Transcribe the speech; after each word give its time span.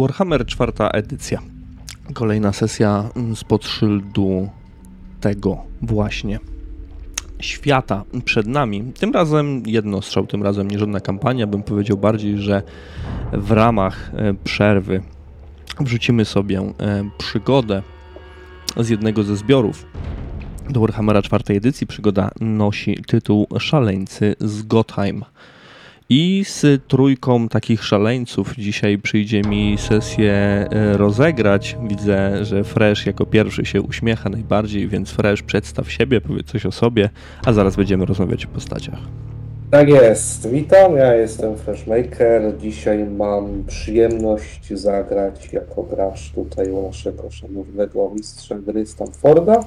Warhammer 0.00 0.46
czwarta 0.46 0.88
edycja. 0.88 1.40
Kolejna 2.14 2.52
sesja 2.52 3.08
spod 3.34 3.64
szyldu 3.64 4.48
tego 5.20 5.58
właśnie 5.82 6.38
świata 7.40 8.04
przed 8.24 8.46
nami. 8.46 8.92
Tym 8.98 9.12
razem 9.12 9.62
jedno 9.66 10.02
strzał, 10.02 10.26
tym 10.26 10.42
razem 10.42 10.70
nie 10.70 10.78
żadna 10.78 11.00
kampania. 11.00 11.46
Bym 11.46 11.62
powiedział 11.62 11.96
bardziej, 11.96 12.38
że 12.38 12.62
w 13.32 13.50
ramach 13.50 14.10
e, 14.14 14.34
przerwy 14.44 15.02
wrzucimy 15.80 16.24
sobie 16.24 16.58
e, 16.58 17.10
przygodę 17.18 17.82
z 18.76 18.88
jednego 18.88 19.22
ze 19.22 19.36
zbiorów 19.36 19.86
do 20.70 20.80
Warhammera 20.80 21.22
czwartej 21.22 21.56
edycji. 21.56 21.86
Przygoda 21.86 22.30
nosi 22.40 22.96
tytuł 23.06 23.46
Szaleńcy 23.58 24.36
z 24.40 24.62
Gottheim. 24.62 25.24
I 26.12 26.44
z 26.44 26.82
trójką 26.88 27.48
takich 27.48 27.84
szaleńców 27.84 28.54
dzisiaj 28.56 28.98
przyjdzie 28.98 29.42
mi 29.42 29.76
sesję 29.78 30.32
e, 30.32 30.96
rozegrać. 30.96 31.76
Widzę, 31.88 32.44
że 32.44 32.64
Fresh 32.64 33.06
jako 33.06 33.26
pierwszy 33.26 33.64
się 33.64 33.82
uśmiecha 33.82 34.28
najbardziej, 34.28 34.88
więc 34.88 35.10
Fresh 35.10 35.42
przedstaw 35.42 35.90
siebie, 35.90 36.20
powiedz 36.20 36.46
coś 36.46 36.66
o 36.66 36.72
sobie, 36.72 37.10
a 37.46 37.52
zaraz 37.52 37.76
będziemy 37.76 38.06
rozmawiać 38.06 38.44
o 38.44 38.48
postaciach. 38.48 38.98
Tak 39.70 39.88
jest. 39.88 40.50
Witam, 40.50 40.96
ja 40.96 41.14
jestem 41.14 41.56
Freshmaker. 41.56 42.58
Dzisiaj 42.58 43.04
mam 43.04 43.64
przyjemność 43.66 44.72
zagrać 44.74 45.52
jako 45.52 45.82
gracz 45.82 46.30
tutaj 46.30 46.70
u 46.70 46.86
naszego 46.86 47.30
szanownego 47.30 48.10
mistrza 48.14 48.54
gry 48.58 48.86
Stanforda. 48.86 49.60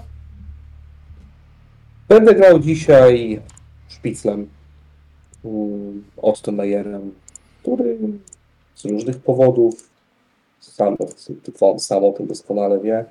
Będę 2.10 2.36
grał 2.36 2.60
dzisiaj 2.60 3.40
szpiclem 3.88 4.48
Otto 6.18 6.52
Meyerem, 6.52 7.12
który 7.62 7.98
z 8.76 8.86
różnych 8.86 9.18
powodów, 9.18 9.90
sam, 10.60 10.98
sam 11.78 12.04
o 12.04 12.12
tym 12.12 12.28
doskonale 12.28 12.80
wie, 12.80 13.06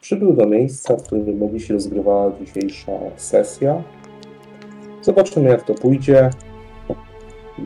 przybył 0.00 0.32
do 0.32 0.46
miejsca, 0.46 0.96
w 0.96 1.02
którym 1.02 1.38
będzie 1.38 1.60
się 1.60 1.74
rozgrywała 1.74 2.32
dzisiejsza 2.40 2.92
sesja. 3.16 3.82
Zobaczymy 5.02 5.48
jak 5.48 5.62
to 5.62 5.74
pójdzie. 5.74 6.30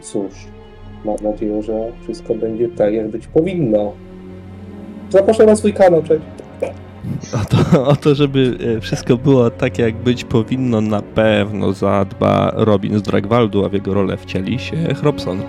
Cóż, 0.03 0.47
mam 1.05 1.17
nadzieję, 1.23 1.63
że 1.63 1.93
wszystko 2.03 2.35
będzie 2.35 2.69
tak, 2.69 2.95
jak 2.95 3.09
być 3.09 3.27
powinno. 3.27 3.93
Zapraszam 5.11 5.47
na 5.47 5.57
swój 5.57 5.73
kanał, 5.73 6.03
cześć. 6.03 6.23
O 7.35 7.45
to, 7.45 7.83
o 7.93 7.97
to, 7.97 8.15
żeby 8.15 8.59
e, 8.77 8.81
wszystko 8.81 9.17
było 9.17 9.51
tak, 9.51 9.79
jak 9.79 9.95
być 9.95 10.25
powinno, 10.25 10.81
na 10.81 11.03
pewno 11.03 11.73
zadba 11.73 12.53
Robin 12.55 12.99
z 12.99 13.03
Dragwaldu, 13.03 13.65
a 13.65 13.69
w 13.69 13.73
jego 13.73 13.95
rolę 13.95 14.17
wcieli 14.17 14.59
się 14.59 14.77
Hrobson. 14.77 15.43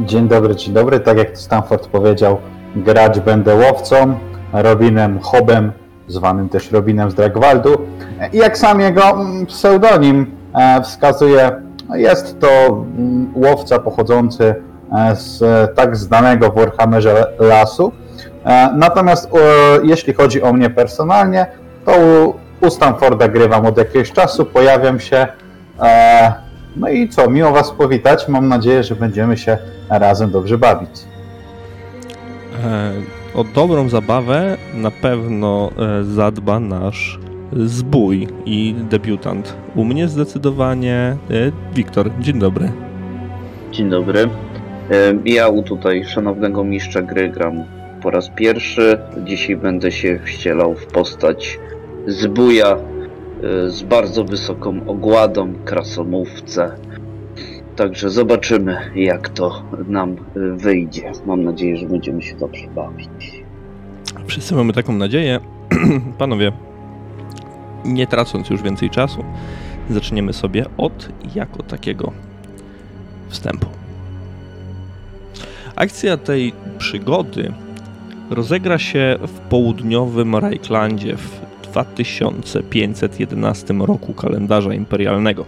Dzień 0.00 0.28
dobry, 0.28 0.56
dzień 0.56 0.74
dobry. 0.74 1.00
Tak 1.00 1.18
jak 1.18 1.38
Stanford 1.38 1.86
powiedział, 1.86 2.38
grać 2.76 3.20
będę 3.20 3.54
łowcą, 3.54 4.18
Robinem 4.52 5.18
Hobem, 5.18 5.72
zwanym 6.08 6.48
też 6.48 6.72
Robinem 6.72 7.10
z 7.10 7.14
Dragwaldu. 7.14 7.70
I 8.32 8.36
jak 8.36 8.58
sam 8.58 8.80
jego 8.80 9.10
mm, 9.10 9.46
pseudonim 9.46 10.26
e, 10.54 10.82
wskazuje, 10.82 11.62
jest 11.94 12.40
to 12.40 12.48
mm, 12.48 13.32
łowca 13.34 13.78
pochodzący 13.78 14.54
e, 14.92 15.16
z 15.16 15.40
tak 15.76 15.96
znanego 15.96 16.50
w 16.50 16.54
Warhammerze 16.54 17.26
lasu. 17.38 17.92
E, 18.44 18.70
Natomiast 18.76 19.30
e, 19.34 19.38
jeśli 19.84 20.14
chodzi 20.14 20.42
o 20.42 20.52
mnie 20.52 20.70
personalnie, 20.70 21.46
to 21.84 21.92
u, 22.60 22.70
Stanforda 22.70 23.28
grywam 23.28 23.66
od 23.66 23.78
jakiegoś 23.78 24.12
czasu, 24.12 24.44
pojawiam 24.44 25.00
się. 25.00 25.26
E, 25.80 26.32
No 26.76 26.88
i 26.88 27.08
co, 27.08 27.30
miło 27.30 27.52
Was 27.52 27.70
powitać. 27.70 28.28
Mam 28.28 28.48
nadzieję, 28.48 28.82
że 28.84 28.94
będziemy 28.96 29.36
się 29.36 29.58
razem 29.90 30.30
dobrze 30.30 30.58
bawić. 30.58 30.90
O 33.34 33.44
dobrą 33.44 33.88
zabawę 33.88 34.56
na 34.74 34.90
pewno 34.90 35.70
zadba 36.02 36.60
nasz 36.60 37.18
zbój 37.52 38.28
i 38.46 38.74
debiutant. 38.90 39.54
U 39.76 39.84
mnie 39.84 40.08
zdecydowanie 40.08 41.16
Wiktor. 41.74 42.10
Dzień 42.20 42.38
dobry. 42.38 42.72
Dzień 43.72 43.90
dobry. 43.90 44.28
Ja 45.24 45.48
u 45.48 45.62
tutaj 45.62 46.04
szanownego 46.04 46.64
mistrza 46.64 47.02
gry 47.02 47.28
gram 47.28 47.64
po 48.02 48.10
raz 48.10 48.28
pierwszy. 48.28 48.98
Dzisiaj 49.24 49.56
będę 49.56 49.92
się 49.92 50.20
wcielał 50.24 50.74
w 50.74 50.86
postać 50.86 51.58
zbója 52.06 52.76
e, 52.76 53.70
z 53.70 53.82
bardzo 53.82 54.24
wysoką 54.24 54.80
ogładą, 54.86 55.54
krasomówcę. 55.64 56.70
Także 57.76 58.10
zobaczymy, 58.10 58.76
jak 58.94 59.28
to 59.28 59.62
nam 59.88 60.12
e, 60.12 60.16
wyjdzie. 60.56 61.12
Mam 61.26 61.44
nadzieję, 61.44 61.76
że 61.76 61.86
będziemy 61.86 62.22
się 62.22 62.36
dobrze 62.36 62.66
bawić. 62.74 63.44
Wszyscy 64.26 64.54
mamy 64.54 64.72
taką 64.72 64.92
nadzieję. 64.92 65.40
Panowie, 66.18 66.52
nie 67.84 68.06
tracąc 68.06 68.50
już 68.50 68.62
więcej 68.62 68.90
czasu, 68.90 69.24
zaczniemy 69.90 70.32
sobie 70.32 70.64
od 70.76 71.08
jako 71.34 71.62
takiego 71.62 72.12
wstępu. 73.28 73.66
Akcja 75.76 76.16
tej 76.16 76.52
przygody 76.78 77.52
rozegra 78.30 78.78
się 78.78 79.18
w 79.26 79.38
południowym 79.38 80.36
Rajklandzie 80.36 81.16
w 81.16 81.40
2511 81.62 83.74
roku 83.74 84.14
kalendarza 84.14 84.74
imperialnego. 84.74 85.44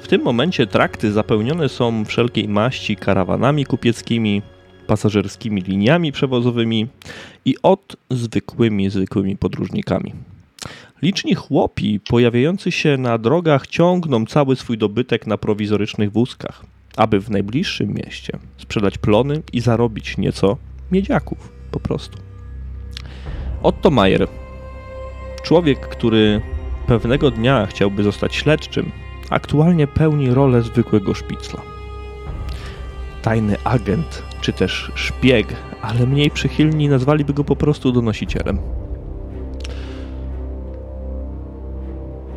W 0.00 0.08
tym 0.08 0.22
momencie 0.22 0.66
trakty 0.66 1.12
zapełnione 1.12 1.68
są 1.68 2.04
wszelkiej 2.04 2.48
maści 2.48 2.96
karawanami 2.96 3.64
kupieckimi, 3.64 4.42
pasażerskimi 4.86 5.62
liniami 5.62 6.12
przewozowymi 6.12 6.86
i 7.44 7.54
od 7.62 7.96
zwykłymi, 8.10 8.90
zwykłymi 8.90 9.36
podróżnikami. 9.36 10.12
Liczni 11.02 11.34
chłopi 11.34 12.00
pojawiający 12.00 12.72
się 12.72 12.96
na 12.96 13.18
drogach 13.18 13.66
ciągną 13.66 14.26
cały 14.26 14.56
swój 14.56 14.78
dobytek 14.78 15.26
na 15.26 15.38
prowizorycznych 15.38 16.12
wózkach, 16.12 16.64
aby 16.96 17.20
w 17.20 17.30
najbliższym 17.30 17.94
mieście 17.94 18.38
sprzedać 18.58 18.98
plony 18.98 19.42
i 19.52 19.60
zarobić 19.60 20.18
nieco 20.18 20.56
miedziaków 20.92 21.52
po 21.70 21.80
prostu. 21.80 22.18
Otto 23.62 23.90
Mayer, 23.90 24.28
człowiek, 25.42 25.80
który 25.80 26.40
pewnego 26.86 27.30
dnia 27.30 27.66
chciałby 27.66 28.02
zostać 28.02 28.34
śledczym, 28.34 28.90
aktualnie 29.30 29.86
pełni 29.86 30.30
rolę 30.30 30.62
zwykłego 30.62 31.14
szpicla. 31.14 31.60
Tajny 33.22 33.56
agent, 33.64 34.22
czy 34.40 34.52
też 34.52 34.92
szpieg, 34.94 35.46
ale 35.82 36.06
mniej 36.06 36.30
przychylni 36.30 36.88
nazwaliby 36.88 37.34
go 37.34 37.44
po 37.44 37.56
prostu 37.56 37.92
donosicielem. 37.92 38.58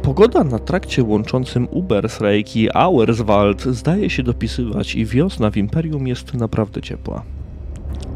Pogoda 0.02 0.44
na 0.44 0.60
trakcie 0.60 1.04
łączącym 1.04 1.68
Ubersreik 1.72 2.56
i 2.56 2.70
Auerswald 2.74 3.62
zdaje 3.62 4.10
się 4.10 4.24
dopisywać 4.24 4.96
i 4.96 5.06
wiosna 5.06 5.52
w 5.52 5.58
Imperium 5.58 6.08
jest 6.08 6.34
naprawdę 6.34 6.82
ciepła. 6.82 7.24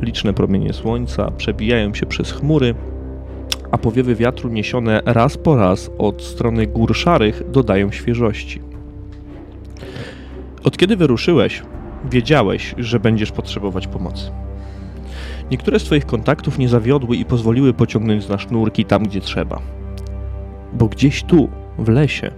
Liczne 0.01 0.33
promienie 0.33 0.73
słońca 0.73 1.31
przebijają 1.31 1.93
się 1.93 2.05
przez 2.05 2.31
chmury, 2.31 2.75
a 3.71 3.77
powiewy 3.77 4.15
wiatru 4.15 4.49
niesione 4.49 5.01
raz 5.05 5.37
po 5.37 5.55
raz 5.55 5.91
od 5.97 6.21
strony 6.21 6.67
gór 6.67 6.95
szarych 6.95 7.51
dodają 7.51 7.91
świeżości. 7.91 8.61
Od 10.63 10.77
kiedy 10.77 10.97
wyruszyłeś, 10.97 11.63
wiedziałeś, 12.11 12.75
że 12.77 12.99
będziesz 12.99 13.31
potrzebować 13.31 13.87
pomocy. 13.87 14.31
Niektóre 15.51 15.79
z 15.79 15.83
Twoich 15.83 16.05
kontaktów 16.05 16.57
nie 16.57 16.69
zawiodły 16.69 17.15
i 17.15 17.25
pozwoliły 17.25 17.73
pociągnąć 17.73 18.27
na 18.27 18.37
sznurki 18.37 18.85
tam, 18.85 19.03
gdzie 19.03 19.21
trzeba. 19.21 19.59
Bo 20.73 20.87
gdzieś 20.87 21.23
tu, 21.23 21.49
w 21.79 21.89
lesie, 21.89 22.31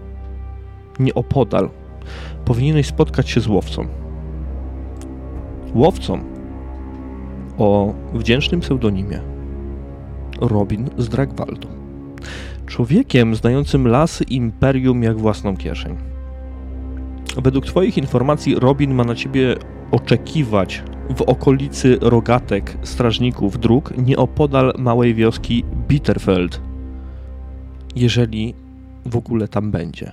nieopodal, 1.00 1.70
powinieneś 2.46 2.88
spotkać 2.88 3.30
się 3.30 3.42
z 3.42 3.48
łowcą. 3.48 3.88
Łowcą 5.76 6.33
o 7.58 7.94
wdzięcznym 8.14 8.62
pseudonimie 8.62 9.20
Robin 10.42 10.90
z 10.98 11.10
Dragwaldu. 11.10 11.68
Człowiekiem 12.66 13.36
znającym 13.36 13.88
lasy 13.88 14.24
imperium 14.24 15.04
jak 15.04 15.18
własną 15.18 15.58
kieszeń. 15.58 15.98
Według 17.38 17.66
Twoich 17.66 17.98
informacji 17.98 18.56
Robin 18.56 18.94
ma 18.94 19.04
na 19.04 19.16
Ciebie 19.16 19.56
oczekiwać 19.92 20.84
w 21.16 21.22
okolicy 21.22 21.98
rogatek 22.02 22.78
strażników 22.84 23.60
dróg 23.60 23.94
nieopodal 23.98 24.74
małej 24.78 25.16
wioski 25.16 25.64
Bitterfeld. 25.88 26.62
Jeżeli 27.96 28.54
w 29.06 29.16
ogóle 29.16 29.48
tam 29.48 29.72
będzie. 29.72 30.12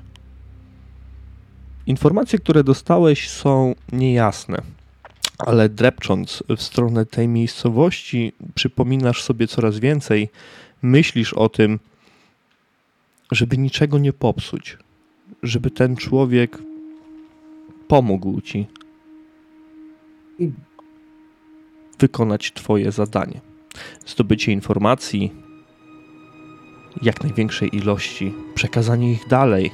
Informacje, 1.87 2.39
które 2.39 2.65
dostałeś 2.65 3.31
są 3.31 3.75
niejasne, 3.93 4.63
ale 5.47 5.69
drepcząc 5.69 6.43
w 6.57 6.63
stronę 6.63 7.07
tej 7.07 7.29
miejscowości, 7.29 8.33
przypominasz 8.55 9.23
sobie 9.23 9.47
coraz 9.47 9.79
więcej, 9.79 10.29
myślisz 10.83 11.33
o 11.33 11.49
tym, 11.49 11.79
żeby 13.33 13.59
niczego 13.59 13.99
nie 13.99 14.13
popsuć, 14.13 14.79
żeby 15.43 15.71
ten 15.71 15.97
człowiek 15.97 16.59
pomógł 17.89 18.41
ci. 18.41 18.67
wykonać 21.99 22.53
Twoje 22.53 22.93
zadanie. 22.93 23.41
Zdobycie 24.07 24.53
informacji, 24.53 25.33
jak 27.03 27.25
największej 27.25 27.77
ilości, 27.77 28.35
przekazanie 28.55 29.13
ich 29.13 29.29
dalej. 29.29 29.71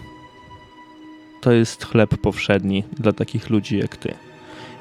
To 1.43 1.53
jest 1.53 1.85
chleb 1.85 2.17
powszedni 2.17 2.85
dla 2.93 3.13
takich 3.13 3.51
ludzi 3.51 3.79
jak 3.79 3.97
Ty. 3.97 4.26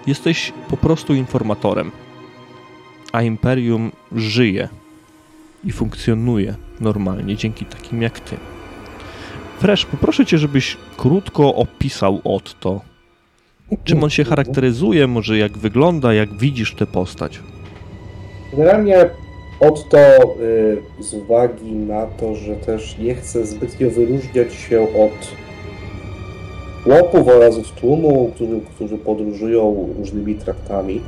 Jesteś 0.07 0.53
po 0.69 0.77
prostu 0.77 1.13
informatorem, 1.13 1.91
a 3.11 3.21
imperium 3.21 3.91
żyje 4.15 4.69
i 5.63 5.71
funkcjonuje 5.71 6.55
normalnie 6.79 7.35
dzięki 7.35 7.65
takim 7.65 8.01
jak 8.01 8.19
Ty. 8.19 8.37
Fresh, 9.59 9.85
poproszę 9.85 10.25
Cię, 10.25 10.37
żebyś 10.37 10.77
krótko 10.97 11.55
opisał 11.55 12.21
Otto. 12.23 12.81
Czym 13.83 14.03
on 14.03 14.09
się 14.09 14.23
charakteryzuje, 14.23 15.07
może 15.07 15.37
jak 15.37 15.57
wygląda, 15.57 16.13
jak 16.13 16.33
widzisz 16.33 16.75
tę 16.75 16.85
postać? 16.85 17.39
Generalnie 18.51 19.09
Otto 19.59 19.97
y, 19.99 21.03
z 21.03 21.13
uwagi 21.13 21.71
na 21.71 22.05
to, 22.05 22.35
że 22.35 22.55
też 22.55 22.97
nie 22.97 23.15
chce 23.15 23.45
zbytnio 23.45 23.89
wyróżniać 23.89 24.53
się 24.53 24.81
od 24.81 25.44
chłopów 26.85 27.27
oraz 27.27 27.57
od 27.57 27.71
tłumu, 27.71 28.31
którzy, 28.35 28.61
którzy 28.75 28.97
podróżują 28.97 29.89
różnymi 29.97 30.35
traktami, 30.35 31.01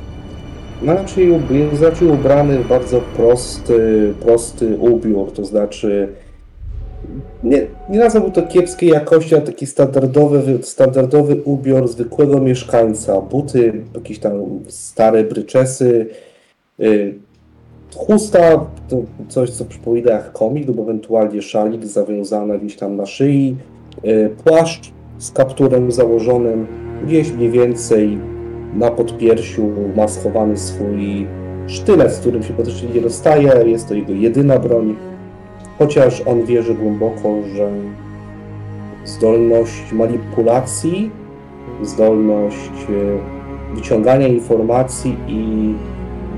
ma 0.82 0.94
raczej, 0.94 1.32
jest 1.70 1.82
raczej 1.82 2.08
ubrany 2.08 2.58
w 2.58 2.68
bardzo 2.68 3.00
prosty, 3.00 4.14
prosty 4.20 4.76
ubiór, 4.78 5.32
to 5.32 5.44
znaczy 5.44 6.08
nie, 7.44 7.66
nie 7.90 7.98
nazwałbym 7.98 8.32
to 8.32 8.42
kiepskiej 8.42 8.88
jakości, 8.88 9.34
ale 9.34 9.44
taki 9.44 9.66
standardowy, 9.66 10.58
standardowy 10.62 11.42
ubiór 11.44 11.88
zwykłego 11.88 12.40
mieszkańca. 12.40 13.20
Buty, 13.20 13.72
jakieś 13.94 14.18
tam 14.18 14.60
stare 14.68 15.24
bryczesy, 15.24 16.06
y, 16.80 17.14
chusta, 17.96 18.66
coś 19.28 19.50
co 19.50 19.64
przypomina 19.64 20.12
jak 20.12 20.32
komik, 20.32 20.68
lub 20.68 20.80
ewentualnie 20.80 21.42
szalik 21.42 21.84
zawiązany 21.84 22.58
gdzieś 22.58 22.76
tam 22.76 22.96
na 22.96 23.06
szyi, 23.06 23.56
y, 24.04 24.30
płaszcz 24.44 24.97
z 25.18 25.32
kapturem 25.32 25.92
założonym, 25.92 26.66
gdzieś 27.04 27.32
mniej 27.32 27.50
więcej 27.50 28.18
na 28.74 28.90
podpiersiu 28.90 29.70
ma 29.96 30.08
schowany 30.08 30.56
swój 30.56 31.26
sztylet, 31.66 32.12
z 32.12 32.20
którym 32.20 32.42
się 32.42 32.54
praktycznie 32.54 32.88
nie 32.88 33.00
rozstaje, 33.00 33.52
jest 33.66 33.88
to 33.88 33.94
jego 33.94 34.12
jedyna 34.12 34.58
broń. 34.58 34.96
Chociaż 35.78 36.22
on 36.26 36.44
wierzy 36.44 36.74
głęboko, 36.74 37.34
że 37.54 37.70
zdolność 39.04 39.92
manipulacji, 39.92 41.10
zdolność 41.82 42.70
e, 42.90 43.74
wyciągania 43.74 44.28
informacji 44.28 45.16
i 45.28 45.74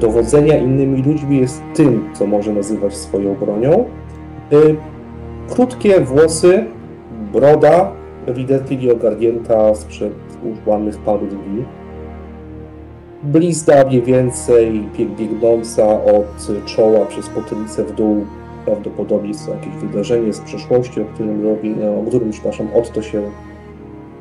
dowodzenia 0.00 0.58
innymi 0.58 1.02
ludźmi 1.02 1.38
jest 1.38 1.62
tym, 1.74 2.10
co 2.14 2.26
może 2.26 2.52
nazywać 2.52 2.96
swoją 2.96 3.34
bronią. 3.34 3.84
E, 4.52 4.56
Krótkie 5.54 6.00
włosy, 6.00 6.64
broda, 7.32 7.92
ewidentnie 8.26 8.76
nieogarnięta 8.76 9.74
sprzed 9.74 10.12
już 10.44 10.58
ładnych 10.66 10.98
paru 10.98 11.26
dni. 11.26 11.64
Blizna 13.22 13.84
mniej 13.84 14.02
więcej 14.02 14.82
bieg- 14.98 15.16
biegnąca 15.16 16.04
od 16.04 16.64
czoła 16.64 17.06
przez 17.06 17.28
potylicę 17.28 17.84
w 17.84 17.92
dół 17.94 18.26
prawdopodobnie 18.64 19.28
jest 19.28 19.46
to 19.46 19.52
jakieś 19.52 19.74
wydarzenie 19.74 20.32
z 20.32 20.40
przeszłości, 20.40 21.00
o 21.00 21.04
którym 21.04 21.44
robi, 21.44 21.74
o 22.00 22.04
którym, 22.08 22.30
przepraszam, 22.30 22.68
Otto 22.74 23.02
się 23.02 23.22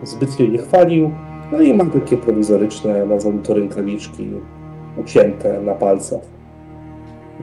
zbytnio 0.04 0.48
nie 0.48 0.58
chwalił. 0.58 1.12
No 1.52 1.62
i 1.62 1.74
mam 1.74 1.92
takie 1.92 2.18
prowizoryczne, 2.18 3.06
nazwijmy 3.06 3.44
to 3.44 3.54
rękawiczki, 3.54 4.30
ucięte 4.98 5.62
na 5.62 5.74
palcach. 5.74 6.22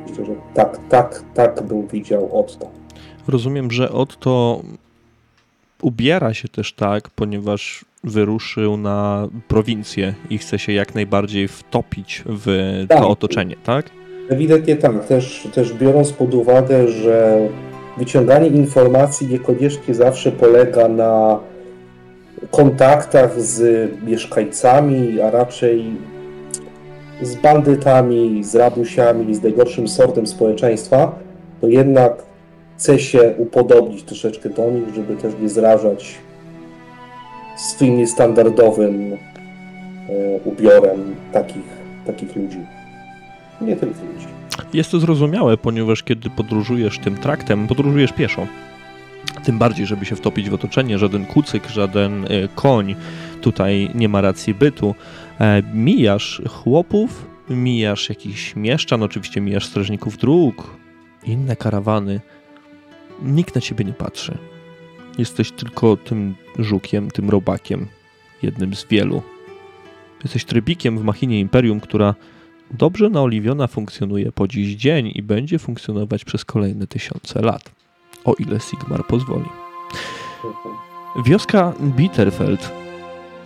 Myślę, 0.09 0.25
że 0.25 0.32
tak, 0.55 0.79
tak, 0.88 1.23
tak 1.35 1.62
bym 1.62 1.87
widział 1.87 2.38
Otto. 2.41 2.67
Rozumiem, 3.29 3.70
że 3.70 3.93
Otto 3.93 4.61
ubiera 5.82 6.34
się 6.34 6.49
też 6.49 6.73
tak, 6.73 7.11
ponieważ 7.11 7.84
wyruszył 8.05 8.76
na 8.76 9.28
prowincję 9.49 10.14
i 10.31 10.38
chce 10.38 10.58
się 10.58 10.73
jak 10.73 10.94
najbardziej 10.94 11.49
wtopić 11.49 12.23
w 12.26 12.46
to 12.88 12.94
Tak. 12.94 13.05
otoczenie, 13.05 13.56
tak? 13.64 13.90
Ewidentnie 14.28 14.76
tak, 14.76 15.06
też, 15.06 15.49
też 15.55 15.73
biorąc 15.73 16.12
pod 16.12 16.34
uwagę, 16.34 16.88
że 16.88 17.49
wyciąganie 17.99 18.49
informacji 18.49 19.26
niekoniecznie 19.26 19.94
zawsze 19.94 20.32
polega 20.32 20.88
na 20.88 21.40
kontaktach 22.50 23.40
z 23.40 23.90
mieszkańcami, 24.05 25.20
a 25.20 25.31
raczej 25.31 25.84
z 27.23 27.34
bandytami, 27.34 28.44
z 28.44 28.55
rabusiami, 28.55 29.34
z 29.34 29.43
najgorszym 29.43 29.88
sortem 29.88 30.26
społeczeństwa, 30.26 31.19
to 31.61 31.69
jednak 31.69 32.23
chce 32.76 32.99
się 32.99 33.34
upodobnić 33.38 34.02
troszeczkę 34.02 34.50
do 34.50 34.70
nich, 34.70 34.94
żeby 34.94 35.17
też 35.17 35.34
nie 35.43 35.49
zrażać 35.49 36.14
swoim 37.56 37.99
niestandardowym 37.99 39.12
e, 39.12 39.19
ubiorem 40.44 41.14
takich, 41.32 41.64
takich 42.06 42.37
ludzi. 42.37 42.58
Nie 43.61 43.76
tylko 43.76 44.00
ludzi. 44.00 44.26
Jest 44.73 44.90
to 44.90 44.99
zrozumiałe, 44.99 45.56
ponieważ 45.56 46.02
kiedy 46.02 46.31
podróżujesz 46.31 46.99
tym 46.99 47.17
traktem, 47.17 47.67
podróżujesz 47.67 48.12
pieszo. 48.12 48.46
Tym 49.44 49.58
bardziej, 49.58 49.87
żeby 49.87 50.05
się 50.05 50.17
wtopić 50.17 50.50
w 50.50 50.55
otoczenie, 50.55 50.99
żaden 50.99 51.26
kucyk, 51.26 51.67
żaden 51.67 52.25
e, 52.25 52.28
koń 52.55 52.94
tutaj 53.40 53.90
nie 53.94 54.08
ma 54.08 54.20
racji 54.20 54.55
bytu. 54.55 54.94
E, 55.40 55.62
Mijasz 55.75 56.43
chłopów, 56.49 57.26
mijasz 57.50 58.08
jakichś 58.08 58.56
mieszczan, 58.56 59.02
oczywiście 59.02 59.40
mijasz 59.40 59.67
strażników 59.67 60.19
dróg, 60.19 60.76
inne 61.25 61.56
karawany. 61.56 62.20
Nikt 63.22 63.54
na 63.54 63.60
ciebie 63.60 63.84
nie 63.84 63.92
patrzy. 63.92 64.38
Jesteś 65.18 65.52
tylko 65.52 65.96
tym 65.96 66.34
żukiem, 66.58 67.10
tym 67.10 67.30
robakiem, 67.30 67.86
jednym 68.42 68.74
z 68.74 68.84
wielu. 68.84 69.22
Jesteś 70.24 70.44
trybikiem 70.44 70.98
w 70.98 71.04
machinie 71.04 71.40
Imperium, 71.40 71.80
która 71.80 72.14
dobrze 72.70 73.10
naoliwiona 73.10 73.66
funkcjonuje 73.66 74.32
po 74.32 74.48
dziś 74.48 74.74
dzień 74.74 75.12
i 75.14 75.22
będzie 75.22 75.58
funkcjonować 75.58 76.24
przez 76.24 76.44
kolejne 76.44 76.86
tysiące 76.86 77.42
lat, 77.42 77.70
o 78.24 78.34
ile 78.34 78.60
Sigmar 78.60 79.06
pozwoli. 79.06 79.48
Wioska 81.26 81.72
Bitterfeld 81.80 82.72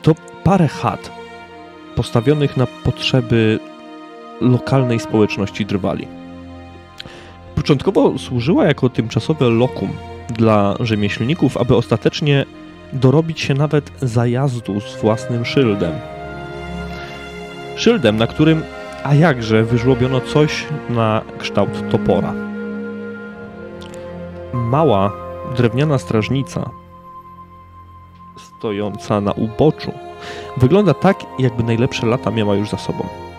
to 0.02 0.14
parę 0.44 0.68
chat 0.68 1.12
postawionych 1.96 2.56
na 2.56 2.66
potrzeby 2.66 3.58
lokalnej 4.40 5.00
społeczności 5.00 5.66
drwali. 5.66 6.19
Początkowo 7.60 8.18
służyła 8.18 8.64
jako 8.64 8.88
tymczasowe 8.88 9.50
lokum 9.50 9.90
dla 10.28 10.76
rzemieślników, 10.80 11.56
aby 11.56 11.76
ostatecznie 11.76 12.46
dorobić 12.92 13.40
się 13.40 13.54
nawet 13.54 13.92
zajazdu 14.02 14.80
z 14.80 15.00
własnym 15.00 15.44
szyldem. 15.44 15.92
Szyldem, 17.76 18.16
na 18.16 18.26
którym 18.26 18.62
a 19.04 19.14
jakże 19.14 19.64
wyżłobiono 19.64 20.20
coś 20.20 20.66
na 20.90 21.22
kształt 21.38 21.90
topora. 21.90 22.34
Mała, 24.52 25.12
drewniana 25.56 25.98
strażnica, 25.98 26.70
stojąca 28.36 29.20
na 29.20 29.32
uboczu, 29.32 29.92
wygląda 30.56 30.94
tak, 30.94 31.16
jakby 31.38 31.62
najlepsze 31.62 32.06
lata 32.06 32.30
miała 32.30 32.54
już 32.54 32.70
za 32.70 32.78
sobą. 32.78 33.29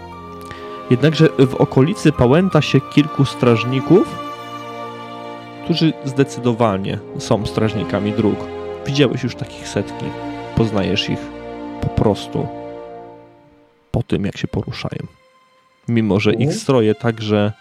Jednakże 0.91 1.27
w 1.48 1.55
okolicy 1.55 2.12
pałęta 2.12 2.62
się 2.62 2.81
kilku 2.81 3.25
strażników, 3.25 4.15
którzy 5.63 5.93
zdecydowanie 6.05 7.00
są 7.19 7.45
strażnikami 7.45 8.12
dróg. 8.12 8.36
Widziałeś 8.86 9.24
już 9.24 9.36
takich 9.36 9.67
setki, 9.67 10.05
poznajesz 10.55 11.10
ich 11.10 11.19
po 11.81 11.88
prostu 11.88 12.48
po 13.91 14.03
tym, 14.03 14.25
jak 14.25 14.38
się 14.38 14.48
poruszają 14.48 15.07
mimo 15.88 16.19
że 16.19 16.33
ich 16.33 16.41
Mhm. 16.41 16.60
stroje 16.60 16.95
także 16.95 17.51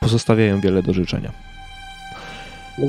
pozostawiają 0.00 0.60
wiele 0.60 0.82
do 0.82 0.92
życzenia. 0.92 1.32
No, 2.78 2.86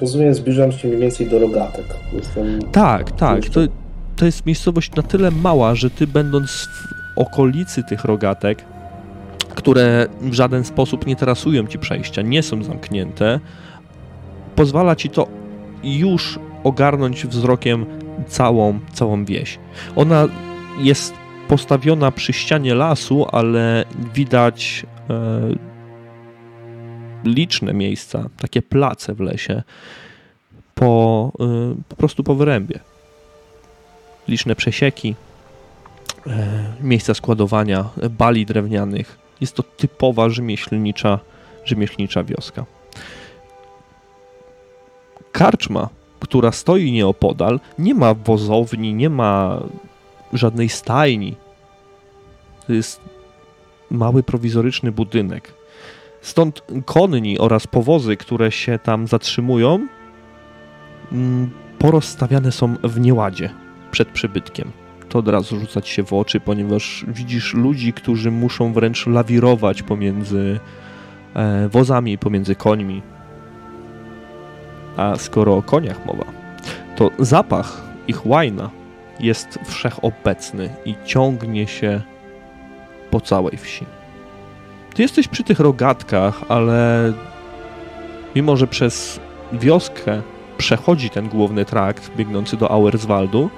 rozumiem, 0.00 0.34
zbliżam 0.34 0.72
się 0.72 0.88
mniej 0.88 1.00
więcej 1.00 1.26
do 1.30 1.38
rogatek. 1.38 1.84
Jestem 2.12 2.62
Tak, 2.72 3.10
tak. 3.10 3.48
To, 3.48 3.60
to 4.16 4.24
jest 4.26 4.46
miejscowość 4.46 4.94
na 4.94 5.02
tyle 5.02 5.30
mała, 5.30 5.74
że 5.74 5.90
ty 5.90 6.06
będąc 6.06 6.50
w 6.50 7.05
okolicy 7.16 7.84
tych 7.84 8.04
rogatek, 8.04 8.64
które 9.54 10.06
w 10.20 10.32
żaden 10.32 10.64
sposób 10.64 11.06
nie 11.06 11.16
trasują 11.16 11.66
ci 11.66 11.78
przejścia, 11.78 12.22
nie 12.22 12.42
są 12.42 12.62
zamknięte, 12.62 13.40
pozwala 14.56 14.96
ci 14.96 15.10
to 15.10 15.28
już 15.84 16.38
ogarnąć 16.64 17.26
wzrokiem 17.26 17.86
całą, 18.28 18.78
całą 18.92 19.24
wieś. 19.24 19.58
Ona 19.96 20.28
jest 20.78 21.14
postawiona 21.48 22.10
przy 22.10 22.32
ścianie 22.32 22.74
lasu, 22.74 23.26
ale 23.32 23.84
widać 24.14 24.86
e, 25.10 25.76
liczne 27.24 27.74
miejsca, 27.74 28.28
takie 28.38 28.62
place 28.62 29.14
w 29.14 29.20
lesie, 29.20 29.62
po, 30.74 31.32
y, 31.40 31.82
po 31.88 31.96
prostu 31.96 32.24
po 32.24 32.34
wyrębie. 32.34 32.80
Liczne 34.28 34.56
przesieki, 34.56 35.08
e, 35.10 35.25
miejsca 36.80 37.14
składowania 37.14 37.84
bali 38.10 38.46
drewnianych. 38.46 39.18
Jest 39.40 39.54
to 39.54 39.62
typowa 39.62 40.28
rzemieślnicza, 40.28 41.18
rzemieślnicza 41.64 42.24
wioska. 42.24 42.64
Karczma, 45.32 45.88
która 46.20 46.52
stoi 46.52 46.92
nieopodal, 46.92 47.60
nie 47.78 47.94
ma 47.94 48.14
wozowni, 48.14 48.94
nie 48.94 49.10
ma 49.10 49.62
żadnej 50.32 50.68
stajni. 50.68 51.36
To 52.66 52.72
jest 52.72 53.00
mały 53.90 54.22
prowizoryczny 54.22 54.92
budynek. 54.92 55.54
Stąd 56.20 56.62
konni 56.84 57.38
oraz 57.38 57.66
powozy, 57.66 58.16
które 58.16 58.52
się 58.52 58.78
tam 58.78 59.06
zatrzymują, 59.06 59.86
mm, 61.12 61.50
porozstawiane 61.78 62.52
są 62.52 62.74
w 62.84 63.00
nieładzie 63.00 63.50
przed 63.90 64.08
przybytkiem. 64.08 64.85
To 65.16 65.20
od 65.20 65.28
razu 65.28 65.60
rzuca 65.60 65.82
ci 65.82 65.94
się 65.94 66.02
w 66.02 66.12
oczy, 66.12 66.40
ponieważ 66.40 67.04
widzisz 67.08 67.54
ludzi, 67.54 67.92
którzy 67.92 68.30
muszą 68.30 68.72
wręcz 68.72 69.06
lawirować 69.06 69.82
pomiędzy 69.82 70.60
e, 71.34 71.68
wozami, 71.68 72.18
pomiędzy 72.18 72.54
końmi. 72.54 73.02
A 74.96 75.16
skoro 75.16 75.56
o 75.56 75.62
koniach 75.62 76.06
mowa, 76.06 76.24
to 76.96 77.10
zapach 77.18 77.82
ich 78.08 78.26
łajna 78.26 78.70
jest 79.20 79.58
wszechobecny 79.64 80.70
i 80.84 80.94
ciągnie 81.04 81.66
się 81.66 82.00
po 83.10 83.20
całej 83.20 83.56
wsi. 83.56 83.86
Ty 84.94 85.02
jesteś 85.02 85.28
przy 85.28 85.44
tych 85.44 85.60
rogatkach, 85.60 86.40
ale 86.48 87.12
mimo, 88.34 88.56
że 88.56 88.66
przez 88.66 89.20
wioskę 89.52 90.22
przechodzi 90.58 91.10
ten 91.10 91.28
główny 91.28 91.64
trakt 91.64 92.16
biegnący 92.16 92.56
do 92.56 92.70
Auerswaldu, 92.70 93.50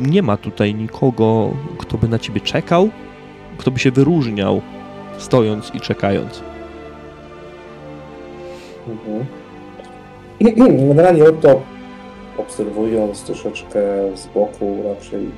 nie 0.00 0.22
ma 0.22 0.36
tutaj 0.36 0.74
nikogo, 0.74 1.50
kto 1.78 1.98
by 1.98 2.08
na 2.08 2.18
ciebie 2.18 2.40
czekał, 2.40 2.88
kto 3.58 3.70
by 3.70 3.78
się 3.78 3.90
wyróżniał, 3.90 4.60
stojąc 5.18 5.74
i 5.74 5.80
czekając. 5.80 6.42
Mhm. 8.88 9.26
Generalnie 10.88 11.24
to 11.24 11.62
obserwując 12.38 13.22
troszeczkę 13.22 13.80
z 14.14 14.26
boku 14.26 14.76
raczej 14.84 15.30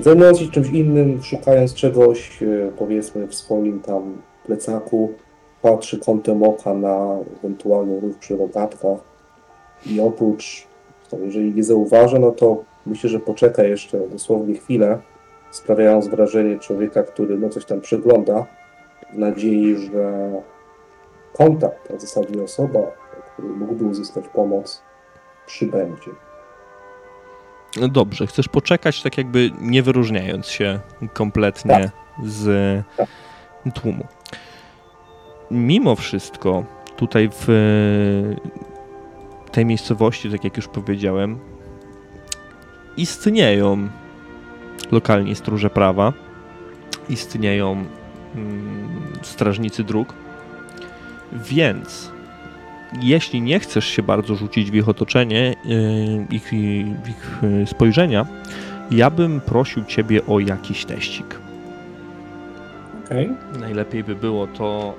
zajmując 0.00 0.38
się 0.38 0.50
czymś 0.50 0.68
innym, 0.68 1.22
szukając 1.22 1.74
czegoś 1.74 2.42
e, 2.42 2.46
powiedzmy 2.78 3.26
w 3.26 3.34
swoim 3.34 3.80
tam 3.80 4.22
plecaku, 4.46 5.12
patrzy 5.62 5.98
kątem 5.98 6.42
oka 6.42 6.74
na 6.74 7.18
ewentualny 7.38 8.00
ruch 8.00 8.18
przy 8.18 8.36
rogatkach 8.36 8.98
i 9.86 10.00
oprócz, 10.00 10.66
to 11.16 11.24
jeżeli 11.24 11.54
nie 11.54 11.62
zauważa, 11.62 12.18
no 12.18 12.30
to 12.30 12.64
myślę, 12.86 13.10
że 13.10 13.20
poczeka 13.20 13.62
jeszcze 13.62 14.08
dosłownie 14.08 14.54
chwilę, 14.54 14.98
sprawiając 15.50 16.08
wrażenie 16.08 16.58
człowieka, 16.58 17.02
który 17.02 17.38
no 17.38 17.48
coś 17.48 17.64
tam 17.64 17.80
przegląda, 17.80 18.46
w 19.12 19.18
nadziei, 19.18 19.76
że 19.76 20.32
kontakt, 21.32 21.90
a 21.94 21.96
w 21.96 22.00
zasadzie 22.00 22.42
osoba, 22.42 22.80
który 23.32 23.48
mógłby 23.48 23.84
uzyskać 23.84 24.24
pomoc, 24.28 24.82
przybędzie. 25.46 26.10
No 27.80 27.88
dobrze, 27.88 28.26
chcesz 28.26 28.48
poczekać, 28.48 29.02
tak 29.02 29.18
jakby 29.18 29.50
nie 29.60 29.82
wyróżniając 29.82 30.46
się 30.46 30.80
kompletnie 31.12 31.90
z 32.24 32.82
tłumu. 33.74 34.04
Mimo 35.50 35.96
wszystko, 35.96 36.64
tutaj 36.96 37.30
w 37.32 37.48
tej 39.54 39.66
miejscowości, 39.66 40.30
tak 40.30 40.44
jak 40.44 40.56
już 40.56 40.68
powiedziałem, 40.68 41.38
istnieją 42.96 43.88
lokalni 44.92 45.34
stróże 45.34 45.70
prawa, 45.70 46.12
istnieją 47.08 47.84
mm, 48.34 49.02
strażnicy 49.22 49.84
dróg, 49.84 50.14
więc 51.32 52.10
jeśli 53.02 53.42
nie 53.42 53.60
chcesz 53.60 53.86
się 53.86 54.02
bardzo 54.02 54.34
rzucić 54.34 54.70
w 54.70 54.74
ich 54.74 54.88
otoczenie, 54.88 55.54
yy, 55.64 56.26
ich, 56.30 56.48
w 57.04 57.08
ich 57.08 57.38
yy, 57.42 57.66
spojrzenia, 57.66 58.26
ja 58.90 59.10
bym 59.10 59.40
prosił 59.40 59.84
ciebie 59.84 60.26
o 60.26 60.40
jakiś 60.40 60.84
teścik. 60.84 61.38
Okej. 63.04 63.30
Najlepiej 63.60 64.04
by 64.04 64.14
było 64.14 64.46
to 64.46 64.94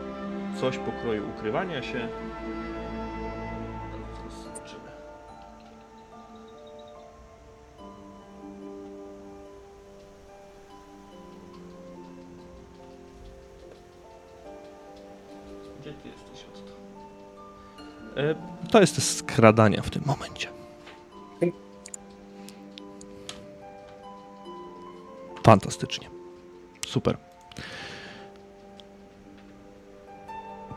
coś 0.61 0.77
pokroju 0.77 1.29
ukrywania 1.29 1.81
się. 1.81 2.07
To 18.71 18.81
jest 18.81 18.95
test 18.95 19.17
skradania 19.17 19.81
w 19.81 19.89
tym 19.89 20.03
momencie. 20.05 20.47
Fantastycznie. 25.43 26.09
Super. 26.85 27.17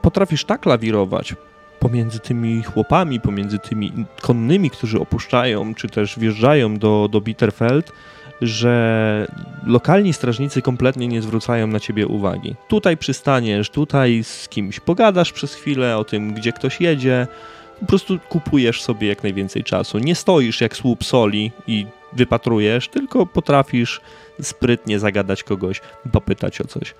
Potrafisz 0.02 0.45
tak 0.45 0.66
lawirować 0.66 1.35
pomiędzy 1.78 2.18
tymi 2.21 2.62
chłopami, 2.62 3.21
pomiędzy 3.21 3.59
tymi 3.59 3.92
konnymi, 4.21 4.71
którzy 4.71 5.00
opuszczają, 5.00 5.75
czy 5.75 5.88
też 5.88 6.18
wjeżdżają 6.18 6.76
do, 6.76 7.09
do 7.11 7.21
Bitterfeld, 7.21 7.92
że 8.40 9.26
lokalni 9.66 10.12
strażnicy 10.12 10.62
kompletnie 10.62 11.09
nie 11.09 11.23
zwracają 11.23 11.66
na 11.66 11.80
ciebie 11.80 12.07
uwagi. 12.07 12.54
Tutaj 12.68 12.97
przystaniesz, 12.97 13.71
tutaj 13.71 14.25
z 14.25 14.49
kimś 14.49 14.80
pogadasz 14.80 15.33
przez 15.33 15.54
chwilę 15.54 15.97
o 15.97 16.04
tym, 16.04 16.35
gdzie 16.35 16.52
ktoś 16.52 16.80
jedzie. 16.80 17.26
Po 17.80 17.87
prostu 17.87 18.18
kupujesz 18.28 18.83
sobie 18.83 19.09
jak 19.09 19.23
najwięcej 19.23 19.64
czasu. 19.64 19.99
Nie 19.99 20.14
stoisz 20.14 20.61
jak 20.61 20.76
słup 20.76 21.04
soli 21.04 21.52
i 21.66 21.87
wypatrujesz, 22.12 22.88
tylko 22.88 23.26
potrafisz 23.26 24.00
sprytnie 24.42 24.99
zagadać 24.99 25.45
kogoś, 25.45 25.80
popytać 26.12 26.61
o 26.61 26.64
coś. 26.64 26.95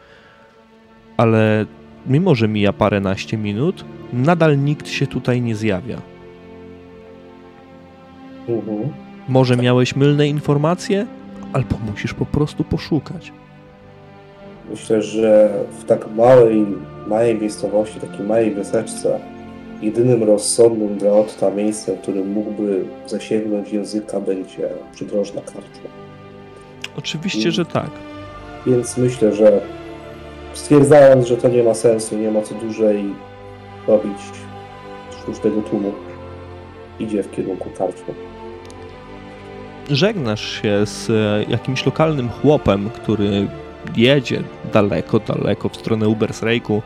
Ale 1.17 1.67
mimo, 2.07 2.35
że 2.35 2.49
mija 2.49 2.73
paręnaście 2.73 3.37
minut, 3.37 3.85
nadal 4.13 4.59
nikt 4.59 4.89
się 4.89 5.07
tutaj 5.07 5.43
nie 5.43 5.57
zjawia. 5.57 6.01
Mhm. 8.49 8.93
Może 9.29 9.57
miałeś 9.57 9.97
mylne 9.97 10.29
informacje, 10.29 11.07
albo 11.53 11.77
musisz 11.91 12.15
po 12.15 12.27
prostu 12.27 12.65
poszukać. 12.65 13.33
Myślę, 14.71 15.03
że 15.03 15.51
w 15.79 15.85
tak 15.85 16.15
małej, 16.17 16.67
małej 17.07 17.39
miejscowości, 17.41 18.01
takiej 18.01 18.27
małej 18.27 18.55
wioseczce, 18.55 19.21
jedynym 19.83 20.23
rozsądnym 20.23 20.99
dla 20.99 21.13
Otta 21.13 21.51
miejscem, 21.51 21.97
w 21.97 22.01
którym 22.01 22.33
mógłby 22.33 22.85
zasięgnąć 23.07 23.73
języka, 23.73 24.21
będzie 24.21 24.69
przydrożna 24.93 25.41
karczma. 25.41 25.91
Oczywiście, 26.99 27.51
że 27.53 27.65
tak. 27.65 27.91
Więc 28.67 28.97
myślę, 28.97 29.35
że 29.35 29.61
stwierdzając, 30.55 31.27
że 31.27 31.37
to 31.37 31.49
nie 31.49 31.63
ma 31.63 31.75
sensu, 31.75 32.19
nie 32.19 32.31
ma 32.31 32.43
co 32.43 32.55
dłużej 32.55 33.05
robić 33.87 34.19
sztucznego 35.23 35.63
tłumu, 35.63 35.93
idzie 36.99 37.23
w 37.23 37.31
kierunku 37.31 37.71
karczmy. 37.79 38.28
Żegnasz 39.91 40.63
się 40.63 40.87
z 40.87 41.11
e, 41.11 41.51
jakimś 41.51 41.87
lokalnym 41.87 42.29
chłopem, 42.29 42.91
który 42.91 43.49
jedzie 43.97 44.43
daleko, 44.73 45.19
daleko 45.19 45.69
w 45.69 45.77
stronę 45.77 46.09
Ubersrejku. 46.09 46.83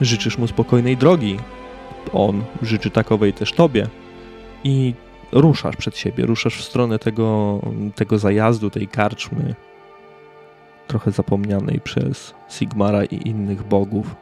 Życzysz 0.00 0.38
mu 0.38 0.46
spokojnej 0.46 0.96
drogi. 0.96 1.38
On 2.12 2.44
życzy 2.62 2.90
takowej 2.90 3.32
też 3.32 3.52
tobie. 3.52 3.86
I 4.64 4.94
ruszasz 5.32 5.76
przed 5.76 5.96
siebie, 5.96 6.26
ruszasz 6.26 6.56
w 6.56 6.64
stronę 6.64 6.98
tego, 6.98 7.60
tego 7.94 8.18
zajazdu, 8.18 8.70
tej 8.70 8.88
karczmy, 8.88 9.54
trochę 10.86 11.10
zapomnianej 11.10 11.80
przez 11.80 12.34
Sigmara 12.50 13.04
i 13.04 13.28
innych 13.28 13.62
bogów. 13.62 14.14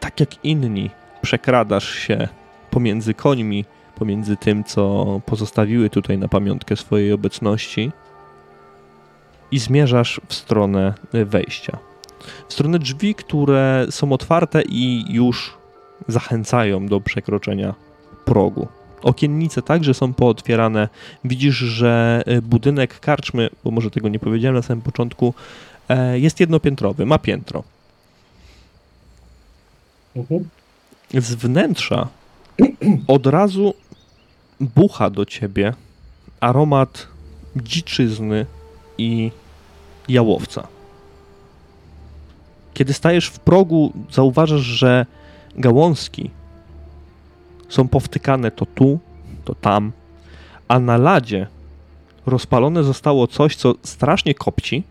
Tak 0.00 0.20
jak 0.20 0.44
inni, 0.44 0.90
przekradasz 1.22 1.94
się 1.94 2.28
pomiędzy 2.70 3.14
końmi, 3.14 3.64
pomiędzy 3.98 4.36
tym, 4.36 4.64
co 4.64 5.06
pozostawiły 5.26 5.90
tutaj 5.90 6.18
na 6.18 6.28
pamiątkę 6.28 6.76
swojej 6.76 7.12
obecności 7.12 7.92
i 9.50 9.58
zmierzasz 9.58 10.20
w 10.28 10.34
stronę 10.34 10.94
wejścia. 11.12 11.78
W 12.48 12.52
stronę 12.52 12.78
drzwi, 12.78 13.14
które 13.14 13.86
są 13.90 14.12
otwarte 14.12 14.62
i 14.62 15.04
już 15.08 15.54
zachęcają 16.08 16.86
do 16.86 17.00
przekroczenia 17.00 17.74
progu. 18.24 18.68
Okiennice 19.02 19.62
także 19.62 19.94
są 19.94 20.14
pootwierane. 20.14 20.88
Widzisz, 21.24 21.56
że 21.56 22.22
budynek 22.42 23.00
karczmy, 23.00 23.50
bo 23.64 23.70
może 23.70 23.90
tego 23.90 24.08
nie 24.08 24.18
powiedziałem 24.18 24.56
na 24.56 24.62
samym 24.62 24.82
początku, 24.82 25.34
e, 25.88 26.18
jest 26.18 26.40
jednopiętrowy, 26.40 27.06
ma 27.06 27.18
piętro. 27.18 27.62
Mhm. 30.16 30.48
Z 31.14 31.34
wnętrza 31.34 32.08
od 33.06 33.26
razu 33.26 33.74
bucha 34.60 35.10
do 35.10 35.24
ciebie 35.24 35.74
aromat 36.40 37.06
dziczyzny 37.56 38.46
i 38.98 39.30
jałowca. 40.08 40.66
Kiedy 42.74 42.92
stajesz 42.92 43.26
w 43.26 43.38
progu, 43.38 43.92
zauważasz, 44.10 44.60
że 44.60 45.06
gałązki 45.54 46.30
są 47.68 47.88
powtykane 47.88 48.50
to 48.50 48.66
tu, 48.66 48.98
to 49.44 49.54
tam, 49.54 49.92
a 50.68 50.78
na 50.78 50.96
ladzie 50.96 51.46
rozpalone 52.26 52.84
zostało 52.84 53.26
coś, 53.26 53.56
co 53.56 53.74
strasznie 53.82 54.34
kopci 54.34 54.84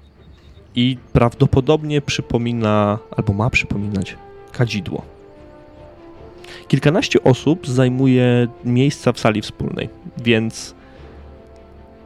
i 0.75 0.97
prawdopodobnie 1.13 2.01
przypomina, 2.01 2.99
albo 3.17 3.33
ma 3.33 3.49
przypominać, 3.49 4.17
kadzidło. 4.51 5.14
Kilkanaście 6.67 7.23
osób 7.23 7.67
zajmuje 7.67 8.47
miejsca 8.65 9.11
w 9.11 9.19
sali 9.19 9.41
wspólnej, 9.41 9.89
więc 10.17 10.75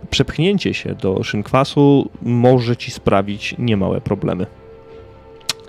przepchnięcie 0.10 0.74
się 0.74 0.96
do 0.96 1.24
szynkwasu 1.24 2.10
może 2.22 2.78
ci 2.78 2.92
sprawić 2.92 3.56
niemałe 3.60 4.02
problemy. 4.02 4.46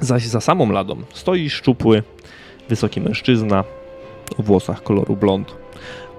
Zaś 0.00 0.26
za 0.26 0.40
samą 0.40 0.72
ladą 0.72 0.96
stoi 1.14 1.50
szczupły, 1.50 2.02
wysoki 2.68 3.00
mężczyzna 3.00 3.64
o 4.38 4.42
włosach 4.42 4.82
koloru 4.82 5.16
blond. 5.16 5.54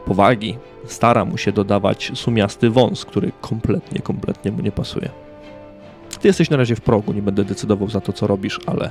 Powagi 0.05 0.57
stara 0.85 1.25
mu 1.25 1.37
się 1.37 1.51
dodawać 1.51 2.11
sumiasty 2.13 2.69
wąs, 2.69 3.05
który 3.05 3.31
kompletnie, 3.41 4.01
kompletnie 4.01 4.51
mu 4.51 4.61
nie 4.61 4.71
pasuje. 4.71 5.09
Ty 6.21 6.27
jesteś 6.27 6.49
na 6.49 6.57
razie 6.57 6.75
w 6.75 6.81
progu, 6.81 7.13
nie 7.13 7.21
będę 7.21 7.43
decydował 7.43 7.89
za 7.89 8.01
to, 8.01 8.13
co 8.13 8.27
robisz, 8.27 8.59
ale 8.65 8.89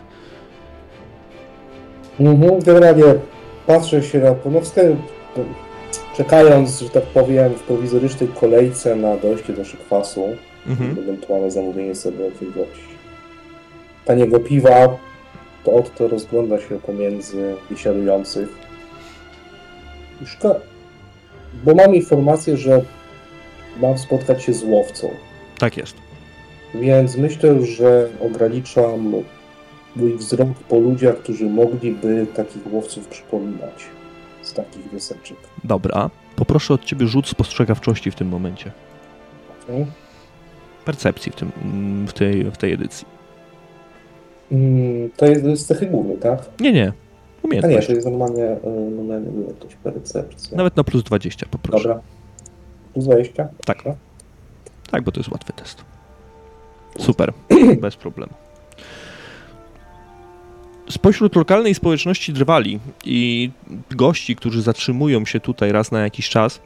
Mhm, 2.20 2.60
generalnie 2.62 3.04
patrzę 3.70 4.02
się 4.02 4.18
na 4.18 4.34
ponowstęp, 4.34 5.00
czekając, 6.16 6.80
że 6.80 6.90
tak 6.90 7.02
powiem, 7.02 7.54
w 7.54 7.62
prowizorycznej 7.62 8.28
kolejce 8.40 8.96
na 8.96 9.16
dojście 9.16 9.52
do 9.52 9.64
szykwasu, 9.64 10.24
mhm. 10.66 10.98
ewentualne 10.98 11.50
zamówienie 11.50 11.94
sobie 11.94 12.24
jakiegoś 12.24 12.78
taniego 14.04 14.40
piwa, 14.40 14.96
to 15.64 15.72
oto 15.72 16.08
rozgląda 16.08 16.60
się 16.60 16.80
pomiędzy 16.80 17.54
wysiadujących. 17.70 18.48
I 20.22 20.26
Szkoda, 20.26 20.60
bo 21.64 21.74
mam 21.74 21.94
informację, 21.94 22.56
że 22.56 22.82
mam 23.80 23.98
spotkać 23.98 24.42
się 24.42 24.52
z 24.52 24.64
łowcą, 24.64 25.10
tak 25.58 25.76
jest. 25.76 25.96
więc 26.74 27.16
myślę, 27.16 27.66
że 27.66 28.08
ograniczam 28.20 29.14
mój 29.96 30.16
wzrok 30.16 30.48
po 30.68 30.78
ludziach, 30.78 31.16
którzy 31.16 31.46
mogliby 31.46 32.26
takich 32.34 32.72
łowców 32.72 33.08
przypominać 33.08 33.86
z 34.42 34.52
takich 34.52 34.90
wyseczek. 34.90 35.36
Dobra, 35.64 36.10
poproszę 36.36 36.74
od 36.74 36.84
ciebie 36.84 37.06
rzut 37.06 37.28
spostrzegawczości 37.28 38.10
w 38.10 38.14
tym 38.14 38.28
momencie. 38.28 38.72
Okay? 39.64 39.86
Percepcji 40.84 41.32
w, 41.32 41.36
tym, 41.36 41.50
w, 42.06 42.12
tej, 42.12 42.50
w 42.50 42.56
tej 42.56 42.72
edycji. 42.72 43.06
Mm, 44.52 45.10
to 45.16 45.26
jest 45.26 45.44
z 45.44 45.66
cechy 45.66 45.86
głównej, 45.86 46.16
tak? 46.16 46.60
Nie, 46.60 46.72
nie. 46.72 46.82
A 46.82 46.86
nie, 46.86 46.92
Umiejętność. 47.42 47.86
to 47.86 47.92
jest 47.92 48.06
normalnie, 48.06 48.44
y, 48.44 48.90
normalnie 48.96 49.30
umiejętność 49.30 49.76
percepcja. 49.76 50.56
Nawet 50.56 50.76
na 50.76 50.84
plus 50.84 51.02
20, 51.02 51.46
poproszę. 51.50 51.88
Dobra. 51.88 52.02
Plus 52.92 53.04
20? 53.04 53.48
Tak. 53.66 53.78
Dobra. 53.78 53.94
Tak, 54.90 55.02
bo 55.02 55.12
to 55.12 55.20
jest 55.20 55.30
łatwy 55.30 55.52
test. 55.52 55.84
Super, 56.98 57.32
bez 57.80 57.96
problemu. 57.96 58.32
Spośród 60.90 61.36
lokalnej 61.36 61.74
społeczności 61.74 62.32
drwali 62.32 62.80
i 63.04 63.50
gości, 63.90 64.36
którzy 64.36 64.62
zatrzymują 64.62 65.26
się 65.26 65.40
tutaj 65.40 65.72
raz 65.72 65.92
na 65.92 66.00
jakiś 66.00 66.28
czas, 66.28 66.60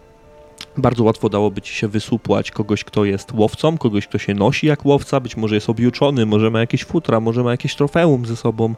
bardzo 0.76 1.04
łatwo 1.04 1.28
dałoby 1.28 1.62
ci 1.62 1.74
się 1.74 1.88
wysupłać 1.88 2.50
kogoś, 2.50 2.84
kto 2.84 3.04
jest 3.04 3.32
łowcą, 3.32 3.78
kogoś, 3.78 4.06
kto 4.06 4.18
się 4.18 4.34
nosi 4.34 4.66
jak 4.66 4.84
łowca, 4.84 5.20
być 5.20 5.36
może 5.36 5.54
jest 5.54 5.70
objuczony, 5.70 6.26
może 6.26 6.50
ma 6.50 6.60
jakieś 6.60 6.84
futra, 6.84 7.20
może 7.20 7.42
ma 7.44 7.50
jakieś 7.50 7.76
trofeum 7.76 8.26
ze 8.26 8.36
sobą, 8.36 8.74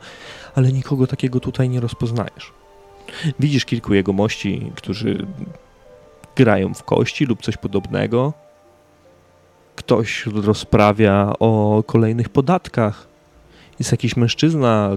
ale 0.55 0.73
nikogo 0.73 1.07
takiego 1.07 1.41
tutaj 1.41 1.69
nie 1.69 1.81
rozpoznajesz. 1.81 2.53
Widzisz 3.41 3.65
kilku 3.65 3.95
jegomości, 3.95 4.73
którzy 4.75 5.27
grają 6.37 6.75
w 6.75 6.85
kości 6.85 7.25
lub 7.25 7.43
coś 7.43 7.57
podobnego. 7.57 8.33
Ktoś 9.77 10.27
rozprawia 10.27 11.33
o 11.39 11.83
kolejnych 11.87 12.29
podatkach. 12.29 13.16
Jest 13.79 13.93
jakiś 13.93 14.17
mężczyzna 14.17 14.91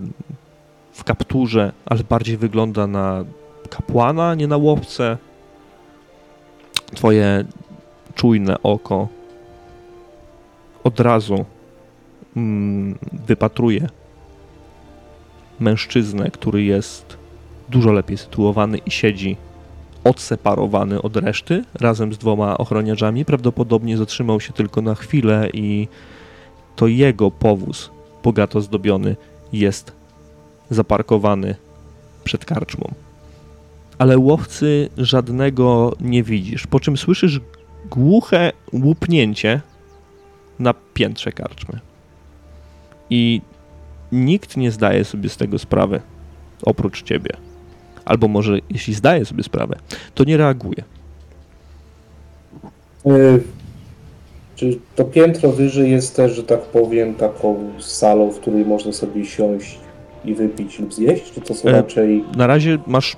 w 0.94 1.04
kapturze, 1.04 1.72
ale 1.86 2.04
bardziej 2.04 2.38
wygląda 2.38 2.88
na 2.88 3.24
kapłana, 3.70 4.36
nie 4.36 4.48
na 4.48 4.58
łowcę. 4.58 5.18
Twoje 6.96 7.46
czujne 8.16 8.64
oko 8.64 9.08
od 10.84 11.00
razu 11.00 11.46
mm, 12.38 12.98
wypatruje 13.28 13.90
mężczyznę, 15.60 16.32
który 16.32 16.64
jest 16.64 17.18
dużo 17.70 17.92
lepiej 17.92 18.18
sytuowany 18.18 18.78
i 18.78 18.92
siedzi 18.92 19.38
odseparowany 20.04 21.02
od 21.02 21.16
reszty 21.18 21.64
razem 21.74 22.14
z 22.14 22.18
dwoma 22.18 22.58
ochroniarzami. 22.58 23.26
Prawdopodobnie 23.26 23.98
zatrzymał 23.98 24.40
się 24.40 24.54
tylko 24.54 24.82
na 24.82 24.96
chwilę 24.96 25.50
i 25.54 25.88
to 26.76 26.88
jego 26.88 27.32
powóz 27.32 27.92
bogato 28.24 28.62
zdobiony 28.62 29.16
jest 29.54 29.92
zaparkowany 30.70 31.56
przed 32.24 32.46
karczmą. 32.46 32.94
Ale 33.98 34.18
łowcy 34.18 34.90
żadnego 34.98 35.94
nie 36.00 36.24
widzisz, 36.24 36.68
po 36.68 36.80
czym 36.80 36.98
słyszysz 36.98 37.42
głuche 37.90 38.52
łupnięcie 38.74 39.62
na 40.60 40.74
piętrze 40.94 41.32
karczmy. 41.32 41.80
I 43.10 43.42
nikt 44.12 44.58
nie 44.58 44.72
zdaje 44.72 45.06
sobie 45.06 45.30
z 45.30 45.38
tego 45.38 45.60
sprawy, 45.60 46.02
oprócz 46.64 47.04
ciebie. 47.04 47.32
Albo 48.06 48.28
może, 48.28 48.58
jeśli 48.70 48.94
zdaje 48.94 49.26
sobie 49.26 49.44
sprawę, 49.44 49.76
to 50.16 50.24
nie 50.24 50.38
reaguje. 50.38 50.84
Czy 54.60 54.78
to 54.96 55.06
piętro 55.06 55.52
wyżej 55.52 55.92
jest 55.92 56.16
też, 56.16 56.32
że 56.32 56.44
tak 56.44 56.62
powiem, 56.62 57.16
taką 57.16 57.56
salą, 57.80 58.32
w 58.32 58.40
której 58.40 58.66
można 58.66 58.92
sobie 58.92 59.26
siąść 59.26 59.78
i 60.26 60.34
wypić 60.34 60.80
lub 60.80 60.94
zjeść? 60.94 61.32
Czy 61.32 61.42
to 61.42 61.54
są 61.54 61.70
E, 61.70 61.72
raczej... 61.72 62.24
Na 62.38 62.48
razie 62.48 62.78
masz 62.88 63.18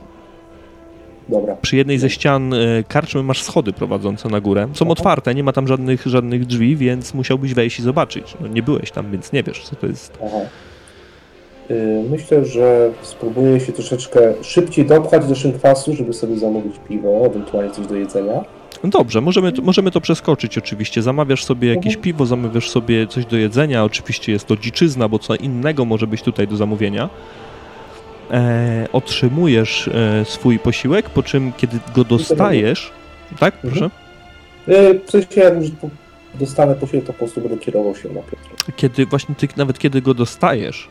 Dobra. 1.30 1.56
przy 1.62 1.77
jednej 1.77 1.99
ze 1.99 2.10
ścian 2.10 2.54
e, 2.54 2.58
karczmy 2.88 3.23
masz 3.23 3.43
schody 3.43 3.73
prowadzące 3.73 4.30
na 4.30 4.41
górę. 4.41 4.67
Są 4.73 4.86
Aha. 4.86 4.91
otwarte, 4.91 5.36
nie 5.36 5.43
ma 5.43 5.54
tam 5.54 5.67
żadnych, 5.67 6.08
żadnych 6.08 6.45
drzwi, 6.45 6.75
więc 6.75 7.13
musiałbyś 7.13 7.54
wejść 7.54 7.80
i 7.80 7.84
zobaczyć. 7.84 8.36
No, 8.41 8.47
nie 8.47 8.63
byłeś 8.63 8.91
tam, 8.91 9.12
więc 9.12 9.32
nie 9.34 9.43
wiesz, 9.43 9.63
co 9.63 9.75
to 9.75 9.88
jest. 9.88 10.17
Aha. 10.25 10.39
Y, 11.71 12.04
Myślę, 12.10 12.45
że 12.45 12.91
spróbuję 13.01 13.60
się 13.60 13.71
troszeczkę 13.71 14.34
szybciej 14.41 14.86
dopchać 14.86 15.25
do 15.25 15.36
szynkwasu, 15.36 15.95
żeby 15.95 16.13
sobie 16.13 16.38
zamówić 16.38 16.73
piwo, 16.89 17.25
ewentualnie 17.25 17.71
coś 17.71 17.88
do 17.88 17.95
jedzenia. 17.95 18.43
No 18.84 18.89
dobrze, 18.89 19.22
możemy, 19.22 19.52
to- 19.52 19.62
możemy 19.62 19.91
to 19.91 20.02
przeskoczyć 20.02 20.58
oczywiście. 20.58 21.02
Zamawiasz 21.02 21.44
sobie 21.44 21.70
jakieś 21.70 21.86
Mhm. 21.96 22.04
piwo, 22.04 22.26
zamawiasz 22.26 22.70
sobie 22.70 23.08
coś 23.08 23.26
do 23.26 23.38
jedzenia. 23.38 23.84
Oczywiście 23.84 24.32
jest 24.32 24.48
to 24.48 24.58
dziczyzna, 24.58 25.08
bo 25.10 25.20
co 25.20 25.36
innego 25.36 25.86
może 25.86 26.08
być 26.08 26.22
tutaj 26.22 26.48
do 26.48 26.56
zamówienia. 26.58 27.10
E, 28.32 28.88
otrzymujesz 28.94 29.88
e, 29.88 30.26
swój 30.26 30.60
posiłek, 30.60 31.10
po 31.10 31.24
czym 31.24 31.52
kiedy 31.58 31.80
go 31.96 32.04
dostajesz... 32.04 32.91
Tak, 33.39 33.54
Mhm. 33.63 33.72
proszę? 33.74 33.89
Y, 34.82 35.00
W 35.08 35.12
sensie, 35.12 35.41
jak 35.41 35.56
już 35.62 35.72
dostanę 36.39 36.76
posiłek, 36.76 37.06
to 37.06 37.13
po 37.13 37.20
prostu 37.20 37.41
będę 37.41 37.58
kierował 37.58 37.96
się 37.96 38.10
na 38.10 38.22
Piotra. 38.22 38.74
kiedy 38.76 39.06
właśnie 39.06 39.36
ty, 39.36 39.48
nawet 39.58 39.80
kiedy 39.80 40.02
go 40.02 40.13
dostajesz, 40.13 40.88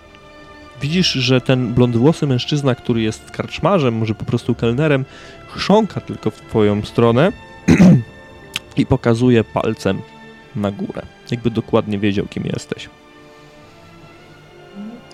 widzisz, 0.82 1.12
że 1.12 1.40
ten 1.40 1.74
blondwłosy 1.74 2.26
mężczyzna, 2.26 2.74
który 2.74 3.02
jest 3.02 3.30
karczmarzem, 3.30 3.94
może 3.94 4.14
po 4.14 4.24
prostu 4.24 4.54
kelnerem, 4.54 5.04
chrząka 5.48 6.00
tylko 6.00 6.30
w 6.30 6.40
twoją 6.40 6.82
stronę 6.82 7.32
i 8.76 8.86
pokazuje 8.86 9.44
palcem 9.44 10.00
na 10.56 10.70
górę. 10.70 11.02
Jakby 11.30 11.50
dokładnie 11.50 11.98
wiedział, 11.98 12.26
kim 12.26 12.44
jesteś. 12.44 12.88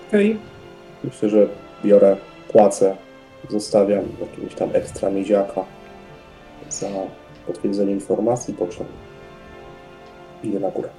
Okej. 0.07 0.37
Myślę, 1.03 1.29
że 1.29 1.47
biorę, 1.85 2.17
płacę, 2.51 2.95
zostawiam 3.49 4.03
jakiegoś 4.21 4.55
tam 4.55 4.69
ekstra 4.73 5.09
miedziaka 5.09 5.61
za 6.69 6.87
potwierdzenie 7.47 7.91
informacji, 7.91 8.53
po 8.53 8.67
czym 8.67 8.85
idę 10.43 10.59
na 10.59 10.71
górę. 10.71 10.89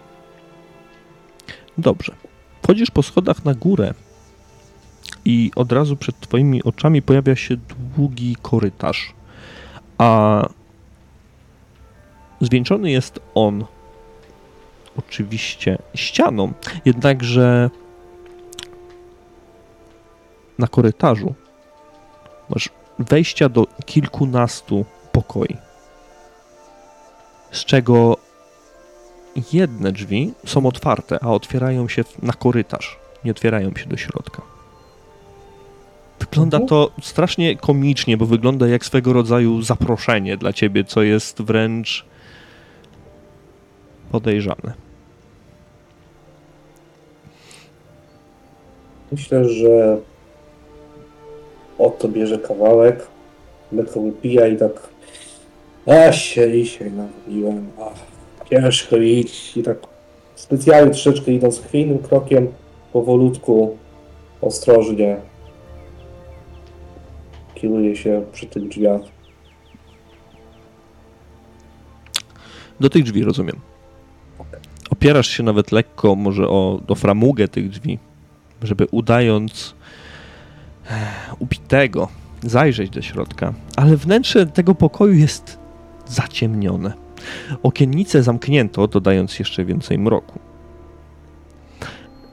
Dobrze. 1.79 2.15
Wchodzisz 2.63 2.91
po 2.91 3.03
schodach 3.03 3.45
na 3.45 3.55
górę 3.55 3.95
i 5.25 5.51
od 5.57 5.73
razu 5.73 5.97
przed 5.97 6.21
twoimi 6.21 6.63
oczami 6.63 7.03
pojawia 7.03 7.37
się 7.37 7.57
długi 7.97 8.37
korytarz. 8.43 9.13
A 9.99 10.49
zwieńczony 12.41 12.91
jest 12.91 13.21
on 13.35 13.65
oczywiście 14.99 15.79
ścianą, 15.95 16.53
jednakże 16.85 17.71
na 20.59 20.67
korytarzu 20.67 21.35
masz 22.51 22.69
wejścia 22.99 23.49
do 23.49 23.67
kilkunastu 23.87 24.85
pokoi, 25.13 25.57
z 27.53 27.65
czego 27.65 28.17
jedne 29.53 29.93
drzwi 29.93 30.33
są 30.47 30.67
otwarte, 30.67 31.19
a 31.23 31.29
otwierają 31.29 31.89
się 31.89 32.05
na 32.23 32.33
korytarz. 32.33 32.99
Nie 33.25 33.31
otwierają 33.31 33.75
się 33.77 33.87
do 33.87 33.97
środka. 33.97 34.43
Wygląda 36.21 36.61
to 36.61 36.91
strasznie 37.03 37.57
komicznie, 37.57 38.17
bo 38.17 38.27
wygląda 38.27 38.69
jak 38.69 38.85
swego 38.85 39.13
rodzaju 39.13 39.63
zaproszenie 39.63 40.37
dla 40.37 40.53
ciebie, 40.53 40.85
co 40.85 41.03
jest 41.03 41.43
wręcz 41.43 42.05
podejrzane. 44.13 44.73
Myślę, 49.13 49.49
że 49.49 49.99
oto 51.79 52.09
bierze 52.09 52.39
kawałek, 52.39 53.07
lekko 53.73 54.01
wypija 54.01 54.47
i 54.47 54.57
tak 54.57 54.89
a 55.89 56.13
się 56.13 56.53
dzisiaj 56.53 56.93
nawaliłem, 56.93 57.69
ach, 57.81 57.99
ciężko 58.51 58.97
iść 58.97 59.57
i 59.57 59.63
tak 59.63 59.79
specjalnie 60.35 60.91
troszeczkę 60.91 61.33
idąc 61.33 61.61
chwiejnym 61.61 61.99
krokiem, 61.99 62.49
powolutku, 62.93 63.77
ostrożnie 64.41 65.17
kieruje 67.55 67.97
się 67.97 68.25
przy 68.33 68.47
tych 68.47 68.69
drzwiach. 68.69 69.01
Do 72.81 72.91
tych 72.91 73.05
drzwi, 73.05 73.25
rozumiem. 73.25 73.68
Opierasz 74.99 75.29
się 75.29 75.43
nawet 75.43 75.73
lekko 75.73 76.15
może 76.15 76.49
o, 76.49 76.81
o 76.89 76.95
framugę 76.95 77.49
tych 77.49 77.69
drzwi, 77.71 77.99
żeby 78.63 78.87
udając 78.91 79.75
eh, 80.91 80.99
upitego 81.39 82.09
zajrzeć 82.43 82.91
do 82.91 83.03
środka, 83.03 83.55
ale 83.77 83.97
wnętrze 83.97 84.47
tego 84.47 84.75
pokoju 84.75 85.15
jest 85.15 85.59
zaciemnione. 86.07 86.93
Okiennice 87.63 88.23
zamknięto, 88.23 88.87
dodając 88.87 89.39
jeszcze 89.39 89.65
więcej 89.65 89.99
mroku. 89.99 90.39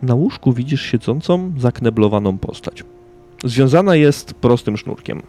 Na 0.01 0.15
łóżku 0.15 0.53
widzisz 0.53 0.81
siedzącą, 0.81 1.53
zakneblowaną 1.57 2.37
postać. 2.37 2.83
Związana 3.43 3.95
jest 3.95 4.33
prostym 4.33 4.77
sznurkiem. 4.77 5.21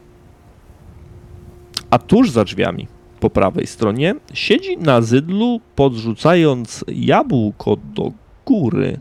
A 1.90 1.98
tuż 1.98 2.30
za 2.30 2.44
drzwiami, 2.44 2.88
po 3.26 3.30
prawej 3.30 3.66
stronie, 3.66 4.14
siedzi 4.34 4.78
na 4.78 5.02
zydlu, 5.02 5.60
podrzucając 5.76 6.84
jabłko 6.88 7.76
do 7.76 8.12
góry. 8.46 9.00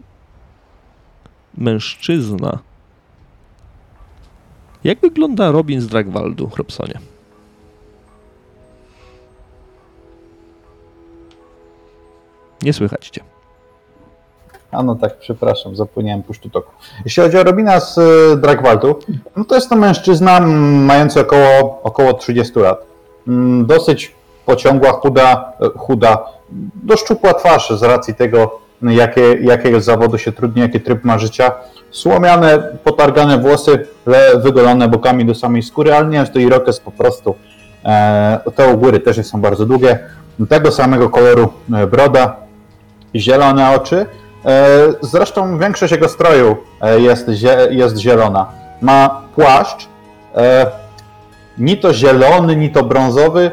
Mężczyzna. 1.57 2.59
Jak 4.83 4.99
wygląda 4.99 5.51
Robin 5.51 5.81
z 5.81 5.87
Dragwaldu, 5.87 6.49
Robsonie? 6.57 6.99
Nie 12.61 12.73
słychać 12.73 13.09
cię. 13.09 13.21
A 14.71 14.83
no 14.83 14.95
tak, 14.95 15.17
przepraszam, 15.19 15.75
zapomniałem 15.75 16.23
puszczu 16.23 16.49
toku. 16.49 16.71
Jeśli 17.05 17.23
chodzi 17.23 17.37
o 17.37 17.43
Robina 17.43 17.79
z 17.79 17.97
y, 17.97 18.37
Dragwaldu, 18.37 18.99
no 19.35 19.45
to 19.45 19.55
jest 19.55 19.69
to 19.69 19.75
mężczyzna 19.75 20.39
mający 20.39 21.19
około, 21.19 21.81
około 21.83 22.13
30 22.13 22.59
lat. 22.59 22.94
Mm, 23.27 23.65
Dosyć 23.65 24.15
pociągła, 24.45 24.91
chuda, 24.91 25.53
e, 25.61 25.79
chuda, 25.79 26.25
dość 26.83 27.03
szczupła 27.03 27.33
twarz 27.33 27.69
z 27.69 27.83
racji 27.83 28.15
tego, 28.15 28.59
jakie, 28.81 29.21
jakiego 29.41 29.81
zawodu 29.81 30.17
się 30.17 30.31
trudni, 30.31 30.61
jaki 30.61 30.81
tryb 30.81 31.03
ma 31.03 31.17
życia. 31.19 31.51
Słomiane, 31.91 32.77
potargane 32.83 33.37
włosy, 33.37 33.87
wygolone 34.35 34.87
bokami 34.87 35.25
do 35.25 35.35
samej 35.35 35.63
skóry, 35.63 35.93
ale 35.93 36.07
nie 36.07 36.17
jest 36.17 36.33
to 36.33 36.39
irokes 36.39 36.79
po 36.79 36.91
prostu. 36.91 37.35
E, 37.85 38.39
te 38.55 38.73
u 38.73 38.77
góry 38.77 38.99
też 38.99 39.25
są 39.27 39.41
bardzo 39.41 39.65
długie. 39.65 39.99
Tego 40.49 40.71
samego 40.71 41.09
koloru 41.09 41.53
e, 41.73 41.87
broda, 41.87 42.35
zielone 43.15 43.75
oczy. 43.75 44.05
Zresztą 45.01 45.59
większość 45.59 45.91
jego 45.91 46.09
stroju 46.09 46.57
jest, 46.97 47.27
jest 47.69 47.97
zielona. 47.97 48.51
Ma 48.81 49.21
płaszcz, 49.35 49.87
ni 51.57 51.77
to 51.77 51.93
zielony, 51.93 52.55
ni 52.55 52.69
to 52.69 52.83
brązowy. 52.83 53.51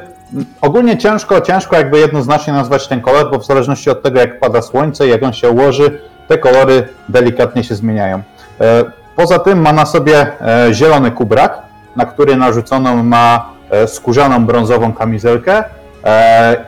Ogólnie 0.60 0.98
ciężko, 0.98 1.40
ciężko 1.40 1.76
jakby 1.76 1.98
jednoznacznie 1.98 2.52
nazwać 2.52 2.88
ten 2.88 3.00
kolor, 3.00 3.30
bo 3.30 3.38
w 3.38 3.46
zależności 3.46 3.90
od 3.90 4.02
tego 4.02 4.20
jak 4.20 4.40
pada 4.40 4.62
słońce, 4.62 5.08
jak 5.08 5.22
on 5.22 5.32
się 5.32 5.50
ułoży, 5.50 6.00
te 6.28 6.38
kolory 6.38 6.88
delikatnie 7.08 7.64
się 7.64 7.74
zmieniają. 7.74 8.22
E, 8.60 8.84
Poza 9.16 9.38
tym 9.38 9.60
ma 9.60 9.72
na 9.72 9.86
sobie 9.86 10.26
e, 10.40 10.74
zielony 10.74 11.10
kubrak, 11.10 11.62
na 11.96 12.06
który 12.06 12.36
narzuconą 12.36 13.02
ma 13.02 13.52
e, 13.70 13.88
skórzaną 13.88 14.46
brązową 14.46 14.92
kamizelkę 14.92 15.64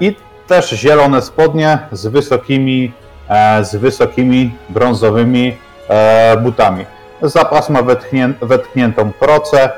i 0.01 0.17
też 0.47 0.71
zielone 0.71 1.23
spodnie 1.23 1.79
z 1.93 2.07
wysokimi, 2.07 2.93
z 3.63 3.77
wysokimi 3.77 4.55
brązowymi 4.69 5.57
butami. 6.43 6.85
Zapas 7.23 7.71
ma 7.71 7.83
wetknię, 7.83 8.33
wetkniętą 8.43 9.13
procę, 9.13 9.71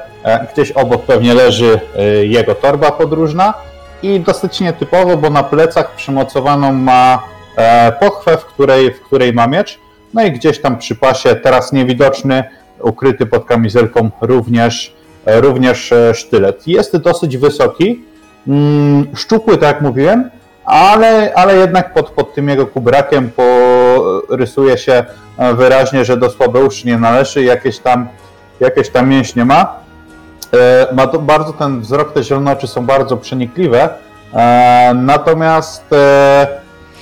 gdzieś 0.53 0.73
obok 0.73 1.03
pewnie 1.03 1.35
leży 1.35 1.81
e, 1.97 2.05
jego 2.27 2.55
torba 2.55 2.91
podróżna 2.91 3.55
i 4.03 4.21
dosyć 4.21 4.61
nietypowo, 4.61 5.17
bo 5.17 5.31
na 5.31 5.43
plecach 5.43 5.95
przymocowaną 5.95 6.73
ma 6.73 7.23
e, 7.57 7.93
pochwę, 7.93 8.37
w 8.37 8.45
której, 8.45 8.95
w 8.95 9.01
której 9.01 9.33
ma 9.33 9.47
miecz, 9.47 9.79
no 10.15 10.25
i 10.25 10.33
gdzieś 10.33 10.61
tam 10.61 10.79
przy 10.79 10.95
pasie, 10.95 11.35
teraz 11.35 11.73
niewidoczny, 11.73 12.45
ukryty 12.81 13.27
pod 13.27 13.45
kamizelką 13.45 14.11
również, 14.21 14.95
e, 15.27 15.41
również 15.41 15.93
e, 15.93 16.15
sztylet. 16.15 16.69
Jest 16.69 16.97
dosyć 16.97 17.37
wysoki, 17.37 18.05
mm, 18.49 19.07
szczupły, 19.15 19.59
tak 19.59 19.75
jak 19.75 19.81
mówiłem, 19.81 20.31
ale, 20.65 21.35
ale 21.35 21.57
jednak 21.57 21.95
pod, 21.95 22.11
pod 22.11 22.35
tym 22.35 22.49
jego 22.49 22.67
kubrakiem 22.67 23.31
porysuje 23.31 24.79
się 24.79 25.05
e, 25.39 25.55
wyraźnie, 25.55 26.05
że 26.05 26.17
do 26.17 26.31
słabeusz 26.31 26.85
nie 26.85 26.99
należy, 26.99 27.43
jakieś 27.43 27.79
tam, 27.79 28.09
jakieś 28.61 28.89
tam 28.89 29.09
mięśnie 29.09 29.45
ma. 29.45 29.86
E, 30.55 30.87
Ma 30.95 31.07
to 31.07 31.19
bardzo 31.19 31.53
ten 31.53 31.81
wzrok, 31.81 32.13
te 32.13 32.23
zielone 32.25 32.53
oczy 32.53 32.67
są 32.67 32.87
bardzo 32.87 33.17
przenikliwe, 33.17 33.89
e, 34.35 34.93
natomiast 34.95 35.85
e, 35.93 36.47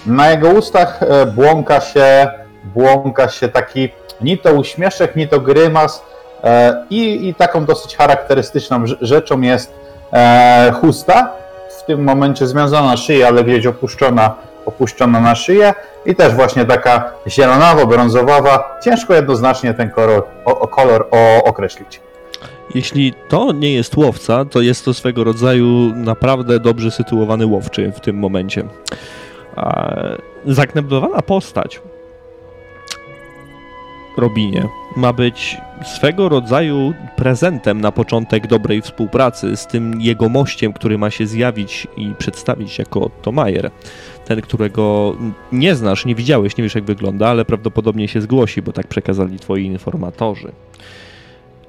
na 0.07 0.31
jego 0.31 0.49
ustach 0.49 1.03
e, 1.03 1.27
błąka 1.27 1.81
się, 1.81 2.29
błąka 2.65 3.29
się 3.29 3.49
taki 3.49 3.89
ni 4.21 4.39
to 4.39 4.53
uśmieszek, 4.53 5.17
ni 5.17 5.29
to 5.29 5.41
grymas 5.41 6.03
e, 6.45 6.85
i, 6.91 7.29
i 7.29 7.35
taką 7.35 7.65
dosyć 7.65 7.97
charakterystyczną 7.97 8.85
rz- 8.85 8.97
rzeczą 9.01 9.41
jest 9.41 9.73
e, 10.13 10.73
chusta, 10.81 11.33
w 11.81 11.83
tym 11.87 12.05
momencie 12.05 12.47
związana 12.47 12.87
na 12.87 12.97
szyję, 12.97 13.27
ale 13.27 13.45
gdzieś 13.45 13.67
opuszczona, 13.67 14.35
opuszczona 14.67 15.21
na 15.21 15.35
szyję 15.35 15.75
i 16.07 16.15
też 16.17 16.33
właśnie 16.35 16.65
taka 16.65 17.11
zielonawo-brązowawa. 17.27 18.59
Ciężko 18.83 19.15
jednoznacznie 19.15 19.75
ten 19.75 19.91
kolor, 19.91 20.25
o 20.45 20.69
kolor 20.69 21.07
o, 21.11 21.45
określić. 21.45 22.01
Jeśli 22.75 23.13
to 23.29 23.53
nie 23.53 23.73
jest 23.73 23.97
łowca, 23.97 24.45
to 24.45 24.61
jest 24.61 24.85
to 24.85 24.95
swego 24.95 25.25
rodzaju 25.25 25.93
naprawdę 25.95 26.61
dobrze 26.61 26.91
sytuowany 26.91 27.47
łowczy 27.47 27.93
w 27.97 28.01
tym 28.01 28.17
momencie. 28.17 28.65
Zakneblowana 30.47 31.23
postać 31.23 31.81
Robinie 34.17 34.69
ma 34.97 35.13
być 35.13 35.57
swego 35.85 36.29
rodzaju 36.29 36.95
prezentem 37.17 37.81
na 37.81 37.93
początek 37.93 38.47
dobrej 38.47 38.83
współpracy 38.83 39.57
z 39.57 39.67
tym 39.67 40.01
jego 40.01 40.29
mościem, 40.29 40.73
który 40.73 40.99
ma 40.99 41.11
się 41.11 41.27
zjawić 41.27 41.87
i 41.97 42.15
przedstawić 42.19 42.79
jako 42.79 43.01
Otto 43.01 43.33
Majer. 43.33 43.71
Ten, 44.25 44.41
którego 44.41 45.17
nie 45.53 45.75
znasz, 45.75 46.05
nie 46.05 46.15
widziałeś, 46.15 46.57
nie 46.57 46.65
wiesz 46.65 46.75
jak 46.75 46.85
wygląda, 46.85 47.29
ale 47.29 47.45
prawdopodobnie 47.45 48.09
się 48.09 48.21
zgłosi, 48.21 48.63
bo 48.63 48.73
tak 48.73 48.87
przekazali 48.87 49.39
twoi 49.39 49.65
informatorzy. 49.65 50.53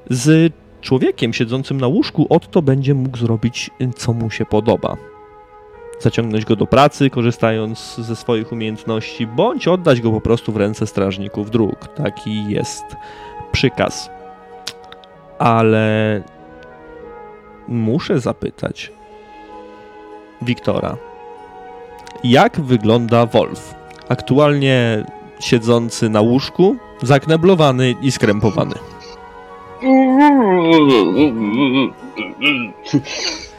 Z 0.09 0.53
człowiekiem 0.85 1.33
siedzącym 1.33 1.81
na 1.81 1.87
łóżku 1.87 2.27
Otto 2.29 2.61
będzie 2.61 2.93
mógł 2.93 3.17
zrobić, 3.17 3.69
co 3.95 4.13
mu 4.13 4.29
się 4.29 4.45
podoba. 4.45 4.97
Zaciągnąć 5.99 6.45
go 6.45 6.55
do 6.55 6.67
pracy, 6.67 7.09
korzystając 7.09 7.95
ze 7.95 8.15
swoich 8.15 8.51
umiejętności, 8.51 9.27
bądź 9.27 9.67
oddać 9.67 10.01
go 10.01 10.11
po 10.11 10.21
prostu 10.21 10.51
w 10.51 10.57
ręce 10.57 10.87
strażników 10.87 11.51
dróg. 11.51 11.87
Taki 11.87 12.49
jest 12.49 12.83
przykaz. 13.51 14.09
Ale 15.39 16.21
muszę 17.67 18.19
zapytać 18.19 18.91
Wiktora, 20.41 20.97
jak 22.23 22.61
wygląda 22.61 23.25
Wolf? 23.25 23.75
Aktualnie 24.09 25.05
siedzący 25.39 26.09
na 26.09 26.21
łóżku, 26.21 26.75
zakneblowany 27.01 27.95
i 28.01 28.11
skrępowany. 28.11 28.94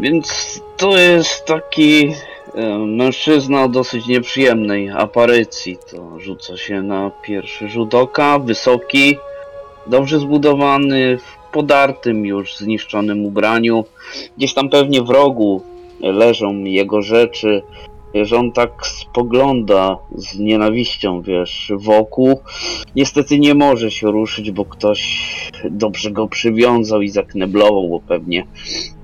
Więc 0.00 0.60
to 0.76 0.98
jest 0.98 1.44
taki 1.44 2.14
e, 2.54 2.78
mężczyzna 2.78 3.64
o 3.64 3.68
dosyć 3.68 4.06
nieprzyjemnej 4.06 4.90
aparycji. 4.90 5.78
To 5.90 6.20
rzuca 6.20 6.56
się 6.56 6.82
na 6.82 7.10
pierwszy 7.22 7.68
rzut 7.68 7.94
oka, 7.94 8.38
wysoki, 8.38 9.16
dobrze 9.86 10.18
zbudowany, 10.18 11.18
w 11.18 11.52
podartym 11.52 12.26
już, 12.26 12.56
zniszczonym 12.56 13.26
ubraniu. 13.26 13.84
Gdzieś 14.36 14.54
tam 14.54 14.70
pewnie 14.70 15.02
w 15.02 15.10
rogu 15.10 15.62
leżą 16.00 16.64
jego 16.64 17.02
rzeczy. 17.02 17.62
Że 18.14 18.36
on 18.36 18.52
tak 18.52 18.86
spogląda 18.86 19.98
z 20.14 20.38
nienawiścią, 20.38 21.22
wiesz, 21.22 21.72
wokół. 21.76 22.40
Niestety 22.96 23.38
nie 23.38 23.54
może 23.54 23.90
się 23.90 24.10
ruszyć, 24.10 24.50
bo 24.50 24.64
ktoś 24.64 25.30
dobrze 25.70 26.10
go 26.10 26.28
przywiązał 26.28 27.02
i 27.02 27.08
zakneblował, 27.08 27.88
bo 27.88 28.00
pewnie 28.00 28.46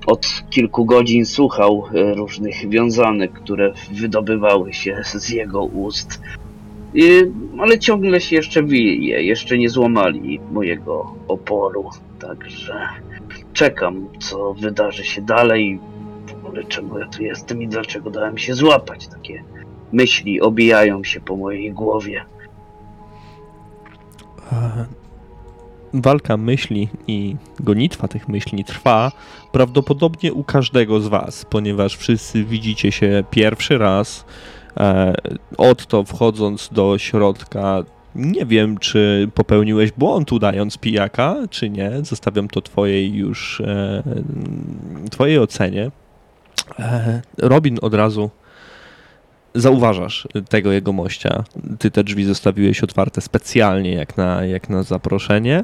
od 0.05 0.27
kilku 0.49 0.85
godzin 0.85 1.25
słuchał 1.25 1.83
e, 1.93 2.13
różnych 2.13 2.69
wiązanek, 2.69 3.33
które 3.33 3.73
wydobywały 3.91 4.73
się 4.73 5.01
z 5.03 5.29
jego 5.29 5.63
ust. 5.63 6.21
I, 6.93 7.21
ale 7.59 7.79
ciągle 7.79 8.21
się 8.21 8.35
jeszcze 8.35 8.63
wije, 8.63 9.23
jeszcze 9.23 9.57
nie 9.57 9.69
złamali 9.69 10.39
mojego 10.51 11.13
oporu, 11.27 11.89
także 12.19 12.73
czekam, 13.53 14.07
co 14.19 14.53
wydarzy 14.53 15.03
się 15.03 15.21
dalej, 15.21 15.79
ogóle 16.57 16.69
czemu 16.69 16.99
ja 16.99 17.07
tu 17.07 17.23
jestem 17.23 17.61
i 17.61 17.67
dlaczego 17.67 18.09
dałem 18.09 18.37
się 18.37 18.53
złapać. 18.53 19.07
Takie 19.07 19.43
myśli 19.91 20.41
obijają 20.41 21.03
się 21.03 21.19
po 21.19 21.35
mojej 21.35 21.73
głowie. 21.73 22.25
E, 24.51 24.85
Walka 25.93 26.37
myśli 26.37 26.89
i 27.07 27.35
gonitwa 27.59 28.07
tych 28.07 28.27
myśli 28.27 28.63
trwa 28.63 29.11
prawdopodobnie 29.51 30.33
u 30.33 30.43
każdego 30.43 30.99
z 30.99 31.07
Was, 31.07 31.45
ponieważ 31.45 31.97
wszyscy 31.97 32.43
widzicie 32.43 32.91
się 32.91 33.23
pierwszy 33.31 33.77
raz. 33.77 34.25
E, 34.77 35.15
Otto 35.57 36.03
wchodząc 36.03 36.69
do 36.71 36.97
środka, 36.97 37.83
nie 38.15 38.45
wiem, 38.45 38.77
czy 38.77 39.29
popełniłeś 39.33 39.91
błąd 39.91 40.31
udając 40.31 40.77
pijaka, 40.77 41.35
czy 41.49 41.69
nie. 41.69 41.91
Zostawiam 42.01 42.47
to 42.47 42.61
Twojej 42.61 43.13
już 43.13 43.61
e, 43.61 44.03
Twojej 45.11 45.39
ocenie. 45.39 45.91
E, 46.79 47.21
Robin 47.37 47.77
od 47.81 47.93
razu 47.93 48.29
zauważasz 49.55 50.27
tego 50.49 50.71
jego 50.71 50.93
mościa. 50.93 51.43
Ty 51.79 51.91
te 51.91 52.03
drzwi 52.03 52.25
zostawiłeś 52.25 52.83
otwarte 52.83 53.21
specjalnie, 53.21 53.93
jak 53.93 54.17
na, 54.17 54.45
jak 54.45 54.69
na 54.69 54.83
zaproszenie. 54.83 55.63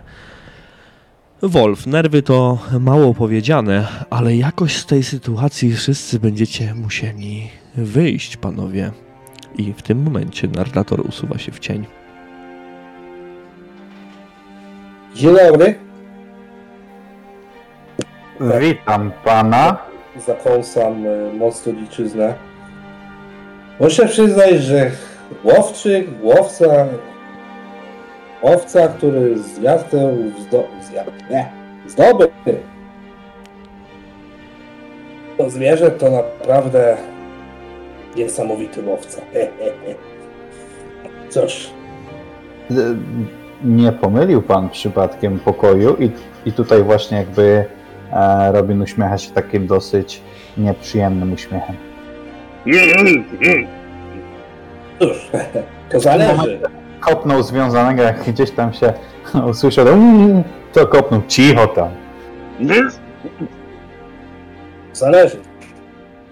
Wolf, 1.42 1.88
nerwy 1.88 2.22
to 2.22 2.60
mało 2.80 3.14
powiedziane, 3.14 3.88
ale 4.10 4.36
jakoś 4.36 4.78
z 4.78 4.86
tej 4.86 5.04
sytuacji 5.04 5.74
wszyscy 5.74 6.20
będziecie 6.20 6.74
musieli 6.74 7.50
wyjść, 7.76 8.38
panowie. 8.38 8.92
I 9.58 9.74
w 9.74 9.82
tym 9.82 10.04
momencie 10.04 10.48
narrator 10.48 11.08
usuwa 11.08 11.38
się 11.38 11.52
w 11.52 11.60
cień. 11.60 11.86
Dzień 15.16 15.36
dobry. 15.36 15.76
Witam 18.60 19.12
pana. 19.26 19.93
Zakąsam 20.18 21.06
e, 21.08 21.34
mocno 21.34 21.74
dziczyznę. 21.74 22.34
Muszę 23.80 24.08
przyznać, 24.08 24.54
że 24.54 24.92
łowczyk, 25.44 26.08
łowca, 26.22 26.86
łowca, 28.44 28.88
który 28.88 29.40
zjadł 29.40 29.84
tę 29.92 30.18
zdo, 30.40 30.64
zdobył 31.88 32.28
to 35.38 35.50
zwierzę, 35.50 35.92
to 35.92 36.12
naprawdę 36.12 36.98
niesamowity 38.16 38.82
łowca. 38.82 39.22
Cóż, 41.30 41.70
Nie 43.64 43.92
pomylił 43.92 44.42
pan 44.42 44.70
przypadkiem 44.70 45.40
pokoju 45.40 45.96
i, 46.00 46.12
i 46.46 46.52
tutaj 46.52 46.84
właśnie 46.84 47.18
jakby 47.18 47.66
Robin 48.52 48.82
uśmiecha 48.82 49.18
się 49.18 49.32
takim 49.32 49.68
dosyć 49.68 50.22
nieprzyjemnym 50.58 51.34
uśmiechem. 51.34 51.76
cóż, 55.00 55.28
to 55.92 56.00
zależy. 56.00 56.60
Kopnął 57.00 57.44
związanego, 57.44 58.04
jak 58.04 58.24
gdzieś 58.24 58.52
tam 58.52 58.74
się 58.74 58.94
usłyszał, 59.52 59.88
"Mm", 59.88 60.44
to 60.74 60.88
kopnął, 60.88 61.22
cicho 61.28 61.68
tam. 61.68 61.90
Zależy. 64.94 65.38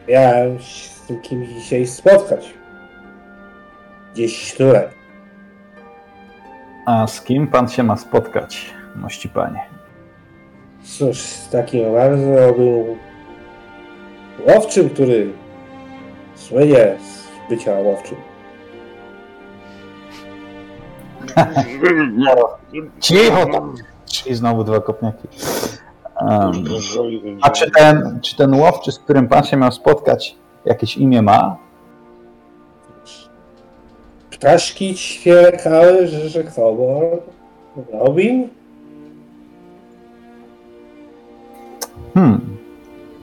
Miałem 0.10 0.60
się 0.60 0.90
z 0.90 1.02
tym 1.08 1.22
kimś 1.22 1.50
dzisiaj 1.50 1.88
spotkać. 1.88 2.54
Gdzieś 4.14 4.54
tutaj. 4.56 4.88
A 6.86 7.08
z 7.08 7.22
kim 7.22 7.48
pan 7.48 7.70
się 7.70 7.84
ma 7.84 7.98
spotkać, 7.98 8.74
mości 8.96 9.30
panie? 9.30 9.60
Cóż, 10.84 11.20
z 11.20 11.50
takim 11.50 11.94
bardzo 11.94 12.54
był 12.54 12.98
łowczym, 14.48 14.90
który 14.90 15.34
słynie 16.36 16.96
z 17.00 17.50
bycia 17.50 17.72
łowczym. 17.72 18.18
Cicho 23.00 23.46
tam! 23.46 23.76
I 24.26 24.34
znowu 24.34 24.64
dwa 24.64 24.82
kopniaki. 24.82 25.28
Em, 26.22 26.52
a 27.42 27.50
czy 27.50 27.72
ten, 27.72 28.20
czy 28.22 28.38
ten 28.38 28.54
łowczy, 28.56 28.92
z 28.92 29.00
którym 29.00 29.28
pan 29.28 29.44
się 29.44 29.58
miał 29.58 29.72
spotkać, 29.72 30.36
jakieś 30.66 30.98
imię 30.98 31.22
ma? 31.22 31.58
Ptaszki 34.32 34.96
ćwierkały, 34.96 36.08
że 36.08 36.30
rzekomo 36.30 37.02
Robin? 37.92 38.50
Hmm. 42.14 42.58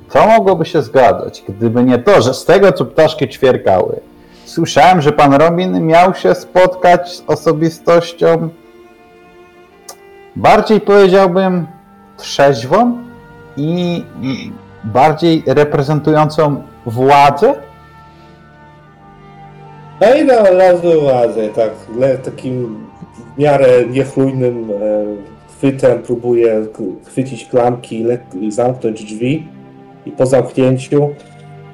Co 0.08 0.26
mogłoby 0.26 0.64
się 0.66 0.82
zgadzać, 0.82 1.44
gdyby 1.48 1.84
nie 1.84 1.98
to, 1.98 2.22
że 2.22 2.34
z 2.34 2.44
tego, 2.44 2.72
co 2.72 2.84
ptaszki 2.84 3.28
ćwierkały, 3.28 4.00
słyszałem, 4.44 5.02
że 5.02 5.12
pan 5.12 5.34
Robin 5.34 5.86
miał 5.86 6.14
się 6.14 6.34
spotkać 6.34 7.16
z 7.16 7.24
osobistością 7.26 8.48
bardziej 10.36 10.80
powiedziałbym 10.80 11.66
trzeźwą 12.16 12.98
i 13.56 14.04
bardziej 14.84 15.42
reprezentującą 15.46 16.62
władzę? 16.86 17.54
No 20.00 20.14
i 20.14 20.24
na 20.24 20.42
razu 20.42 20.88
uwadzę, 21.02 21.48
tak, 21.48 21.70
takim 22.24 22.86
w 23.34 23.38
miarę 23.38 23.86
niechlujnym 23.90 24.70
e, 24.70 25.37
chwytem 25.58 26.02
próbuje 26.02 26.66
chwycić 27.06 27.44
klamki, 27.44 28.04
le, 28.04 28.18
zamknąć 28.48 29.04
drzwi 29.04 29.48
i 30.06 30.12
po 30.12 30.26
zamknięciu. 30.26 31.14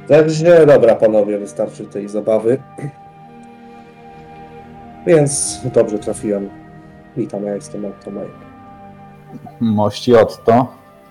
Także 0.08 0.66
dobra 0.66 0.94
panowie, 0.94 1.38
wystarczy 1.38 1.84
tej 1.84 2.08
zabawy. 2.08 2.58
Więc 5.06 5.60
dobrze 5.74 5.98
trafiłem. 5.98 6.48
Witam, 7.16 7.44
ja 7.44 7.54
jestem 7.54 7.84
Antomaj. 7.84 8.26
Mości 9.60 10.16
Otto, 10.16 10.66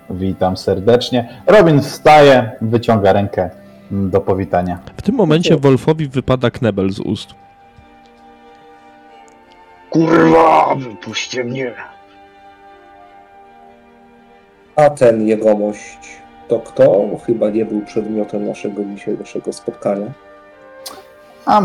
witam 0.09 0.57
serdecznie. 0.57 1.29
Robin 1.47 1.81
wstaje, 1.81 2.51
wyciąga 2.61 3.13
rękę 3.13 3.49
do 3.91 4.21
powitania. 4.21 4.79
W 4.97 5.01
tym 5.01 5.15
momencie 5.15 5.57
Wolfowi 5.57 6.07
wypada 6.07 6.51
knebel 6.51 6.89
z 6.89 6.99
ust. 6.99 7.29
Kurwa, 9.89 10.75
wypuśćcie 10.75 11.43
mnie. 11.43 11.92
A 14.75 14.89
ten 14.89 15.27
jegomość 15.27 15.97
to 16.47 16.59
kto? 16.59 17.05
Chyba 17.25 17.49
nie 17.49 17.65
był 17.65 17.81
przedmiotem 17.81 18.47
naszego 18.47 18.83
dzisiejszego 18.83 19.53
spotkania. 19.53 20.07
A 21.45 21.61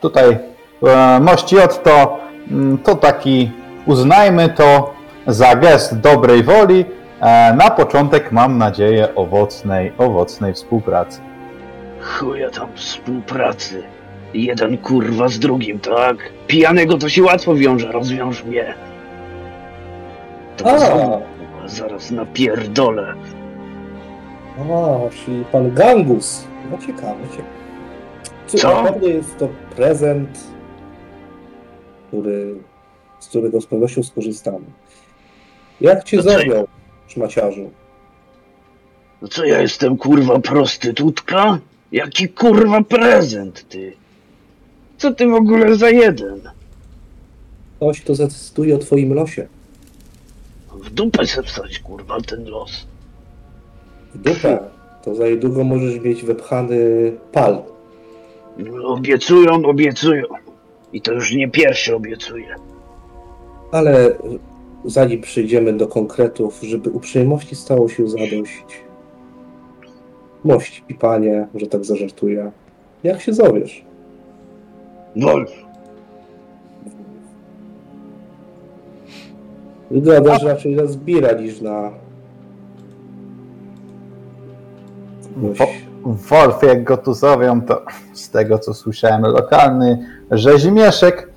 tutaj 0.00 0.38
e, 0.82 1.20
mości 1.20 1.58
Otto, 1.58 2.18
mm, 2.50 2.78
to 2.78 2.94
taki, 2.94 3.50
uznajmy 3.86 4.48
to 4.48 4.94
za 5.26 5.56
gest 5.56 6.00
dobrej 6.00 6.42
woli. 6.42 6.84
E, 7.20 7.54
na 7.54 7.70
początek 7.70 8.32
mam 8.32 8.58
nadzieję 8.58 9.14
owocnej, 9.14 9.92
owocnej 9.98 10.54
współpracy. 10.54 11.20
Chuja 12.00 12.50
tam 12.50 12.68
współpracy. 12.74 13.82
Jeden 14.34 14.78
kurwa 14.78 15.28
z 15.28 15.38
drugim, 15.38 15.80
tak? 15.80 16.16
Pijanego 16.46 16.98
to 16.98 17.08
się 17.08 17.22
łatwo 17.22 17.54
wiąże, 17.54 17.92
rozwiąż 17.92 18.44
mnie. 18.44 18.74
To 20.56 20.66
A. 20.66 21.41
zaraz 21.66 22.10
napierdolę. 22.10 23.14
A, 24.58 24.98
czyli 25.10 25.44
pan 25.44 25.74
Gangus. 25.74 26.44
No 26.70 26.78
ciekawe, 26.78 27.28
ciekawe. 27.30 27.62
Czy 28.46 28.56
Co? 28.58 28.84
pewno 28.84 29.08
jest 29.08 29.38
to 29.38 29.48
prezent, 29.76 30.40
który, 32.08 32.54
z 33.20 33.28
którego 33.28 33.60
z 33.60 33.66
pewnością 33.66 34.02
skorzystamy. 34.02 34.64
Jak 35.80 36.04
cię 36.04 36.16
No 36.16 36.64
szmaciarzu? 37.06 37.70
No 39.22 39.28
co 39.28 39.44
ja 39.44 39.62
jestem 39.62 39.96
kurwa 39.96 40.38
prostytutka? 40.38 41.58
Jaki 41.92 42.28
kurwa 42.28 42.82
prezent 42.82 43.68
ty? 43.68 43.92
Co 44.98 45.12
ty 45.12 45.26
w 45.26 45.34
ogóle 45.34 45.76
za 45.76 45.90
jeden? 45.90 46.40
Ktoś, 47.76 48.00
kto 48.00 48.14
zadecyduje 48.14 48.74
o 48.74 48.78
twoim 48.78 49.14
losie. 49.14 49.48
W 50.80 50.90
dupę 50.90 51.26
se 51.26 51.42
wstać 51.42 51.78
kurwa 51.78 52.20
ten 52.20 52.44
los. 52.44 52.86
W 54.14 54.18
dupę. 54.18 54.58
To 55.04 55.14
za 55.14 55.28
niedługo 55.28 55.64
możesz 55.64 56.00
mieć 56.00 56.22
wepchany 56.22 56.76
pal. 57.32 57.62
Obiecują, 58.84 59.52
obiecują. 59.64 60.24
I 60.92 61.00
to 61.00 61.12
już 61.12 61.34
nie 61.34 61.48
pierwszy 61.48 61.96
obiecuje. 61.96 62.54
Ale 63.72 64.14
zanim 64.84 65.20
przejdziemy 65.20 65.72
do 65.72 65.86
konkretów, 65.86 66.60
żeby 66.62 66.90
uprzejmości 66.90 67.56
stało 67.56 67.88
się 67.88 68.08
zadość. 68.08 68.64
Mości, 70.44 70.94
panie, 71.00 71.46
że 71.54 71.66
tak 71.66 71.84
zażartuję. 71.84 72.52
Jak 73.02 73.20
się 73.20 73.32
zowiesz? 73.32 73.84
Wolf, 75.16 75.52
Wyglądasz 79.92 80.42
raczej 80.42 80.76
na 80.76 80.86
zbira 80.86 81.32
niż 81.32 81.60
na. 81.60 81.90
kogoś. 85.56 85.84
Wolf, 86.04 86.62
jak 86.62 86.84
go 86.84 86.96
tu 86.96 87.14
zowią, 87.14 87.62
to 87.62 87.82
z 88.12 88.30
tego 88.30 88.58
co 88.58 88.74
słyszałem, 88.74 89.22
lokalny 89.22 90.06
rzezimieszek. 90.30 91.28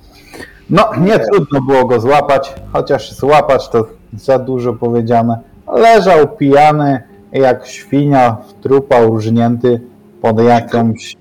No, 0.70 0.90
nie 1.00 1.18
trudno 1.18 1.60
było 1.60 1.84
go 1.84 2.00
złapać, 2.00 2.54
chociaż 2.72 3.12
złapać 3.12 3.68
to 3.68 3.86
za 4.12 4.38
dużo 4.38 4.72
powiedziane. 4.72 5.38
Leżał 5.72 6.28
pijany, 6.28 7.02
jak 7.32 7.66
świnia 7.66 8.36
w 8.48 8.52
trupa 8.52 9.00
urżnięty 9.00 9.80
pod, 10.22 10.40
jakimś, 10.40 11.16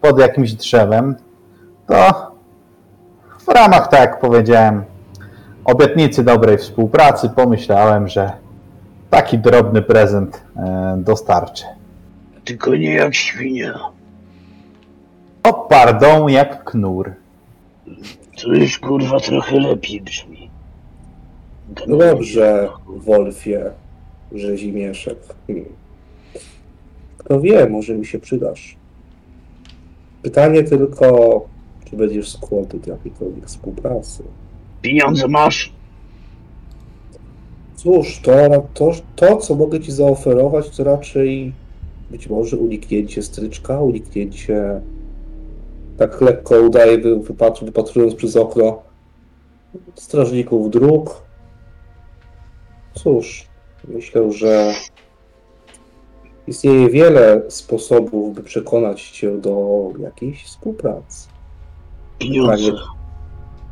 pod 0.00 0.18
jakimś 0.18 0.52
drzewem. 0.52 1.16
To 1.86 2.30
w 3.38 3.48
ramach, 3.48 3.88
tak 3.88 4.00
jak 4.00 4.20
powiedziałem, 4.20 4.84
obietnicy 5.70 6.24
dobrej 6.24 6.58
współpracy 6.58 7.30
pomyślałem, 7.36 8.08
że 8.08 8.32
taki 9.10 9.38
drobny 9.38 9.82
prezent 9.82 10.42
e, 10.56 10.96
dostarczę. 11.04 11.64
tylko 12.44 12.76
nie 12.76 12.94
jak 12.94 13.14
świnia. 13.14 13.74
O, 15.42 15.52
pardon, 15.52 16.30
jak 16.30 16.64
knur. 16.64 17.12
To 18.42 18.52
już 18.52 18.78
kurwa 18.78 19.20
trochę 19.20 19.60
lepiej 19.60 20.00
brzmi. 20.00 20.50
No 21.86 21.96
dobrze, 21.96 22.68
Wolfie, 22.86 23.70
rzezimieszek. 24.32 25.18
Hmm. 25.46 25.64
Kto 27.18 27.40
wie, 27.40 27.68
może 27.68 27.94
mi 27.94 28.06
się 28.06 28.18
przydasz. 28.18 28.76
Pytanie 30.22 30.64
tylko, 30.64 31.40
czy 31.84 31.96
będziesz 31.96 32.32
skłonny 32.32 32.78
do 32.86 32.90
jakiejkolwiek 32.90 33.46
współpracy. 33.46 34.22
Pieniądze 34.82 35.28
masz? 35.28 35.72
Cóż, 37.76 38.20
to, 38.20 38.32
to, 38.74 38.92
to, 39.16 39.36
co 39.36 39.54
mogę 39.54 39.80
ci 39.80 39.92
zaoferować, 39.92 40.76
to 40.76 40.84
raczej 40.84 41.52
być 42.10 42.28
może 42.28 42.56
uniknięcie 42.56 43.22
stryczka, 43.22 43.80
uniknięcie 43.80 44.80
tak 45.98 46.20
lekko 46.20 46.60
udaje, 46.60 46.98
wy- 46.98 47.20
wypatr, 47.20 47.64
wypatrując 47.64 48.14
przez 48.14 48.36
okno 48.36 48.82
strażników 49.94 50.70
dróg. 50.70 51.22
Cóż, 52.94 53.46
myślę, 53.88 54.32
że 54.32 54.72
istnieje 56.46 56.90
wiele 56.90 57.42
sposobów, 57.48 58.34
by 58.34 58.42
przekonać 58.42 59.10
cię 59.10 59.38
do 59.38 59.88
jakiejś 59.98 60.44
współpracy. 60.44 61.28
Pieniądze, 62.18 62.72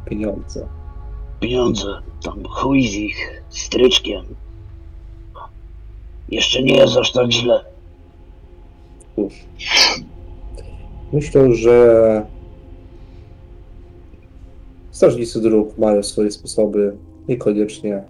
Pieniądze. 0.05 0.67
Pieniądze. 1.41 1.87
Tam 2.25 2.45
chuj 2.45 2.89
z 2.89 2.95
ich 2.95 3.43
stryczkiem. 3.49 4.25
Jeszcze 6.29 6.63
nie 6.63 6.77
jest 6.77 6.97
aż 6.97 7.13
tak 7.13 7.33
źle. 7.33 7.65
Myślę, 11.13 11.55
że 11.55 12.27
strażnicy 14.91 15.41
dróg 15.41 15.79
mają 15.79 16.03
swoje 16.03 16.31
sposoby, 16.31 16.97
niekoniecznie 17.29 18.03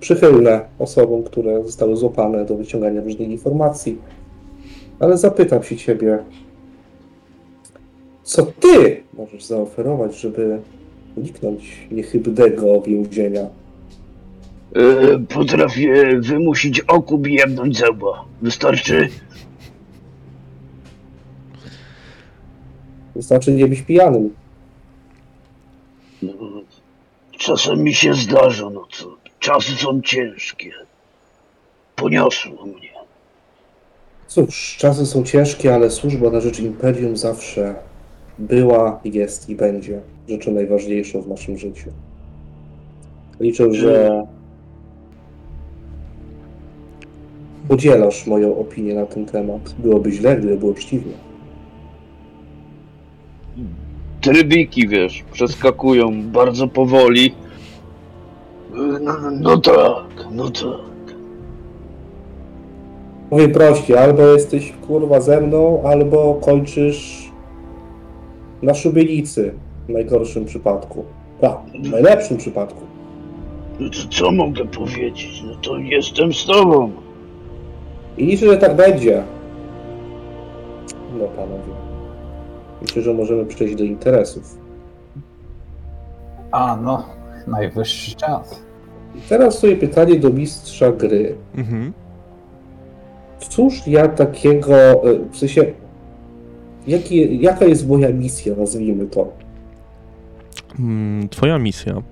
przychylne 0.00 0.68
osobom, 0.78 1.22
które 1.22 1.64
zostały 1.64 1.96
złapane 1.96 2.44
do 2.44 2.56
wyciągania 2.56 3.00
różnych 3.00 3.28
informacji. 3.28 3.98
Ale 5.00 5.18
zapytam 5.18 5.62
się 5.62 5.76
ciebie, 5.76 6.18
co 8.22 8.46
ty 8.46 9.02
możesz 9.14 9.44
zaoferować, 9.44 10.16
żeby 10.16 10.60
uniknąć 11.16 11.88
niechybnego 11.90 12.82
więzienia? 12.82 13.46
E, 14.76 15.18
potrafię 15.18 16.20
wymusić 16.20 16.80
okup 16.80 17.26
i 17.26 17.32
jebnąć 17.32 17.78
zęba. 17.78 18.24
Wystarczy? 18.42 19.08
Wystarczy 23.16 23.52
nie 23.52 23.66
być 23.66 23.82
pijanym. 23.82 24.34
No, 26.22 26.32
czasem 27.38 27.82
mi 27.82 27.94
się 27.94 28.14
zdarza, 28.14 28.70
no 28.70 28.86
co. 28.90 29.16
Czasy 29.38 29.72
są 29.72 30.02
ciężkie. 30.02 30.72
Poniosło 31.96 32.66
mnie. 32.66 32.90
Cóż, 34.26 34.76
czasy 34.78 35.06
są 35.06 35.24
ciężkie, 35.24 35.74
ale 35.74 35.90
służba 35.90 36.30
na 36.30 36.40
rzecz 36.40 36.60
Imperium 36.60 37.16
zawsze 37.16 37.74
była, 38.38 39.00
jest 39.04 39.48
i 39.48 39.54
będzie 39.54 40.00
rzeczą 40.30 40.52
najważniejszą 40.52 41.22
w 41.22 41.28
naszym 41.28 41.58
życiu. 41.58 41.90
Liczę, 43.40 43.72
że 43.74 44.22
podzielasz 47.68 48.26
moją 48.26 48.58
opinię 48.58 48.94
na 48.94 49.06
ten 49.06 49.26
temat. 49.26 49.74
Byłoby 49.78 50.12
źle, 50.12 50.36
gdyby 50.36 50.56
było 50.56 50.74
przeciwnie. 50.74 51.12
Trybiki, 54.20 54.88
wiesz, 54.88 55.24
przeskakują 55.32 56.22
bardzo 56.22 56.68
powoli. 56.68 57.34
No, 59.00 59.12
no 59.40 59.56
tak, 59.56 60.26
no 60.32 60.50
tak. 60.50 61.14
Mówię 63.30 63.48
prościej, 63.48 63.96
albo 63.96 64.22
jesteś 64.22 64.72
kurwa 64.86 65.20
ze 65.20 65.40
mną, 65.40 65.82
albo 65.82 66.34
kończysz 66.34 67.30
na 68.62 68.74
szubienicy 68.74 69.54
w 69.90 69.92
najgorszym 69.92 70.44
przypadku. 70.44 71.04
Tak, 71.40 71.58
w 71.82 71.90
najlepszym 71.90 72.36
przypadku. 72.36 72.80
No 73.80 73.90
to 73.90 74.08
co 74.10 74.32
mogę 74.32 74.64
powiedzieć? 74.64 75.42
No 75.46 75.54
to 75.62 75.78
jestem 75.78 76.32
z 76.32 76.46
tobą. 76.46 76.92
I 78.18 78.26
liczę, 78.26 78.46
że 78.46 78.56
tak 78.56 78.76
będzie. 78.76 79.22
No 81.18 81.24
panowie. 81.24 81.72
Myślę, 82.82 83.02
że 83.02 83.14
możemy 83.14 83.46
przejść 83.46 83.74
do 83.74 83.84
interesów. 83.84 84.58
A 86.50 86.76
no, 86.82 87.04
najwyższy 87.46 88.14
czas. 88.14 88.62
I 89.14 89.20
teraz 89.28 89.58
sobie 89.58 89.76
pytanie 89.76 90.18
do 90.18 90.30
mistrza 90.30 90.92
gry. 90.92 91.34
Mhm. 91.56 91.92
Cóż 93.38 93.86
ja 93.86 94.08
takiego, 94.08 94.74
e, 94.76 95.18
w 95.30 95.36
sensie, 95.36 95.64
jaki, 96.86 97.40
jaka 97.40 97.64
jest 97.64 97.88
moja 97.88 98.08
misja, 98.08 98.54
nazwijmy 98.58 99.06
to? 99.06 99.32
Mm, 100.78 101.28
Twoja 101.28 101.58
misja, 101.58 102.02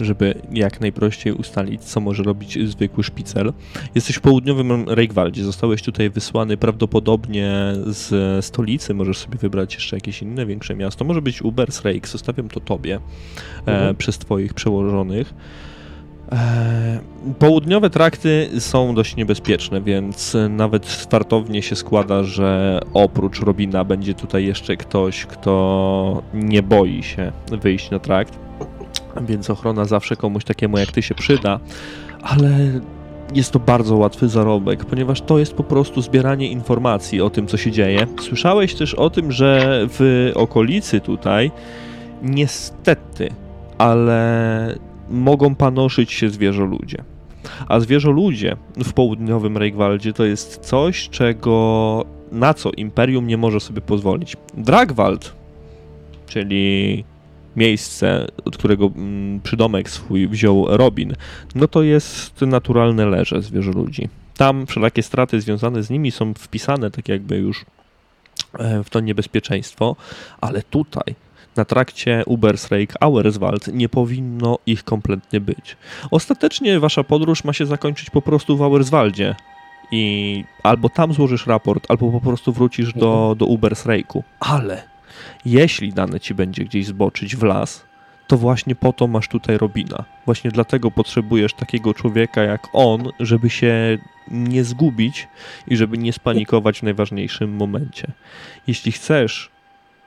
żeby 0.00 0.34
jak 0.52 0.80
najprościej 0.80 1.32
ustalić, 1.32 1.80
co 1.82 2.00
może 2.00 2.22
robić 2.22 2.58
zwykły 2.68 3.04
szpicel. 3.04 3.52
Jesteś 3.94 4.16
w 4.16 4.20
południowym 4.20 4.88
Rejkwaldzie. 4.88 5.44
Zostałeś 5.44 5.82
tutaj 5.82 6.10
wysłany 6.10 6.56
prawdopodobnie 6.56 7.52
z 7.86 8.44
stolicy. 8.44 8.94
Możesz 8.94 9.18
sobie 9.18 9.38
wybrać 9.38 9.74
jeszcze 9.74 9.96
jakieś 9.96 10.22
inne 10.22 10.46
większe 10.46 10.74
miasto. 10.76 11.04
Może 11.04 11.22
być 11.22 11.42
Ubersreik. 11.42 12.08
Zostawiam 12.08 12.48
to 12.48 12.60
tobie 12.60 12.94
e, 12.94 13.00
Mhm. 13.72 13.96
przez 13.96 14.18
twoich 14.18 14.54
przełożonych. 14.54 15.34
E, 16.32 17.00
Południowe 17.38 17.90
trakty 17.90 18.50
są 18.58 18.94
dość 18.94 19.16
niebezpieczne, 19.16 19.80
więc 19.80 20.36
nawet 20.50 20.86
fartownie 20.86 21.62
się 21.62 21.76
składa, 21.76 22.22
że 22.22 22.80
oprócz 22.94 23.40
Robina 23.40 23.84
będzie 23.84 24.14
tutaj 24.14 24.46
jeszcze 24.46 24.76
ktoś, 24.76 25.26
kto 25.26 26.22
nie 26.34 26.62
boi 26.62 27.02
się 27.02 27.32
wyjść 27.62 27.90
na 27.90 27.98
trakt. 27.98 28.38
Więc 29.20 29.50
ochrona 29.50 29.84
zawsze 29.84 30.16
komuś 30.16 30.44
takiemu 30.44 30.78
jak 30.78 30.92
ty 30.92 31.02
się 31.02 31.14
przyda, 31.14 31.60
ale 32.22 32.50
jest 33.34 33.52
to 33.52 33.58
bardzo 33.58 33.96
łatwy 33.96 34.28
zarobek, 34.28 34.84
ponieważ 34.84 35.20
to 35.20 35.38
jest 35.38 35.54
po 35.54 35.64
prostu 35.64 36.02
zbieranie 36.02 36.50
informacji 36.50 37.20
o 37.20 37.30
tym, 37.30 37.46
co 37.46 37.56
się 37.56 37.70
dzieje. 37.70 38.06
Słyszałeś 38.20 38.74
też 38.74 38.94
o 38.94 39.10
tym, 39.10 39.32
że 39.32 39.80
w 39.88 40.30
okolicy 40.34 41.00
tutaj 41.00 41.50
niestety, 42.22 43.30
ale 43.78 44.89
mogą 45.10 45.54
panoszyć 45.54 46.12
się 46.12 46.30
zwierzoludzie. 46.30 47.04
A 47.68 47.80
zwierzoludzie 47.80 48.56
w 48.84 48.92
południowym 48.92 49.56
Rejkwaldzie 49.56 50.12
to 50.12 50.24
jest 50.24 50.56
coś, 50.56 51.08
czego 51.08 52.04
na 52.32 52.54
co 52.54 52.70
Imperium 52.70 53.26
nie 53.26 53.36
może 53.36 53.60
sobie 53.60 53.80
pozwolić. 53.80 54.36
Dragwald, 54.54 55.32
czyli 56.26 57.04
miejsce, 57.56 58.26
od 58.44 58.56
którego 58.56 58.86
mm, 58.96 59.40
przydomek 59.40 59.90
swój 59.90 60.28
wziął 60.28 60.66
Robin, 60.68 61.14
no 61.54 61.68
to 61.68 61.82
jest 61.82 62.42
naturalne 62.42 63.06
leże 63.06 63.42
zwierzoludzi. 63.42 64.08
Tam 64.36 64.66
wszelakie 64.66 65.02
straty 65.02 65.40
związane 65.40 65.82
z 65.82 65.90
nimi 65.90 66.10
są 66.10 66.34
wpisane 66.34 66.90
tak 66.90 67.08
jakby 67.08 67.36
już 67.36 67.64
e, 68.58 68.84
w 68.84 68.90
to 68.90 69.00
niebezpieczeństwo, 69.00 69.96
ale 70.40 70.62
tutaj 70.62 71.14
na 71.56 71.64
trakcie 71.64 72.22
Ubersreik 72.26 72.94
Auerswald 73.00 73.68
nie 73.72 73.88
powinno 73.88 74.58
ich 74.66 74.84
kompletnie 74.84 75.40
być. 75.40 75.76
Ostatecznie 76.10 76.80
wasza 76.80 77.04
podróż 77.04 77.44
ma 77.44 77.52
się 77.52 77.66
zakończyć 77.66 78.10
po 78.10 78.22
prostu 78.22 78.56
w 78.56 78.62
Auerswaldzie 78.62 79.34
i 79.90 80.44
albo 80.62 80.88
tam 80.88 81.12
złożysz 81.12 81.46
raport, 81.46 81.86
albo 81.88 82.10
po 82.10 82.20
prostu 82.20 82.52
wrócisz 82.52 82.92
do, 82.92 83.34
do 83.38 83.46
Ubersreiku. 83.46 84.24
Ale 84.40 84.82
jeśli 85.44 85.92
dane 85.92 86.20
ci 86.20 86.34
będzie 86.34 86.64
gdzieś 86.64 86.86
zboczyć 86.86 87.36
w 87.36 87.42
las, 87.42 87.84
to 88.26 88.36
właśnie 88.36 88.74
po 88.74 88.92
to 88.92 89.06
masz 89.06 89.28
tutaj 89.28 89.58
Robina. 89.58 90.04
Właśnie 90.26 90.50
dlatego 90.50 90.90
potrzebujesz 90.90 91.54
takiego 91.54 91.94
człowieka 91.94 92.42
jak 92.42 92.68
on, 92.72 93.08
żeby 93.20 93.50
się 93.50 93.98
nie 94.28 94.64
zgubić 94.64 95.28
i 95.66 95.76
żeby 95.76 95.98
nie 95.98 96.12
spanikować 96.12 96.78
w 96.78 96.82
najważniejszym 96.82 97.56
momencie. 97.56 98.12
Jeśli 98.66 98.92
chcesz 98.92 99.50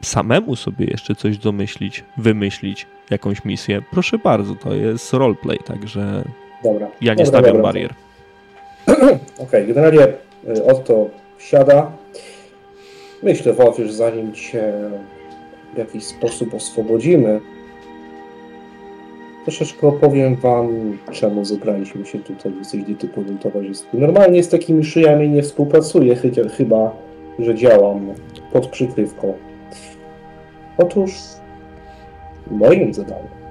samemu 0.04 0.56
sobie 0.56 0.86
jeszcze 0.86 1.16
coś 1.16 1.38
domyślić, 1.38 2.04
wymyślić, 2.18 2.88
jakąś 3.10 3.46
misję, 3.46 3.82
proszę 3.92 4.18
bardzo, 4.18 4.56
to 4.56 4.74
jest 4.74 5.14
roleplay, 5.14 5.58
także 5.66 6.24
Dobra. 6.64 6.88
ja 7.02 7.14
nie 7.14 7.24
dobra, 7.24 7.40
stawiam 7.40 7.58
dobra. 7.58 7.64
barier. 7.64 7.94
Okej, 9.48 9.68
generalnie 9.68 10.08
y, 10.58 10.66
Otto 10.66 11.10
siada. 11.40 11.92
Myślę, 13.24 13.54
Wolf, 13.54 13.80
już 13.80 13.92
zanim 13.92 14.34
cię 14.34 14.74
w 15.74 15.78
jakiś 15.78 16.04
sposób 16.04 16.54
oswobodzimy, 16.54 17.42
troszeczkę 19.44 19.88
opowiem 19.88 20.36
wam, 20.36 20.98
czemu 21.12 21.46
zebraliśmy 21.46 22.06
się 22.06 22.20
tutaj 22.20 22.52
w 22.52 22.60
dosyć 22.60 22.88
nietypowym 22.88 23.38
towarzystwie. 23.38 23.98
Normalnie 23.98 24.44
z 24.44 24.50
takimi 24.50 24.84
szyjami 24.84 25.30
nie 25.30 25.44
współpracuję, 25.44 26.16
chyba, 26.58 26.92
że 27.40 27.56
działam 27.56 28.14
pod 28.54 28.68
przykrywką. 28.68 29.34
Otóż 30.78 31.14
moim 32.52 32.94
zadaniem 32.94 33.44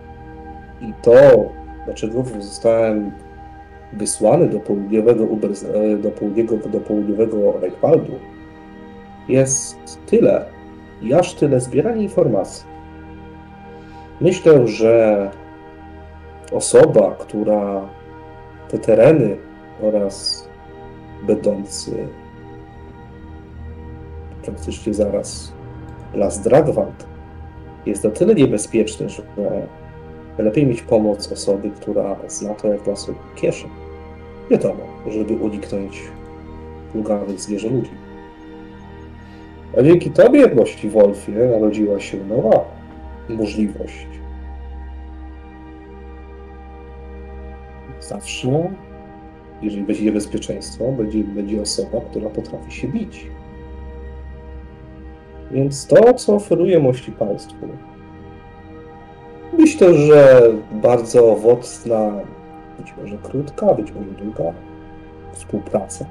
i 0.81 0.93
to, 1.03 1.49
dlaczego 1.85 2.25
zostałem 2.39 3.13
wysłany 3.93 4.49
do 4.49 4.61
południowego 4.61 5.25
e, 5.25 5.97
do 5.97 6.11
południowego, 6.11 6.69
do 6.69 6.81
południowego 6.81 7.55
jest 9.29 10.01
tyle, 10.07 10.45
i 11.03 11.15
aż 11.15 11.35
tyle 11.35 11.61
zbierania 11.61 12.03
informacji. 12.03 12.67
Myślę, 14.21 14.69
że 14.69 15.31
osoba, 16.53 17.17
która 17.19 17.89
te 18.69 18.79
tereny 18.79 19.37
oraz 19.83 20.49
będący 21.27 22.09
praktycznie 24.43 24.95
zaraz 24.95 25.53
Las 26.15 26.41
Dragwald 26.41 27.12
jest 27.87 28.05
na 28.05 28.11
tyle 28.11 28.35
niebezpieczny, 28.35 29.09
że 29.09 29.23
lepiej 30.39 30.67
mieć 30.67 30.83
pomoc 30.83 31.33
osoby, 31.33 31.71
która 31.71 32.17
zna 32.29 32.55
to 32.55 32.69
jak 32.69 32.83
własną 32.83 33.15
kieszeń. 33.37 33.71
Wiadomo, 34.51 34.85
żeby 35.09 35.35
uniknąć 35.35 36.03
plugawych 36.93 37.41
zwierzę 37.41 37.69
ludzi. 37.69 37.91
A 39.79 39.83
dzięki 39.83 40.11
tobie, 40.11 40.49
gości 40.49 40.91
Wolfie, 40.91 41.33
narodziła 41.33 42.01
się 42.01 42.17
nowa 42.25 42.65
możliwość. 43.29 44.07
Zawsze, 48.01 48.71
jeżeli 49.63 49.83
będzie 49.83 50.05
niebezpieczeństwo, 50.05 50.93
będzie, 50.93 51.25
będzie 51.25 51.63
osoba, 51.63 52.01
która 52.11 52.31
potrafi 52.31 52.73
się 52.73 52.89
bić. 52.89 53.27
Więc 55.53 55.87
to, 55.87 56.15
co 56.15 56.35
oferuję 56.35 56.81
mości 56.81 57.13
Państwu, 57.13 57.69
myślę, 59.59 59.95
że 59.95 60.43
bardzo 60.73 61.33
owocna, 61.33 62.11
być 62.79 62.95
może 63.03 63.19
krótka, 63.19 63.75
być 63.75 63.93
może 63.93 64.11
długa 64.11 64.45
współpraca. 65.33 66.05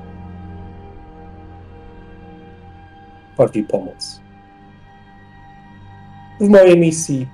Bardziej 3.38 3.64
pomoc. 3.64 4.22
W 6.40 6.50
mojej 6.50 6.80
misji 6.80 7.28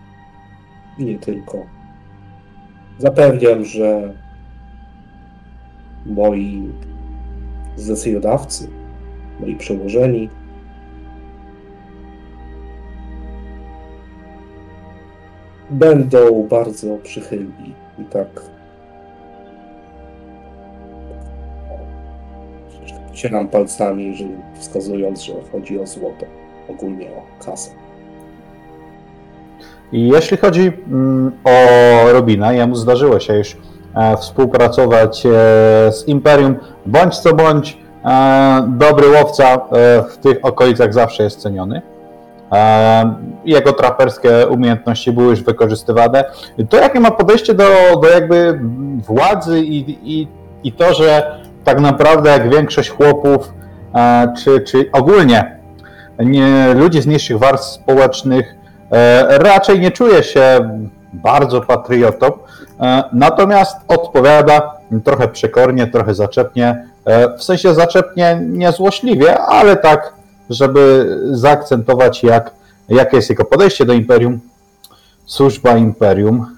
nie 0.99 1.19
tylko. 1.19 1.65
Zapewniam, 2.97 3.65
że 3.65 4.13
moi 6.05 6.69
zleceniodawcy, 7.75 8.69
moi 9.39 9.55
przełożeni 9.55 10.29
będą 15.69 16.47
bardzo 16.49 16.97
przychylni 17.03 17.73
i 17.99 18.05
tak 18.05 18.27
Cieram 23.17 23.47
palcami, 23.47 24.17
wskazując, 24.59 25.21
że 25.21 25.33
chodzi 25.51 25.79
o 25.79 25.87
złoto, 25.87 26.25
ogólnie 26.69 27.07
o 27.07 27.45
kasę. 27.45 27.71
I 29.91 30.07
jeśli 30.07 30.37
chodzi 30.37 30.71
mm, 30.87 31.31
o 31.43 32.11
Robina, 32.11 32.53
jemu 32.53 32.75
zdarzyło 32.75 33.19
się 33.19 33.33
już 33.33 33.57
e, 33.95 34.17
współpracować 34.17 35.25
e, 35.25 35.29
z 35.91 36.07
Imperium, 36.07 36.55
bądź 36.85 37.17
co 37.17 37.33
bądź 37.33 37.77
e, 38.05 38.67
dobry 38.77 39.09
łowca 39.09 39.57
w 40.09 40.17
tych 40.17 40.45
okolicach 40.45 40.93
zawsze 40.93 41.23
jest 41.23 41.39
ceniony. 41.39 41.81
Jego 43.45 43.73
traperskie 43.73 44.47
umiejętności 44.47 45.11
były 45.11 45.29
już 45.29 45.43
wykorzystywane. 45.43 46.23
To 46.69 46.77
jakie 46.77 46.99
ma 46.99 47.11
podejście 47.11 47.53
do, 47.53 47.63
do 48.01 48.09
jakby 48.09 48.59
władzy 49.07 49.59
i, 49.59 49.97
i, 50.03 50.27
i 50.63 50.71
to, 50.71 50.93
że 50.93 51.39
tak 51.63 51.79
naprawdę 51.79 52.29
jak 52.29 52.49
większość 52.49 52.89
chłopów, 52.89 53.53
czy, 54.43 54.61
czy 54.61 54.89
ogólnie 54.91 55.57
nie, 56.19 56.73
ludzi 56.73 57.01
z 57.01 57.07
niższych 57.07 57.39
warstw 57.39 57.67
społecznych 57.67 58.55
e, 58.91 59.37
raczej 59.37 59.79
nie 59.79 59.91
czuje 59.91 60.23
się 60.23 60.69
bardzo 61.13 61.61
patriotą, 61.61 62.27
e, 62.81 63.03
natomiast 63.13 63.77
odpowiada 63.87 64.73
trochę 65.03 65.27
przekornie, 65.27 65.87
trochę 65.87 66.13
zaczepnie, 66.13 66.87
e, 67.05 67.37
w 67.37 67.43
sensie 67.43 67.73
zaczepnie 67.73 68.39
niezłośliwie, 68.41 69.39
ale 69.39 69.75
tak, 69.75 70.13
żeby 70.49 71.17
zaakcentować 71.31 72.23
jak, 72.23 72.51
jakie 72.89 73.15
jest 73.15 73.29
jego 73.29 73.45
podejście 73.45 73.85
do 73.85 73.93
Imperium. 73.93 74.39
Służba 75.25 75.77
Imperium 75.77 76.57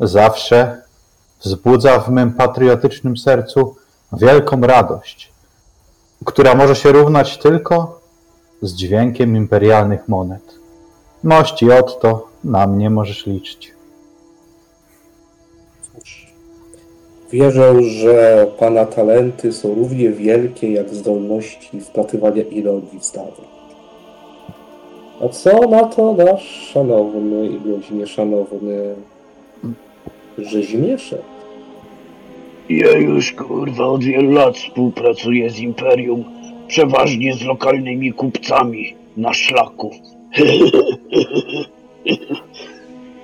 zawsze 0.00 0.82
wzbudza 1.40 2.00
w 2.00 2.08
mym 2.08 2.32
patriotycznym 2.32 3.16
sercu 3.16 3.76
wielką 4.12 4.60
radość, 4.60 5.32
która 6.24 6.54
może 6.54 6.76
się 6.76 6.92
równać 6.92 7.38
tylko 7.38 8.00
z 8.62 8.74
dźwiękiem 8.74 9.36
imperialnych 9.36 10.08
monet. 10.08 10.42
Mości 11.22 11.72
Otto, 11.72 12.28
na 12.44 12.66
mnie 12.66 12.90
możesz 12.90 13.26
liczyć. 13.26 13.79
Wierzę, 17.32 17.82
że 17.82 18.46
Pana 18.58 18.86
talenty 18.86 19.52
są 19.52 19.74
równie 19.74 20.10
wielkie 20.10 20.72
jak 20.72 20.88
zdolności 20.88 21.80
wplatywania 21.80 22.42
ironii 22.42 22.98
w 23.00 23.04
zdanie. 23.04 23.50
A 25.24 25.28
co 25.28 25.68
na 25.68 25.84
to 25.84 26.14
nasz 26.14 26.70
szanowny 26.72 27.46
i 27.46 27.60
godzinie 27.70 28.06
szanowny 28.06 28.94
rzezimieszek? 30.38 31.22
Ja 32.68 32.92
już 32.92 33.32
kurwa 33.32 33.86
od 33.86 34.04
wielu 34.04 34.30
lat 34.30 34.56
współpracuję 34.56 35.50
z 35.50 35.58
Imperium, 35.58 36.24
przeważnie 36.68 37.34
z 37.34 37.42
lokalnymi 37.42 38.12
kupcami 38.12 38.94
na 39.16 39.32
szlaku. 39.32 39.90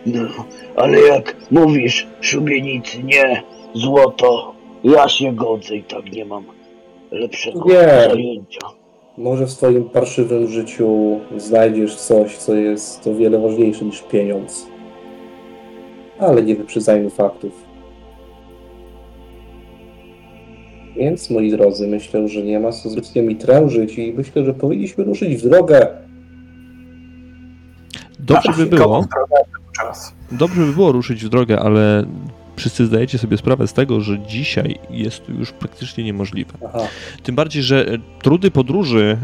No, 0.07 0.29
ale 0.77 1.01
jak 1.01 1.37
mówisz, 1.51 2.07
szubienicy 2.21 3.03
nie, 3.03 3.43
złoto, 3.77 4.55
ja 4.85 5.09
się 5.09 5.35
godzę 5.35 5.77
i 5.77 5.85
tak 5.85 6.13
nie 6.13 6.25
mam 6.25 6.45
lepszego 7.11 7.65
Nie. 7.69 8.09
zajęcia. 8.11 8.67
Może 9.19 9.47
w 9.47 9.51
swoim 9.51 9.85
parszywym 9.85 10.49
życiu 10.49 11.21
znajdziesz 11.37 11.97
coś, 11.97 12.37
co 12.37 12.55
jest 12.55 13.07
o 13.07 13.15
wiele 13.15 13.39
ważniejsze 13.39 13.85
niż 13.85 14.03
pieniądz. 14.03 14.67
Ale 16.19 16.43
nie 16.43 16.57
wyprzedzajmy 16.57 17.11
faktów. 17.11 17.53
Więc, 20.97 21.31
moi 21.31 21.51
drodzy, 21.51 21.89
myślę, 21.89 22.29
że 22.29 22.43
nie 22.43 22.61
ma 22.61 22.73
co 22.73 22.91
zbytnio 22.91 23.23
mi 23.23 23.37
trężyć 23.37 23.99
i 23.99 24.13
myślę, 24.13 24.45
że 24.45 24.55
powinniśmy 24.55 25.05
ruszyć 25.05 25.37
w 25.37 25.49
drogę. 25.49 25.87
Dobrze 28.19 28.53
by 28.53 28.67
było, 28.67 29.05
dobrze 30.33 30.61
by 30.61 30.73
było 30.73 30.93
ruszyć 30.93 31.25
w 31.25 31.29
drogę, 31.29 31.61
ale 31.61 32.05
wszyscy 32.57 32.87
zdajecie 32.87 33.19
sobie 33.19 33.37
sprawę 33.39 33.67
z 33.67 33.73
tego, 33.73 34.01
że 34.01 34.19
dzisiaj 34.19 34.79
jest 34.91 35.27
to 35.27 35.33
już 35.33 35.53
praktycznie 35.53 36.05
niemożliwe. 36.05 36.53
Aha, 36.69 36.89
Tym 37.23 37.35
bardziej, 37.35 37.63
że 37.63 37.89
e, 37.89 37.99
trudy 38.23 38.51
podróży 38.51 39.19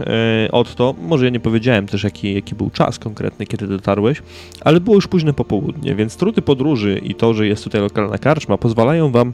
e, 0.47 0.53
od 0.53 0.75
to, 0.75 0.95
może 1.03 1.25
ja 1.25 1.31
nie 1.31 1.41
powiedziałem 1.41 1.87
też 1.87 2.05
jaki, 2.05 2.35
jaki 2.35 2.55
był 2.55 2.71
czas 2.71 2.99
konkretny, 2.99 3.47
kiedy 3.47 3.67
dotarłeś, 3.67 4.23
ale 4.61 4.81
było 4.81 4.97
już 4.97 5.09
późne 5.09 5.33
popołudnie, 5.33 5.95
więc 5.95 6.17
trudy 6.17 6.43
podróży 6.43 7.01
i 7.03 7.15
to, 7.15 7.35
że 7.35 7.47
jest 7.47 7.65
tutaj 7.65 7.81
lokalna 7.81 8.19
karczma, 8.19 8.59
pozwalają 8.59 9.11
wam, 9.11 9.33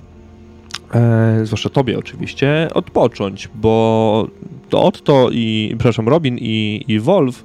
e, 0.94 1.40
zwłaszcza 1.42 1.68
tobie 1.68 1.98
oczywiście, 1.98 2.68
odpocząć, 2.74 3.48
bo 3.54 4.28
to 4.68 4.82
Otto 4.82 5.28
i, 5.32 5.74
przepraszam, 5.78 6.08
Robin 6.08 6.38
i, 6.38 6.84
i 6.88 7.00
Wolf 7.00 7.44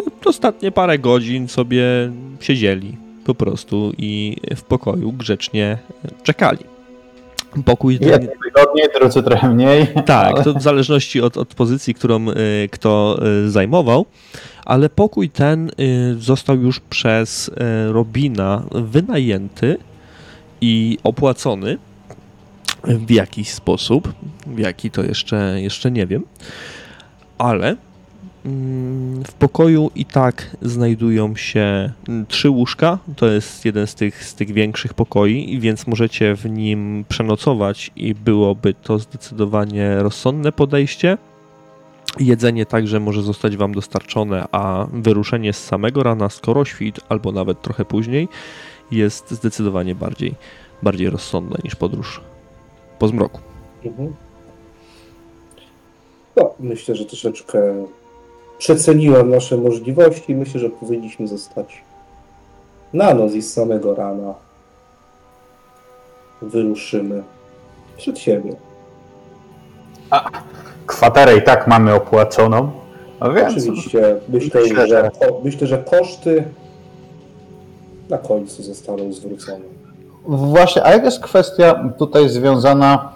e, 0.00 0.28
ostatnie 0.28 0.70
parę 0.70 0.98
godzin 0.98 1.48
sobie 1.48 1.84
siedzieli 2.40 3.07
po 3.28 3.34
prostu 3.34 3.92
i 3.98 4.36
w 4.56 4.62
pokoju 4.62 5.12
grzecznie 5.12 5.78
czekali. 6.22 6.64
Pokój 7.64 7.98
ten... 7.98 8.08
Jedni 8.08 8.28
tygodnie, 8.44 8.88
drudzy 8.98 9.22
trochę 9.22 9.48
mniej. 9.48 9.86
Tak, 10.06 10.34
ale- 10.34 10.44
to 10.44 10.54
w 10.54 10.62
zależności 10.62 11.20
od, 11.20 11.36
od 11.36 11.54
pozycji, 11.54 11.94
którą 11.94 12.28
y, 12.30 12.34
kto 12.72 13.20
y, 13.46 13.50
zajmował, 13.50 14.06
ale 14.64 14.88
pokój 14.88 15.30
ten 15.30 15.70
y, 15.80 16.16
został 16.18 16.56
już 16.56 16.80
przez 16.80 17.50
Robina 17.92 18.62
wynajęty 18.72 19.76
i 20.60 20.98
opłacony 21.04 21.78
w 22.84 23.10
jakiś 23.10 23.50
sposób. 23.50 24.12
W 24.46 24.58
jaki 24.58 24.90
to 24.90 25.02
jeszcze, 25.02 25.60
jeszcze 25.60 25.90
nie 25.90 26.06
wiem, 26.06 26.24
ale 27.38 27.76
w 29.26 29.32
pokoju 29.32 29.90
i 29.94 30.04
tak 30.04 30.56
znajdują 30.62 31.36
się 31.36 31.92
mm, 32.08 32.26
trzy 32.26 32.50
łóżka. 32.50 32.98
To 33.16 33.26
jest 33.26 33.64
jeden 33.64 33.86
z 33.86 33.94
tych, 33.94 34.24
z 34.24 34.34
tych 34.34 34.52
większych 34.52 34.94
pokoi, 34.94 35.58
więc 35.60 35.86
możecie 35.86 36.34
w 36.34 36.50
nim 36.50 37.04
przenocować 37.08 37.90
i 37.96 38.14
byłoby 38.14 38.74
to 38.74 38.98
zdecydowanie 38.98 39.96
rozsądne 39.98 40.52
podejście. 40.52 41.18
Jedzenie 42.20 42.66
także 42.66 43.00
może 43.00 43.22
zostać 43.22 43.56
Wam 43.56 43.74
dostarczone, 43.74 44.44
a 44.52 44.86
wyruszenie 44.92 45.52
z 45.52 45.64
samego 45.64 46.02
rana, 46.02 46.28
skoro 46.28 46.64
świt, 46.64 47.00
albo 47.08 47.32
nawet 47.32 47.62
trochę 47.62 47.84
później, 47.84 48.28
jest 48.90 49.30
zdecydowanie 49.30 49.94
bardziej, 49.94 50.34
bardziej 50.82 51.10
rozsądne 51.10 51.56
niż 51.64 51.74
podróż 51.74 52.20
po 52.98 53.08
zmroku. 53.08 53.40
mhm. 53.84 54.14
No, 56.36 56.54
myślę, 56.60 56.94
że 56.94 57.04
troszeczkę 57.04 57.86
przeceniłem 58.58 59.30
nasze 59.30 59.56
możliwości. 59.56 60.34
Myślę, 60.34 60.60
że 60.60 60.70
powinniśmy 60.70 61.28
zostać 61.28 61.82
na 62.92 63.14
noc 63.14 63.32
i 63.32 63.42
z 63.42 63.52
samego 63.52 63.94
rana 63.94 64.34
wyruszymy 66.42 67.22
przed 67.96 68.18
siebie. 68.18 68.56
Kwaterę 70.86 71.36
i 71.36 71.42
tak 71.42 71.66
mamy 71.66 71.94
opłaconą. 71.94 72.70
A 73.20 73.28
więc 73.30 73.48
Oczywiście 73.52 74.16
myślę, 74.28 74.60
myślę, 74.60 74.86
że, 74.86 75.10
ko- 75.20 75.40
myślę, 75.44 75.66
że 75.66 75.78
koszty 75.78 76.44
na 78.08 78.18
końcu 78.18 78.62
zostaną 78.62 79.12
zwrócone. 79.12 79.64
Właśnie, 80.26 80.84
a 80.84 80.92
jak 80.92 81.04
jest 81.04 81.20
kwestia 81.20 81.90
tutaj 81.98 82.28
związana 82.28 83.12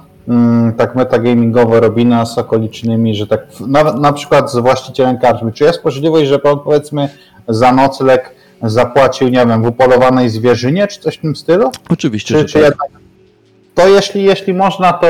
tak 0.76 0.94
metagamingowo 0.94 1.80
Robina 1.80 2.26
z 2.26 2.38
okolicznymi, 2.38 3.14
że 3.14 3.26
tak 3.26 3.40
na, 3.60 3.82
na 3.92 4.12
przykład 4.12 4.52
z 4.52 4.56
właścicielem 4.56 5.18
karczmy, 5.18 5.52
czy 5.52 5.64
jest 5.64 5.84
możliwość, 5.84 6.28
że 6.28 6.38
pan 6.38 6.58
powiedzmy 6.58 7.08
za 7.48 7.72
nocleg 7.72 8.34
zapłacił, 8.62 9.28
nie 9.28 9.46
wiem, 9.46 9.62
w 9.62 9.66
upolowanej 9.66 10.28
zwierzynie, 10.28 10.86
czy 10.86 11.00
coś 11.00 11.16
w 11.16 11.20
tym 11.20 11.36
stylu? 11.36 11.70
Oczywiście, 11.90 12.34
Czy, 12.34 12.40
że 12.40 12.44
czy 12.44 12.52
tak. 12.52 12.62
jednak, 12.62 12.88
to 13.74 13.88
jeśli, 13.88 14.24
jeśli 14.24 14.54
można, 14.54 14.92
to 14.92 15.06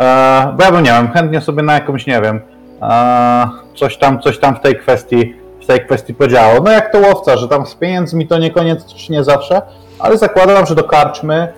e, 0.00 0.54
bo 0.56 0.64
ja 0.64 0.72
bym 0.72 0.82
nie 0.82 0.90
wiem, 0.90 1.08
chętnie 1.10 1.40
sobie 1.40 1.62
na 1.62 1.74
jakąś, 1.74 2.06
nie 2.06 2.20
wiem, 2.20 2.40
e, 2.82 3.48
coś 3.76 3.96
tam, 3.96 4.20
coś 4.20 4.38
tam 4.38 4.56
w 4.56 4.60
tej 4.60 4.76
kwestii, 4.76 5.34
w 5.62 5.66
tej 5.66 5.80
kwestii 5.86 6.14
podziało. 6.14 6.60
No 6.64 6.70
jak 6.70 6.92
to 6.92 6.98
łowca, 6.98 7.36
że 7.36 7.48
tam 7.48 7.66
z 7.66 7.74
pieniędzmi 7.74 8.26
to 8.26 8.38
niekoniecznie 8.38 9.24
zawsze, 9.24 9.62
ale 9.98 10.18
zakładam, 10.18 10.66
że 10.66 10.74
do 10.74 10.84
karczmy, 10.84 11.52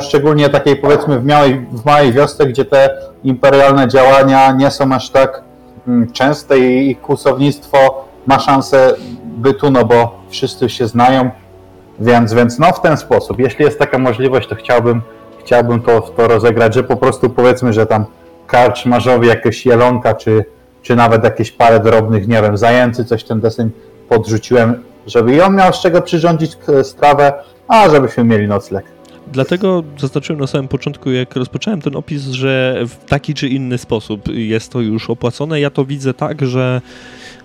szczególnie 0.00 0.48
takiej 0.48 0.76
powiedzmy 0.76 1.20
w 1.20 1.24
małej, 1.24 1.66
w 1.72 1.84
małej 1.84 2.12
wiosce, 2.12 2.46
gdzie 2.46 2.64
te 2.64 2.90
imperialne 3.24 3.88
działania 3.88 4.52
nie 4.52 4.70
są 4.70 4.92
aż 4.92 5.10
tak 5.10 5.42
mm, 5.88 6.12
częste 6.12 6.58
i, 6.58 6.90
i 6.90 6.96
kłusownictwo 6.96 8.04
ma 8.26 8.38
szansę 8.38 8.94
bytu, 9.24 9.70
no 9.70 9.84
bo 9.84 10.18
wszyscy 10.28 10.68
się 10.68 10.86
znają, 10.86 11.30
więc, 12.00 12.32
więc 12.34 12.58
no 12.58 12.72
w 12.72 12.80
ten 12.80 12.96
sposób, 12.96 13.38
jeśli 13.38 13.64
jest 13.64 13.78
taka 13.78 13.98
możliwość, 13.98 14.48
to 14.48 14.54
chciałbym, 14.54 15.02
chciałbym 15.40 15.80
to, 15.80 16.00
to 16.00 16.28
rozegrać, 16.28 16.74
że 16.74 16.84
po 16.84 16.96
prostu 16.96 17.30
powiedzmy, 17.30 17.72
że 17.72 17.86
tam 17.86 18.04
karczmarzowi 18.46 19.28
jakieś 19.28 19.66
jelonka, 19.66 20.14
czy, 20.14 20.44
czy 20.82 20.96
nawet 20.96 21.24
jakieś 21.24 21.52
parę 21.52 21.80
drobnych, 21.80 22.28
nie 22.28 22.42
wiem, 22.42 22.56
zajęcy, 22.56 23.04
coś 23.04 23.24
ten 23.24 23.40
deseń 23.40 23.70
podrzuciłem, 24.08 24.82
żeby 25.06 25.34
i 25.34 25.40
on 25.40 25.56
miał 25.56 25.72
z 25.72 25.80
czego 25.80 26.02
przyrządzić 26.02 26.56
k- 26.56 26.84
strawę, 26.84 27.32
a 27.68 27.88
żebyśmy 27.88 28.24
mieli 28.24 28.48
nocleg. 28.48 28.84
Dlatego 29.32 29.84
zaznaczyłem 29.98 30.40
na 30.40 30.46
samym 30.46 30.68
początku, 30.68 31.10
jak 31.10 31.36
rozpocząłem 31.36 31.82
ten 31.82 31.96
opis, 31.96 32.22
że 32.22 32.82
w 32.88 33.04
taki 33.04 33.34
czy 33.34 33.48
inny 33.48 33.78
sposób 33.78 34.28
jest 34.28 34.72
to 34.72 34.80
już 34.80 35.10
opłacone. 35.10 35.60
Ja 35.60 35.70
to 35.70 35.84
widzę 35.84 36.14
tak, 36.14 36.46
że 36.46 36.80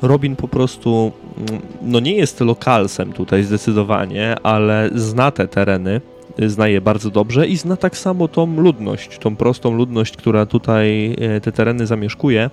Robin 0.01 0.36
po 0.36 0.47
prostu 0.47 1.11
mm, 1.49 1.61
no 1.81 1.99
nie 1.99 2.15
jest 2.15 2.41
lokalsem 2.41 3.13
tutaj 3.13 3.43
zdecydowanie, 3.43 4.36
ale 4.43 4.89
zna 4.95 5.31
te 5.31 5.47
tereny, 5.47 6.01
zna 6.39 6.67
je 6.67 6.81
bardzo 6.81 7.09
dobrze 7.09 7.47
i 7.47 7.57
zna 7.57 7.77
tak 7.77 7.97
samo 7.97 8.27
tą 8.27 8.61
ludność, 8.61 9.17
tą 9.17 9.36
prostą 9.36 9.71
ludność, 9.71 10.17
która 10.17 10.45
tutaj 10.45 11.15
e, 11.19 11.41
te 11.41 11.51
tereny 11.51 11.88
zamieszkuje, 11.88 12.49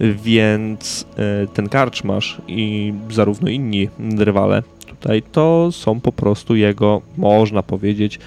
więc 0.00 1.06
e, 1.18 1.46
ten 1.46 1.68
karczmarz 1.68 2.42
i 2.48 2.92
zarówno 3.10 3.48
inni 3.48 3.88
rywale 4.18 4.62
tutaj 5.00 5.22
to 5.32 5.68
są 5.72 6.00
po 6.00 6.12
prostu 6.12 6.56
jego, 6.56 7.02
można 7.16 7.62
powiedzieć, 7.62 8.18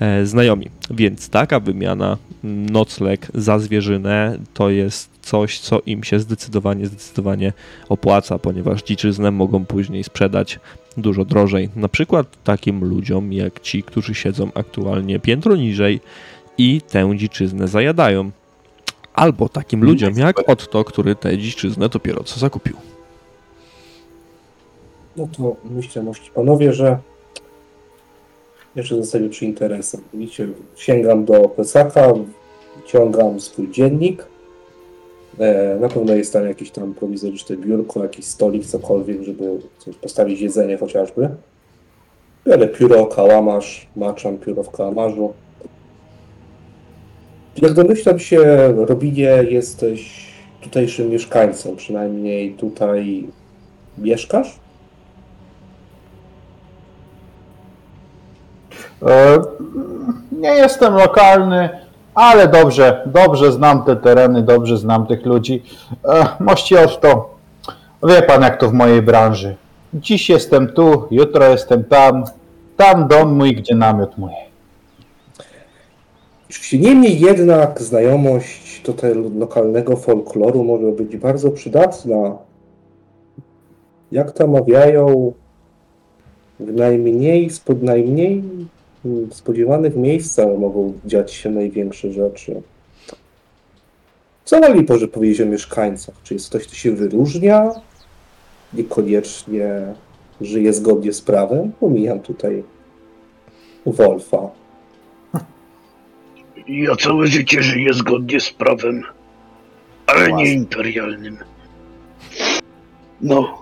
e, 0.00 0.26
znajomi. 0.26 0.68
Więc 0.90 1.28
taka 1.28 1.60
wymiana 1.60 2.16
mm, 2.44 2.70
nocleg 2.70 3.28
za 3.34 3.58
zwierzynę 3.58 4.38
to 4.54 4.70
jest 4.70 5.10
coś, 5.22 5.58
co 5.58 5.80
im 5.86 6.04
się 6.04 6.18
zdecydowanie, 6.18 6.86
zdecydowanie 6.86 7.52
opłaca, 7.88 8.38
ponieważ 8.38 8.82
dziczyznę 8.82 9.30
mogą 9.30 9.64
później 9.64 10.04
sprzedać 10.04 10.60
dużo 10.96 11.24
drożej. 11.24 11.68
Na 11.76 11.88
przykład 11.88 12.26
takim 12.44 12.84
ludziom 12.84 13.32
jak 13.32 13.60
ci, 13.60 13.82
którzy 13.82 14.14
siedzą 14.14 14.50
aktualnie 14.54 15.20
piętro 15.20 15.56
niżej 15.56 16.00
i 16.58 16.80
tę 16.80 17.16
dziczyznę 17.16 17.68
zajadają. 17.68 18.30
Albo 19.14 19.48
takim 19.48 19.84
ludziom 19.84 20.14
jak 20.18 20.48
Otto, 20.48 20.84
który 20.84 21.14
tę 21.14 21.38
dziczyznę 21.38 21.88
dopiero 21.88 22.24
co 22.24 22.40
zakupił. 22.40 22.76
No 25.16 25.28
to 25.36 25.56
myślę, 25.64 26.02
mości 26.02 26.30
panowie, 26.34 26.72
że 26.72 26.98
jeszcze 28.76 28.96
zostawię 28.96 29.28
przy 29.28 29.44
interesach. 29.44 30.00
Widzicie, 30.14 30.48
sięgam 30.76 31.24
do 31.24 31.48
plecaka, 31.48 32.12
wyciągam 32.76 33.40
swój 33.40 33.70
dziennik. 33.70 34.31
E, 35.38 35.76
na 35.80 35.88
pewno 35.88 36.14
jest 36.14 36.32
tam 36.32 36.48
jakieś 36.48 36.70
tam 36.70 36.94
prowizoryczne 36.94 37.56
biurko, 37.56 38.02
jakiś 38.02 38.24
stolik, 38.24 38.66
cokolwiek, 38.66 39.22
żeby 39.22 39.58
coś 39.78 39.96
postawić 39.96 40.40
jedzenie 40.40 40.78
chociażby. 40.78 41.28
Biorę 42.46 42.68
pióro, 42.68 43.06
kałamarz, 43.06 43.86
maczam 43.96 44.38
pióro 44.38 44.62
w 44.62 44.70
kałamarzu. 44.70 45.32
Jak 47.62 47.72
domyślam 47.72 48.18
się, 48.18 48.38
Robinie, 48.76 49.44
jesteś 49.50 50.32
tutejszym 50.60 51.10
mieszkańcem, 51.10 51.76
przynajmniej 51.76 52.54
tutaj 52.54 53.28
mieszkasz? 53.98 54.58
E, 59.06 59.38
Nie 60.32 60.48
jestem 60.48 60.94
lokalny, 60.94 61.68
ale 62.14 62.48
dobrze, 62.48 63.02
dobrze 63.06 63.52
znam 63.52 63.84
te 63.84 63.96
tereny, 63.96 64.42
dobrze 64.42 64.78
znam 64.78 65.06
tych 65.06 65.26
ludzi. 65.26 65.62
E, 66.04 66.26
Mości 66.40 66.76
Otto, 66.76 67.34
wie 68.02 68.22
pan 68.22 68.42
jak 68.42 68.60
to 68.60 68.68
w 68.68 68.72
mojej 68.72 69.02
branży. 69.02 69.56
Dziś 69.94 70.28
jestem 70.28 70.68
tu, 70.68 71.06
jutro 71.10 71.48
jestem 71.48 71.84
tam, 71.84 72.24
tam 72.76 73.08
dom 73.08 73.36
mój, 73.36 73.56
gdzie 73.56 73.74
namiot 73.74 74.18
mój. 74.18 74.32
Niemniej 76.72 77.20
jednak 77.20 77.82
znajomość 77.82 78.82
tutaj 78.82 79.14
lokalnego 79.38 79.96
folkloru 79.96 80.64
może 80.64 80.92
być 80.92 81.16
bardzo 81.16 81.50
przydatna. 81.50 82.38
Jak 84.12 84.32
to 84.32 84.46
mawiają, 84.46 85.32
w 86.60 86.72
najmniej, 86.72 87.50
spod 87.50 87.82
najmniej 87.82 88.42
mm, 89.04 89.32
spodziewanych 89.32 89.96
miejscach 89.96 90.58
mogą 90.58 90.92
dziać 91.04 91.32
się 91.32 91.50
największe 91.50 92.12
rzeczy. 92.12 92.62
Co 94.44 94.60
mogli 94.60 94.86
może 94.88 95.08
powiedzieć 95.08 95.40
o 95.40 95.46
mieszkańcach? 95.46 96.14
Czy 96.22 96.34
jest 96.34 96.48
ktoś, 96.48 96.66
kto 96.66 96.74
się 96.74 96.92
wyróżnia? 96.92 97.70
Niekoniecznie 98.72 99.94
żyje 100.40 100.72
zgodnie 100.72 101.12
z 101.12 101.20
prawem? 101.20 101.72
Pomijam 101.80 102.20
tutaj 102.20 102.62
Wolfa. 103.86 104.50
Ja 106.68 106.96
całe 106.96 107.26
życie 107.26 107.62
żyję 107.62 107.94
zgodnie 107.94 108.40
z 108.40 108.50
prawem, 108.50 109.02
ale 110.06 110.32
nie 110.32 110.52
imperialnym. 110.52 111.38
No, 113.20 113.61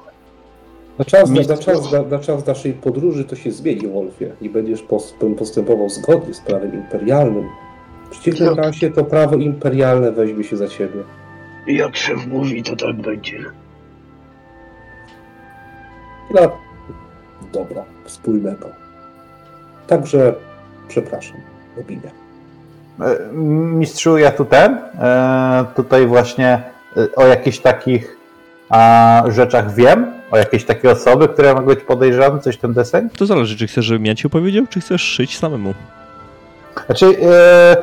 Na 1.01 1.05
czas, 1.05 1.31
na, 1.31 1.41
na, 1.41 1.57
czas, 1.57 1.93
na, 1.93 2.03
na 2.03 2.19
czas 2.19 2.47
naszej 2.47 2.73
podróży 2.73 3.25
to 3.25 3.37
się 3.37 3.53
zmieni, 3.53 3.89
Wolfie, 3.89 4.33
i 4.41 4.51
będziesz 4.51 4.83
pos, 4.83 5.15
postępował 5.39 5.89
zgodnie 5.89 6.35
z 6.35 6.41
prawem 6.41 6.75
imperialnym. 6.75 7.49
W 8.07 8.09
przeciwnym 8.11 8.55
razie 8.55 8.91
to 8.91 9.05
prawo 9.05 9.37
imperialne 9.37 10.13
weźmie 10.13 10.45
się 10.45 10.57
za 10.57 10.69
ciebie. 10.69 11.03
jak 11.67 11.97
szef 11.97 12.27
mówi, 12.27 12.63
to 12.63 12.77
tak 12.77 12.97
będzie. 12.97 13.39
Dla 16.31 16.51
dobra 17.53 17.85
wspólnego. 18.05 18.69
Także 19.87 20.35
przepraszam, 20.89 21.37
Robinie. 21.77 22.11
E, 23.01 23.33
Mistrzu, 23.33 24.19
ja 24.19 24.31
tu 24.31 24.45
ten, 24.45 24.79
tutaj 25.77 26.07
właśnie 26.07 26.63
e, 26.97 27.15
o 27.17 27.27
jakichś 27.27 27.59
takich 27.59 28.17
rzeczach 29.29 29.75
wiem, 29.75 30.20
o 30.31 30.39
jakiejś 30.39 30.65
takiej 30.65 30.91
osoby, 30.91 31.29
które 31.29 31.55
mogą 31.55 31.67
być 31.67 31.81
podejrzane, 31.81 32.41
coś 32.41 32.57
ten 32.57 32.73
deseń? 32.73 33.09
To 33.19 33.27
zależy, 33.27 33.57
czy 33.57 33.67
chcesz, 33.67 33.85
żebym 33.85 34.07
ja 34.07 34.15
ci 34.15 34.27
opowiedział, 34.27 34.67
czy 34.67 34.81
chcesz 34.81 35.03
szyć 35.03 35.39
samemu. 35.39 35.75
Znaczy, 36.87 37.07
e, 37.07 37.77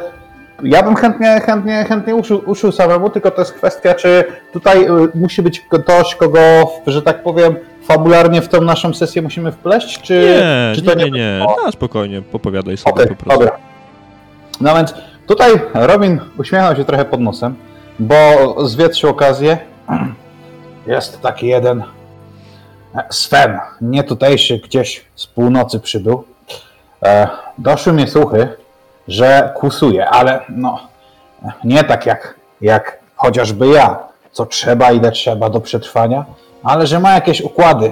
ja 0.64 0.84
bym 0.84 0.96
chętnie, 0.96 1.42
chętnie, 1.46 1.86
chętnie 1.90 2.16
uszył, 2.16 2.42
uszył 2.46 2.72
samemu, 2.72 3.10
tylko 3.10 3.32
to 3.32 3.42
jest 3.42 3.54
kwestia, 3.54 3.94
czy 3.94 4.24
tutaj 4.54 4.86
e, 4.86 4.90
musi 5.16 5.42
być 5.42 5.60
ktoś, 5.60 6.16
kogo, 6.16 6.40
że 6.88 7.02
tak 7.02 7.24
powiem, 7.24 7.56
fabularnie 7.84 8.42
w 8.42 8.48
tą 8.48 8.62
naszą 8.62 8.94
sesję 8.94 9.22
musimy 9.22 9.52
wpleść, 9.52 10.02
czy, 10.02 10.14
Nie, 10.14 10.76
czy 10.76 10.82
to 10.82 10.94
nie, 10.94 11.06
nie, 11.06 11.12
nie. 11.12 11.40
No, 11.40 11.72
spokojnie, 11.72 12.22
popowiadaj 12.22 12.78
sobie 12.78 12.94
Okej, 12.94 13.08
po 13.08 13.16
prostu. 13.16 13.40
dobra. 13.40 13.58
No 14.62 14.76
więc 14.76 14.94
tutaj 15.28 15.52
Robin 15.74 16.20
uśmiechnął 16.38 16.76
się 16.76 16.86
trochę 16.86 17.06
pod 17.06 17.20
nosem, 17.20 17.56
bo 18.00 18.16
zwietrzył 18.68 19.10
okazję. 19.10 19.58
Jest 20.88 21.22
taki 21.22 21.48
jeden 21.48 21.84
Sven, 23.10 23.60
nie 23.82 24.04
tutejszy, 24.04 24.58
gdzieś 24.58 25.06
z 25.16 25.28
północy 25.28 25.80
przybył. 25.80 26.24
E, 27.04 27.28
doszły 27.58 27.94
mnie 27.94 28.08
słuchy, 28.08 28.48
że 29.08 29.54
kusuje, 29.56 30.10
ale 30.10 30.42
no 30.50 30.80
nie 31.64 31.84
tak 31.84 32.06
jak, 32.06 32.36
jak 32.62 33.00
chociażby 33.16 33.68
ja, 33.68 34.00
co 34.32 34.46
trzeba, 34.46 34.92
ile 34.92 35.12
trzeba 35.12 35.50
do 35.50 35.62
przetrwania, 35.62 36.26
ale 36.64 36.88
że 36.88 37.00
ma 37.00 37.14
jakieś 37.14 37.42
układy 37.42 37.92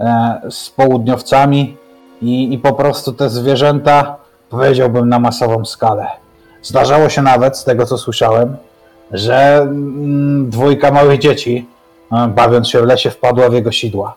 e, 0.00 0.40
z 0.50 0.70
południowcami 0.70 1.76
i, 2.22 2.52
i 2.52 2.58
po 2.58 2.72
prostu 2.72 3.12
te 3.12 3.30
zwierzęta 3.30 4.16
powiedziałbym 4.50 5.08
na 5.08 5.18
masową 5.18 5.64
skalę. 5.64 6.06
Zdarzało 6.62 7.08
się 7.08 7.22
nawet, 7.22 7.58
z 7.58 7.64
tego 7.64 7.86
co 7.86 7.98
słyszałem, 7.98 8.56
że 9.12 9.58
mm, 9.60 10.50
dwójka 10.50 10.90
małych 10.90 11.20
dzieci, 11.20 11.68
e, 12.12 12.28
bawiąc 12.28 12.68
się 12.68 12.80
w 12.80 12.84
lesie, 12.84 13.10
wpadła 13.10 13.48
w 13.48 13.52
jego 13.52 13.72
sidła. 13.72 14.14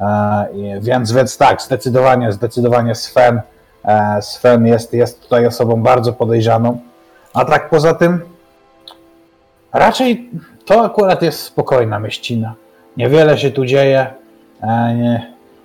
E, 0.00 0.46
Więc, 0.80 1.12
więc 1.12 1.38
tak, 1.38 1.62
zdecydowanie, 1.62 2.32
zdecydowanie 2.32 2.94
Sven, 2.94 3.40
e, 3.84 4.22
Sven 4.22 4.66
jest, 4.66 4.92
jest 4.92 5.22
tutaj 5.22 5.46
osobą 5.46 5.82
bardzo 5.82 6.12
podejrzaną. 6.12 6.80
A 7.34 7.44
tak 7.44 7.70
poza 7.70 7.94
tym, 7.94 8.20
raczej 9.72 10.30
to 10.66 10.84
akurat 10.84 11.22
jest 11.22 11.42
spokojna 11.42 11.98
mieścina. 11.98 12.54
Niewiele 12.96 13.38
się 13.38 13.50
tu 13.50 13.64
dzieje. 13.66 14.06
E, 14.62 15.20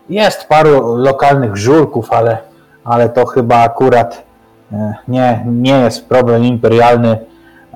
Jest 0.09 0.47
paru 0.47 0.95
lokalnych 0.95 1.57
żurków, 1.57 2.11
ale, 2.13 2.37
ale 2.83 3.09
to 3.09 3.25
chyba 3.25 3.57
akurat 3.63 4.23
nie, 5.07 5.43
nie 5.45 5.79
jest 5.79 6.09
problem 6.09 6.43
imperialny. 6.45 7.17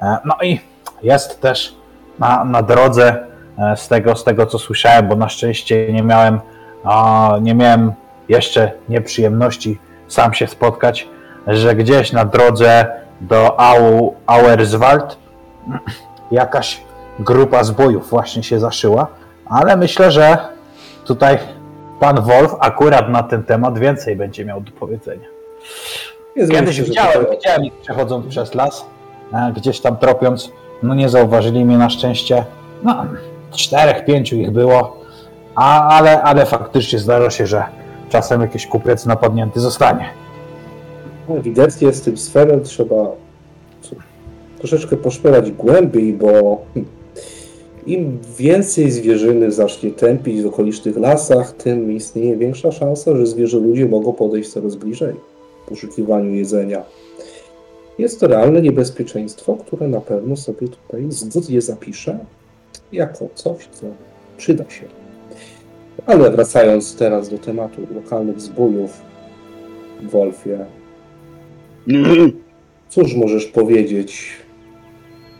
No 0.01 0.35
i 0.41 0.59
jest 1.03 1.41
też 1.41 1.75
na, 2.19 2.45
na 2.45 2.61
drodze 2.61 3.27
z 3.75 3.87
tego, 3.87 4.15
z 4.15 4.23
tego, 4.23 4.45
co 4.45 4.59
słyszałem, 4.59 5.07
bo 5.07 5.15
na 5.15 5.29
szczęście 5.29 5.93
nie 5.93 6.03
miałem, 6.03 6.39
a, 6.83 7.31
nie 7.41 7.55
miałem 7.55 7.93
jeszcze 8.29 8.71
nieprzyjemności 8.89 9.79
sam 10.07 10.33
się 10.33 10.47
spotkać, 10.47 11.07
że 11.47 11.75
gdzieś 11.75 12.11
na 12.11 12.25
drodze 12.25 12.85
do 13.21 13.59
Au, 13.59 14.13
Auerswald 14.25 15.17
jakaś 16.31 16.81
grupa 17.19 17.63
zbojów 17.63 18.09
właśnie 18.09 18.43
się 18.43 18.59
zaszyła, 18.59 19.07
ale 19.45 19.77
myślę, 19.77 20.11
że 20.11 20.37
tutaj 21.05 21.37
pan 21.99 22.21
Wolf 22.21 22.55
akurat 22.59 23.09
na 23.09 23.23
ten 23.23 23.43
temat 23.43 23.79
więcej 23.79 24.15
będzie 24.15 24.45
miał 24.45 24.61
do 24.61 24.71
powiedzenia. 24.71 25.27
Zmieni 26.35 26.51
Kiedyś 26.51 26.75
że 26.75 26.83
widziałem, 26.83 27.19
tutaj- 27.19 27.37
widziałem 27.37 27.65
ich 27.65 27.73
przechodząc 27.73 28.25
przez 28.27 28.55
las, 28.55 28.85
e, 29.33 29.51
gdzieś 29.55 29.79
tam 29.79 29.97
tropiąc, 29.97 30.51
no 30.83 30.95
nie 30.95 31.09
zauważyli 31.09 31.65
mnie 31.65 31.77
na 31.77 31.89
szczęście. 31.89 32.45
No, 32.83 33.05
czterech, 33.51 34.05
pięciu 34.05 34.35
ich 34.35 34.51
było, 34.51 34.97
a, 35.55 35.97
ale, 35.97 36.21
ale 36.21 36.45
faktycznie 36.45 36.99
zdarza 36.99 37.29
się, 37.29 37.47
że 37.47 37.63
czasem 38.09 38.41
jakiś 38.41 38.67
kupiec 38.67 39.05
napadnięty 39.05 39.59
zostanie. 39.59 40.09
No, 41.29 41.37
Ewidentnie 41.37 41.93
z 41.93 42.01
tym 42.01 42.17
Svenem 42.17 42.63
trzeba 42.63 43.11
troszeczkę 44.57 44.97
poszperać 44.97 45.51
głębiej, 45.51 46.13
bo 46.13 46.61
im 47.85 48.19
więcej 48.37 48.91
zwierzyny 48.91 49.51
zacznie 49.51 49.91
tępić 49.91 50.41
w 50.41 50.47
okolicznych 50.47 50.97
lasach, 50.97 51.51
tym 51.51 51.91
istnieje 51.91 52.37
większa 52.37 52.71
szansa, 52.71 53.15
że 53.15 53.27
zwierzę 53.27 53.57
ludzie 53.57 53.85
mogą 53.85 54.13
podejść 54.13 54.49
coraz 54.49 54.75
bliżej 54.75 55.13
w 55.65 55.69
poszukiwaniu 55.69 56.33
jedzenia. 56.33 56.83
Jest 57.97 58.19
to 58.19 58.27
realne 58.27 58.61
niebezpieczeństwo, 58.61 59.57
które 59.67 59.87
na 59.87 60.01
pewno 60.01 60.37
sobie 60.37 60.67
tutaj 60.67 61.05
zgodnie 61.09 61.61
zapiszę 61.61 62.19
jako 62.91 63.29
coś, 63.35 63.67
co 63.67 63.85
przyda 64.37 64.69
się. 64.69 64.85
Ale 66.05 66.31
wracając 66.31 66.95
teraz 66.95 67.29
do 67.29 67.37
tematu 67.37 67.87
lokalnych 67.95 68.41
zbójów, 68.41 69.01
Wolfie. 70.03 70.65
Cóż 72.89 73.15
możesz 73.15 73.45
powiedzieć 73.45 74.31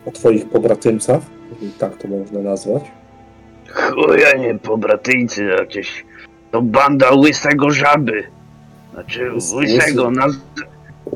o 0.05 0.11
twoich 0.11 0.49
pobratymcach, 0.49 1.21
jeżeli 1.53 1.71
tak 1.71 1.97
to 1.97 2.07
można 2.07 2.39
nazwać? 2.39 2.83
Chuja 3.69 4.33
nie 4.33 4.55
pobratyńcy 4.55 5.43
jakieś. 5.43 6.05
To 6.51 6.61
banda 6.61 7.11
łysego 7.11 7.69
żaby. 7.69 8.23
Znaczy 8.93 9.31
łysego, 9.55 10.11
naz... 10.11 10.31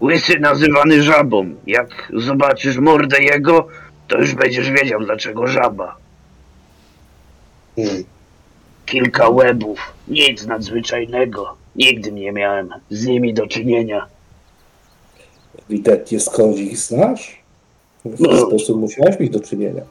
łysy 0.02 0.40
nazywany 0.40 1.02
żabą. 1.02 1.56
Jak 1.68 2.12
zobaczysz 2.14 2.78
mordę 2.78 3.24
jego, 3.24 3.68
to 4.08 4.18
już 4.18 4.36
będziesz 4.36 4.72
wiedział 4.72 5.00
dlaczego 5.00 5.48
żaba. 5.48 6.03
Hmm. 7.76 8.04
Kilka 8.86 9.30
łebów, 9.30 9.80
nic 10.08 10.46
nadzwyczajnego. 10.46 11.54
Nigdy 11.76 12.12
nie 12.12 12.32
miałem 12.32 12.70
z 12.90 13.06
nimi 13.06 13.34
do 13.34 13.48
czynienia. 13.48 14.06
Ewidentnie 15.70 16.20
skąd 16.20 16.58
ich 16.58 16.78
znasz? 16.78 17.44
W 18.06 18.18
ten 18.24 18.32
No. 18.40 18.48
sposób 18.48 18.80
musiałeś 18.80 19.20
mieć 19.20 19.30
do 19.30 19.40
czynienia. 19.40 19.82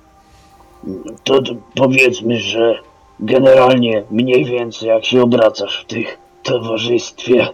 To, 1.25 1.43
to 1.43 1.55
powiedzmy, 1.77 2.37
że 2.41 2.75
generalnie 3.21 4.05
mniej 4.11 4.45
więcej 4.45 4.89
jak 4.89 5.05
się 5.05 5.23
obracasz 5.23 5.83
w 5.85 5.87
tych 5.87 6.19
towarzystwie, 6.43 7.47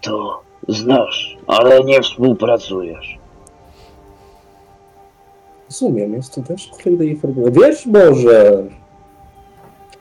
to 0.00 0.40
znasz, 0.68 1.36
ale 1.46 1.84
nie 1.84 2.02
współpracujesz. 2.02 3.18
Rozumiem, 5.70 6.14
jest 6.14 6.34
to 6.34 6.42
też 6.42 6.70
kolejna 6.84 7.04
informacja. 7.04 7.50
Wiesz 7.52 7.86
może, 7.86 8.62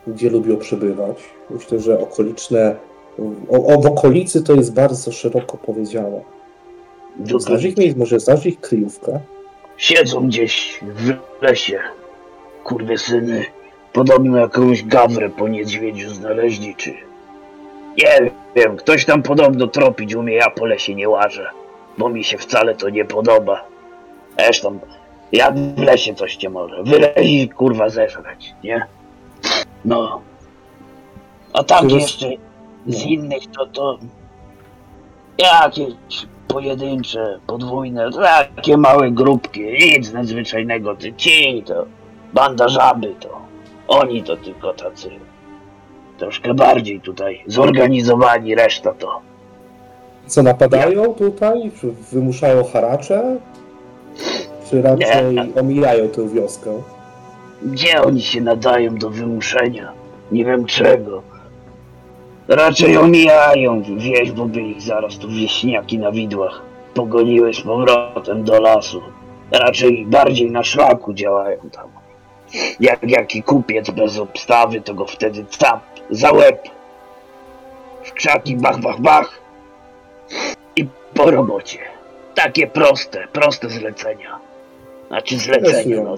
gdzie 0.08 0.30
lubią 0.30 0.58
przebywać? 0.58 1.24
Myślę, 1.50 1.80
że 1.80 2.00
okoliczne, 2.00 2.76
o, 3.50 3.76
o, 3.76 3.82
w 3.82 3.86
okolicy 3.86 4.44
to 4.44 4.54
jest 4.54 4.74
bardzo 4.74 5.12
szeroko 5.12 5.58
powiedziane. 5.58 6.22
Znasz 7.38 7.64
ich 7.64 7.78
miejsc, 7.78 7.98
może 7.98 8.20
znasz 8.20 8.46
ich 8.46 8.60
kryjówkę? 8.60 9.20
Siedzą 9.78 10.28
gdzieś 10.28 10.80
w 10.82 11.14
lesie. 11.42 11.80
Kurwy 12.64 12.98
syny. 12.98 13.46
Podobno 13.94 14.38
jakąś 14.38 14.84
gawrę 14.84 15.30
po 15.30 15.48
niedźwiedziu 15.48 16.10
znaleźli, 16.10 16.76
czy... 16.76 16.94
Nie 17.98 18.32
wiem, 18.56 18.78
ktoś 18.78 19.06
tam 19.06 19.24
podobno 19.24 19.68
tropić 19.68 20.16
umie, 20.16 20.34
ja 20.34 20.50
po 20.50 20.66
lesie 20.66 20.96
nie 20.96 21.10
łażę. 21.10 21.50
Bo 21.98 22.10
mi 22.10 22.24
się 22.24 22.38
wcale 22.38 22.76
to 22.76 22.90
nie 22.90 23.06
podoba. 23.06 23.68
Zresztą, 24.40 24.80
jak 25.32 25.56
w 25.56 25.82
lesie 25.82 26.16
coś 26.16 26.36
cię 26.36 26.50
może. 26.50 26.84
Wyleźć 26.84 27.54
kurwa 27.54 27.90
zeżreć, 27.90 28.54
nie? 28.64 28.86
No. 29.88 30.22
A 31.54 31.64
tak 31.64 31.92
jeszcze 31.92 32.28
z 32.88 33.04
innych 33.04 33.44
to 33.58 33.66
to... 33.66 33.98
Jakieś 35.38 35.96
pojedyncze, 36.48 37.40
podwójne, 37.48 38.10
takie 38.56 38.78
małe 38.78 39.12
grupki, 39.12 39.62
nic 39.98 40.14
nadzwyczajnego, 40.14 40.96
ty 40.96 41.14
ci 41.14 41.64
to, 41.66 41.86
banda 42.34 42.68
żaby 42.68 43.16
to, 43.20 43.42
oni 43.88 44.24
to 44.24 44.38
tylko 44.38 44.74
tacy 44.74 45.10
troszkę 46.18 46.54
bardziej 46.54 47.02
tutaj 47.02 47.44
zorganizowani, 47.48 48.56
reszta 48.56 48.94
to. 48.94 49.22
Co 50.28 50.44
napadają 50.44 51.14
tutaj? 51.14 51.72
Czy 51.82 51.92
wymuszają 51.92 52.64
haracze? 52.64 53.38
Czy 54.70 54.82
raczej 54.82 55.54
omijają 55.60 56.10
tę 56.10 56.30
wioskę? 56.30 56.72
Gdzie 57.62 58.02
oni 58.02 58.22
się 58.22 58.42
nadają 58.42 58.96
do 58.96 59.10
wymuszenia? 59.10 59.92
Nie 60.32 60.46
wiem 60.46 60.66
czego. 60.66 61.24
Raczej 62.48 62.98
omijają 62.98 63.84
wieś, 63.98 64.32
bo 64.32 64.46
by 64.46 64.62
ich 64.62 64.82
zaraz 64.82 65.18
tu 65.18 65.30
wieśniaki 65.30 66.00
na 66.00 66.12
widłach 66.12 66.62
pogoniły 66.94 67.54
z 67.54 67.62
powrotem 67.62 68.44
do 68.44 68.62
lasu. 68.62 69.02
Raczej 69.52 70.06
bardziej 70.06 70.52
na 70.52 70.64
szlaku 70.64 71.14
działają 71.14 71.58
tam. 71.72 71.88
Jak 72.80 73.00
jaki 73.04 73.44
kupiec 73.44 73.90
bez 73.90 74.18
obstawy, 74.18 74.82
to 74.82 74.94
go 74.94 75.06
wtedy 75.06 75.46
cap, 75.50 75.82
za 76.10 76.32
łeb. 76.32 76.70
W 78.04 78.14
krzaki 78.14 78.56
bach, 78.56 78.80
bach, 78.80 79.00
bach. 79.02 79.42
I 80.76 80.88
po 81.14 81.32
robocie. 81.32 81.80
Takie 82.36 82.68
proste, 82.68 83.28
proste 83.34 83.70
zlecenia. 83.70 84.40
Znaczy 85.08 85.38
zlecenia, 85.38 86.04
no. 86.04 86.16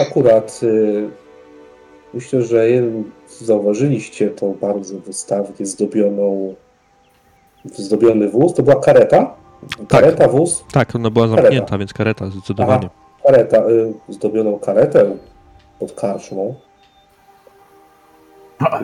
Akurat 0.00 0.60
y, 0.62 1.08
myślę, 2.14 2.42
że 2.42 2.66
zauważyliście 3.40 4.28
tą 4.28 4.54
bardzo 4.60 4.98
wystawnie 4.98 5.66
zdobioną 5.66 6.54
zdobiony 7.64 8.28
wóz. 8.28 8.54
To 8.54 8.62
była 8.62 8.80
kareta? 8.80 9.34
Kareta, 9.88 10.28
wóz? 10.28 10.64
Tak, 10.72 10.94
ona 10.96 11.10
była 11.10 11.28
zamknięta, 11.28 11.78
więc 11.78 11.92
kareta 11.92 12.30
zdecydowanie. 12.30 12.88
Kareta, 13.26 13.58
y, 13.68 13.94
zdobioną 14.08 14.58
karetę 14.58 15.16
pod 15.78 15.92
karczmą. 15.92 16.54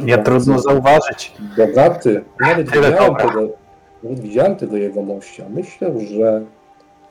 Nie 0.03 0.19
trudno 0.19 0.59
zauważyć. 0.59 1.33
Bogaty. 1.57 2.25
Nawet 2.41 2.73
Tyle 2.73 2.91
widziałem, 2.91 3.15
tego, 3.17 3.49
nawet 4.03 4.21
widziałem 4.21 4.57
tego 4.57 4.77
jegomościa. 4.77 5.45
Myślę, 5.51 5.93
że 6.07 6.43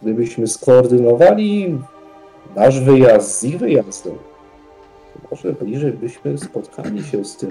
gdybyśmy 0.02 0.48
skoordynowali 0.48 1.78
nasz 2.56 2.80
wyjazd 2.80 3.40
z 3.40 3.44
ich 3.44 3.58
wyjazdem, 3.58 4.14
to 5.14 5.20
może 5.32 5.54
bliżej 5.54 5.92
byśmy 5.92 6.38
spotkali 6.38 7.04
się 7.04 7.26
z 7.26 7.38
tym, 7.38 7.50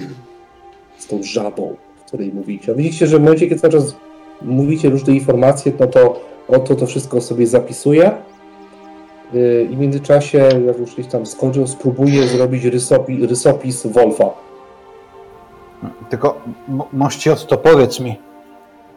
z 0.98 1.06
tą 1.06 1.22
żabą, 1.22 1.62
o 2.02 2.06
której 2.06 2.32
mówicie. 2.32 2.72
A 2.72 2.74
widzicie, 2.74 3.06
że 3.06 3.18
w 3.18 3.20
momencie, 3.20 3.46
kiedy 3.46 3.60
cały 3.60 3.72
czas 3.72 3.96
mówicie 4.42 4.90
różne 4.90 5.14
informacje, 5.14 5.72
no 5.80 5.86
to 5.86 6.20
oto 6.48 6.74
to 6.74 6.86
wszystko 6.86 7.20
sobie 7.20 7.46
zapisuje. 7.46 8.12
Yy, 9.32 9.68
I 9.72 9.76
w 9.76 9.78
międzyczasie, 9.78 10.38
jak 10.66 10.78
już 10.78 10.94
gdzieś 10.94 11.06
tam 11.06 11.26
skończył, 11.26 11.66
spróbuję 11.66 12.26
zrobić 12.26 12.64
rysopi, 12.64 13.26
rysopis 13.26 13.86
Wolfa. 13.86 14.30
Tylko 16.10 16.40
m- 16.68 16.82
mościos, 16.92 17.46
to 17.46 17.56
powiedz 17.56 18.00
mi, 18.00 18.16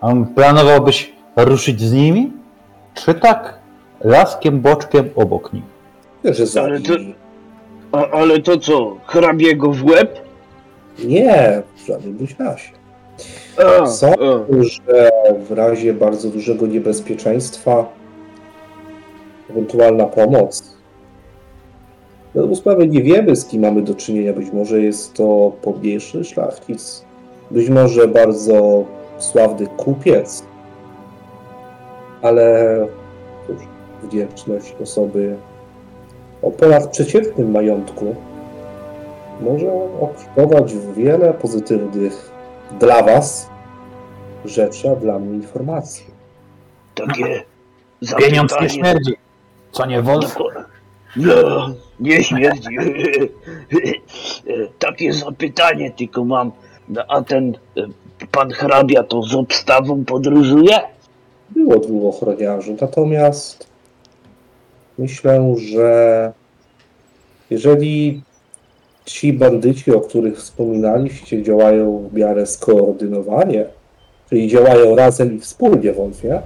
um, 0.01 0.25
planowałbyś 0.25 1.13
ruszyć 1.35 1.81
z 1.81 1.93
nimi? 1.93 2.33
Czy 2.93 3.13
tak 3.13 3.59
laskiem, 4.03 4.61
boczkiem 4.61 5.09
obok 5.15 5.53
nich? 5.53 5.70
Że 6.23 6.45
za 6.45 6.61
Ale 6.61 6.79
to-. 6.79 6.93
A, 7.91 8.07
ale 8.09 8.39
to 8.39 8.57
co, 8.57 8.97
hrabiego 9.05 9.71
w 9.71 9.85
łeb? 9.85 10.21
Nie, 11.03 11.61
w 11.75 11.85
żadnym 11.85 12.13
bądź 12.17 12.35
razie. 12.39 12.69
A, 13.81 13.85
Są- 13.87 14.13
a. 14.13 14.63
Że 14.63 15.09
w 15.39 15.51
razie 15.51 15.93
bardzo 15.93 16.29
dużego 16.29 16.67
niebezpieczeństwa 16.67 17.85
ewentualna 19.49 20.05
pomoc. 20.05 20.77
Na 22.35 22.41
dobrą 22.41 22.55
sprawę 22.55 22.87
nie 22.87 23.01
wiemy, 23.03 23.35
z 23.35 23.45
kim 23.45 23.61
mamy 23.61 23.81
do 23.81 23.95
czynienia. 23.95 24.33
Być 24.33 24.53
może 24.53 24.81
jest 24.81 25.13
to 25.13 25.51
pomniejszy 25.61 26.23
szlachcic. 26.23 27.05
Być 27.51 27.69
może 27.69 28.07
bardzo 28.07 28.83
sławny 29.17 29.67
kupiec. 29.67 30.43
Ale 32.21 32.87
cóż, 33.47 33.57
wdzięczność 34.03 34.75
osoby 34.83 35.35
o 36.41 36.51
ponadprzeciętnym 36.51 37.51
majątku 37.51 38.15
może 39.41 39.67
obfitować 39.99 40.73
w 40.73 40.93
wiele 40.93 41.33
pozytywnych 41.33 42.31
dla 42.79 43.03
Was 43.03 43.49
rzeczy, 44.45 44.89
a 44.89 44.95
dla 44.95 45.19
mnie 45.19 45.35
informacji. 45.35 46.05
Takie 46.95 47.43
Pieniądz 48.19 48.61
nie 48.61 48.69
śmierdzi. 48.69 49.13
Co 49.71 49.85
nie 49.85 50.01
Wolf? 50.01 50.37
No, 51.15 51.69
nie 51.99 52.23
śmierdzi. 52.23 52.69
Takie 54.79 55.13
zapytanie 55.13 55.91
tylko 55.91 56.25
mam. 56.25 56.51
No, 56.89 57.03
A 57.07 57.21
ten 57.21 57.57
e, 57.77 57.81
pan 58.31 58.51
hrabia 58.51 59.03
to 59.03 59.23
z 59.23 59.35
obstawą 59.35 60.05
podróżuje? 60.05 60.79
Było 61.49 61.79
dwóch 61.79 62.15
ochroniarzy, 62.15 62.75
natomiast 62.81 63.70
myślę, 64.97 65.55
że 65.57 66.33
jeżeli 67.49 68.21
ci 69.05 69.33
bandyci, 69.33 69.91
o 69.91 70.01
których 70.01 70.37
wspominaliście, 70.37 71.43
działają 71.43 72.09
w 72.11 72.13
miarę 72.13 72.45
skoordynowanie, 72.45 73.65
czyli 74.29 74.47
działają 74.47 74.95
razem 74.95 75.35
i 75.35 75.39
wspólnie 75.39 75.93
wątpię, 75.93 76.41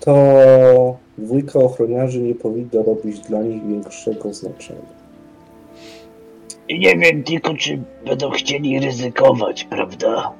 to 0.00 0.96
dwójka 1.18 1.58
ochroniarzy 1.58 2.20
nie 2.20 2.34
powinno 2.34 2.82
robić 2.82 3.20
dla 3.20 3.42
nich 3.42 3.66
większego 3.66 4.34
znaczenia. 4.34 5.00
I 6.68 6.78
nie 6.78 6.96
wiem 6.96 7.22
tylko, 7.22 7.54
czy 7.54 7.82
będą 8.06 8.30
chcieli 8.30 8.80
ryzykować, 8.80 9.64
prawda? 9.64 10.32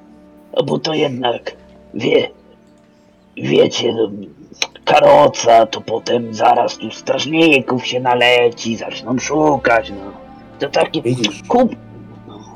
No 0.57 0.62
bo 0.62 0.78
to 0.78 0.95
jednak, 0.95 1.57
wie, 1.95 2.28
wiecie, 3.36 3.93
no, 3.93 4.11
karoca, 4.93 5.66
to 5.66 5.80
potem 5.80 6.34
zaraz 6.34 6.76
tu 6.76 6.91
strażników 6.91 7.86
się 7.86 8.01
naleci, 8.01 8.76
zaczną 8.76 9.18
szukać, 9.18 9.91
no. 9.91 10.12
To 10.59 10.68
takie, 10.68 11.03
Widzisz, 11.03 11.43
kup... 11.49 11.72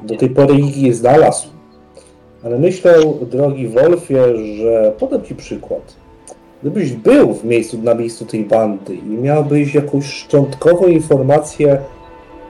do 0.02 0.16
tej 0.16 0.30
pory 0.30 0.54
ich 0.54 0.76
nie 0.76 0.94
znalazł. 0.94 1.48
Ale 2.44 2.58
myślę, 2.58 2.94
drogi 3.22 3.68
Wolfie, 3.68 4.36
że 4.56 4.92
podam 4.98 5.24
Ci 5.24 5.34
przykład. 5.34 5.94
Gdybyś 6.62 6.92
był 6.92 7.34
w 7.34 7.44
miejscu, 7.44 7.78
na 7.82 7.94
miejscu 7.94 8.26
tej 8.26 8.44
bandy 8.44 8.94
i 8.94 9.08
miałbyś 9.08 9.74
jakąś 9.74 10.04
szczątkową 10.04 10.86
informację, 10.86 11.78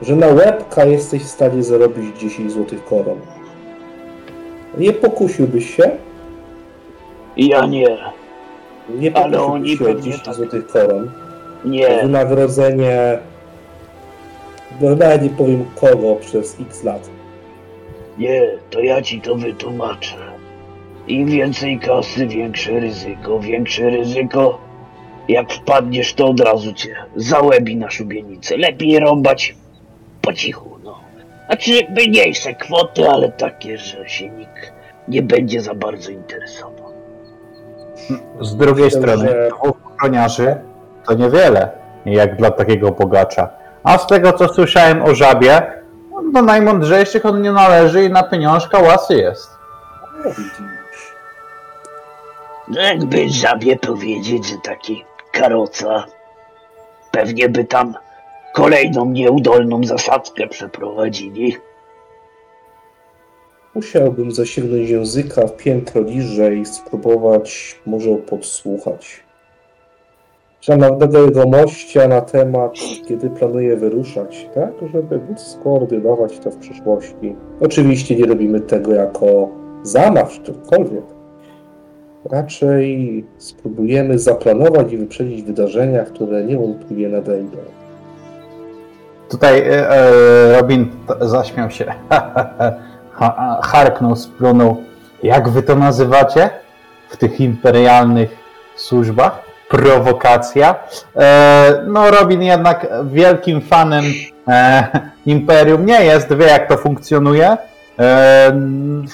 że 0.02 0.16
na 0.16 0.26
łebka 0.26 0.84
jesteś 0.84 1.22
w 1.22 1.28
stanie 1.28 1.62
zarobić 1.62 2.18
10 2.18 2.52
złotych 2.52 2.84
koron. 2.84 3.18
Nie 4.78 4.92
pokusiłbyś 4.92 5.76
się? 5.76 5.90
Ja 7.36 7.66
nie, 7.66 7.98
Nie 8.88 9.16
Ale 9.16 9.42
oni 9.42 9.76
pewnie 9.76 10.02
10 10.02 10.22
tak. 10.22 10.34
złotych 10.34 10.66
koron. 10.66 11.10
nie. 11.64 12.02
Wynagrodzenie, 12.02 13.18
no 14.80 14.96
nawet 14.96 15.22
nie 15.22 15.30
powiem 15.30 15.64
kogo, 15.74 16.16
przez 16.16 16.56
x 16.60 16.84
lat. 16.84 17.10
Nie, 18.18 18.50
to 18.70 18.80
ja 18.80 19.02
ci 19.02 19.20
to 19.20 19.34
wytłumaczę. 19.34 20.16
Im 21.08 21.26
więcej 21.26 21.78
kasy, 21.78 22.26
większe 22.26 22.80
ryzyko. 22.80 23.40
Większe 23.40 23.90
ryzyko. 23.90 24.58
Jak 25.28 25.52
wpadniesz, 25.52 26.14
to 26.14 26.26
od 26.26 26.40
razu 26.40 26.72
cię 26.72 26.96
załebi 27.16 27.76
na 27.76 27.90
szubienicę. 27.90 28.56
Lepiej 28.56 28.98
rąbać 28.98 29.54
po 30.22 30.32
cichu, 30.32 30.70
no. 30.84 31.00
Znaczy 31.46 31.86
mniejsze 32.06 32.54
kwoty, 32.54 33.08
ale 33.08 33.32
takie, 33.32 33.78
że 33.78 34.08
się 34.08 34.28
nikt 34.30 34.72
nie 35.08 35.22
będzie 35.22 35.60
za 35.60 35.74
bardzo 35.74 36.10
interesował. 36.10 36.83
Z 38.40 38.56
drugiej 38.56 38.84
Myślę, 38.84 39.00
strony, 39.00 39.28
że- 39.28 39.48
dwóch 39.48 39.76
ochroniarzy 39.94 40.56
to 41.06 41.14
niewiele, 41.14 41.68
jak 42.06 42.36
dla 42.36 42.50
takiego 42.50 42.90
bogacza. 42.90 43.48
A 43.84 43.98
z 43.98 44.06
tego, 44.06 44.32
co 44.32 44.48
słyszałem 44.48 45.02
o 45.02 45.14
żabie, 45.14 45.62
no, 46.10 46.22
do 46.32 46.42
najmądrzejszych 46.42 47.26
on 47.26 47.42
nie 47.42 47.52
należy 47.52 48.04
i 48.04 48.10
na 48.10 48.22
pieniążka 48.22 48.78
łasy 48.78 49.16
jest. 49.16 49.50
No, 50.24 50.30
widzisz. 50.30 51.14
No 52.68 52.80
jakby 52.82 53.28
żabie 53.28 53.76
powiedzieć, 53.76 54.46
że 54.46 54.56
taki 54.64 55.04
karoca 55.32 56.04
pewnie 57.10 57.48
by 57.48 57.64
tam 57.64 57.94
kolejną 58.54 59.04
nieudolną 59.04 59.84
zasadzkę 59.84 60.46
przeprowadzili. 60.46 61.56
Musiałbym 63.74 64.32
zasięgnąć 64.32 64.90
języka 64.90 65.46
w 65.46 65.56
piętro 65.56 66.02
niżej 66.02 66.66
spróbować 66.66 67.80
może 67.86 68.16
podsłuchać. 68.16 69.24
Szanownego 70.60 71.18
jegomościa 71.18 72.08
na 72.08 72.20
temat, 72.20 72.74
kiedy 73.08 73.30
planuje 73.30 73.76
wyruszać, 73.76 74.48
tak? 74.54 74.72
Żeby 74.92 75.18
móc 75.18 75.40
skoordynować 75.40 76.38
to 76.38 76.50
w 76.50 76.56
przyszłości. 76.56 77.36
Oczywiście 77.60 78.16
nie 78.16 78.26
robimy 78.26 78.60
tego 78.60 78.94
jako 78.94 79.48
zamach 79.82 80.28
czy 80.30 80.52
cokolwiek. 80.52 81.04
Raczej 82.30 83.24
spróbujemy 83.38 84.18
zaplanować 84.18 84.92
i 84.92 84.98
wyprzedzić 84.98 85.42
wydarzenia, 85.42 86.04
które 86.04 86.44
niewątpliwie 86.44 87.08
nadejdą. 87.08 87.58
Tutaj 89.28 89.60
e, 89.60 89.90
e, 89.90 90.60
Robin 90.60 90.86
zaśmiał 91.20 91.70
się. 91.70 91.84
Ha- 93.14 93.60
Harknął, 93.62 94.16
splunął. 94.16 94.82
Jak 95.22 95.48
wy 95.48 95.62
to 95.62 95.76
nazywacie 95.76 96.50
w 97.08 97.16
tych 97.16 97.40
imperialnych 97.40 98.36
służbach? 98.76 99.44
prowokacja. 99.68 100.74
E, 101.16 101.84
no, 101.86 102.10
Robin 102.10 102.42
jednak 102.42 102.86
wielkim 103.04 103.60
fanem 103.60 104.04
e, 104.48 104.86
Imperium 105.26 105.86
nie 105.86 106.04
jest, 106.04 106.34
wie 106.36 106.46
jak 106.46 106.68
to 106.68 106.76
funkcjonuje. 106.76 107.56
E, 107.98 108.52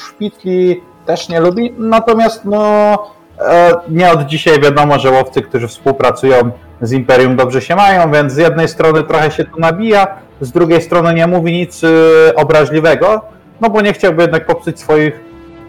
Szpitli 0.09 0.83
też 1.07 1.29
nie 1.29 1.41
lubi, 1.41 1.75
natomiast 1.79 2.45
no, 2.45 2.93
e, 3.41 3.73
nie 3.89 4.13
od 4.13 4.27
dzisiaj 4.27 4.61
wiadomo, 4.61 4.99
że 4.99 5.11
łowcy, 5.11 5.43
którzy 5.43 5.69
współpracują 5.69 6.51
z 6.83 6.93
Imperium 6.93 7.37
dobrze 7.37 7.61
się 7.63 7.77
mają, 7.77 8.13
więc 8.13 8.33
z 8.33 8.37
jednej 8.37 8.69
strony 8.69 9.03
trochę 9.03 9.31
się 9.31 9.45
tu 9.45 9.61
nabija, 9.61 10.07
z 10.41 10.53
drugiej 10.53 10.83
strony 10.83 11.15
nie 11.15 11.27
mówi 11.27 11.53
nic 11.53 11.85
y, 11.85 12.33
obraźliwego, 12.37 13.21
no 13.61 13.71
bo 13.71 13.81
nie 13.81 13.93
chciałby 13.93 14.23
jednak 14.23 14.47
popsuć 14.47 14.81
swoich 14.81 15.21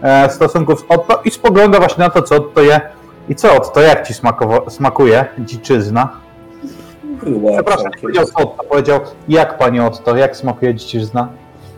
e, 0.02 0.30
stosunków 0.30 0.80
z 0.80 0.84
Otto 0.88 1.20
i 1.24 1.30
spogląda 1.30 1.78
właśnie 1.78 2.04
na 2.04 2.10
to, 2.10 2.22
co 2.22 2.36
Otto 2.36 2.62
je. 2.62 2.80
I 3.28 3.34
co 3.34 3.56
Otto, 3.56 3.80
jak 3.80 4.06
ci 4.06 4.14
smakowo- 4.14 4.70
smakuje 4.70 5.24
dziczyzna? 5.38 6.08
Była 7.22 7.52
Przepraszam, 7.52 7.82
całkiem. 7.82 8.00
powiedział 8.00 8.24
Otto, 8.34 8.64
powiedział 8.64 9.00
jak 9.28 9.58
panie 9.58 9.84
Otto, 9.84 10.16
jak 10.16 10.36
smakuje 10.36 10.74
dziczyzna? 10.74 11.28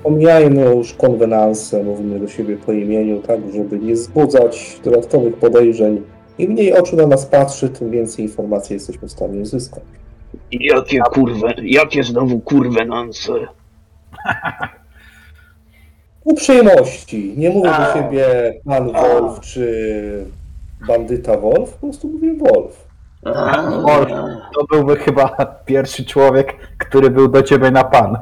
Pomijajmy 0.02 0.60
już 0.74 0.94
konwenanse, 0.94 1.82
mówimy 1.82 2.20
do 2.20 2.28
siebie 2.28 2.56
po 2.56 2.72
imieniu, 2.72 3.22
tak, 3.22 3.40
żeby 3.54 3.78
nie 3.78 3.94
wzbudzać 3.94 4.80
dodatkowych 4.84 5.36
podejrzeń. 5.36 6.02
Im 6.38 6.50
mniej 6.52 6.78
oczu 6.78 6.96
na 6.96 7.06
nas 7.06 7.26
patrzy, 7.26 7.68
tym 7.68 7.90
więcej 7.90 8.24
informacji 8.24 8.74
jesteśmy 8.74 9.08
w 9.08 9.12
stanie 9.12 9.40
uzyskać. 9.40 9.82
Jakie 10.52 11.00
kurwe, 11.00 11.54
jakie 11.62 12.02
znowu 12.02 12.40
kurwenanse? 12.40 13.32
Uprzejmości. 16.24 17.34
Nie 17.36 17.50
mówię 17.50 17.70
do 17.70 17.94
siebie 17.94 18.26
pan. 18.64 18.92
Wolf 18.92 19.40
czy 19.40 20.26
bandyta 20.86 21.36
Wolf, 21.36 21.72
po 21.72 21.86
prostu 21.86 22.08
mówię 22.08 22.34
Wolf. 22.38 22.84
Wolf. 23.82 24.08
To 24.54 24.64
byłby 24.70 24.96
chyba 24.96 25.28
pierwszy 25.64 26.04
człowiek, 26.04 26.54
który 26.78 27.10
był 27.10 27.28
do 27.28 27.42
ciebie 27.42 27.70
na 27.70 27.84
pan. 27.84 28.18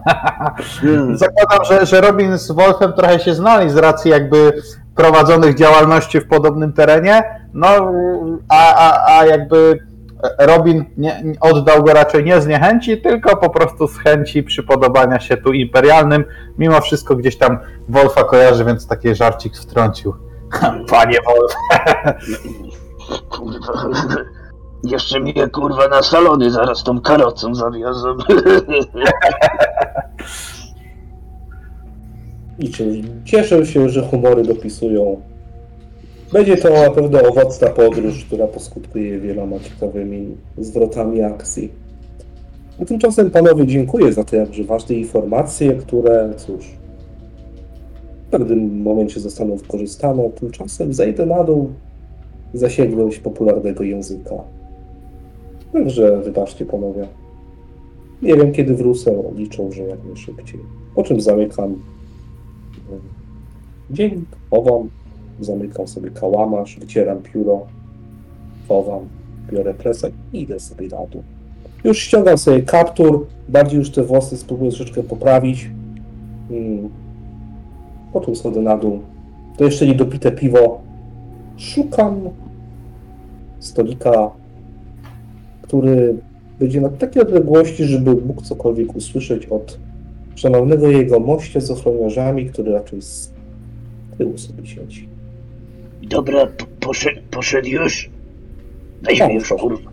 Zakładam, 1.15 1.65
że, 1.65 1.87
że 1.87 2.01
Robin 2.01 2.39
z 2.39 2.51
Wolfem 2.51 2.93
trochę 2.93 3.21
się 3.21 3.35
znali 3.35 3.71
z 3.71 3.77
racji 3.77 4.11
jakby 4.11 4.53
prowadzonych 4.97 5.55
działalności 5.55 6.21
w 6.21 6.29
podobnym 6.29 6.73
terenie, 6.73 7.23
no 7.55 7.93
a, 8.49 8.75
a, 8.75 9.19
a 9.19 9.27
jakby 9.27 9.79
Robin 10.39 10.85
nie, 10.97 11.23
oddał 11.41 11.83
go 11.83 11.93
raczej 11.93 12.25
nie 12.25 12.41
z 12.41 12.47
niechęci, 12.47 13.01
tylko 13.01 13.37
po 13.37 13.51
prostu 13.51 13.89
z 13.89 13.99
chęci 13.99 14.43
przypodobania 14.43 15.21
się 15.21 15.37
tu 15.37 15.53
imperialnym. 15.53 16.25
Mimo 16.59 16.81
wszystko 16.81 17.17
gdzieś 17.17 17.39
tam 17.39 17.59
Wolfa 17.89 18.25
kojarzy, 18.25 18.65
więc 18.65 18.87
taki 18.87 19.15
żarcik 19.15 19.57
wtrącił. 19.57 20.15
Panie 20.91 21.19
Wolf. 21.27 21.55
Kurwa. 23.31 23.73
Jeszcze 24.85 25.21
mnie 25.21 25.49
kurwa 25.49 25.89
na 25.89 26.03
salony 26.03 26.51
zaraz 26.51 26.85
tą 26.85 27.01
karocą 27.01 27.55
zawiozą. 27.55 28.17
I 32.59 32.71
czy 32.71 33.03
cieszę 33.25 33.67
się, 33.67 33.89
że 33.89 34.03
humory 34.03 34.43
dopisują. 34.43 35.32
Będzie 36.33 36.57
to 36.57 36.71
na 36.71 36.91
pewno 36.91 37.23
owocna 37.23 37.69
podróż, 37.69 38.25
która 38.25 38.47
poskutkuje 38.47 39.21
wieloma 39.21 39.59
ciekawymi 39.59 40.37
zwrotami 40.59 41.23
akcji. 41.23 41.73
A 42.83 42.85
tymczasem 42.85 43.31
panowie 43.31 43.67
dziękuję 43.67 44.13
za 44.13 44.25
te 44.25 44.37
jakże 44.37 44.65
ważne 44.65 44.95
informacje, 44.95 45.75
które 45.75 46.35
cóż 46.37 46.65
w 48.27 48.31
pewnym 48.31 48.83
momencie 48.83 49.21
zostaną 49.21 49.57
wykorzystane. 49.57 50.31
Tymczasem 50.31 50.95
zejdę 50.95 51.27
na 51.27 51.45
dół 51.45 51.71
zasięgnąć 52.55 53.19
popularnego 53.19 53.85
języka. 53.85 54.35
Także 55.73 56.21
wybaczcie 56.21 56.67
panowie. 56.67 57.07
Nie 58.23 58.37
wiem 58.37 58.53
kiedy 58.53 58.75
wrócę, 58.75 59.23
liczą, 59.37 59.73
że 59.73 59.83
jak 59.83 60.05
najszybciej. 60.05 60.61
Po 60.95 61.03
czym 61.03 61.21
zamykam 61.21 61.83
Dzień, 63.91 64.25
chowam, 64.51 64.89
zamykam 65.45 65.89
sobie 65.89 66.11
kałamarz, 66.11 66.79
wycieram 66.79 67.23
pióro, 67.23 67.67
chowam, 68.69 69.09
biorę 69.53 69.75
presek 69.75 70.13
i 70.33 70.41
idę 70.41 70.61
sobie 70.61 70.89
na 70.89 71.07
dół. 71.07 71.23
Już 71.85 71.99
ściągam 71.99 72.39
sobie 72.39 72.63
kaptur, 72.63 73.27
bardziej 73.49 73.79
już 73.79 73.91
te 73.91 74.03
włosy 74.03 74.37
spróbuję 74.37 74.71
troszeczkę 74.71 75.03
poprawić. 75.03 75.71
Mm. 76.51 76.89
Potem 78.13 78.37
schodzę 78.37 78.61
na 78.61 78.77
dół. 78.77 79.01
To 79.57 79.65
jeszcze 79.65 79.87
nie 79.87 79.95
dopite 79.95 80.33
piwo. 80.33 80.81
Szukam 81.57 82.21
stolika, 83.59 84.31
który 85.63 86.17
będzie 86.59 86.81
na 86.81 86.89
takiej 86.89 87.23
odległości, 87.23 87.85
żeby 87.85 88.15
mógł 88.15 88.43
cokolwiek 88.43 88.97
usłyszeć 88.97 89.47
od 89.47 89.79
szanownego 90.35 90.91
jego 90.91 91.21
mościa 91.21 91.61
z 91.61 91.71
ochroniarzami, 91.71 92.47
który 92.47 92.73
raczej 92.73 93.03
z 93.03 93.33
tyłu 94.19 94.39
sobie 94.39 94.67
siedzi. 94.67 95.12
Dobra, 96.13 96.47
poszedł, 96.81 97.21
poszedł 97.31 97.69
już? 97.69 98.11
Weź 99.03 99.21
mnie 99.21 99.35
już 99.35 99.49
kurwa. 99.49 99.91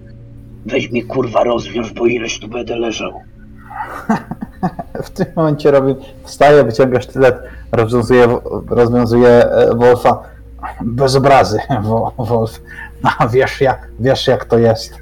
Weź 0.66 0.92
mnie 0.92 1.04
kurwa 1.04 1.44
rozwiąż, 1.44 1.94
bo 1.94 2.06
ileś 2.06 2.40
tu 2.40 2.48
będę 2.48 2.76
leżał. 2.78 3.12
W 5.04 5.10
tym 5.10 5.26
momencie 5.36 5.72
Robin 5.72 5.96
wstaje, 6.24 6.64
wyciąga 6.64 7.02
sztylet, 7.02 7.36
rozwiązuje, 7.72 8.28
rozwiązuje 8.70 9.30
e, 9.30 9.76
Wolfa. 9.76 10.24
Bez 10.82 11.16
obrazy, 11.16 11.60
Wo- 11.84 12.14
Wolf. 12.18 12.62
No, 13.04 13.30
wiesz, 13.30 13.62
jak, 13.62 13.88
wiesz 14.00 14.28
jak 14.28 14.46
to 14.46 14.58
jest. 14.58 14.94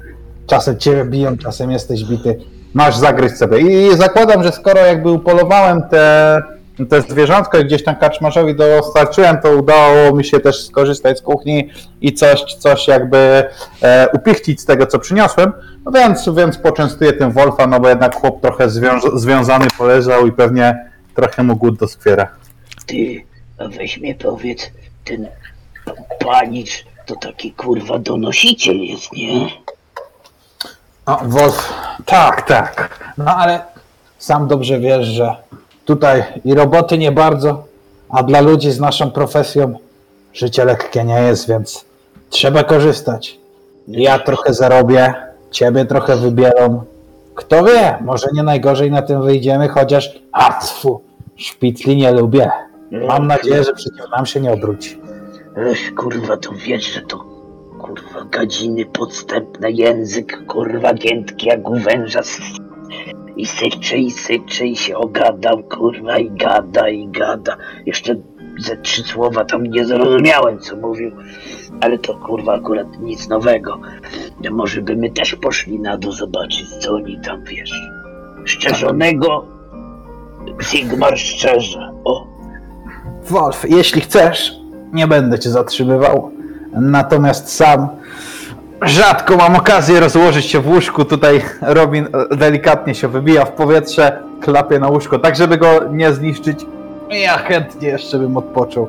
Czasem 0.46 0.78
cię 0.78 1.04
biją, 1.04 1.36
czasem 1.38 1.70
jesteś 1.70 2.04
bity. 2.04 2.38
Masz 2.74 2.96
zagryźć 2.96 3.36
sobie. 3.36 3.58
I 3.58 3.96
zakładam, 3.96 4.42
że 4.42 4.52
skoro 4.52 4.80
jakby 4.80 5.10
upolowałem 5.10 5.82
te, 5.90 6.42
te 6.86 7.02
zwierzątko 7.02 7.58
i 7.58 7.64
gdzieś 7.64 7.84
tam 7.84 7.96
kaczmarzowi 7.96 8.54
dostarczyłem, 8.54 9.40
to 9.40 9.50
udało 9.50 10.16
mi 10.16 10.24
się 10.24 10.40
też 10.40 10.64
skorzystać 10.64 11.18
z 11.18 11.22
kuchni 11.22 11.70
i 12.00 12.14
coś, 12.14 12.42
coś 12.54 12.88
jakby 12.88 13.44
e, 13.82 14.08
upichcić 14.12 14.60
z 14.60 14.64
tego, 14.64 14.86
co 14.86 14.98
przyniosłem. 14.98 15.52
No 15.84 15.92
więc, 15.92 16.28
więc 16.36 16.58
poczęstuję 16.58 17.12
tym 17.12 17.32
Wolfa, 17.32 17.66
no 17.66 17.80
bo 17.80 17.88
jednak 17.88 18.14
chłop 18.16 18.40
trochę 18.40 18.68
zwiąż- 18.68 19.18
związany 19.18 19.66
poleżał 19.78 20.26
i 20.26 20.32
pewnie 20.32 20.90
trochę 21.14 21.42
mu 21.42 21.56
głód 21.56 21.78
doskwiera. 21.78 22.28
Ty, 22.86 23.24
a 23.58 23.68
weź 23.68 23.98
mnie 23.98 24.14
powiedz, 24.14 24.70
ten 25.04 25.28
panicz 26.26 26.84
to 27.06 27.16
taki 27.16 27.52
kurwa 27.52 27.98
donosiciel 27.98 28.76
jest, 28.76 29.12
nie? 29.12 29.50
No, 31.06 31.20
Wolf, 31.22 31.74
tak, 32.04 32.42
tak. 32.48 33.00
No 33.18 33.36
ale 33.36 33.60
sam 34.18 34.48
dobrze 34.48 34.80
wiesz, 34.80 35.06
że 35.06 35.36
tutaj 35.88 36.22
i 36.44 36.54
roboty 36.54 36.98
nie 36.98 37.12
bardzo, 37.12 37.64
a 38.08 38.22
dla 38.22 38.40
ludzi 38.40 38.70
z 38.70 38.80
naszą 38.80 39.10
profesją 39.10 39.74
życie 40.32 40.64
lekkie 40.64 41.04
nie 41.04 41.20
jest, 41.20 41.48
więc 41.48 41.84
trzeba 42.30 42.64
korzystać. 42.64 43.38
Ja 43.88 44.18
trochę 44.18 44.54
zarobię, 44.54 45.14
ciebie 45.50 45.84
trochę 45.84 46.16
wybiorą. 46.16 46.82
Kto 47.34 47.64
wie, 47.64 47.98
może 48.00 48.26
nie 48.34 48.42
najgorzej 48.42 48.90
na 48.90 49.02
tym 49.02 49.22
wyjdziemy, 49.22 49.68
chociaż 49.68 50.22
a 50.32 50.52
tfu, 50.60 51.00
szpitli 51.36 51.96
nie 51.96 52.12
lubię. 52.12 52.50
Mam 52.90 53.26
nadzieję, 53.26 53.64
że 53.64 53.72
przeciw 53.72 54.10
nam 54.16 54.26
się 54.26 54.40
nie 54.40 54.52
obróci. 54.52 55.00
Ech, 55.56 55.94
kurwa, 55.94 56.36
to 56.36 56.50
wiesz, 56.66 56.94
że 56.94 57.00
to 57.00 57.24
kurwa 57.80 58.24
gadziny 58.30 58.84
podstępne, 58.86 59.70
język 59.70 60.46
kurwa 60.46 60.94
giętki 60.94 61.46
jak 61.46 61.68
u 61.68 61.78
węża 61.78 62.22
i 63.38 63.46
syczy 63.46 63.98
i 63.98 64.10
syczy 64.10 64.66
i 64.66 64.76
się 64.76 64.96
ogadał 64.96 65.62
kurwa 65.62 66.18
i 66.18 66.30
gada 66.30 66.88
i 66.88 67.08
gada. 67.08 67.56
Jeszcze 67.86 68.14
ze 68.58 68.76
trzy 68.76 69.02
słowa 69.02 69.44
tam 69.44 69.62
nie 69.62 69.84
zrozumiałem 69.84 70.58
co 70.58 70.76
mówił, 70.76 71.10
ale 71.80 71.98
to 71.98 72.14
kurwa 72.14 72.54
akurat 72.54 73.00
nic 73.00 73.28
nowego. 73.28 73.80
Może 74.50 74.82
by 74.82 74.96
my 74.96 75.10
też 75.10 75.34
poszli 75.34 75.80
na 75.80 75.96
dół 75.96 76.12
zobaczyć 76.12 76.68
co 76.68 76.94
oni 76.94 77.20
tam 77.20 77.44
wiesz. 77.44 77.72
Szczerzonego 78.44 79.46
Sigmar 80.62 81.18
szczerze. 81.18 81.92
O, 82.04 82.26
Wolf, 83.30 83.64
jeśli 83.68 84.00
chcesz, 84.00 84.52
nie 84.92 85.06
będę 85.06 85.38
cię 85.38 85.50
zatrzymywał. 85.50 86.30
Natomiast 86.72 87.48
sam 87.48 87.88
rzadko 88.82 89.36
mam 89.36 89.56
okazję 89.56 90.00
rozłożyć 90.00 90.46
się 90.46 90.60
w 90.60 90.68
łóżku. 90.68 91.04
Tutaj 91.04 91.42
Robin 91.62 92.08
e, 92.32 92.36
delikatnie 92.36 92.94
się 92.94 93.08
wybija 93.08 93.44
w 93.44 93.52
powietrze, 93.52 94.22
klapie 94.40 94.78
na 94.78 94.88
łóżko, 94.88 95.18
tak 95.18 95.36
żeby 95.36 95.56
go 95.56 95.80
nie 95.90 96.12
zniszczyć. 96.12 96.66
Ja 97.10 97.38
chętnie 97.38 97.88
jeszcze 97.88 98.18
bym 98.18 98.36
odpoczął. 98.36 98.88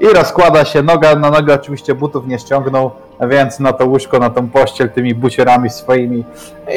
I 0.00 0.06
rozkłada 0.06 0.64
się 0.64 0.82
noga 0.82 1.14
na 1.14 1.30
nogę, 1.30 1.54
oczywiście 1.54 1.94
butów 1.94 2.26
nie 2.26 2.38
ściągnął, 2.38 2.90
więc 3.28 3.60
na 3.60 3.72
to 3.72 3.86
łóżko, 3.86 4.18
na 4.18 4.30
tą 4.30 4.48
pościel 4.48 4.90
tymi 4.90 5.14
bucierami 5.14 5.70
swoimi 5.70 6.24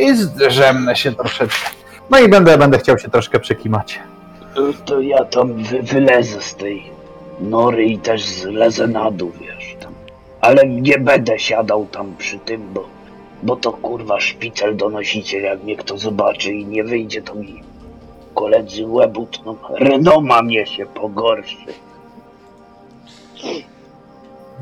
i 0.02 0.16
zdrzemnę 0.16 0.96
się 0.96 1.12
troszeczkę. 1.12 1.70
No 2.10 2.20
i 2.20 2.30
będę, 2.30 2.58
będę 2.58 2.78
chciał 2.78 2.98
się 2.98 3.10
troszkę 3.10 3.40
przekimać. 3.40 4.00
to 4.86 5.00
ja 5.00 5.26
tam 5.26 5.54
wy, 5.54 5.84
wylezę 5.84 6.42
z 6.42 6.56
tej 6.56 6.92
nory 7.40 7.86
i 7.86 7.98
też 7.98 8.26
zlezę 8.26 8.88
na 8.88 9.12
dół, 9.12 9.32
tam. 9.32 9.53
Ale 10.44 10.68
nie 10.68 11.00
będę 11.00 11.40
siadał 11.40 11.88
tam 11.92 12.16
przy 12.18 12.40
tym, 12.40 12.74
bo 12.74 12.88
Bo 13.44 13.56
to 13.56 13.72
kurwa 13.72 14.20
szpicel 14.20 14.78
donosiciel, 14.78 15.44
jak 15.44 15.64
mnie 15.64 15.76
kto 15.76 15.98
zobaczy 15.98 16.54
i 16.54 16.66
nie 16.66 16.84
wyjdzie, 16.84 17.22
to 17.22 17.36
mi 17.36 17.64
koledzy 18.36 18.86
łeb 18.88 19.18
utną. 19.18 19.56
Renoma 19.70 20.42
mnie 20.42 20.66
się 20.66 20.86
pogorszy. 20.86 21.74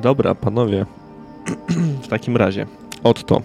Dobra, 0.01 0.35
panowie. 0.35 0.85
w 2.03 2.07
takim 2.07 2.37
razie, 2.37 2.65
Otto, 3.03 3.41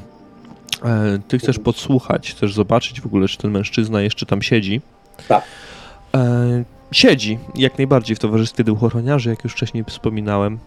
e, 0.85 1.19
ty 1.29 1.39
chcesz 1.39 1.59
podsłuchać, 1.59 2.31
chcesz 2.31 2.55
zobaczyć 2.55 3.01
w 3.01 3.07
ogóle, 3.07 3.29
czy 3.29 3.39
ten 3.39 3.51
mężczyzna 3.51 4.03
jeszcze 4.03 4.27
tam 4.27 4.43
siedzi. 4.43 4.81
Tak. 5.29 5.45
Siedzi, 6.93 7.39
jak 7.55 7.79
najbardziej 7.79 8.17
w 8.17 8.19
towarzystwie 8.19 8.65
duchochroniarzy, 8.65 9.31
jak 9.31 9.45
już 9.45 9.53
wcześniej 9.53 9.85
wspominałem. 9.85 10.59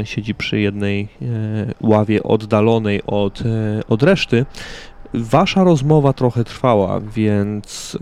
E, 0.00 0.06
siedzi 0.06 0.34
przy 0.34 0.60
jednej 0.60 1.08
e, 1.22 1.26
ławie 1.80 2.22
oddalonej 2.22 3.02
od, 3.06 3.40
e, 3.40 3.44
od 3.88 4.02
reszty. 4.02 4.46
Wasza 5.14 5.64
rozmowa 5.64 6.12
trochę 6.12 6.44
trwała, 6.44 7.00
więc 7.00 7.98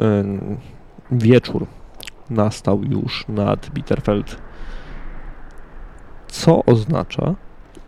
wieczór 1.12 1.67
nastał 2.31 2.85
już 2.85 3.25
nad 3.29 3.71
Bitterfeld. 3.71 4.37
Co 6.29 6.65
oznacza, 6.65 7.35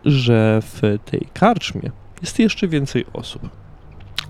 że 0.05 0.59
w 0.61 0.81
tej 1.05 1.27
karczmie 1.33 1.91
jest 2.21 2.39
jeszcze 2.39 2.67
więcej 2.67 3.05
osób. 3.13 3.49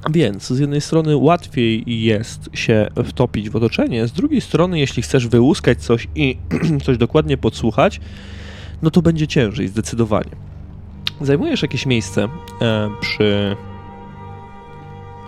Więc 0.10 0.48
z 0.48 0.60
jednej 0.60 0.82
strony 0.82 1.18
łatwiej 1.18 1.84
jest 1.88 2.50
się 2.54 2.88
wtopić 3.06 3.50
w 3.50 3.56
otoczenie, 3.56 4.08
z 4.08 4.12
drugiej 4.12 4.42
strony, 4.42 4.80
jeśli 4.80 5.04
chcesz 5.04 5.28
wyłuskać 5.28 5.84
coś 5.84 6.08
i 6.16 6.38
coś 6.86 6.98
dokładnie 6.98 7.38
podsłuchać, 7.38 8.00
no 8.82 8.92
to 8.92 9.02
będzie 9.02 9.28
ciężej, 9.28 9.68
zdecydowanie. 9.68 10.32
Zajmujesz 11.22 11.62
jakieś 11.62 11.86
miejsce 11.86 12.28
e, 12.62 12.90
przy 13.02 13.56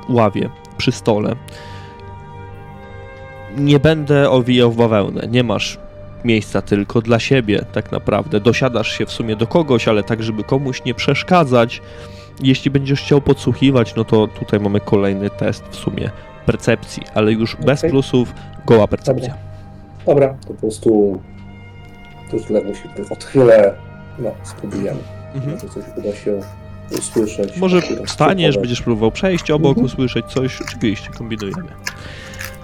ławie, 0.10 0.50
przy 0.78 0.92
stole. 0.92 1.36
Nie 3.58 3.80
będę 3.80 4.30
owijał 4.30 4.72
w 4.72 4.76
bawełnę. 4.76 5.28
Nie 5.28 5.44
masz 5.44 5.78
miejsca 6.24 6.62
tylko 6.62 7.02
dla 7.02 7.20
siebie, 7.20 7.66
tak 7.72 7.92
naprawdę. 7.92 8.40
Dosiadasz 8.40 8.98
się 8.98 9.06
w 9.06 9.12
sumie 9.12 9.36
do 9.36 9.48
kogoś, 9.48 9.88
ale 9.88 10.04
tak, 10.04 10.24
żeby 10.24 10.44
komuś 10.44 10.84
nie 10.84 10.94
przeszkadzać. 10.94 11.82
Jeśli 12.42 12.72
będziesz 12.72 13.02
chciał 13.02 13.22
podsłuchiwać, 13.22 13.96
no 13.96 14.04
to 14.06 14.28
tutaj 14.28 14.60
mamy 14.60 14.80
kolejny 14.80 15.30
test 15.30 15.64
w 15.70 15.76
sumie 15.76 16.10
percepcji, 16.46 17.04
ale 17.14 17.32
już 17.32 17.56
bez 17.56 17.80
Okej. 17.80 17.90
plusów, 17.92 18.34
goła 18.66 18.88
percepcja. 18.88 19.34
Dobra, 20.06 20.36
to 20.42 20.48
po 20.48 20.54
prostu 20.54 21.22
to 22.32 22.40
źle 22.40 22.62
musi 22.64 22.82
odchylę. 23.10 23.74
No, 24.20 24.32
spróbujemy. 24.44 25.00
Mhm. 25.36 25.54
Może 25.54 25.68
coś 25.70 25.84
uda 25.98 26.16
się 26.16 26.40
usłyszeć. 26.98 27.58
Może 27.58 27.82
wstaniesz, 28.06 28.58
będziesz 28.58 28.82
próbował 28.82 29.12
przejść 29.12 29.52
obok, 29.52 29.70
Mhm. 29.70 29.86
usłyszeć 29.86 30.26
coś, 30.26 30.62
oczywiście, 30.62 31.10
kombinujemy. 31.18 31.68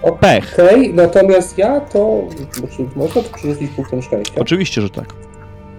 Okej, 0.01 0.93
natomiast 0.93 1.57
ja 1.57 1.80
to. 1.80 2.21
Znaczy, 2.51 2.86
można 2.95 3.21
to 3.21 3.30
przerzucić 3.30 3.71
punktem 3.71 4.01
szczęścia. 4.01 4.41
Oczywiście, 4.41 4.82
że 4.82 4.89
tak. 4.89 5.13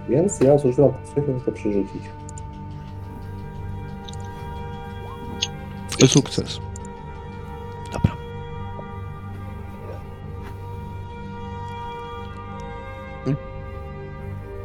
Więc 0.09 0.41
ja 0.41 0.59
zużywam 0.59 0.93
punkty, 0.93 1.23
żeby 1.27 1.41
to 1.41 1.53
przerzucić. 1.53 2.03
Sukces. 6.07 6.61
Dobra. 7.93 8.17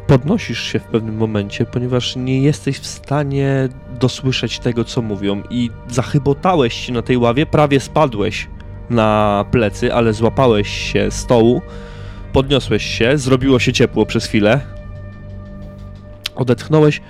Podnosisz 0.08 0.64
się 0.64 0.80
w 0.80 0.84
pewnym 0.84 1.18
momencie, 1.18 1.66
ponieważ 1.66 2.16
nie 2.16 2.42
jesteś 2.42 2.80
w 2.80 2.88
stanie 2.88 3.70
dosłyszeć 4.00 4.60
tego, 4.60 4.84
co 4.84 5.02
mówią, 5.02 5.44
i 5.50 5.70
zachybotałeś 5.88 6.74
się 6.74 6.94
na 6.94 7.02
tej 7.02 7.18
ławie, 7.18 7.46
prawie 7.46 7.80
spadłeś 7.80 8.48
na 8.90 9.46
plecy, 9.52 9.94
ale 9.94 10.14
złapałeś 10.14 10.70
się 10.70 11.12
stołu, 11.12 11.62
podniosłeś 12.34 12.86
się, 12.86 13.18
zrobiło 13.18 13.60
się 13.60 13.74
ciepło 13.74 14.06
przez 14.06 14.26
chwilę, 14.26 14.62
odetchnąłeś, 16.36 17.02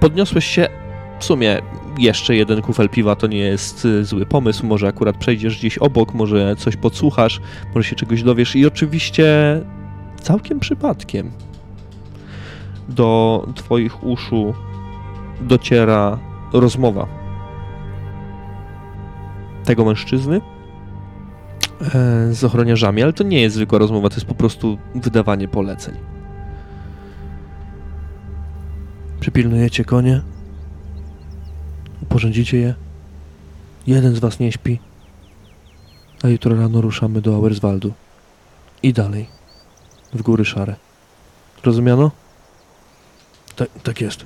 podniosłeś 0.00 0.46
się, 0.46 0.68
w 1.18 1.24
sumie 1.24 1.62
jeszcze 1.98 2.36
jeden 2.36 2.62
kufel 2.62 2.88
piwa 2.88 3.16
to 3.16 3.26
nie 3.26 3.38
jest 3.38 3.84
y, 3.84 4.04
zły 4.04 4.26
pomysł. 4.26 4.66
Może 4.66 4.88
akurat 4.88 5.16
przejdziesz 5.16 5.58
gdzieś 5.58 5.78
obok, 5.78 6.14
może 6.14 6.56
coś 6.56 6.76
podsłuchasz, 6.76 7.40
może 7.74 7.88
się 7.88 7.96
czegoś 7.96 8.22
dowiesz 8.22 8.56
i 8.56 8.66
oczywiście 8.66 9.26
całkiem 10.20 10.60
przypadkiem 10.60 11.30
do 12.88 13.46
twoich 13.54 14.04
uszu 14.04 14.54
dociera 15.40 16.18
rozmowa 16.52 17.06
tego 19.64 19.84
mężczyzny 19.84 20.40
e, 21.80 22.34
z 22.34 22.44
ochroniarzami, 22.44 23.02
ale 23.02 23.12
to 23.12 23.24
nie 23.24 23.40
jest 23.40 23.56
zwykła 23.56 23.78
rozmowa, 23.78 24.08
to 24.08 24.14
jest 24.14 24.26
po 24.26 24.34
prostu 24.34 24.78
wydawanie 24.94 25.48
poleceń. 25.48 25.94
Przypilnujecie 29.20 29.84
konie? 29.84 30.22
Uporządzicie 32.02 32.56
je? 32.56 32.74
Jeden 33.86 34.14
z 34.14 34.18
was 34.18 34.38
nie 34.38 34.52
śpi, 34.52 34.78
a 36.22 36.28
jutro 36.28 36.56
rano 36.56 36.80
ruszamy 36.80 37.20
do 37.20 37.34
Auerswaldu. 37.34 37.92
I 38.82 38.92
dalej. 38.92 39.26
W 40.14 40.22
góry 40.22 40.44
szare. 40.44 40.74
Rozumiano? 41.64 42.10
Tak, 43.56 43.68
tak 43.82 44.00
jest. 44.00 44.24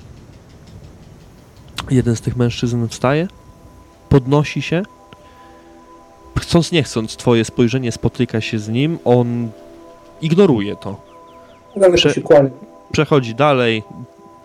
Jeden 1.89 2.15
z 2.15 2.21
tych 2.21 2.35
mężczyzn 2.35 2.87
wstaje, 2.87 3.27
podnosi 4.09 4.61
się. 4.61 4.83
Chcąc 6.39 6.71
nie 6.71 6.83
chcąc, 6.83 7.15
twoje 7.15 7.45
spojrzenie 7.45 7.91
spotyka 7.91 8.41
się 8.41 8.59
z 8.59 8.69
nim, 8.69 8.99
on 9.05 9.49
ignoruje 10.21 10.75
to. 10.75 11.01
Prze-. 11.75 12.49
Przechodzi 12.91 13.35
dalej, 13.35 13.83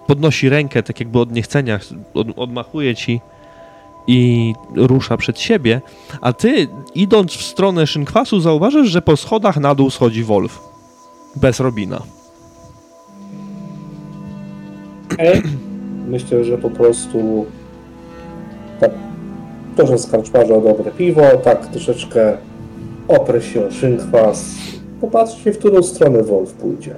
podnosi 0.09 0.49
rękę, 0.49 0.83
tak 0.83 1.01
jakby 1.01 1.19
od 1.19 1.33
niechcenia, 1.33 1.79
od, 2.15 2.27
odmachuje 2.37 2.95
ci 2.95 3.21
i 4.07 4.55
rusza 4.77 5.17
przed 5.17 5.41
siebie, 5.41 5.81
a 6.21 6.33
ty, 6.33 6.69
idąc 6.95 7.33
w 7.33 7.43
stronę 7.43 7.87
szynkwasu, 7.87 8.41
zauważasz, 8.41 8.89
że 8.89 9.03
po 9.03 9.17
schodach 9.17 9.57
na 9.57 9.75
dół 9.75 9.91
schodzi 9.91 10.25
Wolf. 10.25 10.61
Bez 11.37 11.61
Robina. 11.61 12.03
Okej. 15.13 15.43
Myślę, 16.09 16.45
że 16.45 16.59
po 16.59 16.71
prostu 16.71 17.47
tak, 18.81 18.91
to, 19.77 19.87
że 19.87 20.55
o 20.55 20.61
dobre 20.61 20.91
piwo, 20.91 21.23
tak 21.45 21.67
troszeczkę 21.67 22.37
oprę 23.09 23.43
się 23.43 23.67
o 23.67 23.71
szynkwas, 23.71 24.55
popatrzcie, 25.01 25.53
w 25.53 25.59
którą 25.59 25.83
stronę 25.83 26.23
Wolf 26.23 26.53
pójdzie. 26.53 26.95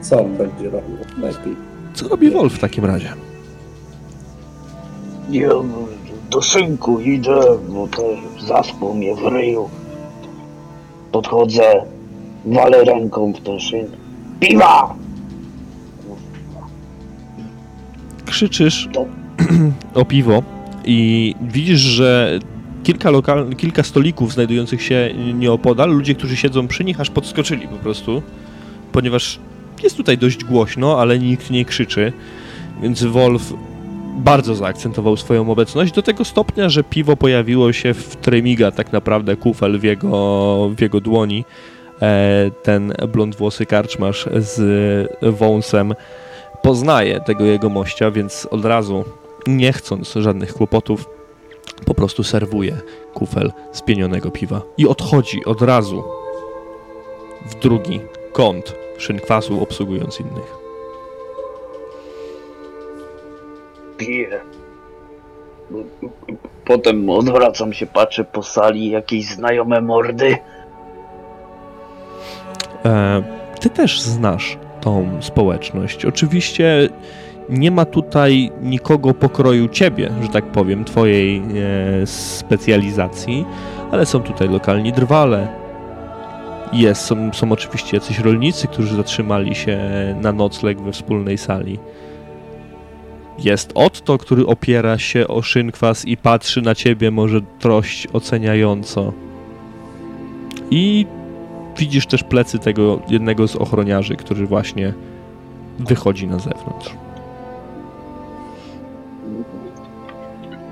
Co 0.00 0.20
on 0.20 0.36
będzie 0.36 0.70
robił 0.70 0.96
najlepiej. 1.18 1.67
Co 1.98 2.08
robi 2.08 2.30
Wolf 2.30 2.52
w 2.54 2.58
takim 2.58 2.84
razie? 2.84 3.12
Ja 5.30 5.48
do 6.30 6.42
szynku 6.42 7.00
idę, 7.00 7.40
bo 7.68 7.88
też 7.88 8.44
zaspał 8.46 8.94
mnie 8.94 9.14
w 9.14 9.22
ryju. 9.22 9.68
Podchodzę, 11.12 11.62
walę 12.46 12.84
ręką 12.84 13.32
w 13.32 13.40
ten 13.40 13.60
szyn. 13.60 13.86
Piwa! 14.40 14.94
Krzyczysz 18.26 18.88
To- 18.92 19.06
o 20.00 20.04
piwo 20.04 20.42
i 20.84 21.34
widzisz, 21.40 21.80
że 21.80 22.38
kilka, 22.84 23.10
lokal, 23.10 23.54
kilka 23.56 23.82
stolików 23.82 24.32
znajdujących 24.32 24.82
się 24.82 25.14
nieopodal, 25.34 25.90
ludzie, 25.90 26.14
którzy 26.14 26.36
siedzą 26.36 26.68
przy 26.68 26.84
nich, 26.84 27.00
aż 27.00 27.10
podskoczyli 27.10 27.68
po 27.68 27.76
prostu, 27.76 28.22
ponieważ 28.92 29.40
jest 29.82 29.96
tutaj 29.96 30.18
dość 30.18 30.44
głośno, 30.44 31.00
ale 31.00 31.18
nikt 31.18 31.50
nie 31.50 31.64
krzyczy, 31.64 32.12
więc 32.82 33.04
Wolf 33.04 33.52
bardzo 34.18 34.54
zaakcentował 34.54 35.16
swoją 35.16 35.50
obecność 35.50 35.92
do 35.92 36.02
tego 36.02 36.24
stopnia, 36.24 36.68
że 36.68 36.84
piwo 36.84 37.16
pojawiło 37.16 37.72
się 37.72 37.94
w 37.94 38.16
tremiga, 38.16 38.70
tak 38.70 38.92
naprawdę 38.92 39.36
kufel 39.36 39.78
w 39.78 39.82
jego, 39.82 40.70
w 40.76 40.80
jego 40.80 41.00
dłoni. 41.00 41.44
E, 42.02 42.50
ten 42.62 42.92
blondwłosy 43.08 43.66
karczmarz 43.66 44.28
z 44.36 44.60
wąsem 45.22 45.94
poznaje 46.62 47.20
tego 47.20 47.44
jego 47.44 47.68
mościa, 47.68 48.10
więc 48.10 48.48
od 48.50 48.64
razu, 48.64 49.04
nie 49.46 49.72
chcąc 49.72 50.12
żadnych 50.12 50.54
kłopotów, 50.54 51.08
po 51.84 51.94
prostu 51.94 52.24
serwuje 52.24 52.76
kufel 53.14 53.52
spienionego 53.72 54.30
piwa 54.30 54.62
i 54.78 54.88
odchodzi 54.88 55.44
od 55.44 55.62
razu 55.62 56.04
w 57.46 57.54
drugi 57.54 58.00
kąt 58.32 58.74
szynkwasu, 58.98 59.62
obsługując 59.62 60.20
innych. 60.20 60.56
Piję. 63.96 64.40
Potem 66.64 67.10
odwracam 67.10 67.72
się, 67.72 67.86
patrzę 67.86 68.24
po 68.24 68.42
sali, 68.42 68.90
jakieś 68.90 69.26
znajome 69.26 69.80
mordy. 69.80 70.36
E, 72.84 73.22
ty 73.60 73.70
też 73.70 74.00
znasz 74.00 74.58
tą 74.80 75.18
społeczność. 75.20 76.04
Oczywiście 76.04 76.88
Nie 77.48 77.70
ma 77.70 77.84
tutaj 77.84 78.50
nikogo 78.62 79.14
pokroju 79.14 79.68
ciebie, 79.68 80.10
że 80.22 80.28
tak 80.28 80.44
powiem, 80.44 80.84
twojej 80.84 81.38
e, 82.02 82.06
specjalizacji, 82.06 83.44
ale 83.90 84.06
są 84.06 84.20
tutaj 84.22 84.48
lokalni 84.48 84.92
drwale. 84.92 85.48
Jest, 86.72 87.02
są, 87.02 87.32
są 87.32 87.52
oczywiście 87.52 87.96
jacyś 87.96 88.18
rolnicy, 88.18 88.68
którzy 88.68 88.96
zatrzymali 88.96 89.54
się 89.54 89.78
na 90.20 90.32
nocleg 90.32 90.80
we 90.80 90.92
wspólnej 90.92 91.38
sali. 91.38 91.78
Jest 93.38 93.72
Otto, 93.74 94.18
który 94.18 94.46
opiera 94.46 94.98
się 94.98 95.28
o 95.28 95.42
szynkwas 95.42 96.04
i 96.04 96.16
patrzy 96.16 96.62
na 96.62 96.74
ciebie 96.74 97.10
może 97.10 97.40
trość 97.58 98.08
oceniająco. 98.12 99.12
I 100.70 101.06
widzisz 101.78 102.06
też 102.06 102.22
plecy 102.24 102.58
tego 102.58 103.00
jednego 103.08 103.48
z 103.48 103.56
ochroniarzy, 103.56 104.16
który 104.16 104.46
właśnie 104.46 104.94
wychodzi 105.78 106.26
na 106.26 106.38
zewnątrz. 106.38 106.90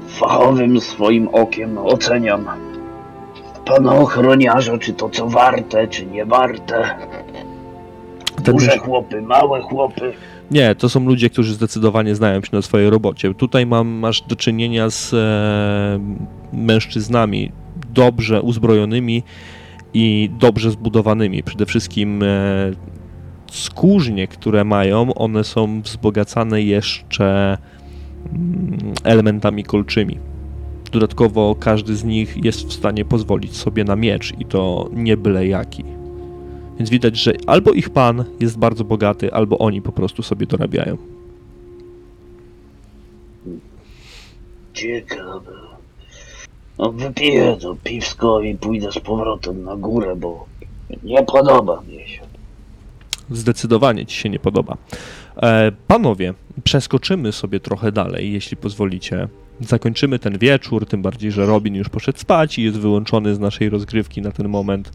Fachowym 0.08 0.80
swoim 0.80 1.28
okiem 1.28 1.78
oceniam 1.78 2.46
pana 3.66 3.94
ochroniarza, 3.94 4.78
czy 4.78 4.92
to 4.92 5.08
co 5.08 5.28
warte, 5.28 5.88
czy 5.88 6.06
nie 6.06 6.24
warte. 6.26 6.82
Ten 8.44 8.54
Duże 8.54 8.72
już- 8.74 8.80
chłopy, 8.82 9.22
małe 9.22 9.60
chłopy. 9.60 10.12
Nie, 10.50 10.74
to 10.74 10.88
są 10.88 11.04
ludzie, 11.04 11.30
którzy 11.30 11.54
zdecydowanie 11.54 12.14
znają 12.14 12.42
się 12.42 12.48
na 12.52 12.62
swojej 12.62 12.90
robocie. 12.90 13.34
Tutaj 13.34 13.66
mam, 13.66 13.88
masz 13.88 14.22
do 14.22 14.36
czynienia 14.36 14.90
z 14.90 15.14
e, 15.14 15.98
mężczyznami 16.52 17.52
dobrze 17.94 18.42
uzbrojonymi 18.42 19.22
i 19.94 20.30
dobrze 20.38 20.70
zbudowanymi. 20.70 21.42
Przede 21.42 21.66
wszystkim 21.66 22.22
e, 22.22 22.26
skórznie, 23.52 24.28
które 24.28 24.64
mają, 24.64 25.14
one 25.14 25.44
są 25.44 25.82
wzbogacane 25.82 26.62
jeszcze 26.62 27.58
mm, 28.32 28.78
elementami 29.04 29.64
kolczymi. 29.64 30.18
Dodatkowo 30.90 31.56
każdy 31.60 31.96
z 31.96 32.04
nich 32.04 32.44
jest 32.44 32.66
w 32.66 32.72
stanie 32.72 33.04
pozwolić 33.04 33.56
sobie 33.56 33.84
na 33.84 33.96
miecz 33.96 34.32
i 34.38 34.44
to 34.44 34.90
nie 34.92 35.16
byle 35.16 35.46
jaki. 35.46 35.84
Więc 36.78 36.90
widać, 36.90 37.16
że 37.16 37.32
albo 37.46 37.72
ich 37.72 37.90
pan 37.90 38.24
jest 38.40 38.58
bardzo 38.58 38.84
bogaty, 38.84 39.32
albo 39.32 39.58
oni 39.58 39.82
po 39.82 39.92
prostu 39.92 40.22
sobie 40.22 40.46
dorabiają. 40.46 40.96
Ciekawe. 44.74 45.52
No 46.78 46.92
wypiję 46.92 47.56
to 47.60 47.76
piwsko 47.84 48.40
i 48.40 48.54
pójdę 48.54 48.92
z 48.92 48.98
powrotem 48.98 49.64
na 49.64 49.76
górę, 49.76 50.16
bo 50.16 50.46
nie 51.02 51.22
podoba 51.22 51.82
mi 51.82 52.08
się. 52.08 52.22
Zdecydowanie 53.30 54.06
ci 54.06 54.16
się 54.16 54.28
nie 54.28 54.38
podoba. 54.38 54.76
E, 55.36 55.72
panowie, 55.86 56.34
przeskoczymy 56.64 57.32
sobie 57.32 57.60
trochę 57.60 57.92
dalej, 57.92 58.32
jeśli 58.32 58.56
pozwolicie. 58.56 59.28
Zakończymy 59.60 60.18
ten 60.18 60.38
wieczór, 60.38 60.86
tym 60.86 61.02
bardziej, 61.02 61.32
że 61.32 61.46
Robin 61.46 61.74
już 61.74 61.88
poszedł 61.88 62.18
spać 62.18 62.58
i 62.58 62.62
jest 62.62 62.78
wyłączony 62.78 63.34
z 63.34 63.38
naszej 63.38 63.70
rozgrywki 63.70 64.22
na 64.22 64.32
ten 64.32 64.48
moment. 64.48 64.92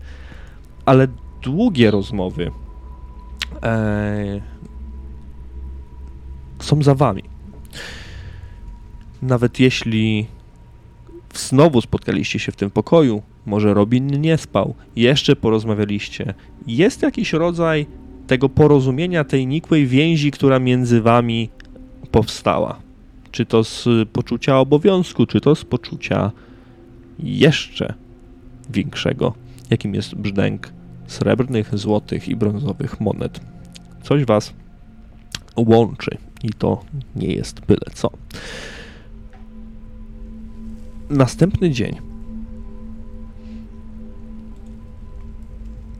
Ale 0.86 1.07
długie 1.41 1.91
rozmowy 1.91 2.51
e, 3.64 4.41
są 6.59 6.84
za 6.84 6.95
wami. 6.95 7.24
Nawet 9.22 9.59
jeśli 9.59 10.28
znowu 11.34 11.82
spotkaliście 11.82 12.39
się 12.39 12.51
w 12.51 12.55
tym 12.55 12.72
pokoju, 12.72 13.22
może 13.45 13.74
Robin 13.74 14.22
nie 14.22 14.38
spał, 14.38 14.76
jeszcze 14.95 15.36
porozmawialiście, 15.36 16.34
jest 16.68 17.01
jakiś 17.01 17.34
rodzaj 17.34 17.86
tego 18.28 18.49
porozumienia, 18.49 19.24
tej 19.24 19.47
nikłej 19.47 19.88
więzi, 19.88 20.32
która 20.32 20.59
między 20.59 21.01
wami 21.01 21.49
powstała. 22.12 22.91
Czy 23.32 23.45
to 23.45 23.63
z 23.63 23.88
poczucia 24.13 24.59
obowiązku, 24.59 25.25
czy 25.25 25.41
to 25.41 25.55
z 25.55 25.65
poczucia 25.65 26.32
jeszcze 27.19 27.93
większego, 28.69 29.34
jakim 29.69 29.95
jest 29.95 30.15
brzdęk 30.15 30.73
srebrnych, 31.07 31.77
złotych 31.77 32.27
i 32.27 32.36
brązowych 32.36 32.99
monet. 32.99 33.39
Coś 34.03 34.25
was 34.25 34.53
łączy 35.55 36.17
i 36.43 36.49
to 36.49 36.84
nie 37.15 37.27
jest 37.27 37.65
byle 37.65 37.86
co. 37.93 38.11
Następny 41.09 41.71
dzień. 41.71 41.95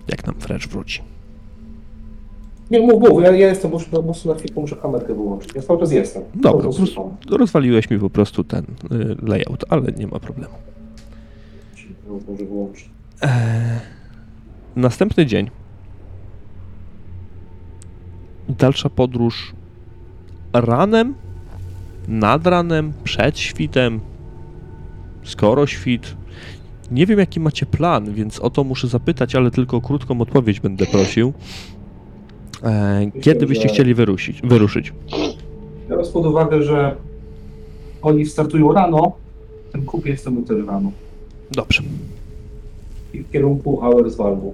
Jak 0.08 0.26
nam 0.26 0.36
Frecz 0.36 0.68
wróci? 0.68 1.11
Nie 2.72 2.80
mów, 2.80 3.02
mów, 3.10 3.24
ja, 3.24 3.32
ja 3.32 3.48
jestem, 3.48 3.72
muszę, 3.72 4.02
muszę 4.06 4.30
na 4.30 4.36
chwilę, 4.36 4.54
muszę 4.56 4.76
kamerkę 4.76 5.14
wyłączyć. 5.14 5.52
Ja 5.56 5.62
cały 5.62 5.80
czas 5.80 5.92
jestem. 5.92 6.24
Dobra, 6.36 6.52
Po 6.52 6.74
prostu 6.74 7.18
rozwaliłeś 7.30 7.90
mi 7.90 8.00
po 8.00 8.10
prostu 8.10 8.44
ten 8.44 8.64
y, 8.92 9.16
layout, 9.22 9.66
ale 9.70 9.92
nie 9.92 10.08
ma 10.08 10.20
problemu. 10.20 10.54
Może 12.28 12.46
wyłączyć. 12.46 12.90
Eee, 13.22 13.30
następny 14.76 15.26
dzień. 15.26 15.50
Dalsza 18.50 18.90
podróż 18.90 19.54
ranem, 20.54 21.14
nad 22.08 22.48
ranem, 22.48 22.94
przed 23.04 23.40
świtem, 23.40 24.00
skoro 25.24 25.68
świt. 25.68 26.16
Nie 26.92 27.06
wiem, 27.06 27.20
jaki 27.20 27.40
macie 27.40 27.66
plan, 27.66 28.14
więc 28.14 28.40
o 28.40 28.50
to 28.50 28.64
muszę 28.64 28.88
zapytać, 28.88 29.36
ale 29.36 29.52
tylko 29.52 29.78
o 29.78 29.82
krótką 29.82 30.22
odpowiedź 30.22 30.60
będę 30.60 30.86
prosił. 30.86 31.34
Eee, 32.64 33.12
kiedy 33.22 33.46
byście 33.46 33.68
chcieli 33.68 33.94
wyruszyć? 33.94 34.42
wyruszyć? 34.42 34.94
Biorąc 35.90 36.10
pod 36.10 36.26
uwagę, 36.26 36.64
że 36.64 36.96
oni 38.02 38.26
startują 38.26 38.74
rano, 38.74 39.12
ten 39.72 39.86
kupiec 39.86 40.12
jestem 40.12 40.44
też 40.44 40.66
rano. 40.68 40.92
Dobrze. 41.52 41.84
I 43.14 43.20
w 43.20 43.32
kierunku 43.32 43.84
Auerswaldu. 43.84 44.54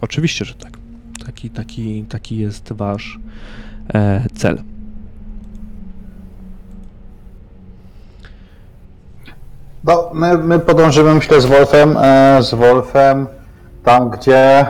Oczywiście, 0.00 0.44
że 0.44 0.54
tak. 0.54 0.78
Taki, 1.26 1.50
taki, 1.50 2.04
taki 2.08 2.36
jest 2.38 2.72
wasz 2.72 3.18
e, 3.94 4.24
cel. 4.34 4.62
No, 9.84 10.10
my, 10.14 10.38
my 10.38 10.58
podążymy, 10.58 11.14
myślę, 11.14 11.40
z 11.40 11.46
Wolfem, 11.46 11.96
e, 11.96 12.42
z 12.42 12.54
Wolfem 12.54 13.26
tam, 13.84 14.10
gdzie 14.10 14.66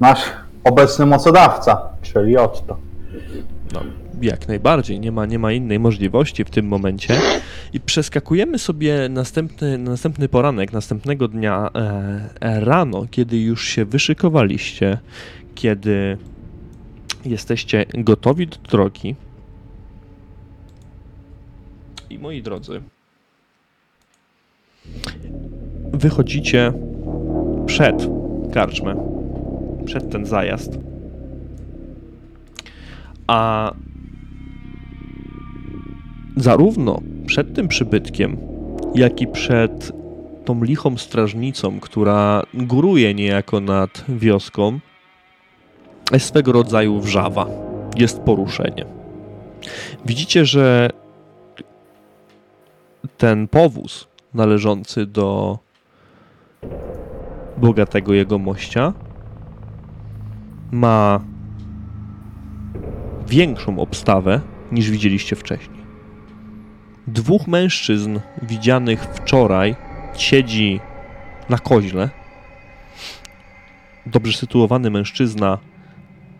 nasz 0.00 0.20
obecny 0.64 1.06
mocodawca, 1.06 1.88
czyli 2.02 2.36
Otto. 2.36 2.76
No, 3.72 3.80
jak 4.22 4.48
najbardziej, 4.48 5.00
nie 5.00 5.12
ma, 5.12 5.26
nie 5.26 5.38
ma 5.38 5.52
innej 5.52 5.78
możliwości 5.78 6.44
w 6.44 6.50
tym 6.50 6.66
momencie. 6.66 7.20
I 7.72 7.80
przeskakujemy 7.80 8.58
sobie 8.58 9.08
następny, 9.08 9.78
następny 9.78 10.28
poranek, 10.28 10.72
następnego 10.72 11.28
dnia 11.28 11.70
e, 11.74 11.80
e, 12.40 12.60
rano, 12.60 13.06
kiedy 13.10 13.38
już 13.38 13.64
się 13.64 13.84
wyszykowaliście, 13.84 14.98
kiedy 15.54 16.18
jesteście 17.24 17.86
gotowi 17.94 18.46
do 18.46 18.56
drogi. 18.56 19.16
I 22.10 22.18
moi 22.18 22.42
drodzy, 22.42 22.82
wychodzicie 25.92 26.72
przed 27.66 28.08
karczmę, 28.52 29.21
przed 29.82 30.10
ten 30.10 30.26
zajazd. 30.26 30.78
A 33.26 33.72
zarówno 36.36 37.00
przed 37.26 37.54
tym 37.54 37.68
przybytkiem, 37.68 38.36
jak 38.94 39.20
i 39.20 39.26
przed 39.26 39.92
tą 40.44 40.64
lichą 40.64 40.96
strażnicą, 40.96 41.80
która 41.80 42.42
góruje 42.54 43.14
niejako 43.14 43.60
nad 43.60 44.04
wioską, 44.08 44.80
jest 46.12 46.26
swego 46.26 46.52
rodzaju 46.52 47.00
wrzawa. 47.00 47.46
Jest 47.96 48.20
poruszenie. 48.20 48.84
Widzicie, 50.06 50.44
że 50.44 50.90
ten 53.16 53.48
powóz 53.48 54.08
należący 54.34 55.06
do 55.06 55.58
bogatego 57.56 58.14
jegomościa 58.14 58.92
ma 60.72 61.20
większą 63.28 63.78
obstawę 63.78 64.40
niż 64.72 64.90
widzieliście 64.90 65.36
wcześniej. 65.36 65.82
Dwóch 67.06 67.46
mężczyzn 67.46 68.18
widzianych 68.42 69.04
wczoraj 69.14 69.76
siedzi 70.16 70.80
na 71.48 71.58
koźle. 71.58 72.10
Dobrze 74.06 74.38
sytuowany 74.38 74.90
mężczyzna 74.90 75.58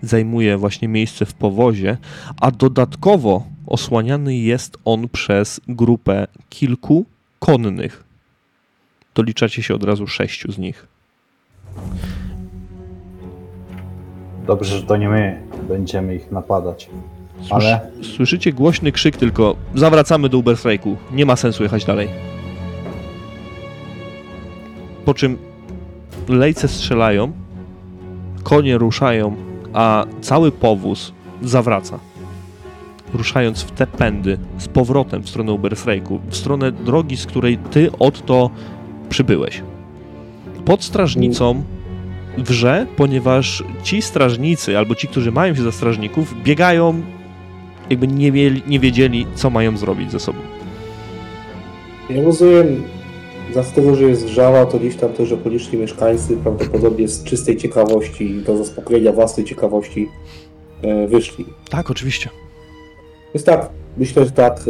zajmuje 0.02 0.56
właśnie 0.56 0.88
miejsce 0.88 1.26
w 1.26 1.34
powozie, 1.34 1.96
a 2.40 2.50
dodatkowo 2.50 3.46
osłaniany 3.66 4.36
jest 4.36 4.78
on 4.84 5.08
przez 5.08 5.60
grupę 5.68 6.26
kilku 6.48 7.06
konnych. 7.38 8.04
Doliczacie 9.14 9.62
się 9.62 9.74
od 9.74 9.84
razu 9.84 10.06
sześciu 10.06 10.52
z 10.52 10.58
nich. 10.58 10.86
Dobrze, 14.46 14.76
że 14.78 14.82
to 14.82 14.96
nie 14.96 15.08
my 15.08 15.42
będziemy 15.68 16.14
ich 16.14 16.32
napadać. 16.32 16.90
Słysz, 17.38 17.52
Ale- 17.52 17.80
Słyszycie 18.02 18.52
głośny 18.52 18.92
krzyk 18.92 19.16
tylko 19.16 19.56
zawracamy 19.74 20.28
do 20.28 20.38
Uberstrajku. 20.38 20.96
Nie 21.12 21.26
ma 21.26 21.36
sensu 21.36 21.62
jechać 21.62 21.84
dalej. 21.84 22.08
Po 25.04 25.14
czym 25.14 25.38
lejce 26.28 26.68
strzelają, 26.68 27.32
konie 28.42 28.78
ruszają, 28.78 29.36
a 29.72 30.04
cały 30.20 30.52
powóz 30.52 31.12
zawraca. 31.42 31.98
Ruszając 33.14 33.62
w 33.62 33.70
te 33.70 33.86
pędy 33.86 34.38
z 34.58 34.68
powrotem 34.68 35.22
w 35.22 35.28
stronę 35.28 35.52
Uberstrajku, 35.52 36.20
w 36.28 36.36
stronę 36.36 36.72
drogi, 36.72 37.16
z 37.16 37.26
której 37.26 37.58
ty 37.58 37.90
odto 37.98 38.50
przybyłeś. 39.08 39.62
Pod 40.64 40.84
strażnicą 40.84 41.62
wrze, 42.38 42.86
ponieważ 42.96 43.64
ci 43.82 44.02
strażnicy, 44.02 44.78
albo 44.78 44.94
ci, 44.94 45.08
którzy 45.08 45.32
mają 45.32 45.54
się 45.54 45.62
za 45.62 45.72
strażników, 45.72 46.42
biegają, 46.42 47.02
jakby 47.90 48.08
nie, 48.08 48.32
mieli, 48.32 48.62
nie 48.66 48.80
wiedzieli, 48.80 49.26
co 49.34 49.50
mają 49.50 49.76
zrobić 49.76 50.12
ze 50.12 50.20
sobą. 50.20 50.38
Ja 52.10 52.22
rozumiem, 52.22 52.82
z 53.62 53.72
tego, 53.72 53.94
że 53.94 54.04
jest 54.04 54.26
wrzawa, 54.26 54.66
to 54.66 54.78
gdzieś 54.78 54.96
tam 54.96 55.12
też 55.12 55.32
okoliczni 55.32 55.78
mieszkańcy 55.78 56.36
prawdopodobnie 56.36 57.08
z 57.08 57.24
czystej 57.24 57.56
ciekawości, 57.56 58.42
do 58.46 58.56
zaspokojenia 58.56 59.12
własnej 59.12 59.46
ciekawości 59.46 60.08
e, 60.82 61.06
wyszli. 61.06 61.44
Tak, 61.70 61.90
oczywiście. 61.90 62.30
Więc 63.34 63.44
tak, 63.44 63.70
myślę, 63.96 64.24
że 64.24 64.30
tak, 64.30 64.60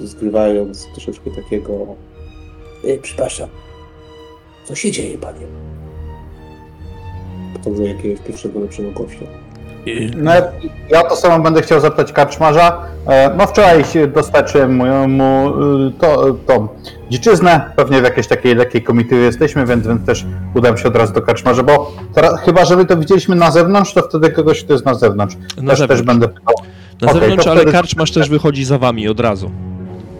e, 0.00 0.06
zgrywając 0.06 0.86
troszeczkę 0.92 1.30
takiego... 1.30 1.86
E, 2.84 2.98
przepraszam, 2.98 3.48
co 4.64 4.74
się 4.74 4.90
dzieje, 4.90 5.18
panie? 5.18 5.63
To 7.64 7.74
za 7.74 7.82
jakiegoś 7.82 8.20
pierwszego 8.26 8.60
lepszego 8.60 8.90
gościa. 8.90 9.24
No, 10.16 10.32
ja 10.90 11.02
to 11.02 11.16
samo 11.16 11.44
będę 11.44 11.62
chciał 11.62 11.80
zapytać 11.80 12.12
karczmarza. 12.12 12.78
E, 13.06 13.34
No 13.36 13.46
wczoraj 13.46 13.84
się 13.84 14.06
dostarczyłem 14.06 14.76
mu, 14.76 15.08
mu 15.08 15.48
y, 15.88 15.92
to, 16.00 16.34
tą 16.46 16.68
dziczyznę, 17.10 17.70
pewnie 17.76 18.00
w 18.00 18.04
jakiejś 18.04 18.26
takiej 18.26 18.54
lekkiej 18.54 18.82
komitywie 18.82 19.22
jesteśmy, 19.22 19.66
więc, 19.66 19.86
więc 19.86 20.06
też 20.06 20.26
udam 20.54 20.78
się 20.78 20.88
od 20.88 20.96
razu 20.96 21.12
do 21.12 21.22
karczmarza, 21.22 21.62
bo 21.62 21.92
teraz, 22.14 22.40
chyba, 22.40 22.64
że 22.64 22.76
my 22.76 22.84
to 22.84 22.96
widzieliśmy 22.96 23.36
na 23.36 23.50
zewnątrz, 23.50 23.92
to 23.94 24.02
wtedy 24.02 24.30
kogoś, 24.30 24.64
kto 24.64 24.72
jest 24.72 24.84
na 24.86 24.94
zewnątrz. 24.94 25.36
Na 25.36 25.46
też, 25.46 25.56
zewnątrz, 25.78 25.88
też 25.88 26.02
będę 26.02 26.28
pytał. 26.28 26.54
na 27.02 27.08
okej, 27.10 27.20
zewnątrz 27.20 27.44
to 27.44 27.50
ale 27.50 27.60
wtedy- 27.60 27.72
karczmasz 27.72 28.10
też 28.10 28.28
wychodzi 28.30 28.64
za 28.64 28.78
wami 28.78 29.08
od 29.08 29.20
razu. 29.20 29.50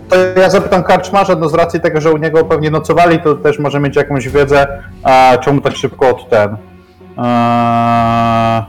To 0.08 0.16
ja 0.40 0.50
zapytam 0.50 0.82
karczmarza, 0.82 1.34
no 1.34 1.48
z 1.48 1.54
racji 1.54 1.80
tego, 1.80 2.00
że 2.00 2.12
u 2.12 2.16
niego 2.16 2.44
pewnie 2.44 2.70
nocowali, 2.70 3.18
to 3.18 3.34
też 3.34 3.58
może 3.58 3.80
mieć 3.80 3.96
jakąś 3.96 4.28
wiedzę, 4.28 4.66
a 5.02 5.38
czemu 5.44 5.60
tak 5.60 5.76
szybko 5.76 6.08
od 6.10 6.28
ten... 6.28 6.56
E, 7.18 8.66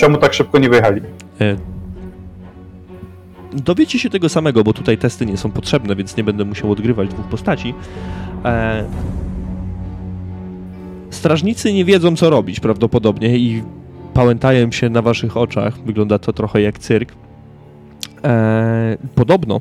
czemu 0.00 0.18
tak 0.18 0.34
szybko 0.34 0.58
nie 0.58 0.68
wyjechali? 0.68 1.00
E, 1.40 1.56
Dowiecie 3.52 3.98
się 3.98 4.10
tego 4.10 4.28
samego, 4.28 4.64
bo 4.64 4.72
tutaj 4.72 4.98
testy 4.98 5.26
nie 5.26 5.36
są 5.36 5.50
potrzebne, 5.50 5.96
więc 5.96 6.16
nie 6.16 6.24
będę 6.24 6.44
musiał 6.44 6.70
odgrywać 6.70 7.08
dwóch 7.08 7.26
postaci. 7.26 7.74
E, 8.44 8.84
Strażnicy 11.10 11.72
nie 11.72 11.84
wiedzą, 11.84 12.16
co 12.16 12.30
robić 12.30 12.60
prawdopodobnie 12.60 13.36
i 13.38 13.62
pałętają 14.14 14.72
się 14.72 14.90
na 14.90 15.02
waszych 15.02 15.36
oczach. 15.36 15.78
Wygląda 15.84 16.18
to 16.18 16.32
trochę 16.32 16.60
jak 16.62 16.78
cyrk. 16.78 17.14
Podobno 19.14 19.60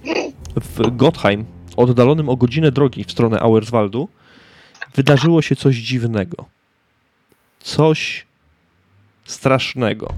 w 0.55 0.95
Gottheim, 0.95 1.45
oddalonym 1.77 2.29
o 2.29 2.35
godzinę 2.35 2.71
drogi 2.71 3.03
w 3.03 3.11
stronę 3.11 3.39
Auerswaldu, 3.39 4.07
wydarzyło 4.95 5.41
się 5.41 5.55
coś 5.55 5.75
dziwnego. 5.75 6.45
Coś 7.63 8.25
strasznego 9.25 10.13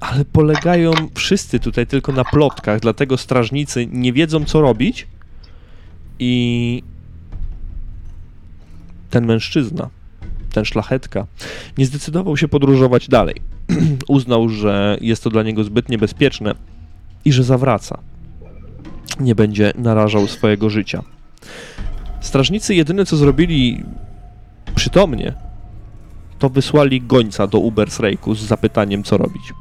ale 0.00 0.24
polegają 0.24 0.92
wszyscy 1.14 1.60
tutaj 1.60 1.86
tylko 1.86 2.12
na 2.12 2.24
plotkach, 2.24 2.80
dlatego 2.80 3.16
strażnicy 3.16 3.86
nie 3.86 4.12
wiedzą, 4.12 4.44
co 4.44 4.60
robić. 4.60 5.06
I 6.18 6.82
ten 9.10 9.26
mężczyzna, 9.26 9.88
ten 10.52 10.64
szlachetka, 10.64 11.26
nie 11.78 11.86
zdecydował 11.86 12.36
się 12.36 12.48
podróżować 12.48 13.08
dalej. 13.08 13.34
Uznał, 14.08 14.48
że 14.48 14.98
jest 15.00 15.24
to 15.24 15.30
dla 15.30 15.42
niego 15.42 15.64
zbyt 15.64 15.88
niebezpieczne 15.88 16.54
i 17.24 17.32
że 17.32 17.44
zawraca. 17.44 17.98
Nie 19.20 19.34
będzie 19.34 19.72
narażał 19.78 20.26
swojego 20.26 20.70
życia. 20.70 21.02
Strażnicy 22.20 22.74
jedyne, 22.74 23.06
co 23.06 23.16
zrobili 23.16 23.84
przytomnie, 24.74 25.34
to 26.40 26.48
wysłali 26.48 27.00
gońca 27.00 27.46
do 27.46 27.58
Ubersrejku 27.58 28.34
z 28.34 28.40
zapytaniem, 28.40 29.02
co 29.02 29.16
robić. 29.16 29.52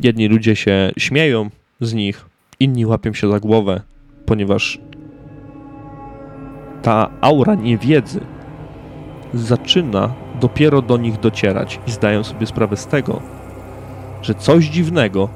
Jedni 0.00 0.28
ludzie 0.28 0.56
się 0.56 0.92
śmieją 0.98 1.50
z 1.80 1.94
nich, 1.94 2.26
inni 2.60 2.86
łapią 2.86 3.12
się 3.12 3.30
za 3.30 3.40
głowę, 3.40 3.80
ponieważ 4.26 4.78
ta 6.82 7.10
aura 7.20 7.54
niewiedzy 7.54 8.20
zaczyna 9.34 10.14
dopiero 10.40 10.82
do 10.82 10.96
nich 10.96 11.20
docierać 11.20 11.80
i 11.86 11.90
zdają 11.90 12.24
sobie 12.24 12.46
sprawę 12.46 12.76
z 12.76 12.86
tego, 12.86 13.20
że 14.22 14.34
coś 14.34 14.64
dziwnego 14.64 15.28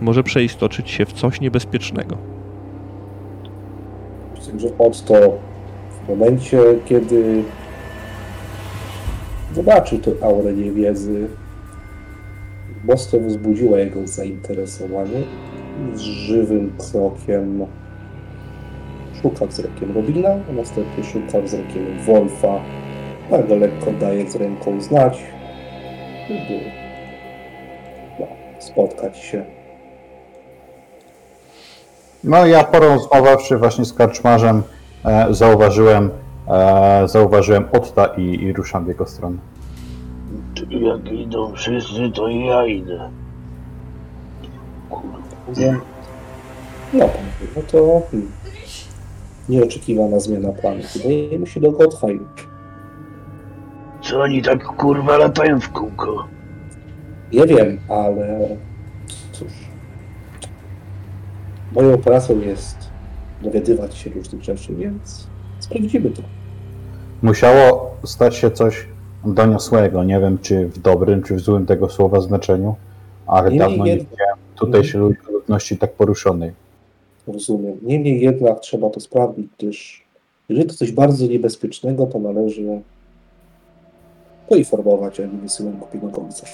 może 0.00 0.22
przeistoczyć 0.22 0.90
się 0.90 1.06
w 1.06 1.12
coś 1.12 1.40
niebezpiecznego. 1.40 2.16
Z 4.40 4.46
tym, 4.46 4.60
że 4.60 4.68
Otto 4.78 5.38
w 6.04 6.08
momencie, 6.08 6.58
kiedy 6.84 7.42
zobaczył 9.54 9.98
tę 9.98 10.10
aurę 10.22 10.52
niewiedzy, 10.52 11.28
mocno 12.84 13.18
wzbudziła 13.18 13.78
jego 13.78 14.06
zainteresowanie 14.06 15.22
z 15.94 16.00
żywym 16.00 16.72
krokiem 16.78 17.66
szuka 19.22 19.46
wzrokiem 19.46 19.92
Robina, 19.94 20.28
a 20.50 20.52
następnie 20.52 21.04
szuka 21.04 21.40
wzrokiem 21.40 21.98
Wolfa, 22.06 22.60
bardzo 23.30 23.56
lekko 23.56 23.92
dając 24.00 24.36
ręką 24.36 24.80
znać, 24.80 25.22
żeby 26.28 26.60
no, 28.20 28.26
spotkać 28.58 29.18
się. 29.18 29.44
No 32.24 32.46
ja 32.46 32.64
porozmawiawszy 32.64 33.58
właśnie 33.58 33.84
z 33.84 33.92
karczmarzem, 33.92 34.62
zauważyłem, 35.30 36.10
e, 36.48 37.08
zauważyłem 37.08 37.64
Otta 37.72 38.06
i, 38.06 38.22
i 38.22 38.52
ruszam 38.52 38.84
w 38.84 38.88
jego 38.88 39.06
stronę. 39.06 39.36
Jak 40.70 41.12
idą 41.12 41.52
wszyscy, 41.54 42.10
to 42.14 42.28
i 42.28 42.46
ja 42.46 42.66
idę. 42.66 43.10
Mówię, 45.48 45.76
No, 46.92 47.08
no 47.56 47.62
to 47.72 48.02
hmm, 48.10 48.30
nieoczekiwana 49.48 50.20
zmiana 50.20 50.48
planu. 50.52 50.80
Udajemy 50.96 51.46
się 51.46 51.60
do 51.60 51.72
Gottheim. 51.72 52.28
Co 54.02 54.20
oni 54.20 54.42
tak 54.42 54.64
kurwa 54.64 55.16
latają 55.16 55.60
w 55.60 55.68
kółko? 55.68 56.26
Nie 57.32 57.46
wiem, 57.46 57.80
ale 57.88 58.48
cóż. 59.32 59.52
Moją 61.72 61.98
pracą 61.98 62.40
jest 62.40 62.81
dowiadywać 63.42 63.94
się 63.96 64.10
różnych 64.10 64.42
rzeczy, 64.42 64.74
więc 64.74 65.26
sprawdzimy 65.60 66.10
to. 66.10 66.22
Musiało 67.22 67.94
stać 68.04 68.36
się 68.36 68.50
coś 68.50 68.86
doniosłego, 69.24 70.04
nie 70.04 70.20
wiem 70.20 70.38
czy 70.42 70.66
w 70.68 70.78
dobrym, 70.78 71.22
czy 71.22 71.34
w 71.34 71.40
złym 71.40 71.66
tego 71.66 71.88
słowa 71.88 72.20
znaczeniu, 72.20 72.74
ale 73.26 73.50
Niemniej 73.50 73.68
dawno 73.68 73.84
nie 73.84 73.96
widziałem 73.96 74.36
tutejszej 74.56 75.00
lud- 75.00 75.28
ludności 75.32 75.78
tak 75.78 75.92
poruszonej. 75.92 76.52
Rozumiem. 77.28 77.76
Niemniej 77.82 78.20
jednak 78.20 78.60
trzeba 78.60 78.90
to 78.90 79.00
sprawdzić, 79.00 79.46
gdyż 79.58 80.04
jeżeli 80.48 80.68
to 80.68 80.74
coś 80.74 80.92
bardzo 80.92 81.26
niebezpiecznego, 81.26 82.06
to 82.06 82.18
należy 82.18 82.80
poinformować, 84.48 85.20
a 85.20 85.22
nie 85.22 85.38
wysyłać 85.38 85.74
głupiego 85.76 86.08
końca. 86.08 86.46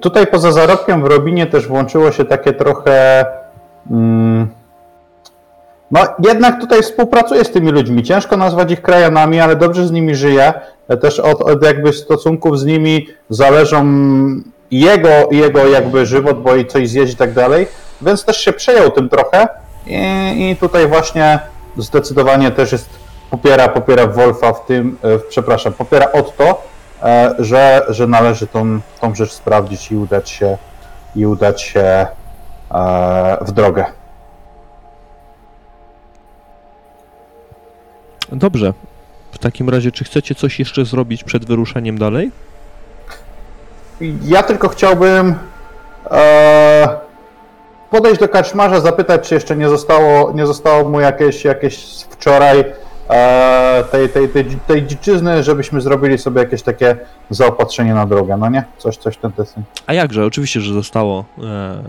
Tutaj 0.00 0.26
poza 0.26 0.52
zarobkiem 0.52 1.02
w 1.02 1.04
Robinie 1.04 1.46
też 1.46 1.68
włączyło 1.68 2.12
się 2.12 2.24
takie 2.24 2.52
trochę. 2.52 3.24
Mm, 3.90 4.48
no, 5.92 6.00
jednak 6.18 6.60
tutaj 6.60 6.82
współpracuję 6.82 7.44
z 7.44 7.50
tymi 7.50 7.70
ludźmi. 7.70 8.02
Ciężko 8.02 8.36
nazwać 8.36 8.70
ich 8.70 8.82
krajanami, 8.82 9.40
ale 9.40 9.56
dobrze 9.56 9.86
z 9.86 9.90
nimi 9.90 10.14
żyję. 10.14 10.52
Też 11.00 11.20
od, 11.20 11.42
od 11.42 11.64
jakby 11.64 11.92
stosunków 11.92 12.58
z 12.58 12.64
nimi 12.64 13.08
zależą 13.30 13.84
jego, 14.70 15.08
jego 15.30 15.68
jakby 15.68 16.06
żywot, 16.06 16.42
bo 16.42 16.56
i 16.56 16.66
coś 16.66 16.88
zjeść 16.88 17.12
i 17.12 17.16
tak 17.16 17.32
dalej. 17.32 17.66
Więc 18.02 18.24
też 18.24 18.36
się 18.36 18.52
przejął 18.52 18.90
tym 18.90 19.08
trochę 19.08 19.48
i, 19.86 20.50
i 20.50 20.56
tutaj 20.56 20.86
właśnie 20.86 21.38
zdecydowanie 21.76 22.50
też 22.50 22.72
jest 22.72 22.88
popiera, 23.30 23.68
popiera 23.68 24.06
Wolfa 24.06 24.52
w 24.52 24.66
tym, 24.66 24.98
e, 25.02 25.18
przepraszam, 25.18 25.72
popiera 25.72 26.12
Otto, 26.12 26.62
e, 27.02 27.34
że, 27.38 27.86
że 27.88 28.06
należy 28.06 28.46
tą, 28.46 28.80
tą 29.00 29.14
rzecz 29.14 29.32
sprawdzić 29.32 29.92
i 29.92 29.96
udać 29.96 30.30
się, 30.30 30.58
i 31.16 31.26
udać 31.26 31.62
się 31.62 31.80
e, 31.80 32.06
w 33.40 33.52
drogę. 33.52 33.84
Dobrze. 38.32 38.72
W 39.32 39.38
takim 39.38 39.70
razie, 39.70 39.92
czy 39.92 40.04
chcecie 40.04 40.34
coś 40.34 40.58
jeszcze 40.58 40.84
zrobić 40.84 41.24
przed 41.24 41.44
wyruszeniem 41.44 41.98
dalej? 41.98 42.30
Ja 44.24 44.42
tylko 44.42 44.68
chciałbym 44.68 45.34
e, 46.10 46.88
podejść 47.90 48.20
do 48.20 48.28
kaczmarza, 48.28 48.80
zapytać, 48.80 49.28
czy 49.28 49.34
jeszcze 49.34 49.56
nie 49.56 49.68
zostało, 49.68 50.32
nie 50.32 50.46
zostało 50.46 50.88
mu 50.88 51.00
jakieś, 51.00 51.44
jakieś 51.44 51.84
wczoraj 52.10 52.64
e, 53.08 53.84
tej, 53.92 54.08
tej, 54.08 54.28
tej, 54.28 54.44
tej 54.66 54.86
dziczyzny, 54.86 55.42
żebyśmy 55.42 55.80
zrobili 55.80 56.18
sobie 56.18 56.40
jakieś 56.40 56.62
takie 56.62 56.96
zaopatrzenie 57.30 57.94
na 57.94 58.06
drogę, 58.06 58.36
no 58.36 58.50
nie? 58.50 58.64
Coś, 58.78 58.96
coś 58.96 59.16
ten 59.16 59.32
deseń. 59.36 59.62
A 59.86 59.94
jakże, 59.94 60.26
oczywiście, 60.26 60.60
że 60.60 60.74
zostało. 60.74 61.24
E, 61.42 61.82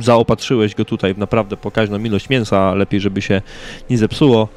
zaopatrzyłeś 0.00 0.74
go 0.74 0.84
tutaj 0.84 1.14
w 1.14 1.18
naprawdę 1.18 1.56
pokaźną 1.56 1.98
ilość 1.98 2.28
mięsa, 2.28 2.74
lepiej, 2.74 3.00
żeby 3.00 3.22
się 3.22 3.42
nie 3.90 3.98
zepsuło. 3.98 4.48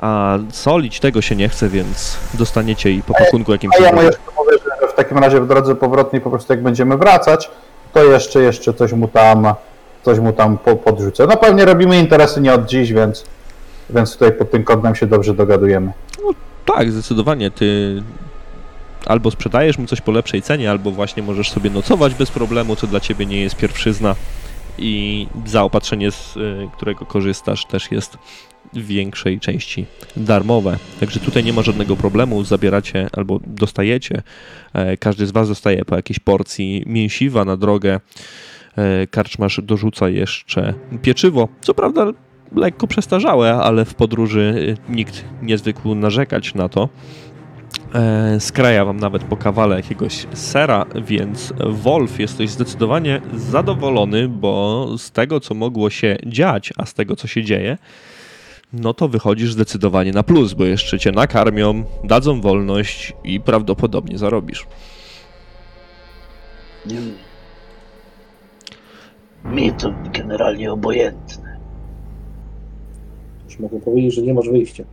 A 0.00 0.38
solić 0.52 1.00
tego 1.00 1.22
się 1.22 1.36
nie 1.36 1.48
chce, 1.48 1.68
więc 1.68 2.16
dostaniecie 2.34 2.90
i 2.90 3.02
po 3.02 3.14
pakunku 3.14 3.52
jakimś. 3.52 3.80
A 3.80 3.82
ja 3.82 3.92
mu 3.92 4.02
jeszcze 4.02 4.20
mówię, 4.38 4.58
że 4.80 4.88
w 4.88 4.94
takim 4.94 5.18
razie 5.18 5.40
w 5.40 5.46
drodze 5.46 5.74
powrotnej 5.74 6.20
po 6.20 6.30
prostu 6.30 6.52
jak 6.52 6.62
będziemy 6.62 6.96
wracać, 6.96 7.50
to 7.92 8.04
jeszcze, 8.04 8.42
jeszcze 8.42 8.74
coś 8.74 8.92
mu 8.92 9.08
tam, 9.08 9.54
coś 10.02 10.18
mu 10.18 10.32
tam 10.32 10.58
po, 10.58 10.76
podrzucę. 10.76 11.26
No 11.26 11.36
pewnie 11.36 11.64
robimy 11.64 11.98
interesy 11.98 12.40
nie 12.40 12.54
od 12.54 12.66
dziś, 12.66 12.92
więc, 12.92 13.24
więc 13.90 14.12
tutaj 14.12 14.32
pod 14.32 14.50
tym 14.50 14.64
kątem 14.64 14.94
się 14.94 15.06
dobrze 15.06 15.34
dogadujemy. 15.34 15.92
Tak, 16.64 16.92
zdecydowanie. 16.92 17.50
Ty 17.50 18.02
albo 19.06 19.30
sprzedajesz 19.30 19.78
mu 19.78 19.86
coś 19.86 20.00
po 20.00 20.12
lepszej 20.12 20.42
cenie, 20.42 20.70
albo 20.70 20.90
właśnie 20.90 21.22
możesz 21.22 21.50
sobie 21.50 21.70
nocować 21.70 22.14
bez 22.14 22.30
problemu, 22.30 22.76
co 22.76 22.86
dla 22.86 23.00
ciebie 23.00 23.26
nie 23.26 23.40
jest 23.40 23.56
pierwszyzna. 23.56 24.14
I 24.78 25.26
zaopatrzenie, 25.46 26.10
z 26.10 26.36
y, 26.36 26.68
którego 26.76 27.06
korzystasz, 27.06 27.64
też 27.64 27.92
jest 27.92 28.18
w 28.72 28.86
większej 28.86 29.40
części 29.40 29.86
darmowe. 30.16 30.76
Także 31.00 31.20
tutaj 31.20 31.44
nie 31.44 31.52
ma 31.52 31.62
żadnego 31.62 31.96
problemu. 31.96 32.44
Zabieracie 32.44 33.08
albo 33.12 33.40
dostajecie. 33.46 34.22
e, 34.72 34.96
Każdy 34.96 35.26
z 35.26 35.30
Was 35.30 35.48
dostaje 35.48 35.84
po 35.84 35.96
jakiejś 35.96 36.18
porcji 36.18 36.82
mięsiwa 36.86 37.44
na 37.44 37.56
drogę. 37.56 38.00
E, 38.76 39.06
Karczmarz 39.06 39.60
dorzuca 39.62 40.08
jeszcze 40.08 40.74
pieczywo. 41.02 41.48
Co 41.60 41.74
prawda 41.74 42.06
lekko 42.56 42.86
przestarzałe, 42.86 43.54
ale 43.54 43.84
w 43.84 43.94
podróży 43.94 44.76
y, 44.90 44.92
nikt 44.92 45.24
nie 45.42 45.58
zwykł 45.58 45.94
narzekać 45.94 46.54
na 46.54 46.68
to. 46.68 46.88
E, 47.94 48.40
Skraja 48.40 48.84
wam 48.84 48.96
nawet 48.96 49.24
po 49.24 49.36
kawale 49.36 49.76
jakiegoś 49.76 50.26
sera, 50.32 50.86
więc 51.04 51.52
Wolf 51.66 52.20
jesteś 52.20 52.50
zdecydowanie 52.50 53.20
zadowolony, 53.34 54.28
bo 54.28 54.86
z 54.98 55.10
tego, 55.10 55.40
co 55.40 55.54
mogło 55.54 55.90
się 55.90 56.16
dziać, 56.26 56.72
a 56.76 56.86
z 56.86 56.94
tego, 56.94 57.16
co 57.16 57.26
się 57.28 57.44
dzieje, 57.44 57.78
no 58.72 58.94
to 58.94 59.08
wychodzisz 59.08 59.52
zdecydowanie 59.52 60.12
na 60.12 60.22
plus, 60.22 60.52
bo 60.52 60.64
jeszcze 60.64 60.98
cię 60.98 61.12
nakarmią, 61.12 61.84
dadzą 62.04 62.40
wolność 62.40 63.12
i 63.24 63.40
prawdopodobnie 63.40 64.18
zarobisz. 64.18 64.66
Mm. 66.90 67.14
Mi 69.44 69.72
to 69.72 69.94
generalnie 70.12 70.72
obojętne. 70.72 71.60
Już 73.44 73.58
mogę 73.58 73.80
powiedzieć, 73.80 74.14
że 74.14 74.22
nie 74.22 74.34
masz 74.34 74.48
wyjścia. 74.48 74.84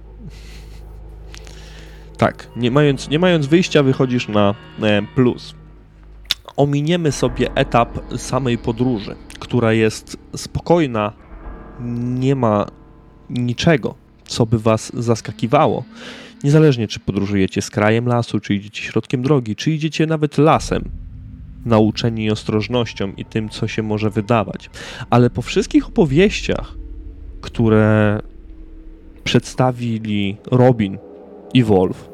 Tak, 2.18 2.48
nie 2.56 2.72
mając, 2.72 3.10
nie 3.10 3.20
mając 3.20 3.46
wyjścia, 3.46 3.84
wychodzisz 3.84 4.28
na 4.28 4.56
e, 4.82 5.02
plus. 5.16 5.56
Ominiemy 6.56 7.12
sobie 7.12 7.54
etap 7.56 8.00
samej 8.18 8.58
podróży, 8.58 9.16
która 9.40 9.74
jest 9.74 10.18
spokojna, 10.36 11.14
nie 12.20 12.36
ma 12.36 12.66
niczego, 13.30 13.96
co 14.26 14.46
by 14.46 14.60
was 14.60 14.92
zaskakiwało. 14.96 15.84
Niezależnie, 16.44 16.88
czy 16.88 17.00
podróżujecie 17.00 17.62
z 17.62 17.70
krajem 17.70 18.08
lasu, 18.08 18.40
czy 18.40 18.56
idziecie 18.56 18.82
środkiem 18.82 19.22
drogi, 19.22 19.56
czy 19.56 19.72
idziecie 19.72 20.06
nawet 20.06 20.38
lasem, 20.38 20.84
nauczeni 21.66 22.32
ostrożnością 22.32 23.12
i 23.18 23.26
tym, 23.26 23.50
co 23.50 23.68
się 23.68 23.84
może 23.84 24.10
wydawać. 24.10 24.70
Ale 25.10 25.30
po 25.30 25.42
wszystkich 25.42 25.88
opowieściach, 25.88 26.76
które 27.42 28.20
przedstawili 29.24 30.38
Robin 30.52 30.98
i 31.54 31.64
Wolf. 31.64 32.10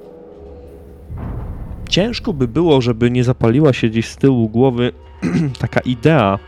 Ciężko 1.90 2.34
by 2.34 2.48
było, 2.48 2.82
żeby 2.82 3.12
nie 3.12 3.24
zapaliła 3.24 3.74
się 3.74 3.90
gdzieś 3.90 4.08
z 4.08 4.16
tyłu 4.16 4.50
głowy 4.50 4.92
taka 5.60 5.80
idea, 5.80 6.40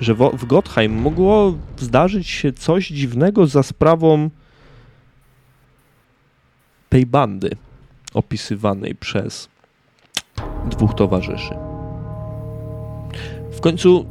że 0.00 0.14
w 0.14 0.44
Gottheim 0.46 1.00
mogło 1.00 1.54
zdarzyć 1.76 2.28
się 2.28 2.52
coś 2.52 2.88
dziwnego 2.88 3.46
za 3.46 3.62
sprawą 3.62 4.30
tej 6.88 7.06
bandy 7.06 7.50
opisywanej 8.14 8.94
przez 8.94 9.48
dwóch 10.70 10.94
towarzyszy. 10.94 11.54
W 13.52 13.60
końcu 13.60 14.06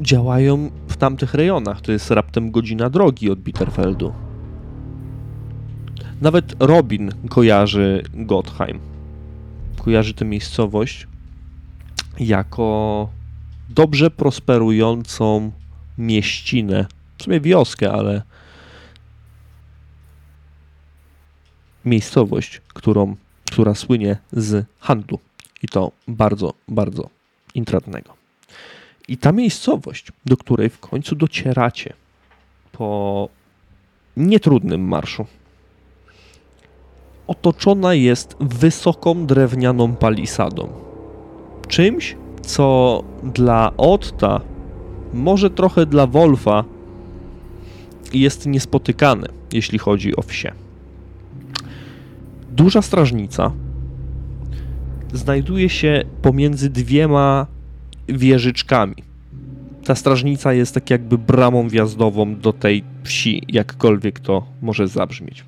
działają 0.00 0.70
w 0.88 0.96
tamtych 0.96 1.34
rejonach. 1.34 1.80
To 1.80 1.92
jest 1.92 2.10
raptem 2.10 2.50
godzina 2.50 2.90
drogi 2.90 3.30
od 3.30 3.38
Bitterfeldu. 3.38 4.12
Nawet 6.20 6.54
Robin 6.58 7.10
kojarzy 7.28 8.02
Gottheim. 8.14 8.78
Kojarzy 9.84 10.14
tę 10.14 10.24
miejscowość 10.24 11.06
jako 12.20 13.08
dobrze 13.74 14.10
prosperującą 14.10 15.52
mieścinę. 15.98 16.86
W 17.18 17.22
sumie 17.22 17.40
wioskę, 17.40 17.92
ale 17.92 18.22
miejscowość, 21.84 22.60
którą, 22.68 23.16
która 23.50 23.74
słynie 23.74 24.16
z 24.32 24.66
handlu. 24.78 25.18
I 25.62 25.68
to 25.68 25.92
bardzo, 26.08 26.54
bardzo 26.68 27.08
intratnego. 27.54 28.14
I 29.08 29.18
ta 29.18 29.32
miejscowość, 29.32 30.12
do 30.24 30.36
której 30.36 30.70
w 30.70 30.78
końcu 30.78 31.16
docieracie 31.16 31.92
po 32.72 33.28
nietrudnym 34.16 34.88
marszu, 34.88 35.26
otoczona 37.26 37.94
jest 37.94 38.36
wysoką 38.40 39.26
drewnianą 39.26 39.96
palisadą. 39.96 40.72
Czymś, 41.68 42.16
co 42.42 43.02
dla 43.22 43.72
Otta, 43.76 44.40
może 45.14 45.50
trochę 45.50 45.86
dla 45.86 46.06
Wolfa, 46.06 46.64
jest 48.12 48.46
niespotykane, 48.46 49.28
jeśli 49.52 49.78
chodzi 49.78 50.16
o 50.16 50.22
wsie. 50.22 50.52
Duża 52.50 52.82
strażnica 52.82 53.52
znajduje 55.12 55.68
się 55.68 56.04
pomiędzy 56.22 56.70
dwiema 56.70 57.46
wieżyczkami. 58.08 58.94
Ta 59.84 59.94
strażnica 59.94 60.52
jest 60.52 60.74
tak 60.74 60.90
jakby 60.90 61.18
bramą 61.18 61.68
wjazdową 61.68 62.36
do 62.36 62.52
tej 62.52 62.84
wsi, 63.02 63.42
jakkolwiek 63.48 64.20
to 64.20 64.46
może 64.62 64.88
zabrzmieć. 64.88 65.44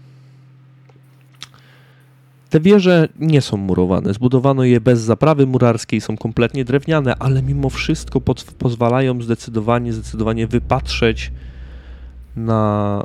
Te 2.55 2.61
wieże 2.61 3.09
nie 3.19 3.41
są 3.41 3.57
murowane. 3.57 4.15
Zbudowano 4.15 4.65
je 4.65 4.81
bez 4.81 5.01
zaprawy 5.01 5.47
murarskiej, 5.47 6.01
są 6.01 6.17
kompletnie 6.17 6.65
drewniane, 6.65 7.17
ale 7.19 7.43
mimo 7.43 7.71
wszystko 7.71 8.21
pod, 8.21 8.45
pozwalają 8.59 9.23
zdecydowanie, 9.23 9.93
zdecydowanie 9.93 10.47
wypatrzeć 10.47 11.33
na 12.37 13.03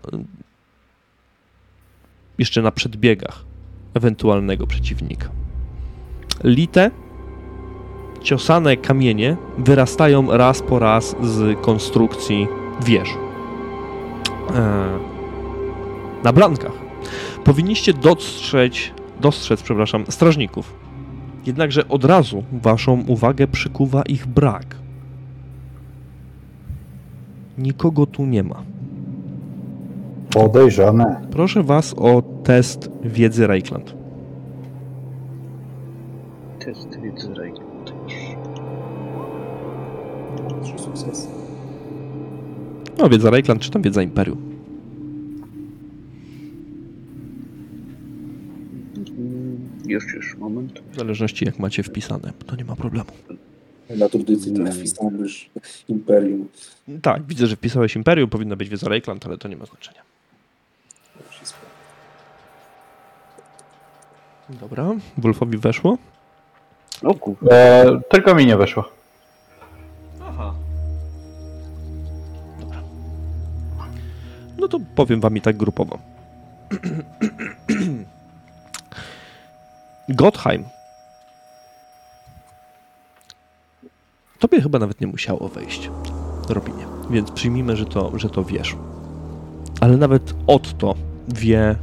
jeszcze 2.37 2.61
na 2.61 2.71
przedbiegach 2.71 3.45
ewentualnego 3.93 4.67
przeciwnika. 4.67 5.29
Lite, 6.43 6.91
ciosane 8.23 8.77
kamienie 8.77 9.37
wyrastają 9.57 10.37
raz 10.37 10.61
po 10.61 10.79
raz 10.79 11.15
z 11.23 11.59
konstrukcji 11.61 12.47
wież. 12.85 13.09
Eee, 13.09 14.55
na 16.23 16.33
blankach 16.33 16.73
powinniście 17.43 17.93
dostrzec 17.93 18.98
dostrzec, 19.19 19.61
przepraszam, 19.61 20.03
strażników. 20.09 20.73
Jednakże 21.45 21.87
od 21.87 22.05
razu 22.05 22.43
waszą 22.51 23.03
uwagę 23.07 23.47
przykuwa 23.47 24.01
ich 24.01 24.27
brak. 24.27 24.75
Nikogo 27.57 28.05
tu 28.05 28.25
nie 28.25 28.43
ma. 28.43 28.63
Podejrzane. 30.33 31.21
Proszę 31.31 31.63
was 31.63 31.95
o 31.97 32.21
test 32.43 32.89
wiedzy 33.03 33.47
Reichland. 33.47 33.95
Test 36.59 36.99
wiedzy 37.01 37.33
Reikland. 37.33 37.93
Trzy 40.63 40.73
sukcesy. 40.77 41.27
No, 42.97 43.09
wiedza 43.09 43.29
Reichland, 43.29 43.61
czy 43.61 43.71
tam 43.71 43.81
wiedza 43.81 44.01
Imperium. 44.01 44.48
Już, 49.89 50.13
już, 50.13 50.37
moment. 50.37 50.79
W 50.91 50.95
zależności 50.95 51.45
jak 51.45 51.59
macie 51.59 51.83
wpisane, 51.83 52.33
to 52.45 52.55
nie 52.55 52.65
ma 52.65 52.75
problemu. 52.75 53.11
Na 53.89 54.09
tradycji 54.09 54.53
to 54.53 54.71
wpisałbyś 54.71 55.49
Imperium. 55.87 56.47
Tak, 57.01 57.23
widzę, 57.23 57.47
że 57.47 57.55
wpisałeś 57.55 57.95
Imperium, 57.95 58.29
powinna 58.29 58.55
być 58.55 58.69
wiedza 58.69 58.89
Reichland, 58.89 59.25
ale 59.25 59.37
to 59.37 59.47
nie 59.47 59.57
ma 59.57 59.65
znaczenia. 59.65 60.01
Dobra, 64.49 64.91
Wolfowi 65.17 65.57
weszło. 65.57 65.97
No. 67.03 67.15
E, 67.51 67.99
tylko 68.09 68.35
mi 68.35 68.45
nie 68.45 68.57
wyszło. 68.57 68.89
Aha. 70.21 70.53
Dobra. 72.59 72.83
No 74.57 74.67
to 74.67 74.79
powiem 74.95 75.21
wam 75.21 75.37
i 75.37 75.41
tak 75.41 75.57
grupowo. 75.57 75.99
Gottheim. 80.09 80.63
Tobie 84.39 84.61
chyba 84.61 84.79
nawet 84.79 85.01
nie 85.01 85.07
musiało 85.07 85.49
wejść, 85.49 85.89
Robinie. 86.49 86.85
Więc 87.09 87.31
przyjmijmy, 87.31 87.77
że 87.77 87.85
to, 87.85 88.19
że 88.19 88.29
to 88.29 88.43
wiesz. 88.43 88.75
Ale 89.81 89.97
nawet 89.97 90.33
Otto 90.47 90.95
wie 91.27 91.75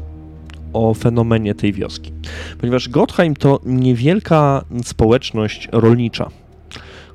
o 0.73 0.95
fenomenie 0.95 1.55
tej 1.55 1.73
wioski. 1.73 2.13
Ponieważ 2.61 2.89
Gottheim 2.89 3.37
to 3.37 3.61
niewielka 3.65 4.65
społeczność 4.85 5.69
rolnicza, 5.73 6.31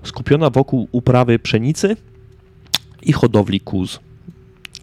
skupiona 0.03 0.49
wokół 0.49 0.87
uprawy 0.91 1.39
pszenicy 1.39 1.97
i 3.01 3.13
hodowli 3.13 3.59
kóz. 3.59 3.99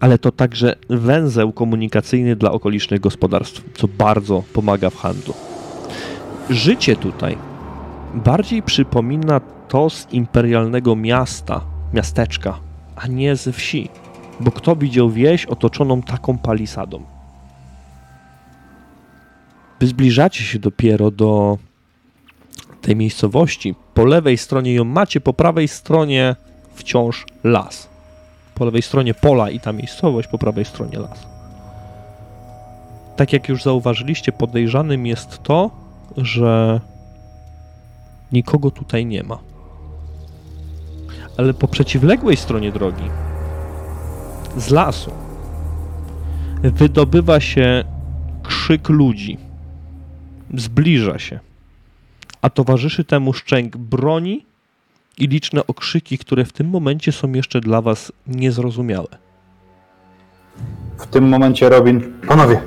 Ale 0.01 0.19
to 0.19 0.33
także 0.33 0.77
węzeł 0.89 1.53
komunikacyjny 1.53 2.37
dla 2.37 2.53
okolicznych 2.53 3.01
gospodarstw, 3.01 3.63
co 3.75 3.89
bardzo 3.89 4.43
pomaga 4.53 4.91
w 4.91 4.97
handlu. 4.97 5.35
Życie 6.51 6.97
tutaj 6.97 7.39
bardziej 8.15 8.63
przypomina 8.63 9.41
to 9.69 9.91
z 9.91 10.13
imperialnego 10.13 10.97
miasta, 10.97 11.61
miasteczka, 11.95 12.59
a 12.97 13.07
nie 13.07 13.37
ze 13.37 13.53
wsi. 13.53 13.89
Bo 14.41 14.51
kto 14.51 14.77
widział 14.77 15.11
wieś 15.11 15.47
otoczoną 15.47 16.03
taką 16.03 16.39
palisadą? 16.39 17.03
Wy 19.81 19.87
zbliżacie 19.87 20.45
się 20.45 20.59
dopiero 20.59 21.11
do 21.11 21.59
tej 22.83 22.97
miejscowości. 22.97 23.75
Po 23.95 24.05
lewej 24.05 24.39
stronie 24.39 24.75
ją 24.75 24.85
macie, 24.85 25.21
po 25.21 25.33
prawej 25.33 25.69
stronie 25.69 26.37
wciąż 26.75 27.27
las. 27.45 27.89
Po 28.55 28.65
lewej 28.65 28.83
stronie 28.83 29.15
pola 29.15 29.51
i 29.51 29.61
ta 29.61 29.73
miejscowość, 29.73 30.29
po 30.29 30.39
prawej 30.39 30.65
stronie 30.65 30.99
las. 30.99 31.27
Tak 33.17 33.33
jak 33.33 33.49
już 33.49 33.63
zauważyliście, 33.63 34.33
podejrzanym 34.33 35.07
jest 35.07 35.43
to, 35.43 35.71
że 36.17 36.81
nikogo 38.33 38.71
tutaj 38.71 39.07
nie 39.07 39.23
ma. 39.23 39.39
Ale 41.37 41.55
po 41.55 41.69
przeciwległej 41.69 42.37
stronie 42.37 42.73
drogi, 42.73 43.05
z 44.57 44.71
lasu, 44.71 45.11
wydobywa 46.63 47.41
się 47.41 47.85
krzyk 48.43 48.89
ludzi. 48.89 49.39
Zbliża 50.55 51.19
się 51.19 51.41
a 52.43 52.51
towarzyszy 52.51 53.05
temu 53.05 53.33
szczęk 53.33 53.77
broni 53.77 54.45
i 55.19 55.29
liczne 55.29 55.67
okrzyki, 55.67 56.19
które 56.19 56.45
w 56.45 56.53
tym 56.53 56.69
momencie 56.69 57.13
są 57.13 57.33
jeszcze 57.33 57.61
dla 57.61 57.83
was 57.83 58.13
niezrozumiałe. 58.27 59.09
W 60.99 61.07
tym 61.07 61.29
momencie 61.29 61.69
Robin, 61.69 62.13
panowie, 62.29 62.61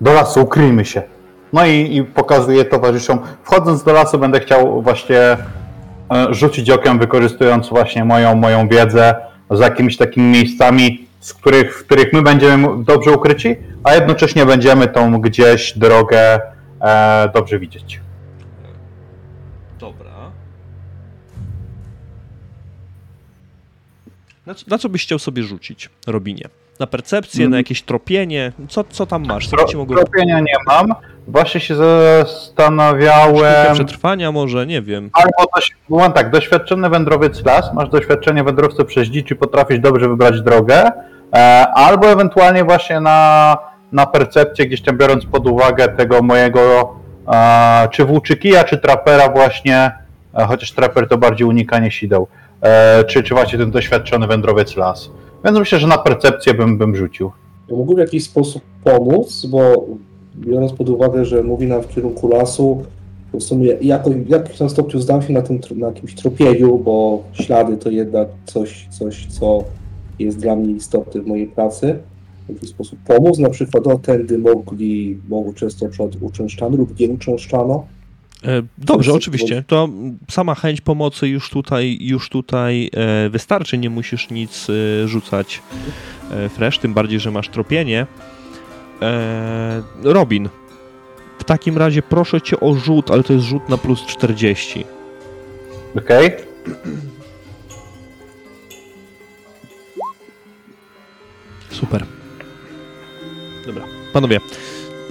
do 0.00 0.12
lasu, 0.12 0.42
ukryjmy 0.42 0.84
się. 0.84 1.02
No 1.54 1.66
i, 1.66 1.96
i 1.96 2.04
pokazuje 2.04 2.64
towarzyszom, 2.64 3.18
wchodząc 3.42 3.82
do 3.84 3.92
lasu 3.92 4.18
będę 4.18 4.40
chciał 4.40 4.82
właśnie 4.82 5.18
e, 5.20 5.36
rzucić 6.30 6.70
okiem, 6.70 6.98
wykorzystując 6.98 7.68
właśnie 7.68 8.04
moją, 8.04 8.34
moją 8.34 8.68
wiedzę 8.68 9.14
z 9.50 9.60
jakimiś 9.60 9.96
takimi 9.96 10.26
miejscami, 10.26 11.06
z 11.20 11.34
których, 11.34 11.78
w 11.78 11.84
których 11.84 12.12
my 12.12 12.22
będziemy 12.22 12.84
dobrze 12.84 13.10
ukryci, 13.12 13.56
a 13.84 13.94
jednocześnie 13.94 14.46
będziemy 14.46 14.88
tą 14.88 15.20
gdzieś 15.20 15.78
drogę 15.78 16.40
e, 16.80 17.28
dobrze 17.34 17.58
widzieć. 17.58 18.00
Dobra. 19.80 20.10
Na 24.46 24.54
co, 24.54 24.64
na 24.68 24.78
co 24.78 24.88
byś 24.88 25.02
chciał 25.02 25.18
sobie 25.18 25.42
rzucić, 25.42 25.90
Robinie? 26.06 26.48
Na 26.80 26.86
percepcję, 26.86 27.40
Mm. 27.40 27.50
na 27.50 27.56
jakieś 27.56 27.82
tropienie? 27.82 28.52
Co, 28.68 28.84
co 28.84 29.06
tam 29.06 29.26
masz? 29.26 29.48
Co 29.48 29.56
Tro, 29.56 29.86
tropienia 29.86 30.40
nie 30.40 30.54
mam. 30.66 30.94
Właśnie 31.28 31.60
się 31.60 31.74
zastanawiałem. 31.76 33.74
przetrwania 33.74 34.32
może, 34.32 34.66
nie 34.66 34.82
wiem. 34.82 35.10
Albo 35.12 35.50
doś, 35.56 35.70
mam 35.88 36.12
tak, 36.12 36.30
doświadczony 36.30 36.88
wędrowiec 36.88 37.44
las, 37.44 37.74
masz 37.74 37.88
doświadczenie 37.88 38.44
wędrowcy 38.44 38.84
przez 38.84 39.08
dzicz 39.08 39.34
potrafisz 39.34 39.78
dobrze 39.78 40.08
wybrać 40.08 40.40
drogę, 40.40 40.92
e, 41.32 41.66
albo 41.74 42.06
ewentualnie 42.06 42.64
właśnie 42.64 43.00
na, 43.00 43.58
na 43.92 44.06
percepcję, 44.06 44.66
gdzieś 44.66 44.82
tam 44.82 44.98
biorąc 44.98 45.26
pod 45.26 45.46
uwagę 45.46 45.88
tego 45.88 46.22
mojego 46.22 46.94
e, 47.28 47.88
czy 47.90 48.04
włóczykija, 48.04 48.64
czy 48.64 48.78
trapera 48.78 49.28
właśnie, 49.28 49.92
e, 50.34 50.46
chociaż 50.46 50.72
traper 50.72 51.08
to 51.08 51.18
bardziej 51.18 51.46
unikanie 51.46 51.90
sideł, 51.90 52.26
e, 52.62 53.04
czy, 53.04 53.22
czy 53.22 53.34
właśnie 53.34 53.58
ten 53.58 53.70
doświadczony 53.70 54.26
wędrowiec 54.26 54.76
las. 54.76 55.10
Więc 55.44 55.58
myślę, 55.58 55.78
że 55.78 55.86
na 55.86 55.98
percepcję 55.98 56.54
bym, 56.54 56.78
bym 56.78 56.96
rzucił. 56.96 57.32
To 57.68 57.76
mógłby 57.76 57.94
w 57.94 57.98
jakiś 57.98 58.24
sposób 58.24 58.62
pomóc, 58.84 59.46
bo 59.46 59.86
biorąc 60.38 60.72
pod 60.72 60.88
uwagę, 60.88 61.24
że 61.24 61.42
mówi 61.42 61.66
nam 61.66 61.82
w 61.82 61.88
kierunku 61.88 62.28
lasu, 62.28 62.82
to 63.32 63.38
w 63.38 63.42
sumie 63.42 63.66
jako, 63.80 64.10
w 64.10 64.28
jakimś 64.28 64.70
stopniu 64.70 65.00
zdam 65.00 65.22
się 65.22 65.32
na, 65.32 65.42
tym, 65.42 65.60
na 65.76 65.86
jakimś 65.86 66.14
tropieniu, 66.14 66.78
bo 66.78 67.22
ślady 67.32 67.76
to 67.76 67.90
jednak 67.90 68.28
coś, 68.44 68.88
coś, 68.90 69.26
co 69.26 69.64
jest 70.18 70.38
dla 70.38 70.56
mnie 70.56 70.72
istotne 70.72 71.20
w 71.20 71.26
mojej 71.26 71.46
pracy. 71.46 71.98
W 72.46 72.48
jakiś 72.48 72.70
sposób 72.70 72.98
pomóc, 73.06 73.38
na 73.38 73.50
przykład 73.50 73.86
o 73.86 73.98
tędy 73.98 74.38
mogli, 74.38 75.18
mogło 75.28 75.52
często 75.52 75.86
uczęszczano 76.20 76.76
lub 76.76 77.00
nie 77.00 77.08
uczęszczano. 77.08 77.86
E, 78.44 78.62
Dobrze, 78.78 79.12
oczywiście. 79.12 79.64
To 79.66 79.88
sama 80.30 80.54
chęć 80.54 80.80
pomocy 80.80 81.28
już 81.28 81.50
tutaj, 81.50 81.98
już 82.00 82.28
tutaj 82.28 82.90
e, 82.92 83.30
wystarczy. 83.30 83.78
Nie 83.78 83.90
musisz 83.90 84.30
nic 84.30 84.66
e, 84.70 85.08
rzucać 85.08 85.62
fresh, 86.50 86.78
tym 86.78 86.94
bardziej, 86.94 87.20
że 87.20 87.30
masz 87.30 87.48
tropienie. 87.48 88.06
E, 89.02 89.82
Robin, 90.02 90.48
w 91.38 91.44
takim 91.44 91.78
razie 91.78 92.02
proszę 92.02 92.40
cię 92.40 92.60
o 92.60 92.74
rzut, 92.74 93.10
ale 93.10 93.22
to 93.22 93.32
jest 93.32 93.44
rzut 93.44 93.68
na 93.68 93.76
plus 93.78 94.06
40. 94.06 94.84
Okej? 95.98 96.32
Super. 101.70 102.04
Dobra. 103.66 103.82
Panowie, 104.12 104.40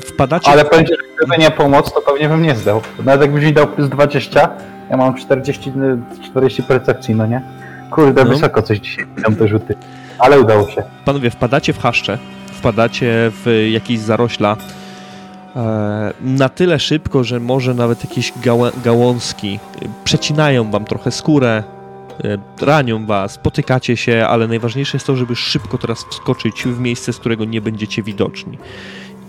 wpadacie... 0.05 0.51
Ale 0.51 0.63
że 0.63 0.95
gdyby 1.17 1.37
nie 1.37 1.51
pomoc, 1.51 1.93
to 1.93 2.01
pewnie 2.01 2.29
bym 2.29 2.41
nie 2.41 2.55
zdał. 2.55 2.81
Nawet 3.05 3.21
jakbyś 3.21 3.45
mi 3.45 3.53
dał 3.53 3.67
plus 3.67 3.89
20, 3.89 4.49
ja 4.89 4.97
mam 4.97 5.15
40, 5.15 5.69
y, 5.69 6.23
40 6.25 6.63
percepcji, 6.63 7.15
no 7.15 7.25
nie? 7.25 7.41
Kurde, 7.91 8.23
No. 8.23 8.29
wysoko 8.29 8.61
coś 8.61 8.79
dzisiaj 8.79 9.05
tam 9.23 9.35
te 9.35 9.47
rzuty. 9.47 9.75
Ale 10.19 10.39
udało 10.39 10.69
się. 10.69 10.83
Panowie, 11.05 11.29
wpadacie 11.29 11.73
w 11.73 11.79
chaszcze, 11.79 12.17
wpadacie 12.63 13.31
w 13.31 13.67
jakieś 13.71 13.99
zarośla 13.99 14.57
e, 15.55 16.13
na 16.21 16.49
tyle 16.49 16.79
szybko, 16.79 17.23
że 17.23 17.39
może 17.39 17.73
nawet 17.73 18.03
jakieś 18.03 18.33
gałązki 18.83 19.59
przecinają 20.03 20.71
wam 20.71 20.85
trochę 20.85 21.11
skórę, 21.11 21.63
e, 22.23 22.37
ranią 22.65 23.05
was, 23.05 23.37
potykacie 23.37 23.97
się, 23.97 24.25
ale 24.29 24.47
najważniejsze 24.47 24.97
jest 24.97 25.07
to, 25.07 25.15
żeby 25.15 25.35
szybko 25.35 25.77
teraz 25.77 26.05
wskoczyć 26.09 26.63
w 26.63 26.79
miejsce, 26.79 27.13
z 27.13 27.17
którego 27.17 27.45
nie 27.45 27.61
będziecie 27.61 28.03
widoczni. 28.03 28.57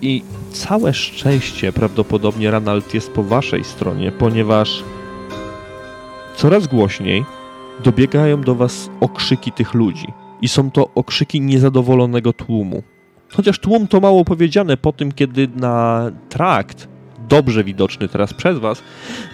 I 0.02 0.22
całe 0.52 0.94
szczęście 0.94 1.72
prawdopodobnie 1.72 2.50
Ranald 2.50 2.94
jest 2.94 3.12
po 3.12 3.22
waszej 3.22 3.64
stronie, 3.64 4.12
ponieważ 4.12 4.84
coraz 6.36 6.66
głośniej 6.66 7.24
dobiegają 7.84 8.40
do 8.40 8.54
was 8.54 8.90
okrzyki 9.00 9.52
tych 9.52 9.74
ludzi. 9.74 10.06
I 10.42 10.48
są 10.48 10.70
to 10.70 10.88
okrzyki 10.94 11.40
niezadowolonego 11.40 12.32
tłumu. 12.32 12.82
Chociaż 13.36 13.58
tłum 13.58 13.88
to 13.88 14.00
mało 14.00 14.24
powiedziane 14.24 14.76
po 14.76 14.92
tym, 14.92 15.12
kiedy 15.12 15.48
na 15.56 16.10
trakt, 16.28 16.88
dobrze 17.28 17.64
widoczny 17.64 18.08
teraz 18.08 18.34
przez 18.34 18.58
was, 18.58 18.82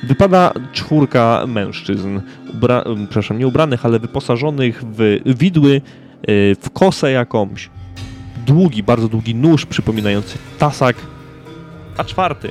wypada 0.02 0.52
czwórka 0.72 1.44
mężczyzn, 1.46 2.20
ubra- 2.54 3.06
przepraszam, 3.06 3.38
nie 3.38 3.46
ubranych, 3.46 3.86
ale 3.86 3.98
wyposażonych 3.98 4.82
w 4.96 5.18
widły, 5.38 5.80
y, 6.30 6.56
w 6.60 6.70
kosę 6.70 7.12
jakąś, 7.12 7.70
długi, 8.46 8.82
bardzo 8.82 9.08
długi 9.08 9.34
nóż 9.34 9.66
przypominający 9.66 10.38
tasak, 10.58 10.96
a 11.96 12.04
czwarty 12.04 12.50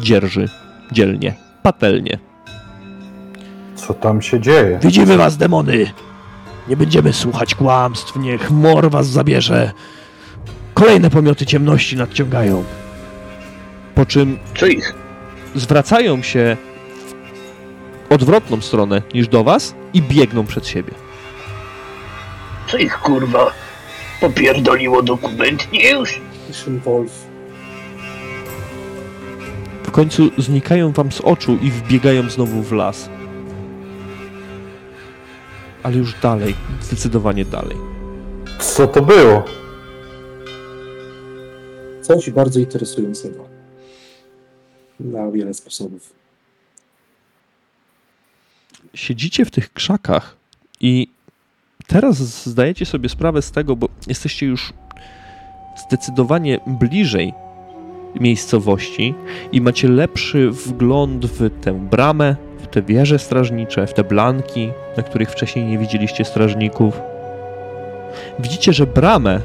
dzierży 0.00 0.48
dzielnie, 0.92 1.34
patelnie. 1.62 2.18
Co 3.74 3.94
tam 3.94 4.22
się 4.22 4.40
dzieje? 4.40 4.78
Widzimy 4.82 5.16
was, 5.16 5.36
demony! 5.36 5.86
Nie 6.68 6.76
będziemy 6.76 7.12
słuchać 7.12 7.54
kłamstw, 7.54 8.16
niech 8.16 8.50
mor 8.50 8.90
was 8.90 9.06
zabierze. 9.06 9.72
Kolejne 10.74 11.10
pomioty 11.10 11.46
ciemności 11.46 11.96
nadciągają. 11.96 12.64
Po 13.94 14.06
czym 14.06 14.38
Czyich? 14.54 14.94
zwracają 15.54 16.22
się 16.22 16.56
w 18.08 18.12
odwrotną 18.12 18.60
stronę 18.60 19.02
niż 19.14 19.28
do 19.28 19.44
was 19.44 19.74
i 19.94 20.02
biegną 20.02 20.46
przed 20.46 20.66
siebie. 20.66 20.92
Czyich 22.66 22.98
kurwa? 22.98 23.52
Popierdoliło 24.20 25.02
dokumentnie 25.02 25.90
już? 25.90 26.20
Wolf. 26.84 27.12
W 29.82 29.90
końcu 29.90 30.30
znikają 30.38 30.92
wam 30.92 31.12
z 31.12 31.20
oczu 31.20 31.58
i 31.62 31.70
wbiegają 31.70 32.30
znowu 32.30 32.62
w 32.62 32.72
las. 32.72 33.08
Ale 35.82 35.96
już 35.96 36.14
dalej, 36.22 36.54
zdecydowanie 36.80 37.44
dalej. 37.44 37.76
Co 38.58 38.86
to 38.86 39.02
było? 39.02 39.44
Coś 42.14 42.30
bardzo 42.30 42.60
interesującego. 42.60 43.48
Na 45.00 45.30
wiele 45.30 45.54
sposobów. 45.54 46.12
Siedzicie 48.94 49.44
w 49.44 49.50
tych 49.50 49.72
krzakach 49.72 50.36
i 50.80 51.08
teraz 51.86 52.18
zdajecie 52.46 52.86
sobie 52.86 53.08
sprawę 53.08 53.42
z 53.42 53.50
tego, 53.50 53.76
bo 53.76 53.88
jesteście 54.06 54.46
już 54.46 54.72
zdecydowanie 55.86 56.60
bliżej 56.66 57.34
miejscowości 58.20 59.14
i 59.52 59.60
macie 59.60 59.88
lepszy 59.88 60.50
wgląd 60.50 61.26
w 61.26 61.60
tę 61.60 61.88
bramę, 61.88 62.36
w 62.58 62.66
te 62.66 62.82
wieże 62.82 63.18
strażnicze, 63.18 63.86
w 63.86 63.94
te 63.94 64.04
blanki, 64.04 64.70
na 64.96 65.02
których 65.02 65.30
wcześniej 65.30 65.64
nie 65.64 65.78
widzieliście 65.78 66.24
strażników. 66.24 67.00
Widzicie, 68.38 68.72
że 68.72 68.86
bramę 68.86 69.40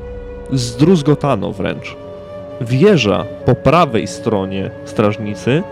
zdruzgotano 0.51 1.51
wręcz. 1.51 2.05
Wieża 2.61 3.26
po 3.45 3.56
prawej 3.56 4.07
stronie 4.07 4.72
strażnicy 4.86 5.64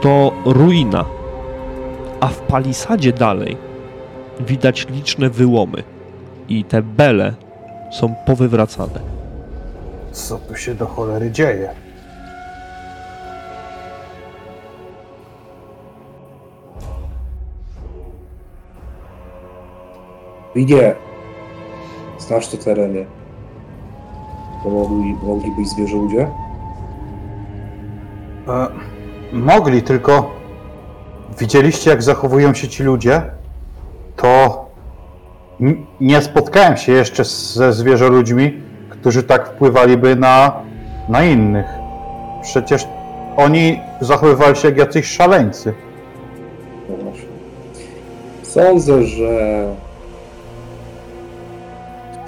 to 0.00 0.32
ruina, 0.44 1.04
a 2.20 2.26
w 2.26 2.40
palisadzie 2.40 3.12
dalej 3.12 3.56
widać 4.40 4.88
liczne 4.88 5.30
wyłomy 5.30 5.82
i 6.48 6.64
te 6.64 6.82
bele 6.82 7.34
są 7.92 8.14
powywracane. 8.26 9.00
Co 10.12 10.38
tu 10.38 10.56
się 10.56 10.74
do 10.74 10.86
cholery 10.86 11.30
dzieje? 11.30 11.70
Widzie, 20.54 20.94
znasz 22.18 22.48
te 22.48 22.56
tereny. 22.56 23.19
Pomogli, 24.64 25.16
moglibyś 25.22 25.68
zwierzędzie? 25.68 26.28
E, 28.48 28.66
mogli, 29.32 29.82
tylko 29.82 30.30
widzieliście, 31.38 31.90
jak 31.90 32.02
zachowują 32.02 32.54
się 32.54 32.68
ci 32.68 32.82
ludzie? 32.82 33.22
To 34.16 34.64
nie 36.00 36.22
spotkałem 36.22 36.76
się 36.76 36.92
jeszcze 36.92 37.24
ze 37.24 37.72
zwierzoludźmi, 37.72 38.62
którzy 38.90 39.22
tak 39.22 39.48
wpływaliby 39.48 40.16
na, 40.16 40.52
na 41.08 41.24
innych. 41.24 41.66
Przecież 42.42 42.86
oni 43.36 43.80
zachowywali 44.00 44.56
się 44.56 44.68
jak 44.68 44.76
jacyś 44.76 45.06
szaleńcy. 45.06 45.74
No 46.88 46.96
właśnie. 46.96 47.28
Sądzę, 48.42 49.02
że 49.02 49.64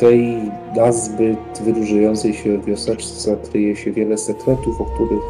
tej 0.02 0.50
nazbyt 0.76 1.60
wyróżniającej 1.60 2.34
się 2.34 2.58
wioseczce 2.58 3.36
kryje 3.36 3.76
się 3.76 3.92
wiele 3.92 4.18
sekretów, 4.18 4.80
o 4.80 4.84
których 4.84 5.22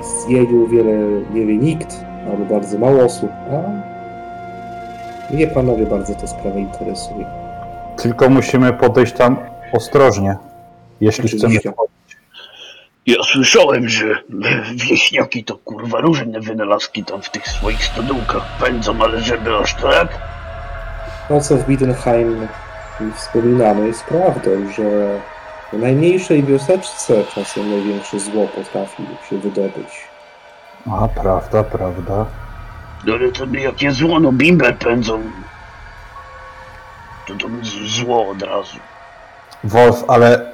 istnieniu 0.00 0.66
wiele 0.66 0.92
nie 1.34 1.46
wie 1.46 1.56
nikt, 1.56 1.96
albo 2.30 2.44
bardzo 2.44 2.78
mało 2.78 3.04
osób, 3.04 3.30
a 3.50 5.32
mnie 5.34 5.46
panowie 5.46 5.86
bardzo 5.86 6.14
ta 6.14 6.26
sprawa 6.26 6.58
interesuje. 6.58 7.26
Tylko 7.96 8.28
musimy 8.28 8.72
podejść 8.72 9.12
tam 9.12 9.36
ostrożnie, 9.72 10.36
jeśli 11.00 11.28
chcemy. 11.28 11.44
Oczywiście. 11.44 11.72
Ja 13.06 13.22
słyszałem, 13.22 13.88
że 13.88 14.06
wieśniaki 14.88 15.44
to 15.44 15.58
kurwa 15.58 16.00
różne 16.00 16.40
wynalazki 16.40 17.04
tam 17.04 17.22
w 17.22 17.30
tych 17.30 17.48
swoich 17.48 17.84
stodółkach 17.84 18.58
pędzą, 18.60 19.02
ale 19.02 19.20
żeby 19.20 19.56
aż 19.56 19.74
tak? 19.74 20.08
To, 21.28 21.40
co 21.40 21.56
w 21.56 21.66
Biedenheim 21.66 22.48
wspominamy, 23.14 23.86
jest 23.86 24.04
prawdą, 24.04 24.50
że 24.76 25.18
w 25.72 25.78
najmniejszej 25.78 26.42
wioseczce 26.42 27.24
czasem 27.34 27.70
największe 27.70 28.20
zło 28.20 28.48
potrafi 28.48 29.06
się 29.30 29.38
wydobyć. 29.38 30.08
A, 30.92 31.08
prawda, 31.08 31.64
prawda. 31.64 32.26
No 33.04 33.14
ale 33.14 33.32
to 33.32 33.44
jakie 33.58 33.90
zło, 33.92 34.20
no 34.20 34.32
bimber 34.32 34.78
pędzą. 34.78 35.22
To 37.26 37.34
to 37.34 37.48
zło 37.86 38.28
od 38.30 38.42
razu. 38.42 38.76
Wolf, 39.64 40.04
ale 40.08 40.52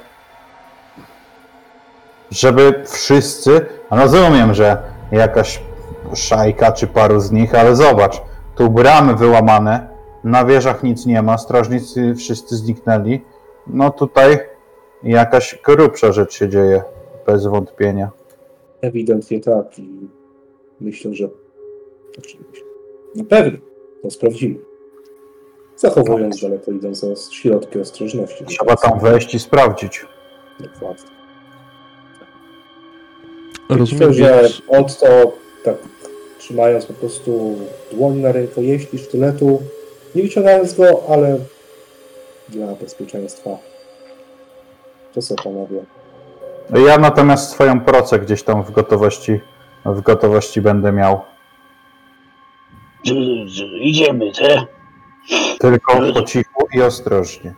żeby 2.31 2.83
wszyscy, 2.87 3.65
a 3.89 3.95
rozumiem, 3.95 4.53
że 4.53 4.77
jakaś 5.11 5.61
szajka 6.15 6.71
czy 6.71 6.87
paru 6.87 7.19
z 7.19 7.31
nich, 7.31 7.55
ale 7.55 7.75
zobacz, 7.75 8.21
tu 8.55 8.69
bramy 8.69 9.15
wyłamane, 9.15 9.87
na 10.23 10.45
wieżach 10.45 10.83
nic 10.83 11.05
nie 11.05 11.21
ma, 11.21 11.37
strażnicy 11.37 12.15
wszyscy 12.15 12.55
zniknęli, 12.55 13.21
no 13.67 13.91
tutaj 13.91 14.39
jakaś 15.03 15.59
grubsza 15.65 16.11
rzecz 16.11 16.33
się 16.33 16.49
dzieje, 16.49 16.83
bez 17.25 17.45
wątpienia. 17.45 18.11
Ewidentnie 18.81 19.39
tak 19.39 19.79
i 19.79 20.09
myślę, 20.81 21.13
że 21.13 21.29
znaczy, 22.13 22.37
na 23.15 23.23
pewno 23.23 23.59
to 24.01 24.11
sprawdzimy. 24.11 24.55
Zachowując 25.75 26.41
daleko 26.41 26.71
idące 26.71 27.13
środki 27.31 27.79
ostrożności. 27.79 28.45
Trzeba 28.45 28.75
tam 28.75 28.99
wejść 28.99 29.35
i 29.35 29.39
sprawdzić. 29.39 30.05
Dokładnie. 30.59 31.09
Rozumiem, 33.69 34.09
Myślę, 34.09 34.13
że 34.13 34.41
więc 34.41 34.61
Otto, 34.67 35.33
tak 35.63 35.75
trzymając 36.37 36.85
po 36.85 36.93
prostu 36.93 37.55
dłoń 37.91 38.17
na 38.17 38.31
rękojeści 38.31 38.97
sztyletu, 38.97 39.61
nie 40.15 40.23
wyciągając 40.23 40.73
go, 40.73 41.03
ale 41.09 41.39
dla 42.49 42.75
bezpieczeństwa. 42.75 43.49
To 45.13 45.21
co 45.21 45.35
panowie? 45.35 45.83
Ja 46.87 46.97
natomiast 46.97 47.49
swoją 47.49 47.81
procę 47.81 48.19
gdzieś 48.19 48.43
tam 48.43 48.63
w 48.63 48.71
gotowości, 48.71 49.39
w 49.85 50.01
gotowości 50.01 50.61
będę 50.61 50.91
miał. 50.91 51.21
Idziemy, 53.81 54.31
te? 54.31 54.65
Tylko 55.59 56.13
po 56.13 56.21
cichu 56.21 56.67
i 56.73 56.81
ostrożnie. 56.81 57.53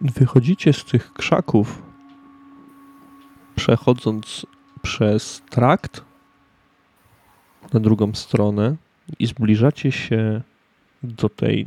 wychodzicie 0.00 0.72
z 0.72 0.84
tych 0.84 1.12
krzaków, 1.12 1.82
przechodząc 3.56 4.46
przez 4.82 5.42
trakt 5.50 6.04
na 7.72 7.80
drugą 7.80 8.14
stronę 8.14 8.76
i 9.18 9.26
zbliżacie 9.26 9.92
się 9.92 10.40
do 11.02 11.28
tej 11.28 11.66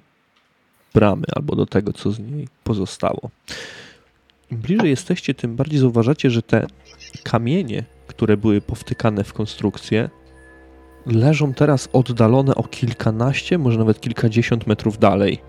bramy 0.93 1.23
albo 1.35 1.55
do 1.55 1.65
tego, 1.65 1.93
co 1.93 2.11
z 2.11 2.19
niej 2.19 2.47
pozostało. 2.64 3.30
Im 4.51 4.57
bliżej 4.57 4.89
jesteście, 4.89 5.34
tym 5.34 5.55
bardziej 5.55 5.80
zauważacie, 5.80 6.30
że 6.30 6.41
te 6.41 6.68
kamienie, 7.23 7.84
które 8.07 8.38
były 8.38 8.61
powtykane 8.61 9.23
w 9.23 9.34
konstrukcję, 9.34 10.10
leżą 11.05 11.53
teraz 11.53 11.89
oddalone 11.93 12.55
o 12.55 12.64
kilkanaście, 12.64 13.57
może 13.57 13.80
nawet 13.80 14.01
kilkadziesiąt 14.01 14.68
metrów 14.68 14.99
dalej. 14.99 15.41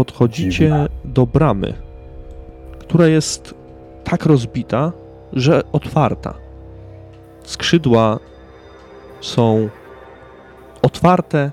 podchodzicie 0.00 0.86
do 1.04 1.26
bramy, 1.26 1.74
która 2.78 3.06
jest 3.06 3.54
tak 4.04 4.26
rozbita, 4.26 4.92
że 5.32 5.62
otwarta. 5.72 6.34
Skrzydła 7.42 8.18
są 9.20 9.68
otwarte, 10.82 11.50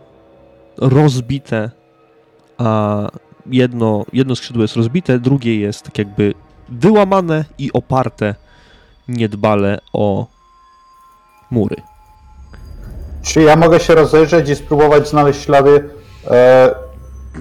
rozbite, 0.78 1.72
a 2.58 2.98
jedno, 3.46 4.06
jedno 4.14 4.36
skrzydło 4.36 4.62
jest 4.62 4.76
rozbite, 4.76 5.20
drugie 5.20 5.60
jest 5.60 5.84
tak 5.84 5.98
jakby 5.98 6.34
wyłamane 6.70 7.46
i 7.58 7.74
oparte 7.74 8.36
niedbale 9.08 9.80
o 9.94 10.26
mury. 11.52 11.76
Czy 13.22 13.42
ja 13.42 13.56
mogę 13.56 13.80
się 13.80 13.96
rozejrzeć 13.96 14.50
i 14.50 14.56
spróbować 14.56 15.10
znaleźć 15.10 15.42
ślady 15.42 15.90
e, 16.28 16.76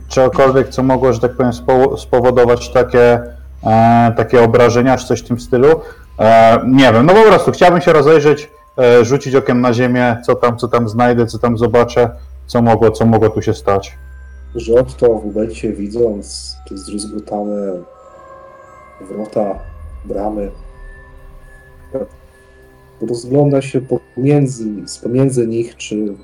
czegokolwiek, 0.08 0.68
co 0.68 0.82
mogło, 0.82 1.12
że 1.12 1.20
tak 1.20 1.36
powiem, 1.36 1.52
spowo- 1.52 1.98
spowodować 1.98 2.68
takie, 2.68 3.22
e, 3.66 4.12
takie 4.16 4.42
obrażenia, 4.42 4.96
czy 4.96 5.06
coś 5.06 5.20
w 5.20 5.28
tym 5.28 5.40
stylu? 5.40 5.80
E, 6.18 6.60
nie 6.66 6.92
wiem, 6.92 7.06
no 7.06 7.14
po 7.14 7.22
prostu 7.22 7.52
chciałbym 7.52 7.80
się 7.80 7.92
rozejrzeć, 7.92 8.50
rzucić 9.02 9.34
okiem 9.34 9.60
na 9.60 9.72
ziemię, 9.72 10.16
co 10.26 10.34
tam, 10.34 10.56
co 10.56 10.68
tam 10.68 10.88
znajdę, 10.88 11.26
co 11.26 11.38
tam 11.38 11.58
zobaczę, 11.58 12.10
co 12.46 12.62
mogło, 12.62 12.90
co 12.90 13.06
mogło 13.06 13.28
tu 13.28 13.42
się 13.42 13.54
stać. 13.54 13.98
że 14.54 14.74
Otto 14.74 15.18
w 15.18 15.26
momencie 15.26 15.72
widząc 15.72 16.56
te 16.68 16.76
zdruzgotane 16.76 17.72
wrota, 19.00 19.58
bramy, 20.04 20.50
rozgląda 23.00 23.62
się 23.62 23.80
pomiędzy, 24.14 24.64
z 24.86 24.98
pomiędzy 24.98 25.46
nich, 25.46 25.76
czy 25.76 26.14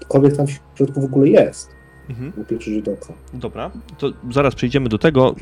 cokolwiek 0.00 0.36
tam 0.36 0.46
w 0.46 0.50
środku 0.74 1.00
w 1.00 1.04
ogóle 1.04 1.28
jest. 1.28 1.76
Mhm. 2.08 2.32
pierwszy 2.48 2.74
rzut 2.74 2.88
oka. 2.88 3.12
Dobra, 3.34 3.70
to 3.98 4.12
zaraz 4.30 4.54
przejdziemy 4.54 4.88
do 4.88 4.98
tego. 4.98 5.34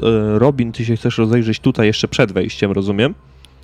Y, 0.00 0.06
y, 0.34 0.38
Robin, 0.38 0.72
ty 0.72 0.84
się 0.84 0.96
chcesz 0.96 1.18
rozejrzeć 1.18 1.60
tutaj 1.60 1.86
jeszcze 1.86 2.08
przed 2.08 2.32
wejściem, 2.32 2.72
rozumiem? 2.72 3.14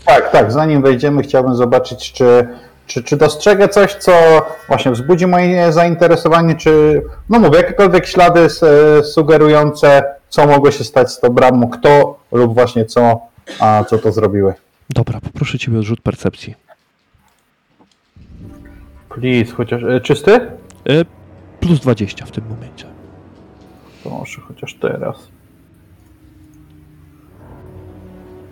Tak, 0.05 0.33
tak. 0.33 0.53
Zanim 0.53 0.83
wejdziemy, 0.83 1.23
chciałbym 1.23 1.55
zobaczyć, 1.55 2.13
czy, 2.13 2.49
czy, 2.87 3.03
czy 3.03 3.17
dostrzegę 3.17 3.69
coś, 3.69 3.95
co 3.95 4.13
właśnie 4.69 4.93
wzbudzi 4.93 5.27
moje 5.27 5.73
zainteresowanie, 5.73 6.55
czy, 6.55 7.03
no 7.29 7.39
mówię, 7.39 7.57
jakiekolwiek 7.57 8.07
ślady 8.07 8.49
sugerujące, 9.03 10.03
co 10.29 10.47
mogło 10.47 10.71
się 10.71 10.85
stać 10.85 11.13
z 11.13 11.21
tą 11.21 11.29
bramą, 11.29 11.71
kto 11.71 12.19
lub 12.33 12.55
właśnie 12.55 12.85
co, 12.85 13.21
a 13.61 13.85
co 13.89 13.99
to 13.99 14.13
zrobiły. 14.13 14.55
Dobra, 14.91 15.21
poproszę 15.21 15.59
ciebie 15.59 15.79
o 15.79 15.83
rzut 15.83 16.01
percepcji. 16.01 16.55
Please, 19.09 19.53
chociaż 19.53 19.83
e, 19.83 20.01
czysty? 20.01 20.41
Y, 20.91 21.05
plus 21.61 21.81
20 21.81 22.27
w 22.27 22.31
tym 22.31 22.45
momencie. 22.49 22.87
Proszę, 24.03 24.41
chociaż 24.41 24.75
teraz. 24.75 25.17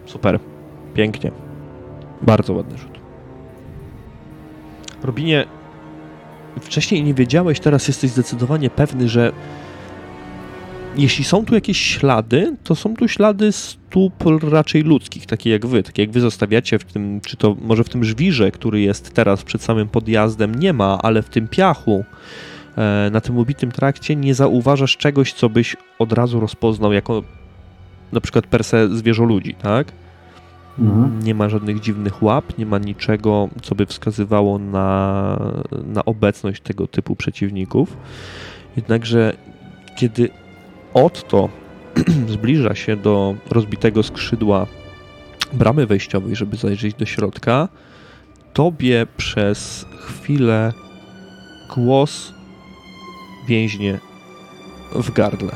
Super. 0.06 0.38
Pięknie. 0.94 1.31
Bardzo 2.23 2.52
ładny 2.52 2.78
rzut. 2.78 2.98
Robinie, 5.02 5.47
wcześniej 6.60 7.02
nie 7.02 7.14
wiedziałeś, 7.14 7.60
teraz 7.60 7.89
jesteś 7.89 8.10
zdecydowanie 8.10 8.70
pewny, 8.70 9.09
że 9.09 9.32
jeśli 10.97 11.24
są 11.24 11.44
tu 11.44 11.55
jakieś 11.55 11.81
ślady, 11.81 12.56
to 12.64 12.74
są 12.74 12.97
tu 12.97 13.09
ślady 13.09 13.52
stóp 13.52 14.24
raczej 14.43 14.82
ludzkich, 14.82 15.27
takie 15.27 15.51
jak 15.51 15.66
wy, 15.66 15.82
takie 15.82 16.02
jak 16.02 16.10
wy 16.10 16.20
zostawiacie 16.20 16.78
w 16.78 16.85
tym, 16.85 17.20
czy 17.20 17.36
to 17.36 17.56
może 17.62 17.85
w 17.85 17.89
tym 17.89 18.05
żwirze, 18.05 18.51
który 18.51 18.81
jest 18.81 19.12
teraz 19.14 19.43
przed 19.43 19.62
samym 19.62 19.89
podjazdem, 19.89 20.55
nie 20.55 20.73
ma, 20.73 20.98
ale 21.02 21.23
w 21.23 21.28
tym 21.28 21.48
piachu, 21.48 22.05
e, 22.77 23.10
na 23.12 23.20
tym 23.20 23.39
ubitym 23.39 23.73
trakcie 23.73 24.16
nie 24.16 24.35
zauważasz 24.35 24.97
czegoś, 24.97 25.32
co 25.32 25.48
byś 25.48 25.77
od 25.98 26.12
razu 26.12 26.40
rozpoznał 26.40 26.93
jako 26.93 27.23
na 28.12 28.20
przykład 28.20 28.47
per 28.47 28.64
se 28.64 28.97
zwierzoludzi, 28.97 29.55
tak? 29.55 29.93
Mhm. 30.78 31.23
Nie 31.23 31.35
ma 31.35 31.49
żadnych 31.49 31.81
dziwnych 31.81 32.23
łap, 32.23 32.59
nie 32.59 32.66
ma 32.66 32.78
niczego, 32.78 33.49
co 33.62 33.74
by 33.74 33.86
wskazywało 33.86 34.59
na, 34.59 35.39
na 35.85 36.05
obecność 36.05 36.62
tego 36.62 36.86
typu 36.86 37.16
przeciwników. 37.16 37.97
Jednakże, 38.77 39.36
kiedy 39.99 40.28
Otto 40.94 41.49
zbliża 42.35 42.74
się 42.74 42.97
do 42.97 43.35
rozbitego 43.51 44.03
skrzydła 44.03 44.66
bramy 45.53 45.86
wejściowej, 45.86 46.36
żeby 46.36 46.57
zajrzeć 46.57 46.94
do 46.94 47.07
środka, 47.07 47.69
tobie 48.53 49.07
przez 49.16 49.86
chwilę 49.99 50.73
głos 51.74 52.32
więźnie 53.49 53.99
w 54.94 55.12
gardle. 55.12 55.53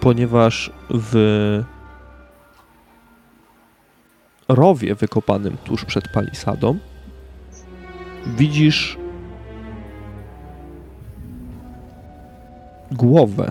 Ponieważ 0.00 0.70
w 0.90 1.14
rowie 4.48 4.94
wykopanym 4.94 5.56
tuż 5.64 5.84
przed 5.84 6.08
palisadą 6.08 6.78
widzisz 8.26 8.98
głowę 12.92 13.50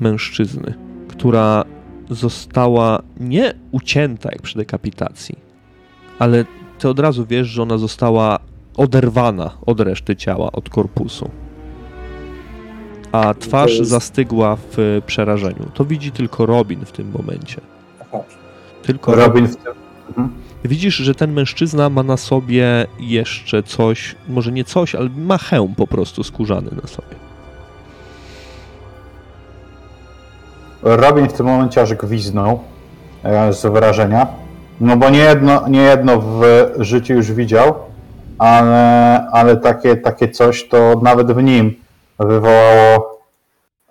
mężczyzny, 0.00 0.74
która 1.08 1.64
została 2.10 3.02
nie 3.20 3.54
ucięta 3.70 4.28
jak 4.32 4.42
przy 4.42 4.56
dekapitacji, 4.58 5.38
ale 6.18 6.44
ty 6.78 6.88
od 6.88 6.98
razu 7.00 7.26
wiesz, 7.26 7.48
że 7.48 7.62
ona 7.62 7.78
została 7.78 8.38
oderwana 8.76 9.50
od 9.66 9.80
reszty 9.80 10.16
ciała, 10.16 10.52
od 10.52 10.68
korpusu. 10.68 11.30
A 13.12 13.34
twarz 13.34 13.78
jest- 13.78 13.90
zastygła 13.90 14.56
w 14.56 15.00
przerażeniu. 15.06 15.66
To 15.74 15.84
widzi 15.84 16.12
tylko 16.12 16.46
Robin 16.46 16.84
w 16.84 16.92
tym 16.92 17.10
momencie. 17.18 17.60
Aha. 18.00 18.18
Tylko 18.82 19.14
Robin 19.14 19.46
w 19.46 19.56
tym. 19.56 19.72
Mhm. 20.08 20.30
Widzisz, 20.64 20.96
że 20.96 21.14
ten 21.14 21.32
mężczyzna 21.32 21.90
ma 21.90 22.02
na 22.02 22.16
sobie 22.16 22.86
jeszcze 22.98 23.62
coś, 23.62 24.16
może 24.28 24.52
nie 24.52 24.64
coś, 24.64 24.94
ale 24.94 25.08
ma 25.16 25.38
hełm 25.38 25.74
po 25.74 25.86
prostu 25.86 26.24
skórzany 26.24 26.70
na 26.82 26.88
sobie. 26.88 27.16
Robin 30.82 31.28
w 31.28 31.32
tym 31.32 31.46
momencie 31.46 31.82
aż 31.82 31.94
gwiznął 31.94 32.60
e, 33.22 33.52
z 33.52 33.66
wrażenia. 33.66 34.26
No 34.80 34.96
bo 34.96 35.10
nie 35.10 35.18
jedno, 35.18 35.68
nie 35.68 35.82
jedno 35.82 36.20
w 36.20 36.42
życiu 36.78 37.14
już 37.14 37.32
widział, 37.32 37.74
ale, 38.38 39.26
ale 39.32 39.56
takie, 39.56 39.96
takie 39.96 40.28
coś 40.28 40.68
to 40.68 41.00
nawet 41.02 41.32
w 41.32 41.42
nim 41.42 41.74
wywołało 42.18 43.18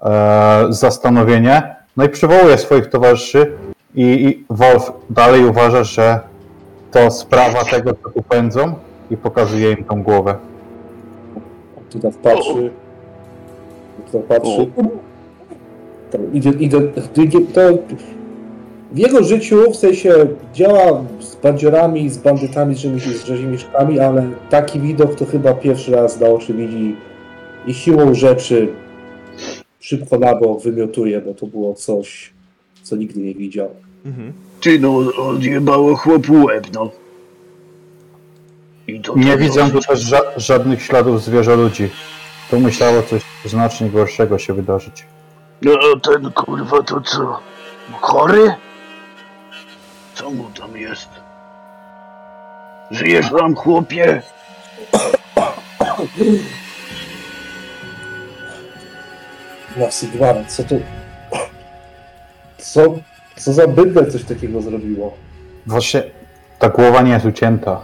e, 0.02 0.66
zastanowienie. 0.70 1.76
No 1.98 2.04
i 2.06 2.10
przywołuje 2.10 2.58
swoich 2.58 2.90
towarzyszy 2.90 3.58
i, 3.96 4.04
i 4.04 4.46
Wolf 4.50 4.92
dalej 5.10 5.46
uważa, 5.46 5.84
że 5.84 6.20
to 6.92 7.12
sprawa 7.12 7.66
tego, 7.66 7.94
co 8.04 8.10
tu 8.10 8.22
pędzą 8.22 8.74
i 9.12 9.18
pokazuje 9.18 9.72
im 9.72 9.84
tą 9.84 10.04
głowę. 10.04 10.36
Tu 11.90 12.00
tam 12.00 12.12
patrzy. 12.12 12.72
Tu 14.06 14.12
tam 14.12 14.22
patrzy. 14.22 14.72
Tam 16.12 16.34
idzie, 16.34 16.50
idzie, 16.50 16.78
idzie, 17.18 17.42
to 17.54 17.62
w 18.92 18.98
jego 18.98 19.24
życiu, 19.24 19.72
w 19.72 19.76
sensie 19.76 20.14
działa 20.54 21.04
z 21.20 21.36
bandziorami, 21.36 22.10
z 22.10 22.18
bandytami, 22.18 22.76
z 22.76 22.78
rzemi- 22.78 23.58
z 23.58 24.00
ale 24.02 24.30
taki 24.50 24.80
widok 24.80 25.16
to 25.16 25.26
chyba 25.26 25.54
pierwszy 25.54 25.92
raz 25.92 26.20
na 26.20 26.28
oczy 26.28 26.54
widzi 26.54 26.96
i 27.68 27.74
siłą 27.74 28.14
rzeczy 28.14 28.68
szybko 29.80 30.20
na 30.20 30.36
bok 30.36 30.62
wymiotuje, 30.62 31.22
bo 31.22 31.34
to 31.34 31.48
było 31.48 31.74
coś, 31.74 32.34
co 32.90 32.96
nigdy 32.96 33.20
nie 33.20 33.34
widział. 33.34 33.76
Ty 34.62 34.80
no, 34.80 34.98
odjebało 35.18 35.96
chłopu 35.96 36.44
łeb, 36.44 36.68
no. 36.74 36.92
I 38.88 39.02
to 39.02 39.16
Nie 39.16 39.38
widzę 39.38 39.70
tu 39.72 39.80
też 39.82 40.00
ża- 40.00 40.32
żadnych 40.38 40.84
śladów 40.84 41.24
zwierzoludzi. 41.24 41.90
Tu 42.50 42.60
musiało 42.60 43.02
coś 43.04 43.22
znacznie 43.46 43.90
gorszego 43.90 44.40
się 44.40 44.54
wydarzyć. 44.54 45.06
No 45.62 45.72
a 45.72 46.00
ten 46.00 46.32
kurwa 46.32 46.84
to 46.84 47.02
co? 47.02 47.40
Chory? 48.02 48.54
Co 50.16 50.32
mu 50.32 50.44
tam 50.60 50.78
jest? 50.78 51.10
Żyjesz 52.92 53.30
tam, 53.30 53.56
chłopie? 53.56 54.22
Na 59.78 59.92
Sigmara, 59.92 60.46
co 60.46 60.64
to... 60.64 60.76
Co, 62.74 62.96
co 63.36 63.54
za 63.54 63.68
bydle 63.68 64.12
coś 64.12 64.24
takiego 64.24 64.62
zrobiło? 64.62 65.14
Właśnie 65.68 66.04
ta 66.60 66.70
głowa 66.70 67.02
nie 67.02 67.12
jest 67.12 67.26
ucięta. 67.26 67.82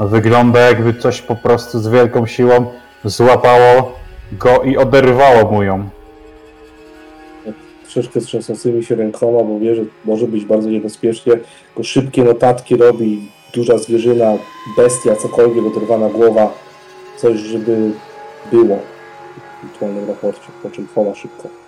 Wygląda 0.00 0.60
jakby 0.60 0.94
coś 0.94 1.22
po 1.22 1.36
prostu 1.36 1.78
z 1.78 1.88
wielką 1.88 2.26
siłą 2.26 2.66
złapało 3.04 3.92
go 4.32 4.62
i 4.62 4.76
oderwało 4.76 5.52
mu 5.52 5.62
ją. 5.62 5.88
troszeczkę 7.82 8.20
z 8.20 8.24
trzęsącymi 8.24 8.84
się 8.84 8.94
rękoma, 8.94 9.42
bo 9.42 9.58
wie, 9.58 9.74
że 9.74 9.82
może 10.04 10.26
być 10.26 10.44
bardzo 10.44 10.70
niebezpiecznie. 10.70 11.32
Tylko 11.66 11.82
szybkie 11.82 12.24
notatki 12.24 12.76
robi, 12.76 13.28
duża 13.54 13.78
zwierzyna, 13.78 14.32
bestia, 14.76 15.16
cokolwiek, 15.16 15.64
oderwana 15.66 16.08
głowa, 16.08 16.52
coś, 17.16 17.38
żeby 17.38 17.90
było 18.52 18.78
w 19.62 19.66
aktualnym 19.66 20.08
raporcie, 20.08 20.48
po 20.62 20.70
czym 20.70 20.88
chowa 20.94 21.14
szybko. 21.14 21.59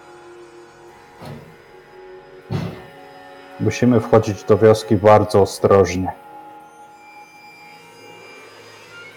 Musimy 3.63 4.01
wchodzić 4.01 4.45
do 4.45 4.59
wioski 4.59 4.97
bardzo 4.97 5.41
ostrożnie. 5.41 6.13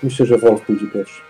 Myślę, 0.04 0.26
że 0.26 0.38
Wolf 0.38 0.62
pójdzie 0.62 0.88
pierwszy. 0.88 1.22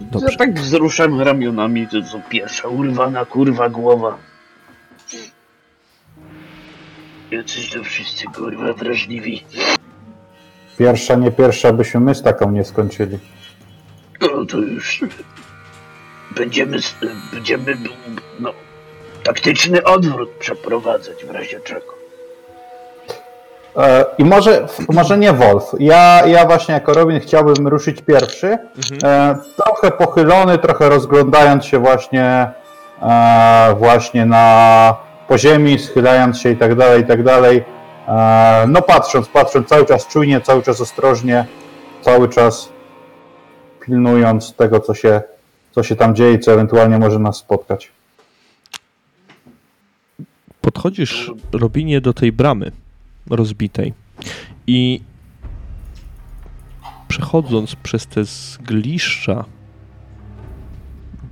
Dobrze. 0.00 0.28
Ja 0.30 0.36
tak 0.36 0.54
wzruszam 0.54 1.20
ramionami, 1.20 1.88
to 1.88 2.02
co 2.02 2.20
pierwsza 2.28 2.68
urwana 2.68 3.24
kurwa 3.24 3.68
głowa. 3.68 4.18
Jacyś 7.30 7.70
to 7.70 7.84
wszyscy 7.84 8.24
kurwa 8.26 8.72
wrażliwi. 8.72 9.44
Pierwsza, 10.78 11.14
nie 11.14 11.30
pierwsza, 11.30 11.72
byśmy 11.72 12.00
my 12.00 12.14
z 12.14 12.22
taką 12.22 12.50
nie 12.52 12.64
skończyli. 12.64 13.18
No 14.20 14.46
to 14.46 14.58
już 14.58 15.04
będziemy, 16.30 16.78
będziemy 17.32 17.76
no, 18.40 18.52
taktyczny 19.22 19.84
odwrót 19.84 20.30
przeprowadzać 20.30 21.24
w 21.24 21.30
razie 21.30 21.60
czego. 21.60 22.00
E, 23.76 24.04
I 24.18 24.24
może, 24.24 24.66
może 24.88 25.18
nie 25.18 25.32
Wolf. 25.32 25.64
Ja, 25.78 26.26
ja 26.26 26.46
właśnie 26.46 26.74
jako 26.74 26.92
Robin 26.92 27.20
chciałbym 27.20 27.68
ruszyć 27.68 28.02
pierwszy. 28.02 28.58
E, 29.04 29.36
trochę 29.56 29.90
pochylony, 29.90 30.58
trochę 30.58 30.88
rozglądając 30.88 31.64
się 31.64 31.78
właśnie, 31.78 32.50
e, 33.02 33.74
właśnie 33.78 34.26
na 34.26 34.96
poziemi, 35.28 35.78
schylając 35.78 36.40
się 36.40 36.50
i 36.50 36.56
tak 36.56 36.74
dalej, 36.74 37.02
i 37.02 37.06
tak 37.06 37.22
dalej. 37.22 37.64
E, 38.08 38.64
no 38.68 38.82
patrząc, 38.82 39.28
patrząc 39.28 39.68
cały 39.68 39.86
czas 39.86 40.06
czujnie, 40.06 40.40
cały 40.40 40.62
czas 40.62 40.80
ostrożnie, 40.80 41.46
cały 42.02 42.28
czas 42.28 42.68
pilnując 43.80 44.54
tego, 44.54 44.80
co 44.80 44.94
się, 44.94 45.22
co 45.72 45.82
się 45.82 45.96
tam 45.96 46.14
dzieje 46.14 46.34
i 46.34 46.38
co 46.38 46.52
ewentualnie 46.52 46.98
może 46.98 47.18
nas 47.18 47.36
spotkać. 47.36 47.92
Podchodzisz, 50.60 51.32
Robinie, 51.52 52.00
do 52.00 52.12
tej 52.12 52.32
bramy 52.32 52.72
rozbitej 53.30 53.94
i 54.66 55.00
przechodząc 57.08 57.76
przez 57.76 58.06
te 58.06 58.24
zgliszcza, 58.24 59.44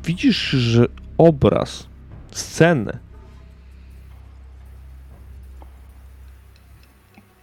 widzisz, 0.05 0.51
że 0.51 0.87
obraz, 1.19 1.87
scenę 2.31 2.99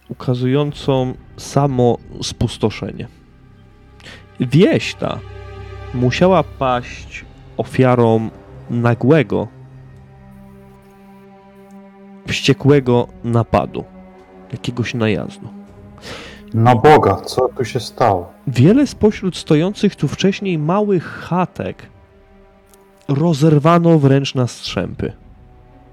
ukazującą 0.08 1.14
samo 1.36 1.98
spustoszenie. 2.22 3.08
Wieś 4.40 4.94
ta 4.94 5.20
musiała 5.96 6.42
paść 6.42 7.24
ofiarą 7.56 8.30
nagłego, 8.70 9.48
wściekłego 12.28 13.08
napadu, 13.24 13.84
jakiegoś 14.52 14.94
najazdu. 14.94 15.48
Na 16.54 16.74
Boga, 16.74 17.16
co 17.16 17.48
tu 17.48 17.64
się 17.64 17.80
stało? 17.80 18.32
Wiele 18.46 18.86
spośród 18.86 19.36
stojących 19.36 19.96
tu 19.96 20.08
wcześniej 20.08 20.58
małych 20.58 21.04
chatek 21.04 21.86
rozerwano 23.08 23.98
wręcz 23.98 24.34
na 24.34 24.46
strzępy. 24.46 25.12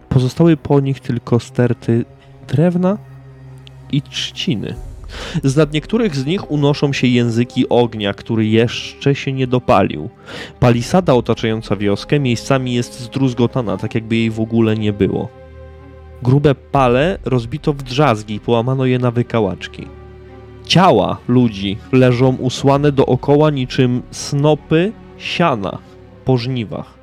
Pozostały 0.09 0.57
po 0.57 0.80
nich 0.80 0.99
tylko 0.99 1.39
sterty 1.39 2.05
drewna 2.47 2.97
i 3.91 4.01
trzciny. 4.01 4.75
Z 5.44 5.56
nad 5.56 5.73
niektórych 5.73 6.15
z 6.15 6.26
nich 6.26 6.52
unoszą 6.52 6.94
się 6.94 7.07
języki 7.07 7.69
ognia, 7.69 8.14
który 8.14 8.45
jeszcze 8.45 9.15
się 9.15 9.34
nie 9.34 9.48
dopalił. 9.48 10.10
Palisada 10.60 11.14
otaczająca 11.14 11.76
wioskę 11.76 12.19
miejscami 12.19 12.73
jest 12.73 12.99
zdruzgotana, 12.99 13.77
tak 13.77 13.95
jakby 13.95 14.15
jej 14.15 14.31
w 14.31 14.40
ogóle 14.40 14.76
nie 14.76 14.94
było. 14.94 15.30
Grube 16.23 16.56
pale 16.56 17.18
rozbito 17.26 17.73
w 17.73 17.84
drzazgi 17.84 18.35
i 18.35 18.40
połamano 18.40 18.85
je 18.85 18.99
na 18.99 19.11
wykałaczki. 19.11 19.88
Ciała 20.65 21.18
ludzi 21.27 21.77
leżą 21.91 22.35
usłane 22.35 22.91
dookoła 22.91 23.49
niczym 23.49 24.02
snopy 24.11 24.91
siana 25.18 25.77
po 26.26 26.38
żniwach. 26.38 26.94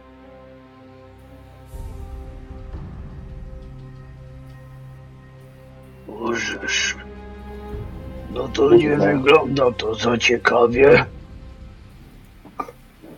Możesz. 6.08 6.99
No 8.34 8.48
to 8.48 8.74
nie 8.74 8.96
wygląda 8.96 9.72
to 9.72 9.94
za 9.94 10.18
ciekawie. 10.18 11.04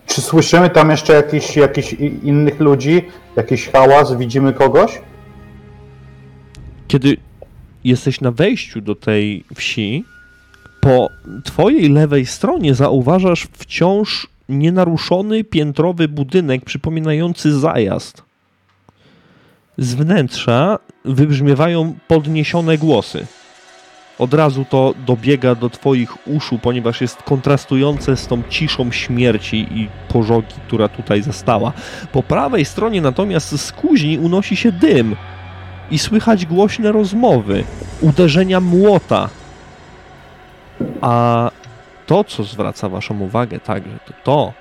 Czy 0.05 0.21
słyszymy 0.21 0.69
tam 0.69 0.89
jeszcze 0.89 1.13
jakichś 1.13 1.93
i- 1.93 2.27
innych 2.27 2.59
ludzi? 2.59 3.01
Jakiś 3.35 3.69
hałas? 3.69 4.17
Widzimy 4.17 4.53
kogoś? 4.53 5.01
Kiedy 6.87 7.17
jesteś 7.83 8.21
na 8.21 8.31
wejściu 8.31 8.81
do 8.81 8.95
tej 8.95 9.43
wsi, 9.55 10.05
po 10.81 11.09
twojej 11.43 11.89
lewej 11.89 12.25
stronie 12.25 12.75
zauważasz 12.75 13.47
wciąż 13.53 14.27
nienaruszony 14.49 15.43
piętrowy 15.43 16.07
budynek 16.07 16.65
przypominający 16.65 17.59
zajazd. 17.59 18.23
Z 19.77 19.93
wnętrza 19.93 20.79
wybrzmiewają 21.05 21.95
podniesione 22.07 22.77
głosy. 22.77 23.25
Od 24.19 24.33
razu 24.33 24.65
to 24.69 24.93
dobiega 25.05 25.55
do 25.55 25.69
twoich 25.69 26.27
uszu, 26.27 26.59
ponieważ 26.59 27.01
jest 27.01 27.23
kontrastujące 27.23 28.17
z 28.17 28.27
tą 28.27 28.43
ciszą 28.49 28.91
śmierci 28.91 29.67
i 29.71 29.89
pożogi, 30.07 30.55
która 30.67 30.87
tutaj 30.87 31.21
zastała. 31.21 31.73
Po 32.11 32.23
prawej 32.23 32.65
stronie 32.65 33.01
natomiast 33.01 33.61
z 33.61 33.71
kuźni 33.71 34.19
unosi 34.19 34.55
się 34.55 34.71
dym 34.71 35.15
i 35.91 35.99
słychać 35.99 36.45
głośne 36.45 36.91
rozmowy, 36.91 37.63
uderzenia 38.01 38.59
młota. 38.59 39.29
A 41.01 41.51
to, 42.05 42.23
co 42.23 42.43
zwraca 42.43 42.89
Waszą 42.89 43.19
uwagę 43.19 43.59
także, 43.59 43.99
to 44.05 44.13
to, 44.23 44.53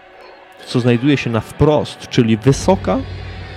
co 0.66 0.80
znajduje 0.80 1.16
się 1.16 1.30
na 1.30 1.40
wprost, 1.40 2.08
czyli 2.08 2.36
wysoka, 2.36 2.98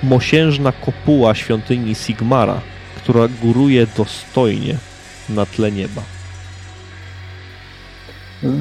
mosiężna 0.04 0.72
kopuła 0.72 1.36
świątyni 1.36 1.96
Sigmara, 1.96 2.62
która 2.98 3.28
góruje 3.42 3.88
dostojnie 3.98 4.78
na 5.30 5.46
tle 5.46 5.72
nieba. 5.72 6.02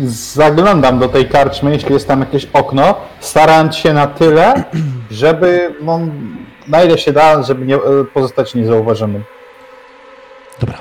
Zaglądam 0.04 0.98
do 0.98 1.08
tej 1.08 1.28
karczmy, 1.28 1.72
jeśli 1.72 1.92
jest 1.92 2.08
tam 2.08 2.20
jakieś 2.20 2.46
okno, 2.52 2.94
starając 3.20 3.76
się 3.76 3.92
na 3.92 4.06
tyle, 4.06 4.64
żeby 5.10 5.74
no, 5.80 6.00
na 6.68 6.84
ile 6.84 6.98
się 6.98 7.12
da, 7.12 7.42
żeby 7.42 7.66
nie, 7.66 7.78
pozostać 8.14 8.54
niezauważonym. 8.54 9.24
Dobra. 10.60 10.78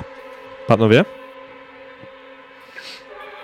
Panowie? 0.66 1.04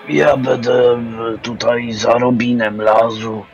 Ja 0.09 0.37
będę 0.37 0.99
tutaj 1.43 1.93
za 1.93 2.13
Robinem 2.13 2.81
lazu. 2.81 3.45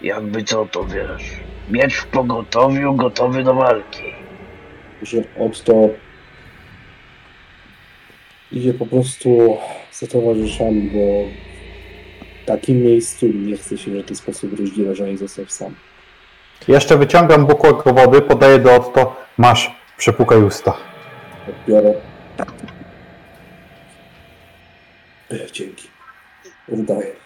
Jakby 0.00 0.44
co 0.44 0.66
to 0.66 0.84
wiesz. 0.84 1.30
Miecz 1.70 1.96
w 1.96 2.06
pogotowiu, 2.06 2.94
gotowy 2.94 3.44
do 3.44 3.54
walki. 3.54 4.14
że 5.02 5.18
od 5.38 5.64
to 5.64 5.88
idzie 8.52 8.74
po 8.74 8.86
prostu 8.86 9.56
za 9.92 10.06
towarzyszami, 10.06 10.90
bo 10.90 11.28
w 12.42 12.46
takim 12.46 12.82
miejscu 12.82 13.26
nie 13.26 13.56
chce 13.56 13.78
się 13.78 13.90
w 13.90 13.96
żaden 13.96 14.16
sposób 14.16 14.58
rozdzielać 14.58 15.00
ani 15.00 15.16
zostać 15.18 15.52
sam. 15.52 15.74
Jeszcze 16.68 16.98
wyciągam 16.98 17.46
bukłak 17.46 17.94
wody, 17.94 18.20
podaję 18.20 18.58
do 18.58 18.76
Otto. 18.76 19.16
Masz, 19.38 19.70
przepukaj 19.96 20.42
usta. 20.42 20.76
Odbiorę. 21.48 21.94
Ech, 25.30 25.50
Dzięki. 25.50 25.88
Oddaję. 26.72 27.21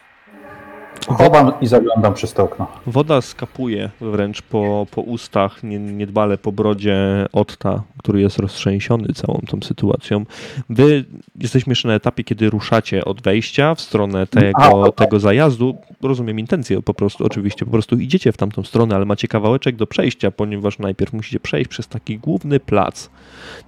Chowam 1.09 1.53
i 1.61 1.67
zaglądam 1.67 2.15
przez 2.15 2.33
to 2.33 2.45
okno. 2.45 2.67
Woda 2.87 3.21
skapuje 3.21 3.91
wręcz 4.01 4.43
po, 4.43 4.87
po 4.91 5.01
ustach, 5.01 5.63
nie, 5.63 5.79
niedbale 5.79 6.39
po 6.39 6.53
brodzie 6.53 7.27
Otta, 7.33 7.83
który 7.99 8.21
jest 8.21 8.39
roztrzęsiony 8.39 9.09
całą 9.15 9.41
tą 9.49 9.61
sytuacją. 9.63 10.27
Wy 10.71 11.05
jesteśmy 11.41 11.71
jeszcze 11.71 11.89
na 11.89 11.95
etapie, 11.95 12.25
kiedy 12.25 12.51
ruszacie 12.51 13.05
od 13.05 13.23
wejścia 13.23 13.75
w 13.75 13.81
stronę 13.81 14.27
tego, 14.27 14.85
A, 14.87 14.93
tego 14.93 15.21
zajazdu. 15.21 15.77
Rozumiem 16.03 16.39
intencję 16.39 16.83
po 16.83 16.95
prostu, 16.95 17.27
oczywiście, 17.27 17.65
po 17.65 17.71
prostu 17.71 17.97
idziecie 17.97 18.33
w 18.33 18.37
tamtą 18.37 18.63
stronę, 18.63 18.97
ale 18.97 19.05
macie 19.05 19.29
kawałeczek 19.29 19.77
do 19.77 19.87
przejścia, 19.87 20.31
ponieważ 20.31 20.79
najpierw 20.79 21.13
musicie 21.13 21.41
przejść 21.41 21.69
przez 21.69 21.89
taki 21.89 22.19
główny 22.19 22.61
plac. 22.61 23.11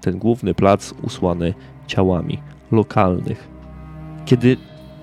Ten 0.00 0.18
główny 0.18 0.54
plac 0.54 0.94
usłany 1.02 1.54
ciałami 1.86 2.38
lokalnych. 2.72 3.48
Kiedy 4.24 4.56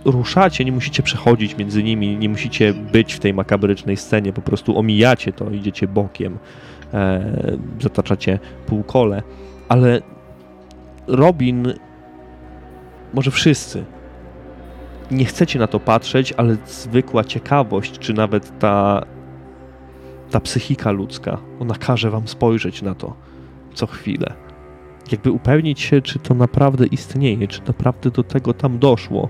ruszacie, 0.06 0.66
nie 0.66 0.72
musicie 0.72 1.04
przechodzić 1.04 1.58
między 1.58 1.84
nimi, 1.84 2.18
nie 2.18 2.30
musicie 2.30 2.74
być 2.74 3.14
w 3.14 3.20
tej 3.20 3.34
makabrycznej 3.34 3.98
scenie, 3.98 4.34
po 4.34 4.42
prostu 4.42 4.78
omijacie 4.78 5.34
to, 5.34 5.50
idziecie 5.50 5.88
bokiem, 5.88 6.38
e, 6.94 7.58
zataczacie 7.82 8.40
półkole, 8.66 9.24
ale 9.70 10.02
Robin, 11.08 11.74
może 13.14 13.32
wszyscy, 13.32 13.86
nie 15.12 15.26
chcecie 15.26 15.60
na 15.60 15.68
to 15.68 15.80
patrzeć, 15.80 16.34
ale 16.38 16.58
zwykła 16.66 17.24
ciekawość, 17.24 18.00
czy 18.00 18.14
nawet 18.14 18.60
ta, 18.60 19.06
ta 20.32 20.40
psychika 20.40 20.92
ludzka, 20.92 21.38
ona 21.60 21.76
każe 21.76 22.10
wam 22.10 22.28
spojrzeć 22.28 22.82
na 22.82 22.96
to 22.96 23.16
co 23.74 23.88
chwilę. 23.88 24.34
Jakby 25.12 25.32
upewnić 25.32 25.82
się, 25.82 26.02
czy 26.02 26.20
to 26.20 26.34
naprawdę 26.34 26.86
istnieje, 26.86 27.48
czy 27.48 27.62
naprawdę 27.68 28.12
do 28.12 28.24
tego 28.24 28.54
tam 28.54 28.80
doszło. 28.80 29.30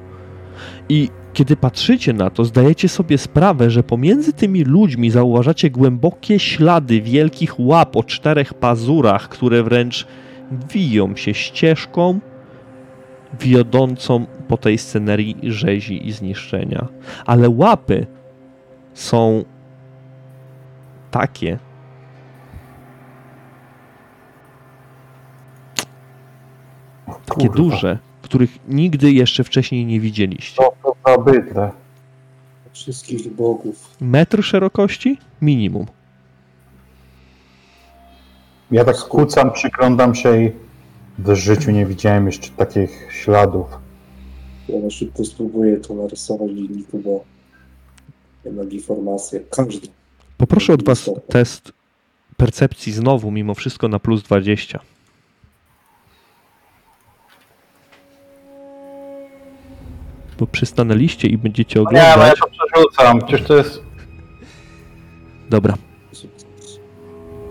I 0.89 1.09
kiedy 1.33 1.55
patrzycie 1.55 2.13
na 2.13 2.29
to, 2.29 2.45
zdajecie 2.45 2.89
sobie 2.89 3.17
sprawę, 3.17 3.69
że 3.69 3.83
pomiędzy 3.83 4.33
tymi 4.33 4.63
ludźmi 4.63 5.11
zauważacie 5.11 5.69
głębokie 5.69 6.39
ślady 6.39 7.01
wielkich 7.01 7.59
łap 7.59 7.95
o 7.95 8.03
czterech 8.03 8.53
pazurach, 8.53 9.29
które 9.29 9.63
wręcz 9.63 10.07
wiją 10.71 11.15
się 11.15 11.33
ścieżką 11.33 12.19
wiodącą 13.39 14.25
po 14.47 14.57
tej 14.57 14.77
scenerii 14.77 15.37
rzezi 15.43 16.07
i 16.07 16.11
zniszczenia. 16.11 16.87
Ale 17.25 17.49
łapy 17.49 18.07
są 18.93 19.43
takie, 21.11 21.59
takie 27.25 27.47
Kurwa, 27.47 27.55
duże, 27.55 27.97
których 28.35 28.59
nigdy 28.67 29.11
jeszcze 29.11 29.43
wcześniej 29.43 29.85
nie 29.85 29.99
widzieliście. 29.99 30.55
Co 30.55 30.73
to 30.83 30.95
za 31.05 31.17
bydle? 31.17 31.71
Wszystkich 32.73 33.33
bogów. 33.33 33.89
Metr 34.01 34.43
szerokości? 34.43 35.17
Minimum. 35.41 35.85
Ja 38.71 38.85
tak 38.85 38.97
kłócam, 38.97 39.51
przyglądam 39.51 40.15
się 40.15 40.43
i 40.43 40.51
W 41.19 41.35
życiu 41.35 41.71
nie 41.71 41.85
widziałem 41.85 42.25
jeszcze 42.25 42.49
takich 42.49 43.07
śladów. 43.11 43.67
Ja 44.69 44.79
na 44.79 44.89
szybko 44.89 45.25
spróbuję 45.25 45.77
to 45.77 45.93
narysować 45.93 46.51
w 46.51 46.55
dzienniku, 46.55 46.99
bo 46.99 47.23
jednak 48.45 48.73
informacje, 48.73 49.39
każdy. 49.39 49.87
Poproszę 50.37 50.73
od 50.73 50.83
was 50.83 51.09
test 51.27 51.71
percepcji 52.37 52.91
znowu, 52.91 53.31
mimo 53.31 53.53
wszystko 53.53 53.87
na 53.87 53.99
plus 53.99 54.23
20. 54.23 54.79
Bo 60.39 60.47
przystanęliście 60.47 61.27
i 61.27 61.37
będziecie 61.37 61.79
Nie, 61.79 61.85
no 61.85 61.91
ja 61.99 62.13
oglądać. 62.13 62.39
to 62.39 62.47
przerzucam. 62.47 63.19
Przecież 63.27 63.47
to 63.47 63.57
jest. 63.57 63.83
Dobra, 65.49 65.73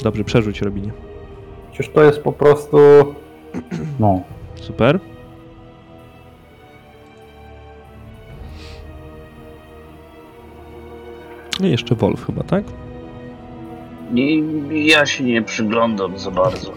dobrze, 0.02 0.24
przerzuć 0.24 0.60
Robinie. 0.62 0.90
Przecież 1.72 1.92
to 1.94 2.02
jest 2.02 2.18
po 2.20 2.32
prostu. 2.32 2.76
No. 4.00 4.20
Super. 4.54 5.00
No 11.60 11.66
i 11.66 11.70
jeszcze 11.70 11.94
Wolf 11.94 12.26
chyba, 12.26 12.42
tak? 12.42 12.64
Nie, 14.12 14.36
ja 14.86 15.06
się 15.06 15.24
nie 15.24 15.42
przyglądam 15.42 16.18
za 16.18 16.30
bardzo. 16.30 16.70
Nie 16.70 16.74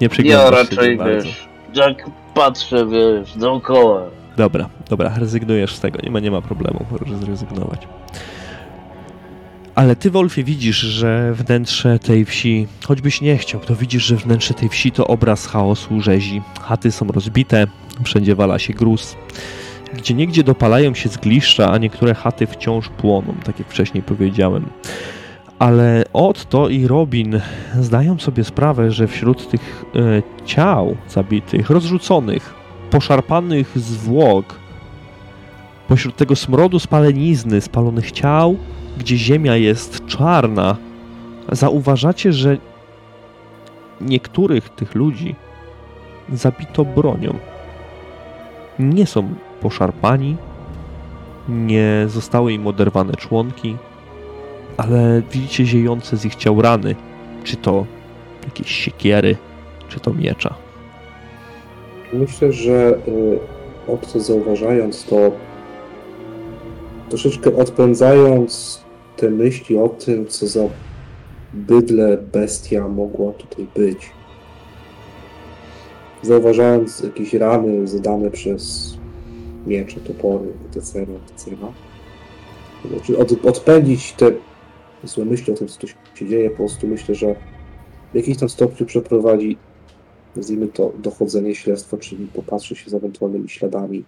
Ja 0.00 0.08
przyglądasz 0.08 0.68
się 0.68 0.76
raczej, 0.76 0.96
za 0.98 1.04
bardzo. 1.04 1.24
wiesz, 1.26 1.48
jak 1.74 2.10
patrzę, 2.34 2.86
wiesz, 2.86 3.36
dookoła. 3.38 4.02
Dobra, 4.36 4.68
dobra, 4.90 5.12
rezygnujesz 5.18 5.74
z 5.74 5.80
tego, 5.80 5.98
nie 6.02 6.10
ma, 6.10 6.20
nie 6.20 6.30
ma 6.30 6.42
problemu, 6.42 6.86
możesz 6.90 7.18
zrezygnować. 7.18 7.88
Ale 9.74 9.96
ty, 9.96 10.10
Wolfie, 10.10 10.44
widzisz, 10.44 10.76
że 10.76 11.32
wnętrze 11.32 11.98
tej 11.98 12.24
wsi, 12.24 12.66
choćbyś 12.86 13.20
nie 13.20 13.38
chciał, 13.38 13.60
to 13.60 13.76
widzisz, 13.76 14.04
że 14.04 14.16
wnętrze 14.16 14.54
tej 14.54 14.68
wsi 14.68 14.92
to 14.92 15.06
obraz 15.06 15.46
chaosu, 15.46 16.00
rzezi. 16.00 16.42
Chaty 16.60 16.92
są 16.92 17.06
rozbite, 17.06 17.66
wszędzie 18.04 18.34
wala 18.34 18.58
się 18.58 18.72
gruz. 18.72 19.16
Gdzie 19.94 20.14
niegdzie 20.14 20.44
dopalają 20.44 20.94
się 20.94 21.08
zgliszcza, 21.08 21.72
a 21.72 21.78
niektóre 21.78 22.14
chaty 22.14 22.46
wciąż 22.46 22.88
płoną, 22.88 23.34
tak 23.44 23.58
jak 23.58 23.68
wcześniej 23.68 24.02
powiedziałem. 24.02 24.66
Ale 25.58 26.04
Otto 26.12 26.68
i 26.68 26.86
Robin 26.86 27.40
zdają 27.80 28.18
sobie 28.18 28.44
sprawę, 28.44 28.90
że 28.90 29.06
wśród 29.06 29.48
tych 29.50 29.84
e, 29.94 30.22
ciał 30.46 30.96
zabitych, 31.08 31.70
rozrzuconych, 31.70 32.63
poszarpanych 32.90 33.78
zwłok, 33.78 34.54
pośród 35.88 36.16
tego 36.16 36.36
smrodu 36.36 36.78
spalenizny, 36.78 37.60
spalonych 37.60 38.12
ciał, 38.12 38.56
gdzie 38.98 39.16
ziemia 39.16 39.56
jest 39.56 40.06
czarna, 40.06 40.76
zauważacie, 41.52 42.32
że 42.32 42.56
niektórych 44.00 44.68
tych 44.68 44.94
ludzi 44.94 45.34
zabito 46.32 46.84
bronią. 46.84 47.34
Nie 48.78 49.06
są 49.06 49.34
poszarpani, 49.60 50.36
nie 51.48 52.04
zostały 52.06 52.52
im 52.52 52.66
oderwane 52.66 53.12
członki, 53.12 53.76
ale 54.76 55.22
widzicie 55.32 55.66
ziejące 55.66 56.16
z 56.16 56.24
ich 56.24 56.34
ciał 56.34 56.62
rany, 56.62 56.94
czy 57.44 57.56
to 57.56 57.86
jakieś 58.44 58.70
siekiery, 58.70 59.36
czy 59.88 60.00
to 60.00 60.12
miecza. 60.12 60.63
Myślę, 62.14 62.52
że 62.52 62.98
y, 63.08 63.38
obco 63.88 64.20
zauważając 64.20 65.04
to, 65.04 65.32
troszeczkę 67.08 67.56
odpędzając 67.56 68.80
te 69.16 69.30
myśli 69.30 69.78
o 69.78 69.88
tym, 69.88 70.26
co 70.26 70.46
za 70.46 70.60
bydle 71.52 72.18
bestia 72.32 72.88
mogła 72.88 73.32
tutaj 73.32 73.66
być. 73.76 74.10
Zauważając 76.22 77.00
jakieś 77.00 77.34
rany 77.34 77.88
zadane 77.88 78.30
przez 78.30 78.94
miecze, 79.66 80.00
topory, 80.00 80.52
etc., 80.66 81.06
etc. 81.32 81.56
Znaczy 82.90 83.18
od, 83.18 83.46
odpędzić 83.46 84.12
te 84.12 84.32
złe 85.04 85.24
myśli 85.24 85.52
o 85.52 85.56
tym, 85.56 85.68
co 85.68 85.80
tu 85.80 85.86
się 85.86 86.26
dzieje, 86.26 86.50
po 86.50 86.56
prostu 86.56 86.86
myślę, 86.86 87.14
że 87.14 87.34
w 88.12 88.16
jakimś 88.16 88.38
tam 88.38 88.48
stopniu 88.48 88.86
przeprowadzi 88.86 89.56
nazwijmy 90.36 90.68
to 90.68 90.92
dochodzenie 90.98 91.54
śledztwa, 91.54 91.96
czyli 91.96 92.26
popatrzy 92.26 92.76
się 92.76 92.90
za 92.90 92.96
ewentualnymi 92.96 93.48
śladami, 93.48 94.04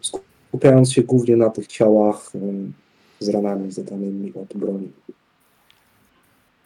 skupiając 0.00 0.92
się 0.92 1.02
głównie 1.02 1.36
na 1.36 1.50
tych 1.50 1.66
ciałach 1.66 2.30
em, 2.34 2.72
z 3.20 3.28
ranami 3.28 3.72
zadanymi 3.72 4.32
od 4.34 4.58
broni. 4.58 4.92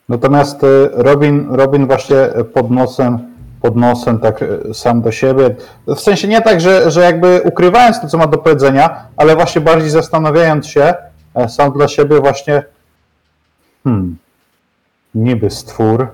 Natomiast 0.09 0.65
y, 0.65 0.89
Robin, 0.93 1.47
Robin 1.51 1.87
właśnie 1.87 2.17
pod 2.55 2.71
nosem, 2.71 3.19
pod 3.63 3.77
nosem 3.77 4.19
tak 4.19 4.43
y, 4.43 4.75
sam 4.75 5.03
do 5.03 5.13
siebie, 5.13 5.57
w 5.87 6.01
sensie 6.01 6.29
nie 6.29 6.41
tak, 6.41 6.61
że, 6.61 6.91
że 6.91 7.01
jakby 7.01 7.41
ukrywając 7.45 8.01
to, 8.01 8.09
co 8.09 8.19
ma 8.19 8.27
do 8.27 8.39
powiedzenia, 8.39 9.07
ale 9.17 9.37
właśnie 9.37 9.61
bardziej 9.61 9.91
zastanawiając 9.91 10.67
się 10.67 10.95
e, 11.35 11.49
sam 11.49 11.73
dla 11.73 11.89
siebie 11.89 12.21
właśnie 12.21 12.65
hmm, 13.85 14.17
niby 15.15 15.51
stwór, 15.51 16.09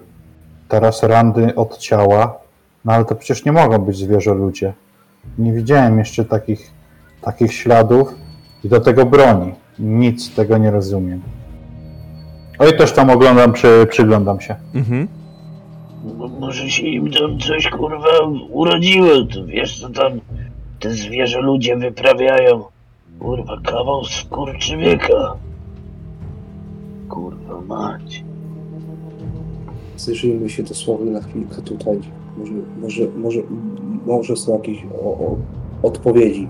teraz 0.69 1.03
randy 1.03 1.55
od 1.55 1.79
ciała, 1.79 2.39
no 2.85 2.93
ale 2.93 3.05
to 3.05 3.15
przecież 3.15 3.45
nie 3.45 3.53
mogą 3.53 3.79
być 3.79 3.97
zwierzę 3.97 4.35
ludzie. 4.35 4.73
Nie 5.39 5.53
widziałem 5.53 5.99
jeszcze 5.99 6.25
takich, 6.25 6.71
takich 7.23 7.53
śladów 7.55 8.15
i 8.65 8.69
do 8.69 8.81
tego 8.81 9.07
broni. 9.07 9.55
Nic 9.79 10.35
tego 10.35 10.59
nie 10.59 10.71
rozumiem. 10.71 11.23
Oj, 12.59 12.77
też 12.77 12.93
tam 12.93 13.11
oglądam, 13.11 13.53
przy, 13.53 13.87
przyglądam 13.91 14.41
się. 14.41 14.57
Mhm. 14.75 15.09
Mo- 16.19 16.29
Może 16.29 16.71
się 16.71 16.83
im 16.87 17.11
tam 17.13 17.39
coś 17.39 17.69
kurwa 17.69 18.09
urodziło, 18.51 19.09
to 19.35 19.45
wiesz 19.47 19.81
co 19.81 19.91
tam 19.91 20.13
te 20.81 20.91
zwierzę 20.91 21.41
ludzie 21.41 21.77
wyprawiają. 21.77 22.65
Kurwa, 23.21 23.57
kawał 23.65 24.05
skurczybyka. 24.05 25.35
Kurwa 27.09 27.61
mać. 27.61 28.25
Zajrzyjmy 29.99 30.51
się 30.51 30.63
dosłownie 30.63 31.11
na 31.11 31.21
chwilkę 31.21 31.63
tutaj. 31.63 32.01
Może, 32.37 32.53
może, 32.81 33.03
może, 33.17 33.41
może 34.07 34.37
są 34.37 34.53
jakieś 34.53 34.87
o, 35.03 35.05
o, 35.05 35.37
odpowiedzi. 35.83 36.49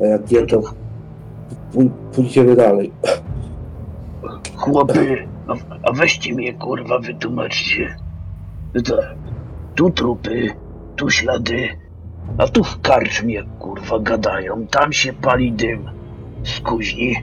A 0.00 0.06
jak 0.06 0.30
nie, 0.30 0.46
to 0.46 0.62
pój- 1.74 1.90
pójdziemy 2.12 2.56
dalej. 2.56 2.92
Chłopy, 4.56 5.28
a, 5.48 5.54
a 5.82 5.92
weźcie 5.92 6.34
mnie 6.34 6.54
kurwa 6.54 6.98
wytłumaczcie. 6.98 7.96
No 8.74 8.82
tak, 8.82 9.14
tu 9.74 9.90
trupy, 9.90 10.50
tu 10.96 11.10
ślady, 11.10 11.68
a 12.38 12.48
tu 12.48 12.64
w 12.64 12.80
karczmie 12.80 13.42
kurwa 13.58 13.98
gadają, 13.98 14.66
tam 14.66 14.92
się 14.92 15.12
pali 15.12 15.52
dym 15.52 15.90
z 16.44 16.60
kuźni. 16.60 17.14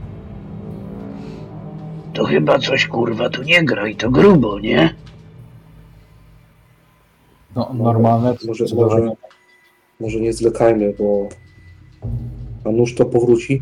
To 2.19 2.25
chyba 2.25 2.59
coś 2.59 2.87
kurwa 2.87 3.29
tu 3.29 3.43
nie 3.43 3.63
gra 3.63 3.87
i 3.87 3.95
to 3.95 4.11
grubo, 4.11 4.59
nie? 4.59 4.95
No, 7.55 7.71
normalne. 7.73 8.35
Może, 8.47 8.65
może, 8.75 9.11
może 9.99 10.19
nie 10.19 10.33
zwlekajmy, 10.33 10.93
bo 10.99 11.29
a 12.65 12.69
nóż 12.69 12.95
to 12.95 13.05
powróci. 13.05 13.61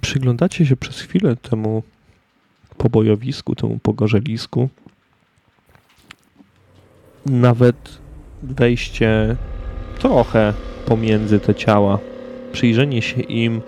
Przyglądacie 0.00 0.66
się 0.66 0.76
przez 0.76 1.00
chwilę 1.00 1.36
temu 1.36 1.82
pobojowisku, 2.76 3.54
temu 3.54 3.78
pogorzelisku. 3.78 4.68
Nawet 7.26 7.98
wejście 8.42 9.36
trochę 9.98 10.54
pomiędzy 10.86 11.40
te 11.40 11.54
ciała, 11.54 11.98
przyjrzenie 12.52 13.02
się 13.02 13.20
im 13.20 13.62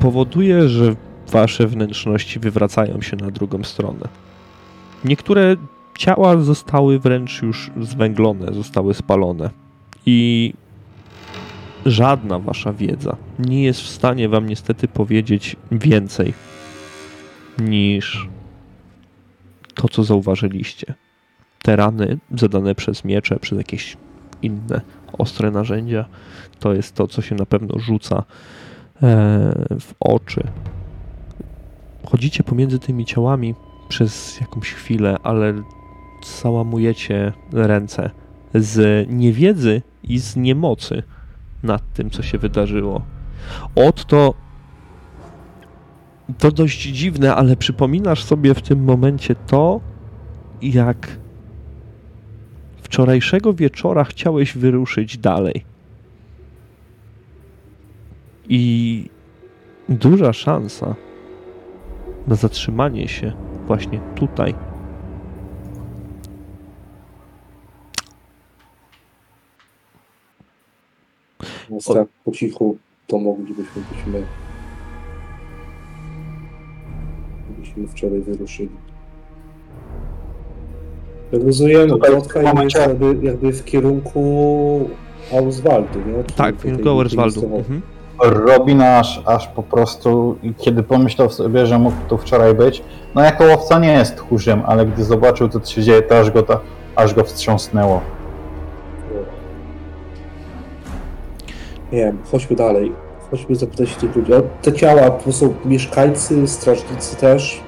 powoduje, 0.00 0.68
że 0.68 0.94
wasze 1.32 1.66
wnętrzności 1.66 2.38
wywracają 2.38 3.00
się 3.00 3.16
na 3.16 3.30
drugą 3.30 3.64
stronę. 3.64 4.08
Niektóre 5.04 5.56
ciała 5.98 6.36
zostały 6.36 6.98
wręcz 6.98 7.42
już 7.42 7.70
zwęglone, 7.80 8.54
zostały 8.54 8.94
spalone. 8.94 9.50
I 10.06 10.52
żadna 11.86 12.38
wasza 12.38 12.72
wiedza 12.72 13.16
nie 13.38 13.64
jest 13.64 13.80
w 13.80 13.88
stanie 13.88 14.28
wam 14.28 14.46
niestety 14.46 14.88
powiedzieć 14.88 15.56
więcej 15.72 16.34
niż 17.58 18.28
to, 19.74 19.88
co 19.88 20.04
zauważyliście. 20.04 20.94
Te 21.62 21.76
rany 21.76 22.18
zadane 22.34 22.74
przez 22.74 23.04
miecze, 23.04 23.36
przez 23.40 23.58
jakieś 23.58 23.96
inne 24.42 24.80
ostre 25.12 25.50
narzędzia, 25.50 26.04
to 26.58 26.74
jest 26.74 26.94
to, 26.94 27.06
co 27.06 27.22
się 27.22 27.34
na 27.34 27.46
pewno 27.46 27.78
rzuca 27.78 28.24
w 29.80 29.94
oczy. 30.00 30.40
Chodzicie 32.06 32.42
pomiędzy 32.42 32.78
tymi 32.78 33.04
ciałami 33.04 33.54
przez 33.88 34.40
jakąś 34.40 34.72
chwilę, 34.72 35.16
ale 35.22 35.54
załamujecie 36.42 37.32
ręce 37.52 38.10
z 38.54 39.06
niewiedzy 39.10 39.82
i 40.02 40.18
z 40.18 40.36
niemocy 40.36 41.02
nad 41.62 41.92
tym, 41.92 42.10
co 42.10 42.22
się 42.22 42.38
wydarzyło. 42.38 43.02
Otto 43.74 44.34
To 46.38 46.52
dość 46.52 46.82
dziwne, 46.82 47.34
ale 47.34 47.56
przypominasz 47.56 48.24
sobie 48.24 48.54
w 48.54 48.62
tym 48.62 48.84
momencie 48.84 49.34
to, 49.34 49.80
jak 50.62 51.08
wczorajszego 52.82 53.54
wieczora 53.54 54.04
chciałeś 54.04 54.56
wyruszyć 54.56 55.18
dalej. 55.18 55.64
I 58.48 59.04
duża 59.88 60.32
szansa 60.32 60.94
na 62.26 62.34
zatrzymanie 62.34 63.08
się 63.08 63.32
właśnie 63.66 64.00
tutaj. 64.14 64.54
Więc 71.70 71.84
tak 71.86 72.08
po 72.24 72.32
cichu 72.32 72.76
to 73.06 73.18
moglibyśmy 73.18 73.82
być 73.82 74.06
my. 74.06 74.22
Gdybyśmy 77.50 77.86
wczoraj 77.88 78.20
wyruszyli. 78.20 78.68
Tym 81.30 81.46
jest 81.46 81.58
momencie- 82.54 82.78
jakby, 82.78 83.26
jakby 83.26 83.52
w 83.52 83.64
kierunku 83.64 84.20
Auswaldu, 85.32 85.98
nie? 85.98 86.24
Czyli 86.24 86.34
Tak, 86.36 86.54
w 86.56 86.62
kierunku 86.62 86.84
miejscowości. 86.94 87.56
Mhm. 87.56 87.82
Robin 88.22 88.82
aż, 88.82 89.22
aż 89.24 89.48
po 89.48 89.62
prostu, 89.62 90.38
kiedy 90.58 90.82
pomyślał 90.82 91.30
sobie, 91.30 91.66
że 91.66 91.78
mógł 91.78 91.96
tu 92.08 92.18
wczoraj 92.18 92.54
być, 92.54 92.82
no 93.14 93.22
jako 93.22 93.44
łowca 93.44 93.78
nie 93.78 93.92
jest 93.92 94.16
tchórzem, 94.16 94.62
ale 94.66 94.86
gdy 94.86 95.04
zobaczył, 95.04 95.48
co 95.48 95.60
tu 95.60 95.70
się 95.70 95.82
dzieje, 95.82 96.02
to 96.02 96.18
aż 96.18 96.30
go, 96.30 96.42
to, 96.42 96.60
aż 96.96 97.14
go 97.14 97.24
wstrząsnęło. 97.24 98.00
Nie 101.92 101.98
wiem, 101.98 102.18
chodźmy 102.32 102.56
dalej. 102.56 102.92
Chodźmy 103.30 103.56
zapytać 103.56 103.96
tych 103.96 104.16
ludzi. 104.16 104.32
Te 104.62 104.72
ciała 104.72 105.10
to 105.10 105.32
są 105.32 105.54
mieszkańcy, 105.64 106.48
strażnicy 106.48 107.16
też? 107.16 107.60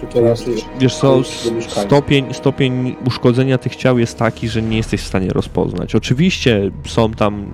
Czy 0.00 0.06
to 0.06 0.20
raczej... 0.20 0.54
Wiesz 0.80 0.96
co, 0.96 1.22
stopień, 1.68 2.34
stopień 2.34 2.96
uszkodzenia 3.06 3.58
tych 3.58 3.76
ciał 3.76 3.98
jest 3.98 4.18
taki, 4.18 4.48
że 4.48 4.62
nie 4.62 4.76
jesteś 4.76 5.00
w 5.00 5.06
stanie 5.06 5.28
rozpoznać. 5.28 5.94
Oczywiście 5.94 6.70
są 6.86 7.10
tam 7.10 7.46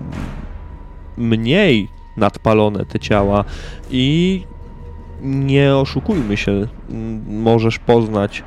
mniej 1.16 1.88
nadpalone 2.16 2.84
te 2.84 2.98
ciała 2.98 3.44
i 3.90 4.42
nie 5.22 5.76
oszukujmy 5.76 6.36
się, 6.36 6.66
możesz 7.26 7.78
poznać 7.78 8.42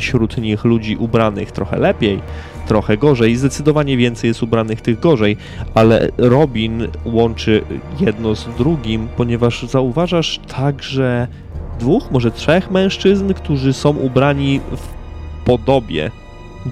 wśród 0.00 0.38
nich 0.38 0.64
ludzi 0.64 0.96
ubranych 0.96 1.52
trochę 1.52 1.78
lepiej, 1.78 2.20
trochę 2.66 2.96
gorzej, 2.96 3.36
zdecydowanie 3.36 3.96
więcej 3.96 4.28
jest 4.28 4.42
ubranych 4.42 4.80
tych 4.80 5.00
gorzej, 5.00 5.36
ale 5.74 6.08
Robin 6.18 6.88
łączy 7.04 7.62
jedno 8.00 8.34
z 8.34 8.48
drugim, 8.58 9.08
ponieważ 9.16 9.62
zauważasz 9.62 10.40
także 10.56 11.28
dwóch, 11.82 12.10
może 12.10 12.30
trzech 12.30 12.70
mężczyzn, 12.70 13.34
którzy 13.34 13.72
są 13.72 13.90
ubrani 13.90 14.60
w 14.60 14.88
podobie 15.44 16.10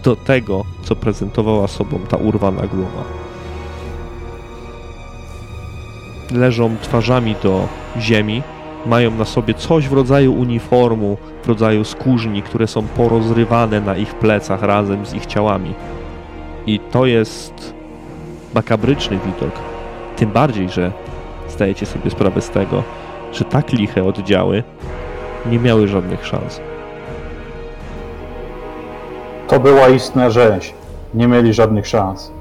do 0.05 0.17
tego, 0.17 0.65
co 0.83 0.97
prezentowała 0.97 1.69
sobą 1.69 1.99
ta 2.09 2.17
urwana 2.17 2.67
głowa. 2.67 3.05
Leżą 6.31 6.77
twarzami 6.83 7.35
do 7.43 7.69
ziemi, 8.01 8.43
mają 8.87 9.11
na 9.11 9.25
sobie 9.25 9.55
coś 9.55 9.89
w 9.89 9.93
rodzaju 9.93 10.33
uniformu, 10.33 11.17
w 11.45 11.49
rodzaju 11.49 11.85
skórzni, 11.85 12.43
które 12.43 12.67
są 12.67 12.83
porozrywane 12.83 13.81
na 13.81 13.97
ich 13.97 14.15
plecach 14.15 14.63
razem 14.63 15.07
z 15.07 15.15
ich 15.15 15.27
ciałami. 15.27 15.75
I 16.67 16.79
to 16.79 17.07
jest 17.07 17.75
makabryczny 18.55 19.19
widok. 19.27 19.53
Tym 20.17 20.31
bardziej, 20.31 20.69
że 20.69 20.93
zdajecie 21.49 21.87
sobie 21.87 22.11
sprawę 22.11 22.41
z 22.41 22.51
tego, 22.51 22.83
że 23.33 23.45
tak 23.45 23.73
liche 23.73 24.05
oddziały 24.05 24.63
nie 25.47 25.59
miały 25.59 25.89
żadnych 25.89 26.27
szans. 26.27 26.61
To 29.49 29.61
była 29.61 29.89
istna 29.89 30.31
rzeź. 30.31 30.75
Nie 31.15 31.29
mieli 31.29 31.55
żadnych 31.55 31.87
szans. 31.87 32.33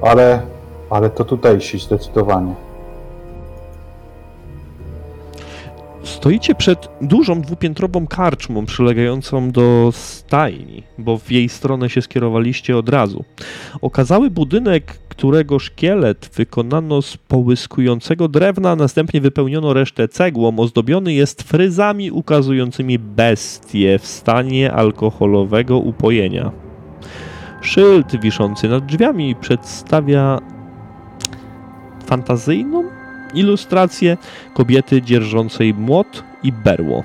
Ale, 0.00 0.42
ale 0.90 1.10
to 1.10 1.24
tutejsi 1.24 1.78
zdecydowanie. 1.78 2.67
Stoicie 6.02 6.54
przed 6.54 6.88
dużą 7.00 7.40
dwupiętrową 7.40 8.06
karczmą 8.06 8.66
przylegającą 8.66 9.50
do 9.50 9.90
stajni, 9.92 10.82
bo 10.98 11.18
w 11.18 11.30
jej 11.30 11.48
stronę 11.48 11.90
się 11.90 12.02
skierowaliście 12.02 12.76
od 12.76 12.88
razu. 12.88 13.24
Okazały 13.80 14.30
budynek, 14.30 14.98
którego 15.08 15.58
szkielet 15.58 16.30
wykonano 16.34 17.02
z 17.02 17.16
połyskującego 17.16 18.28
drewna, 18.28 18.76
następnie 18.76 19.20
wypełniono 19.20 19.72
resztę 19.72 20.08
cegłą, 20.08 20.58
ozdobiony 20.58 21.12
jest 21.12 21.42
fryzami 21.42 22.10
ukazującymi 22.10 22.98
bestie 22.98 23.98
w 23.98 24.06
stanie 24.06 24.72
alkoholowego 24.72 25.78
upojenia. 25.78 26.52
Szyld 27.62 28.20
wiszący 28.20 28.68
nad 28.68 28.86
drzwiami 28.86 29.36
przedstawia 29.36 30.40
fantazyjną 32.06 32.87
ilustrację 33.34 34.16
kobiety 34.54 35.02
dzierżącej 35.02 35.74
młot 35.74 36.24
i 36.42 36.52
berło. 36.52 37.04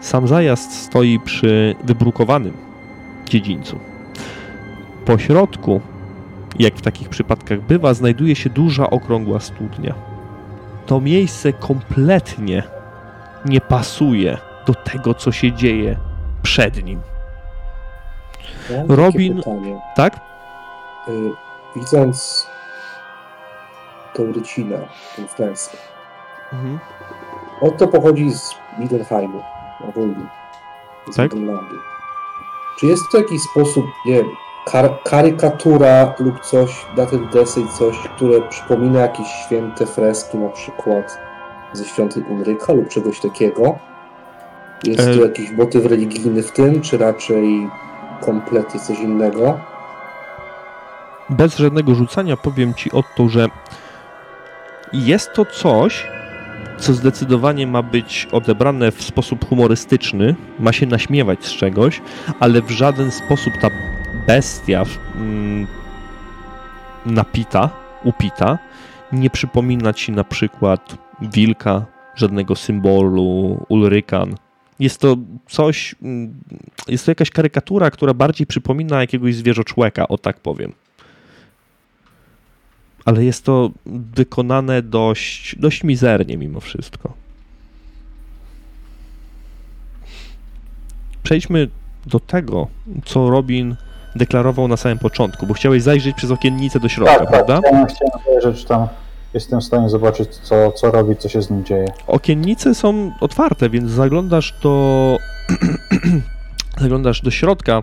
Sam 0.00 0.28
zajazd 0.28 0.72
stoi 0.72 1.20
przy 1.20 1.74
wybrukowanym 1.84 2.52
dziedzińcu. 3.28 3.78
Po 5.04 5.18
środku, 5.18 5.80
jak 6.58 6.74
w 6.74 6.82
takich 6.82 7.08
przypadkach 7.08 7.60
bywa, 7.60 7.94
znajduje 7.94 8.36
się 8.36 8.50
duża 8.50 8.90
okrągła 8.90 9.40
studnia. 9.40 9.94
To 10.86 11.00
miejsce 11.00 11.52
kompletnie 11.52 12.62
nie 13.44 13.60
pasuje 13.60 14.38
do 14.66 14.74
tego, 14.74 15.14
co 15.14 15.32
się 15.32 15.52
dzieje 15.52 15.96
przed 16.42 16.84
nim. 16.84 17.00
Ja 18.70 18.84
Robin-. 18.88 19.42
Tak? 19.96 20.20
Y, 21.08 21.30
widząc 21.76 22.46
tą 24.14 24.32
rycinę, 24.32 24.78
tą 25.16 25.26
flenskę, 25.26 25.76
Mhm. 26.52 26.78
on 27.60 27.70
to 27.70 27.88
pochodzi 27.88 28.30
z 28.32 28.54
Midenheimu, 28.78 29.42
ogólnie, 29.88 30.26
z 31.10 31.16
Tak? 31.16 31.30
Czy 32.80 32.86
jest 32.86 33.02
to 33.12 33.18
w 33.18 33.20
jakiś 33.22 33.42
sposób, 33.42 33.84
nie 34.06 34.12
wiem, 34.14 34.26
kar- 34.66 35.02
karykatura 35.04 36.14
lub 36.18 36.40
coś 36.40 36.86
na 36.96 37.06
ten 37.06 37.28
deseń, 37.28 37.68
coś, 37.78 37.98
które 37.98 38.48
przypomina 38.48 39.00
jakieś 39.00 39.26
święte 39.28 39.86
freski, 39.86 40.38
na 40.38 40.48
przykład 40.48 41.18
ze 41.72 41.84
świątyń 41.84 42.24
Ulryka 42.30 42.72
lub 42.72 42.88
czegoś 42.88 43.20
takiego? 43.20 43.78
Jest 44.84 45.00
E- 45.08 45.14
tu 45.14 45.22
jakiś 45.22 45.50
motyw 45.50 45.86
religijny 45.86 46.42
w 46.42 46.52
tym, 46.52 46.80
czy 46.80 46.98
raczej 46.98 47.68
kompletnie 48.20 48.80
coś 48.80 48.98
innego? 48.98 49.58
bez 51.30 51.56
żadnego 51.56 51.94
rzucania 51.94 52.36
powiem 52.36 52.74
ci 52.74 52.92
o 52.92 53.02
to, 53.16 53.28
że 53.28 53.46
jest 54.92 55.32
to 55.32 55.44
coś, 55.44 56.06
co 56.78 56.94
zdecydowanie 56.94 57.66
ma 57.66 57.82
być 57.82 58.28
odebrane 58.32 58.92
w 58.92 59.02
sposób 59.02 59.48
humorystyczny, 59.48 60.34
ma 60.58 60.72
się 60.72 60.86
naśmiewać 60.86 61.44
z 61.44 61.52
czegoś, 61.52 62.00
ale 62.40 62.62
w 62.62 62.70
żaden 62.70 63.10
sposób 63.10 63.52
ta 63.60 63.70
bestia 64.26 64.84
mm, 65.16 65.66
napita, 67.06 67.70
upita, 68.04 68.58
nie 69.12 69.30
przypomina 69.30 69.92
ci 69.92 70.12
na 70.12 70.24
przykład 70.24 70.96
wilka, 71.20 71.86
żadnego 72.14 72.56
symbolu, 72.56 73.58
Ulrykan. 73.68 74.34
Jest 74.80 75.00
to 75.00 75.16
coś, 75.48 75.94
mm, 76.02 76.34
jest 76.88 77.04
to 77.04 77.10
jakaś 77.10 77.30
karykatura, 77.30 77.90
która 77.90 78.14
bardziej 78.14 78.46
przypomina 78.46 79.00
jakiegoś 79.00 79.34
zwierzoczłeka, 79.34 80.08
o 80.08 80.18
tak 80.18 80.40
powiem 80.40 80.72
ale 83.04 83.24
jest 83.24 83.44
to 83.44 83.70
wykonane 83.86 84.82
dość, 84.82 85.56
dość 85.58 85.84
mizernie 85.84 86.36
mimo 86.36 86.60
wszystko. 86.60 87.12
Przejdźmy 91.22 91.68
do 92.06 92.20
tego, 92.20 92.66
co 93.04 93.30
Robin 93.30 93.76
deklarował 94.16 94.68
na 94.68 94.76
samym 94.76 94.98
początku, 94.98 95.46
bo 95.46 95.54
chciałeś 95.54 95.82
zajrzeć 95.82 96.16
przez 96.16 96.30
okiennicę 96.30 96.80
do 96.80 96.88
środka, 96.88 97.18
Tak, 97.18 97.30
tak. 97.30 97.46
prawda? 97.46 97.68
Chciałem, 97.68 97.86
chciałem 97.86 98.42
zajrzeć 98.42 98.64
tam. 98.64 98.88
Jestem 99.34 99.60
w 99.60 99.64
stanie 99.64 99.88
zobaczyć, 99.88 100.28
co, 100.28 100.72
co 100.72 100.90
robi, 100.90 101.16
co 101.16 101.28
się 101.28 101.42
z 101.42 101.50
nim 101.50 101.64
dzieje. 101.64 101.86
Okiennice 102.06 102.74
są 102.74 103.12
otwarte, 103.20 103.70
więc 103.70 103.90
zaglądasz 103.90 104.54
do 104.62 105.16
zaglądasz 106.80 107.20
do 107.22 107.30
środka 107.30 107.82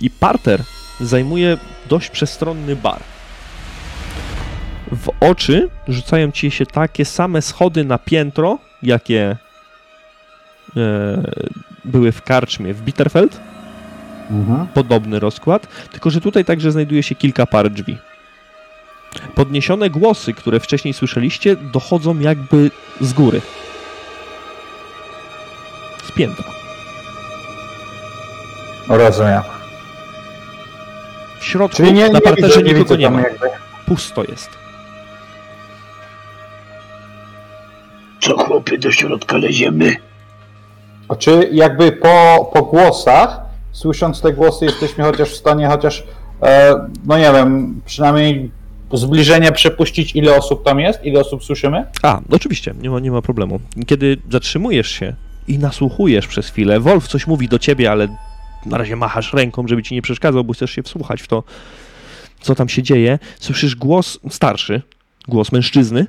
i 0.00 0.10
parter 0.10 0.62
zajmuje 1.00 1.56
dość 1.88 2.10
przestronny 2.10 2.76
bar. 2.76 3.00
W 4.92 5.10
oczy 5.20 5.68
rzucają 5.88 6.30
ci 6.30 6.50
się 6.50 6.66
takie 6.66 7.04
same 7.04 7.42
schody 7.42 7.84
na 7.84 7.98
piętro, 7.98 8.58
jakie 8.82 9.36
e, 10.76 11.22
były 11.84 12.12
w 12.12 12.22
karczmie 12.22 12.74
w 12.74 12.82
Bitterfeld. 12.82 13.40
Mhm. 14.30 14.66
Podobny 14.66 15.20
rozkład, 15.20 15.66
tylko 15.92 16.10
że 16.10 16.20
tutaj 16.20 16.44
także 16.44 16.72
znajduje 16.72 17.02
się 17.02 17.14
kilka 17.14 17.46
par 17.46 17.70
drzwi. 17.70 17.98
Podniesione 19.34 19.90
głosy, 19.90 20.34
które 20.34 20.60
wcześniej 20.60 20.94
słyszeliście, 20.94 21.56
dochodzą 21.56 22.18
jakby 22.18 22.70
z 23.00 23.12
góry. 23.12 23.40
Z 26.04 26.12
piętra. 26.12 26.44
Rozumiem. 28.88 29.42
W 31.40 31.44
środku 31.44 31.76
Czyli 31.76 31.92
nie, 31.92 32.10
na 32.10 32.20
parterze 32.20 32.62
nie 32.62 32.72
nikogo 32.72 32.96
nie 32.96 33.10
ma. 33.10 33.20
jakby... 33.20 33.46
Pusto 33.86 34.24
jest. 34.24 34.50
Co 38.20 38.38
chłopy, 38.38 38.78
do 38.78 38.92
środka 38.92 39.36
leziemy? 39.36 39.96
A 41.08 41.16
czy 41.16 41.48
jakby 41.52 41.92
po, 41.92 42.50
po 42.54 42.62
głosach, 42.62 43.40
słysząc 43.72 44.20
te 44.20 44.32
głosy, 44.32 44.64
jesteśmy 44.64 45.04
chociaż 45.04 45.30
w 45.30 45.36
stanie 45.36 45.66
chociaż, 45.66 46.04
e, 46.42 46.74
no 47.04 47.18
nie 47.18 47.32
wiem, 47.32 47.80
przynajmniej 47.86 48.50
zbliżenie 48.92 49.52
przepuścić, 49.52 50.16
ile 50.16 50.36
osób 50.36 50.64
tam 50.64 50.80
jest, 50.80 51.04
ile 51.04 51.20
osób 51.20 51.44
słyszymy? 51.44 51.84
A, 52.02 52.20
oczywiście, 52.30 52.74
nie 52.82 52.90
ma, 52.90 53.00
nie 53.00 53.10
ma 53.10 53.22
problemu. 53.22 53.60
Kiedy 53.86 54.16
zatrzymujesz 54.30 54.90
się 54.90 55.14
i 55.48 55.58
nasłuchujesz 55.58 56.26
przez 56.26 56.48
chwilę, 56.48 56.80
Wolf 56.80 57.08
coś 57.08 57.26
mówi 57.26 57.48
do 57.48 57.58
ciebie, 57.58 57.90
ale 57.90 58.08
na 58.66 58.78
razie 58.78 58.96
machasz 58.96 59.32
ręką, 59.32 59.68
żeby 59.68 59.82
ci 59.82 59.94
nie 59.94 60.02
przeszkadzał, 60.02 60.44
bo 60.44 60.52
chcesz 60.52 60.70
się 60.70 60.82
wsłuchać 60.82 61.22
w 61.22 61.28
to, 61.28 61.44
co 62.40 62.54
tam 62.54 62.68
się 62.68 62.82
dzieje. 62.82 63.18
Słyszysz 63.40 63.76
głos 63.76 64.18
starszy, 64.30 64.82
głos 65.28 65.52
mężczyzny, 65.52 66.06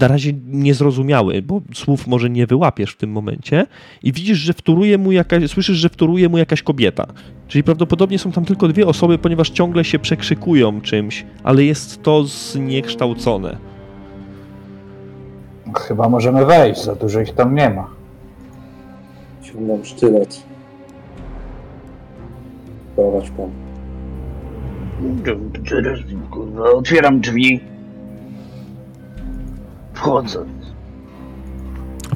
na 0.00 0.08
razie 0.08 0.32
niezrozumiały, 0.46 1.42
bo 1.42 1.60
słów 1.74 2.06
może 2.06 2.30
nie 2.30 2.46
wyłapiesz 2.46 2.92
w 2.92 2.96
tym 2.96 3.10
momencie 3.10 3.66
i 4.02 4.12
widzisz, 4.12 4.38
że 4.38 4.52
wtóruje 4.52 4.98
mu 4.98 5.12
jakaś, 5.12 5.50
słyszysz, 5.50 5.76
że 5.76 5.88
wtóruje 5.88 6.28
mu 6.28 6.38
jakaś 6.38 6.62
kobieta. 6.62 7.06
Czyli 7.48 7.64
prawdopodobnie 7.64 8.18
są 8.18 8.32
tam 8.32 8.44
tylko 8.44 8.68
dwie 8.68 8.86
osoby, 8.86 9.18
ponieważ 9.18 9.50
ciągle 9.50 9.84
się 9.84 9.98
przekrzykują 9.98 10.80
czymś, 10.80 11.26
ale 11.44 11.64
jest 11.64 12.02
to 12.02 12.24
zniekształcone. 12.24 13.56
Chyba 15.74 16.08
możemy 16.08 16.46
wejść, 16.46 16.84
za 16.84 16.94
dużo 16.94 17.20
ich 17.20 17.34
tam 17.34 17.54
nie 17.54 17.70
ma. 17.70 17.90
Ciągnął 19.42 19.84
sztylet. 19.84 20.42
Prowadź 22.96 23.30
pan. 23.30 23.50
Otwieram 26.74 27.20
drzwi. 27.20 27.73
Wchodzę. 29.94 30.44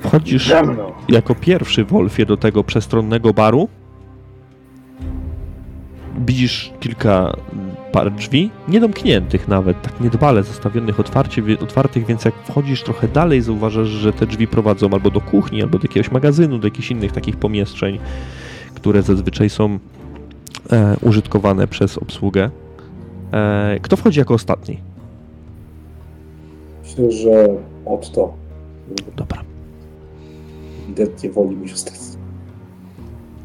Wchodzisz 0.00 0.48
Za 0.48 0.62
mną. 0.62 0.92
jako 1.08 1.34
pierwszy 1.34 1.84
Wolfie 1.84 2.26
do 2.26 2.36
tego 2.36 2.64
przestronnego 2.64 3.32
baru. 3.34 3.68
Widzisz 6.26 6.72
kilka 6.80 7.32
par 7.92 8.12
drzwi, 8.12 8.50
niedomkniętych 8.68 9.48
nawet, 9.48 9.82
tak 9.82 10.00
niedbale 10.00 10.42
zostawionych 10.42 11.00
otwarcie, 11.00 11.42
otwartych, 11.62 12.06
więc 12.06 12.24
jak 12.24 12.34
wchodzisz 12.34 12.82
trochę 12.82 13.08
dalej, 13.08 13.42
zauważasz, 13.42 13.88
że 13.88 14.12
te 14.12 14.26
drzwi 14.26 14.46
prowadzą 14.48 14.90
albo 14.92 15.10
do 15.10 15.20
kuchni, 15.20 15.62
albo 15.62 15.78
do 15.78 15.84
jakiegoś 15.84 16.10
magazynu, 16.10 16.58
do 16.58 16.66
jakichś 16.66 16.90
innych 16.90 17.12
takich 17.12 17.36
pomieszczeń, 17.36 17.98
które 18.74 19.02
zazwyczaj 19.02 19.50
są 19.50 19.78
e, 20.72 20.96
użytkowane 21.02 21.66
przez 21.68 21.98
obsługę. 21.98 22.50
E, 23.32 23.78
kto 23.82 23.96
wchodzi 23.96 24.18
jako 24.18 24.34
ostatni? 24.34 24.78
Myślę, 26.82 27.10
że 27.12 27.48
Otto 27.88 28.34
Dobra. 29.16 29.42
ewidentnie 30.84 31.30
woli 31.30 31.56
mi 31.56 31.68
zostać. 31.68 31.94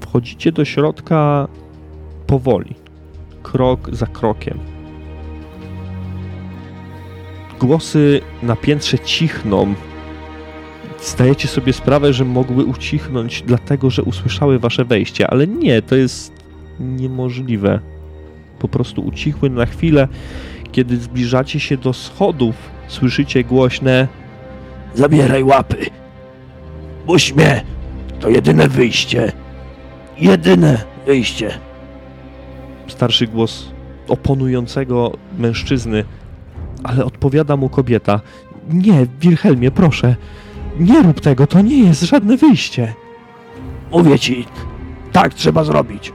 Wchodzicie 0.01 0.51
do 0.51 0.65
środka 0.65 1.47
powoli, 2.27 2.75
krok 3.43 3.95
za 3.95 4.05
krokiem. 4.07 4.59
Głosy 7.59 8.21
na 8.43 8.55
piętrze 8.55 8.99
cichną. 8.99 9.73
Zdajecie 11.01 11.47
sobie 11.47 11.73
sprawę, 11.73 12.13
że 12.13 12.25
mogły 12.25 12.65
ucichnąć, 12.65 13.43
dlatego 13.47 13.89
że 13.89 14.03
usłyszały 14.03 14.59
wasze 14.59 14.85
wejście, 14.85 15.27
ale 15.27 15.47
nie, 15.47 15.81
to 15.81 15.95
jest 15.95 16.33
niemożliwe. 16.79 17.79
Po 18.59 18.67
prostu 18.67 19.01
ucichły 19.01 19.49
na 19.49 19.65
chwilę, 19.65 20.07
kiedy 20.71 20.97
zbliżacie 20.97 21.59
się 21.59 21.77
do 21.77 21.93
schodów. 21.93 22.55
Słyszycie 22.87 23.43
głośne: 23.43 24.07
Zabieraj 24.93 25.43
łapy. 25.43 25.85
Puść 27.05 27.33
mnie. 27.33 27.63
To 28.19 28.29
jedyne 28.29 28.67
wyjście. 28.67 29.31
Jedyne 30.17 30.83
wyjście. 31.05 31.59
starszy 32.87 33.27
głos 33.27 33.71
oponującego 34.07 35.11
mężczyzny, 35.37 36.03
ale 36.83 37.05
odpowiada 37.05 37.57
mu 37.57 37.69
kobieta. 37.69 38.21
Nie, 38.69 39.07
Wilhelmie, 39.21 39.71
proszę, 39.71 40.15
nie 40.79 41.01
rób 41.03 41.21
tego, 41.21 41.47
to 41.47 41.61
nie 41.61 41.79
jest 41.79 42.01
żadne 42.01 42.37
wyjście. 42.37 42.93
Mówię 43.91 44.19
ci, 44.19 44.45
tak 45.11 45.33
trzeba 45.33 45.63
zrobić. 45.63 46.13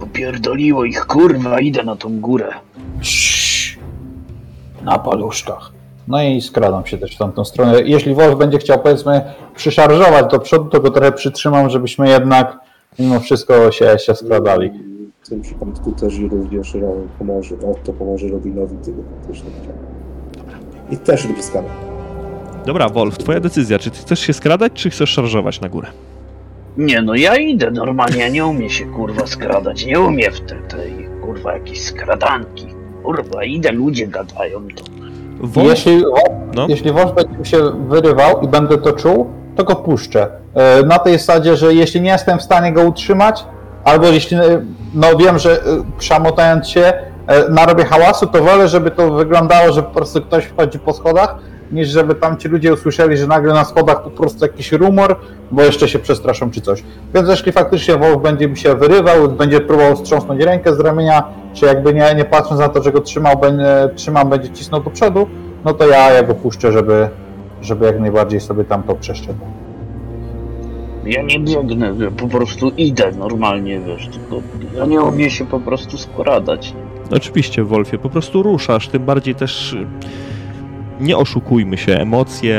Popierdoliło 0.00 0.84
ich, 0.84 1.06
kurwa, 1.06 1.60
idę 1.60 1.84
na 1.84 1.96
tą 1.96 2.20
górę. 2.20 2.52
Ciii. 3.00 3.78
Na 4.82 4.98
paluszkach. 4.98 5.75
No 6.08 6.22
i 6.22 6.40
skradam 6.40 6.86
się 6.86 6.98
też 6.98 7.14
w 7.14 7.18
tamtą 7.18 7.44
stronę. 7.44 7.82
Jeśli 7.84 8.14
Wolf 8.14 8.38
będzie 8.38 8.58
chciał, 8.58 8.78
powiedzmy, 8.78 9.20
przyszarżować 9.54 10.30
do 10.30 10.38
przodu, 10.38 10.70
to 10.70 10.80
go 10.80 10.90
trochę 10.90 11.12
przytrzymam, 11.12 11.70
żebyśmy 11.70 12.08
jednak 12.08 12.58
mimo 12.98 13.20
wszystko 13.20 13.70
się, 13.72 13.98
się 13.98 14.14
skradali. 14.14 14.70
W 15.22 15.28
tym 15.28 15.42
przypadku 15.42 15.92
też 15.92 16.18
i 16.18 16.28
również 16.28 16.76
pomoże, 17.18 17.54
Otto 17.54 17.92
pomoże 17.92 18.28
Robinowi 18.28 18.76
tego 18.76 19.02
też 19.28 19.42
nie 19.42 19.50
chciał. 19.62 19.74
I 20.90 20.96
też 20.96 21.24
lubi 21.24 21.42
skadać. 21.42 21.70
Dobra, 22.66 22.88
Wolf, 22.88 23.18
twoja 23.18 23.40
decyzja. 23.40 23.78
Czy 23.78 23.90
ty 23.90 23.98
chcesz 23.98 24.20
się 24.20 24.32
skradać, 24.32 24.72
czy 24.72 24.90
chcesz 24.90 25.10
szarżować 25.10 25.60
na 25.60 25.68
górę? 25.68 25.88
Nie 26.76 27.02
no, 27.02 27.14
ja 27.14 27.36
idę 27.36 27.70
normalnie, 27.70 28.18
ja 28.18 28.28
nie 28.28 28.46
umiem 28.46 28.70
się 28.70 28.86
kurwa 28.86 29.26
skradać, 29.26 29.86
nie 29.86 30.00
umiem 30.00 30.32
w 30.32 30.40
te, 30.40 30.56
tej 30.56 31.08
kurwa 31.22 31.52
jakieś 31.52 31.80
skradanki. 31.80 32.66
Kurwa, 33.02 33.44
idę, 33.44 33.72
ludzie 33.72 34.06
gadają 34.06 34.68
to. 34.76 34.95
Wolf, 35.40 35.68
Jeśli, 35.68 36.04
no. 36.54 36.66
jeśli 36.68 36.92
Wolf 36.92 37.12
będzie 37.14 37.50
się 37.50 37.58
wyrywał 37.88 38.40
i 38.40 38.48
będę 38.48 38.78
to 38.78 38.92
czuł, 38.92 39.26
to 39.56 39.64
go 39.64 39.74
puszczę. 39.76 40.28
E, 40.54 40.82
Na 40.82 40.98
tej 40.98 41.18
zasadzie, 41.18 41.56
że 41.56 41.74
jeśli 41.74 42.00
nie 42.00 42.10
jestem 42.10 42.38
w 42.38 42.42
stanie 42.42 42.72
go 42.72 42.82
utrzymać, 42.82 43.44
albo 43.84 44.06
jeśli 44.06 44.36
e, 44.36 44.42
no 44.94 45.16
wiem, 45.16 45.38
że 45.38 45.60
szamotając 45.98 46.68
się 46.68 46.80
e, 47.26 47.48
narobię 47.50 47.84
hałasu, 47.84 48.26
to 48.26 48.42
wolę, 48.42 48.68
żeby 48.68 48.90
to 48.90 49.10
wyglądało, 49.10 49.72
że 49.72 49.82
po 49.82 49.90
prostu 49.94 50.22
ktoś 50.22 50.44
wchodzi 50.44 50.78
po 50.78 50.92
schodach, 50.92 51.36
niż 51.72 51.88
żeby 51.88 52.14
tam 52.14 52.36
ci 52.36 52.48
ludzie 52.48 52.72
usłyszeli, 52.72 53.16
że 53.16 53.26
nagle 53.26 53.54
na 53.54 53.64
schodach 53.64 54.02
po 54.02 54.10
prostu 54.10 54.44
jakiś 54.44 54.72
rumor, 54.72 55.16
bo 55.50 55.62
jeszcze 55.62 55.88
się 55.88 55.98
przestraszą 55.98 56.50
czy 56.50 56.60
coś. 56.60 56.82
Więc 57.14 57.28
jeśli 57.28 57.52
faktycznie 57.52 57.96
Wolf 57.96 58.22
będzie 58.22 58.48
mi 58.48 58.56
się 58.56 58.74
wyrywał, 58.74 59.28
będzie 59.28 59.60
próbował 59.60 59.96
strząsnąć 59.96 60.42
rękę 60.42 60.74
z 60.74 60.80
ramienia, 60.80 61.22
czy 61.54 61.66
jakby 61.66 61.94
nie, 61.94 62.14
nie 62.14 62.24
patrząc 62.24 62.60
na 62.60 62.68
to, 62.68 62.82
że 62.82 62.92
go 62.92 63.00
trzymał, 63.00 63.38
będzie, 63.38 63.88
trzymam, 63.94 64.28
będzie 64.28 64.48
cisnął 64.48 64.82
do 64.82 64.90
przodu, 64.90 65.26
no 65.64 65.74
to 65.74 65.86
ja, 65.88 66.12
ja 66.12 66.22
go 66.22 66.34
puszczę, 66.34 66.72
żeby, 66.72 67.08
żeby 67.62 67.86
jak 67.86 68.00
najbardziej 68.00 68.40
sobie 68.40 68.64
tam 68.64 68.82
to 68.82 68.94
przeszczepł. 68.94 69.40
Ja 71.06 71.22
nie 71.22 71.40
biegnę, 71.40 71.94
ja 71.98 72.10
po 72.10 72.28
prostu 72.28 72.68
idę 72.76 73.12
normalnie, 73.18 73.80
wiesz, 73.80 74.08
tylko 74.08 74.42
ja 74.76 74.86
nie 74.86 75.00
umiem 75.00 75.30
się 75.30 75.46
po 75.46 75.60
prostu 75.60 75.98
skradać. 75.98 76.74
Oczywiście, 77.10 77.64
Wolfie, 77.64 77.98
po 77.98 78.10
prostu 78.10 78.42
ruszasz, 78.42 78.88
tym 78.88 79.04
bardziej 79.04 79.34
też 79.34 79.76
nie 81.00 81.16
oszukujmy 81.16 81.76
się, 81.76 81.98
emocje 81.98 82.56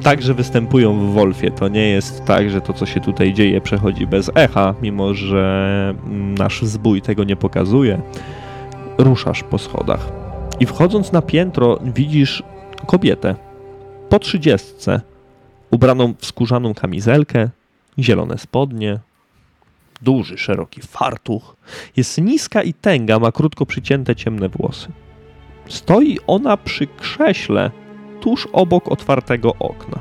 y, 0.00 0.02
także 0.02 0.34
występują 0.34 0.98
w 0.98 1.12
Wolfie. 1.12 1.50
To 1.50 1.68
nie 1.68 1.88
jest 1.88 2.24
tak, 2.24 2.50
że 2.50 2.60
to, 2.60 2.72
co 2.72 2.86
się 2.86 3.00
tutaj 3.00 3.34
dzieje, 3.34 3.60
przechodzi 3.60 4.06
bez 4.06 4.30
echa, 4.34 4.74
mimo 4.82 5.14
że 5.14 5.94
mm, 6.06 6.34
nasz 6.34 6.62
zbój 6.62 7.02
tego 7.02 7.24
nie 7.24 7.36
pokazuje. 7.36 8.00
Ruszasz 8.98 9.42
po 9.42 9.58
schodach 9.58 10.12
i 10.60 10.66
wchodząc 10.66 11.12
na 11.12 11.22
piętro 11.22 11.78
widzisz 11.82 12.42
kobietę 12.86 13.34
po 14.08 14.18
trzydziestce, 14.18 15.00
ubraną 15.70 16.14
w 16.18 16.26
skórzaną 16.26 16.74
kamizelkę, 16.74 17.48
zielone 17.98 18.38
spodnie, 18.38 18.98
duży, 20.02 20.38
szeroki 20.38 20.80
fartuch, 20.80 21.56
jest 21.96 22.20
niska 22.20 22.62
i 22.62 22.74
tęga, 22.74 23.18
ma 23.18 23.32
krótko 23.32 23.66
przycięte 23.66 24.16
ciemne 24.16 24.48
włosy. 24.48 24.88
Stoi 25.68 26.18
ona 26.26 26.56
przy 26.56 26.86
krześle, 26.86 27.70
tuż 28.20 28.48
obok 28.52 28.88
otwartego 28.88 29.54
okna. 29.58 29.98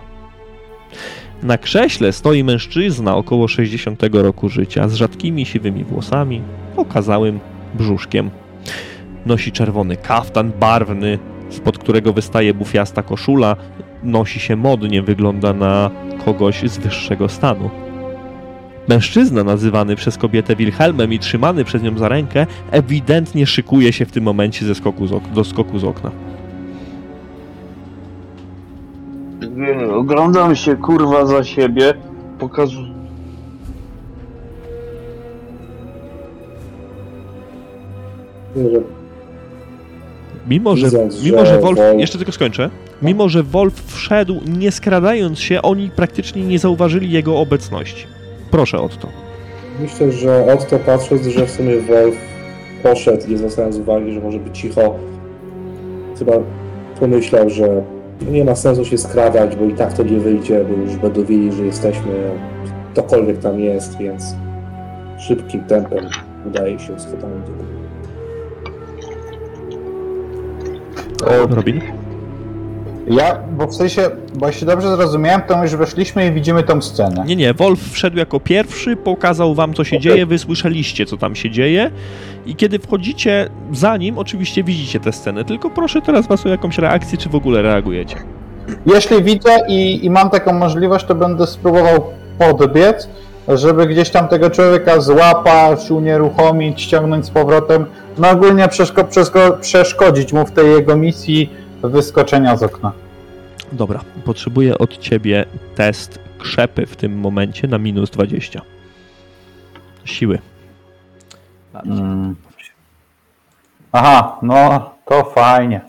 Na 1.44 1.58
krześle 1.58 2.12
stoi 2.12 2.44
mężczyzna 2.44 3.16
około 3.16 3.48
60 3.48 4.04
roku 4.14 4.50
życia, 4.50 4.88
z 4.88 4.94
rzadkimi 4.94 5.46
siwymi 5.46 5.84
włosami, 5.84 6.42
okazałym 6.78 7.40
brzuszkiem. 7.74 8.30
Nosi 9.26 9.52
czerwony 9.52 9.98
kaftan 9.98 10.52
barwny, 10.60 11.20
spod 11.50 11.78
którego 11.78 12.14
wystaje 12.14 12.54
bufiasta 12.54 13.04
koszula. 13.04 13.56
Nosi 14.04 14.40
się 14.40 14.56
modnie, 14.56 15.02
wygląda 15.02 15.54
na 15.54 15.92
kogoś 16.26 16.70
z 16.70 16.78
wyższego 16.78 17.30
stanu. 17.30 17.83
Mężczyzna 18.88 19.44
nazywany 19.44 19.96
przez 19.96 20.18
kobietę 20.18 20.56
Wilhelmem 20.56 21.14
i 21.14 21.20
trzymany 21.20 21.64
przez 21.66 21.84
nią 21.84 21.98
za 21.98 22.08
rękę 22.08 22.48
ewidentnie 22.72 23.46
szykuje 23.46 23.94
się 23.94 24.06
w 24.06 24.12
tym 24.12 24.24
momencie 24.24 24.66
ze 24.66 24.76
skoku 24.76 25.08
z 25.08 25.12
ok- 25.12 25.32
do 25.36 25.44
skoku 25.44 25.80
z 25.80 25.84
okna. 25.84 26.12
Oglądam 29.96 30.56
się 30.56 30.76
kurwa 30.78 31.26
za 31.26 31.44
siebie. 31.44 31.94
Pokazu... 32.40 32.80
Nie, 38.56 38.70
że 38.72 38.80
Mimo, 40.48 40.76
że, 40.78 40.88
mimo, 41.24 41.46
że 41.46 41.60
Wolf- 41.60 42.00
jeszcze 42.00 42.18
tylko 42.18 42.32
skończę, 42.32 42.70
mimo, 43.02 43.30
że 43.30 43.44
Wolf 43.44 43.84
wszedł 43.96 44.42
nie 44.60 44.72
skradając 44.72 45.40
się, 45.40 45.62
oni 45.62 45.90
praktycznie 45.96 46.42
nie 46.46 46.60
zauważyli 46.60 47.12
jego 47.12 47.40
obecności. 47.40 48.06
Proszę 48.54 48.78
o 48.78 48.90
to. 48.90 49.08
myślę, 49.80 50.12
że 50.12 50.54
od 50.54 50.70
to 50.70 50.80
patrząc, 50.80 51.28
że 51.28 51.46
w 51.46 51.52
sumie 51.52 51.82
Wolf 51.82 52.16
poszedł, 52.84 53.30
nie 53.30 53.38
zwracając 53.38 53.78
uwagi, 53.78 54.14
że 54.14 54.20
może 54.20 54.40
być 54.40 54.58
cicho, 54.58 54.96
chyba 56.20 56.34
pomyślał, 57.00 57.50
że 57.50 57.84
nie 58.32 58.46
ma 58.46 58.56
sensu 58.56 58.86
się 58.86 58.98
skradać, 58.98 59.56
bo 59.56 59.66
i 59.66 59.74
tak 59.74 59.94
to 59.94 60.04
nie 60.04 60.20
wyjdzie, 60.20 60.66
bo 60.66 60.74
już 60.82 60.96
będą 60.96 61.26
wiedzieli, 61.26 61.54
że 61.54 61.66
jesteśmy, 61.66 62.32
ktokolwiek 62.92 63.40
tam 63.40 63.60
jest, 63.60 63.98
więc 63.98 64.36
szybkim 65.18 65.64
tempem 65.64 66.06
udaje 66.48 66.80
się 66.80 67.00
schwytać 67.00 67.30
do 67.46 67.52
góry. 67.52 67.74
Robin? 71.56 71.82
Ja, 73.08 73.40
bo 73.58 73.68
w 73.68 73.76
sensie, 73.76 74.10
bo 74.36 74.48
jeśli 74.48 74.68
dobrze 74.68 74.96
zrozumiałem, 74.96 75.42
to 75.48 75.64
już 75.64 75.76
weszliśmy 75.76 76.28
i 76.28 76.32
widzimy 76.32 76.64
tą 76.64 76.82
scenę. 76.82 77.24
Nie, 77.28 77.36
nie, 77.36 77.54
Wolf 77.54 77.92
wszedł 77.92 78.18
jako 78.18 78.40
pierwszy, 78.40 78.96
pokazał 78.96 79.56
wam, 79.56 79.74
co 79.74 79.84
się 79.84 79.98
Okej. 79.98 80.00
dzieje, 80.00 80.26
wy 80.26 80.40
słyszeliście, 80.40 81.06
co 81.06 81.18
tam 81.18 81.36
się 81.36 81.50
dzieje 81.50 81.92
i 82.46 82.56
kiedy 82.56 82.80
wchodzicie 82.80 83.50
za 83.72 83.98
nim, 83.98 84.18
oczywiście 84.18 84.64
widzicie 84.64 85.00
tę 85.00 85.12
scenę, 85.12 85.46
tylko 85.46 85.70
proszę 85.70 86.02
teraz 86.02 86.28
was 86.28 86.46
o 86.46 86.50
jakąś 86.50 86.78
reakcję, 86.78 87.18
czy 87.18 87.30
w 87.30 87.36
ogóle 87.36 87.62
reagujecie. 87.62 88.16
Jeśli 88.86 89.24
widzę 89.24 89.50
i, 89.68 90.06
i 90.06 90.10
mam 90.10 90.30
taką 90.30 90.54
możliwość, 90.54 91.06
to 91.06 91.16
będę 91.16 91.48
spróbował 91.48 92.04
podbiec, 92.38 93.10
żeby 93.48 93.88
gdzieś 93.88 94.10
tam 94.10 94.28
tego 94.28 94.50
człowieka 94.50 95.02
złapać, 95.02 95.92
unieruchomić, 95.92 96.82
ściągnąć 96.82 97.26
z 97.26 97.30
powrotem. 97.30 97.86
No 98.18 98.30
ogólnie 98.30 98.68
przeszko, 98.68 99.04
przeszko, 99.04 99.58
przeszkodzić 99.62 100.34
mu 100.34 100.46
w 100.46 100.52
tej 100.52 100.72
jego 100.72 100.98
misji 100.98 101.50
wyskoczenia 101.90 102.58
z 102.58 102.64
okna. 102.64 102.92
Dobra, 103.72 104.04
potrzebuję 104.26 104.78
od 104.78 104.98
ciebie 104.98 105.46
test 105.76 106.20
krzepy 106.38 106.86
w 106.86 106.96
tym 106.96 107.20
momencie 107.20 107.68
na 107.68 107.78
minus 107.78 108.10
20. 108.10 108.62
Siły. 110.06 110.40
Mm. 111.86 112.36
Aha, 113.92 114.40
no 114.42 114.90
to 115.06 115.24
fajnie. 115.24 115.82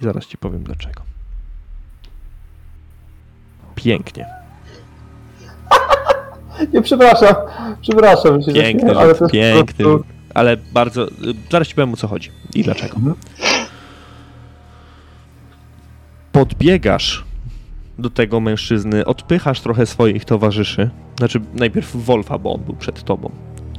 I 0.00 0.04
zaraz 0.04 0.26
ci 0.26 0.38
powiem 0.38 0.62
dlaczego. 0.62 1.02
Pięknie. 3.74 4.26
Nie, 6.72 6.82
przepraszam, 6.82 7.34
przepraszam. 7.80 8.38
Piękny 8.54 8.98
ale 8.98 9.14
to 9.14 9.28
piękny. 9.28 9.84
prostu- 9.84 10.17
Ale 10.38 10.56
bardzo. 10.56 11.06
Zaraz 11.50 11.68
ci 11.68 11.74
powiem 11.74 11.94
o 11.94 11.96
co 11.96 12.08
chodzi 12.08 12.30
i 12.54 12.62
dlaczego. 12.62 12.96
Mhm. 12.96 13.14
Podbiegasz 16.32 17.24
do 17.98 18.10
tego 18.10 18.40
mężczyzny, 18.40 19.04
odpychasz 19.04 19.60
trochę 19.60 19.86
swoich 19.86 20.24
towarzyszy. 20.24 20.90
Znaczy, 21.18 21.40
najpierw 21.54 21.96
Wolfa, 21.96 22.38
bo 22.38 22.54
on 22.54 22.60
był 22.60 22.74
przed 22.74 23.04
tobą. 23.04 23.30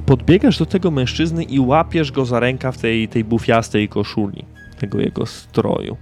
Podbiegasz 0.06 0.58
do 0.58 0.66
tego 0.66 0.92
mężczyzny 0.92 1.44
i 1.44 1.60
łapiesz 1.60 2.12
go 2.12 2.26
za 2.26 2.40
rękaw 2.40 2.78
tej, 2.78 3.08
tej 3.08 3.24
bufiastej 3.24 3.90
koszuli, 3.90 4.46
tego 4.80 5.00
jego 5.00 5.26
stroju. 5.26 5.98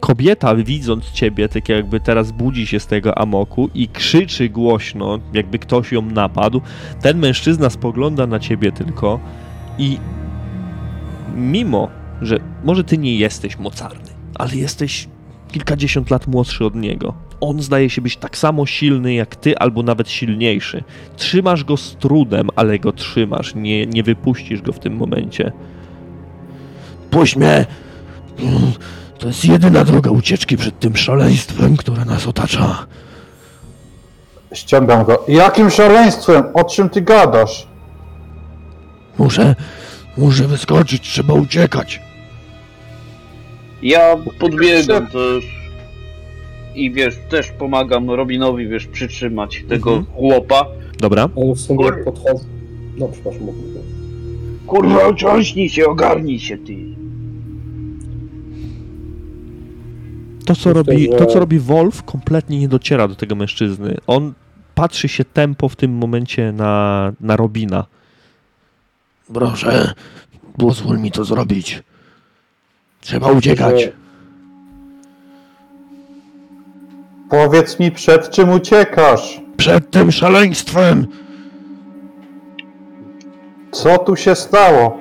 Kobieta, 0.00 0.54
widząc 0.54 1.10
ciebie, 1.10 1.48
tak 1.48 1.68
jakby 1.68 2.00
teraz 2.00 2.32
budzi 2.32 2.66
się 2.66 2.80
z 2.80 2.86
tego 2.86 3.18
amoku 3.18 3.70
i 3.74 3.88
krzyczy 3.88 4.48
głośno, 4.48 5.18
jakby 5.32 5.58
ktoś 5.58 5.92
ją 5.92 6.02
napadł. 6.02 6.60
Ten 7.02 7.18
mężczyzna 7.18 7.70
spogląda 7.70 8.26
na 8.26 8.38
ciebie 8.38 8.72
tylko 8.72 9.20
i 9.78 9.98
mimo, 11.34 11.88
że 12.22 12.38
może 12.64 12.84
ty 12.84 12.98
nie 12.98 13.16
jesteś 13.16 13.58
mocarny, 13.58 14.10
ale 14.34 14.56
jesteś 14.56 15.08
kilkadziesiąt 15.52 16.10
lat 16.10 16.26
młodszy 16.26 16.64
od 16.64 16.74
niego. 16.74 17.14
On 17.40 17.62
zdaje 17.62 17.90
się 17.90 18.02
być 18.02 18.16
tak 18.16 18.36
samo 18.36 18.66
silny 18.66 19.14
jak 19.14 19.36
ty, 19.36 19.58
albo 19.58 19.82
nawet 19.82 20.10
silniejszy. 20.10 20.84
Trzymasz 21.16 21.64
go 21.64 21.76
z 21.76 21.96
trudem, 21.96 22.48
ale 22.56 22.78
go 22.78 22.92
trzymasz. 22.92 23.54
Nie, 23.54 23.86
nie 23.86 24.02
wypuścisz 24.02 24.62
go 24.62 24.72
w 24.72 24.78
tym 24.78 24.96
momencie. 24.96 25.52
Puść 27.10 27.36
mnie! 27.36 27.66
To 29.18 29.26
jest 29.26 29.44
jedyna 29.44 29.84
droga 29.84 30.10
ucieczki 30.10 30.56
przed 30.56 30.80
tym 30.80 30.96
szaleństwem, 30.96 31.76
które 31.76 32.04
nas 32.04 32.26
otacza. 32.26 32.86
Ściągam 34.52 35.04
go. 35.04 35.24
Jakim 35.28 35.70
szaleństwem? 35.70 36.44
O 36.54 36.64
czym 36.64 36.90
ty 36.90 37.02
gadasz? 37.02 37.68
Muszę, 39.18 39.54
muszę 40.18 40.48
wyskoczyć, 40.48 41.02
trzeba 41.10 41.34
uciekać. 41.34 42.00
Ja 43.82 44.16
podbiegam 44.38 45.06
też 45.06 45.44
i 46.74 46.90
wiesz, 46.92 47.14
też 47.28 47.50
pomagam 47.50 48.10
Robinowi, 48.10 48.68
wiesz, 48.68 48.86
przytrzymać 48.86 49.64
tego 49.68 49.90
Mhm. 49.96 50.14
chłopa. 50.16 50.66
Dobra? 51.00 51.28
Ale 51.36 51.54
w 51.54 51.60
sumie 51.60 51.84
Kur- 51.84 52.04
podchodzę... 52.04 52.44
No 52.98 53.08
przepraszam, 53.08 53.42
mówię. 53.42 53.58
Kurwa, 54.66 55.06
otrząśnij 55.06 55.68
się, 55.68 55.86
ogarnij 55.86 56.40
się 56.40 56.58
ty. 56.58 56.76
To 60.46 60.54
co, 60.54 60.68
Myślę, 60.68 60.72
robi, 60.72 61.04
że- 61.12 61.18
to, 61.18 61.26
co 61.26 61.40
robi 61.40 61.58
Wolf, 61.58 62.02
kompletnie 62.02 62.58
nie 62.58 62.68
dociera 62.68 63.08
do 63.08 63.14
tego 63.14 63.34
mężczyzny. 63.34 63.96
On 64.06 64.32
patrzy 64.74 65.08
się 65.08 65.24
tempo 65.24 65.68
w 65.68 65.76
tym 65.76 65.92
momencie 65.92 66.52
na, 66.52 67.12
na 67.20 67.36
Robina. 67.36 67.86
Proszę, 69.34 69.92
pozwól 70.58 70.98
mi 70.98 71.10
to 71.10 71.24
zrobić. 71.24 71.82
Trzeba 73.00 73.32
uciekać. 73.32 73.80
Że- 73.82 73.92
Powiedz 77.30 77.78
mi, 77.78 77.90
przed 77.90 78.30
czym 78.30 78.50
uciekasz? 78.50 79.40
Przed 79.56 79.90
tym 79.90 80.12
szaleństwem! 80.12 81.06
Co 83.72 83.98
tu 83.98 84.16
się 84.16 84.34
stało? 84.34 84.98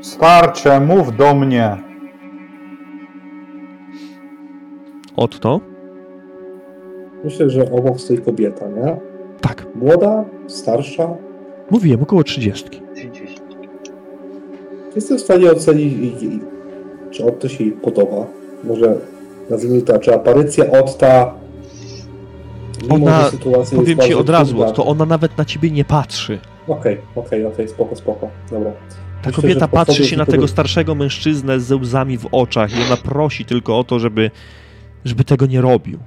Starcze, 0.00 0.80
mów 0.80 1.16
do 1.16 1.34
mnie. 1.34 1.76
Otto? 5.16 5.60
Myślę, 7.24 7.50
że 7.50 7.70
obok 7.70 8.00
stoi 8.00 8.18
kobieta, 8.18 8.68
nie? 8.68 8.96
Tak, 9.40 9.66
Młoda, 9.74 10.24
starsza. 10.46 11.08
mówiłem, 11.70 12.02
około 12.02 12.24
trzydziestki. 12.24 12.80
Jestem 14.96 15.18
w 15.18 15.20
stanie 15.20 15.50
ocenić, 15.52 15.94
czy 17.10 17.24
Otto 17.24 17.48
się 17.48 17.64
jej 17.64 17.72
podoba. 17.72 18.26
Może 18.64 18.94
nazwijmy 19.50 19.82
to, 19.82 19.98
czy 19.98 20.14
aparycja 20.14 20.64
Otta 20.70 21.34
mimo, 22.82 22.94
Ona- 23.06 23.22
że 23.24 23.30
sytuacja 23.30 23.78
Powiem 23.78 23.96
jest 23.98 24.08
ci 24.08 24.14
od 24.14 24.28
razu, 24.30 24.54
trudna- 24.56 24.72
to 24.72 24.86
ona 24.86 25.06
nawet 25.06 25.38
na 25.38 25.44
ciebie 25.44 25.70
nie 25.70 25.84
patrzy. 25.84 26.38
Okej, 26.68 26.98
okej, 27.14 27.46
okej, 27.46 27.68
spoko, 27.68 27.96
spoko. 27.96 28.28
Dobra. 28.50 28.70
Ta 29.22 29.28
Myślę, 29.30 29.42
kobieta 29.42 29.68
patrzy 29.68 30.04
się 30.06 30.16
na 30.16 30.26
tego- 30.26 30.48
starszego 30.48 30.94
mężczyznę 30.94 31.60
ze 31.60 31.76
łzami 31.76 32.18
w 32.18 32.26
oczach 32.32 32.70
i 32.78 32.82
ona 32.86 32.96
prosi 32.96 33.44
tylko 33.44 33.78
o 33.78 33.84
to, 33.84 33.98
żeby, 33.98 34.30
żeby 35.04 35.24
tego 35.24 35.46
nie 35.46 35.60
robił. 35.60 35.98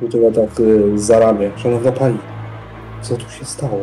Wyciąga 0.00 0.30
tak 0.40 0.60
y, 0.60 0.98
za 0.98 1.18
ramię. 1.18 1.50
Szanowna 1.56 1.92
pani, 1.92 2.18
co 3.02 3.16
tu 3.16 3.30
się 3.30 3.44
stało? 3.44 3.80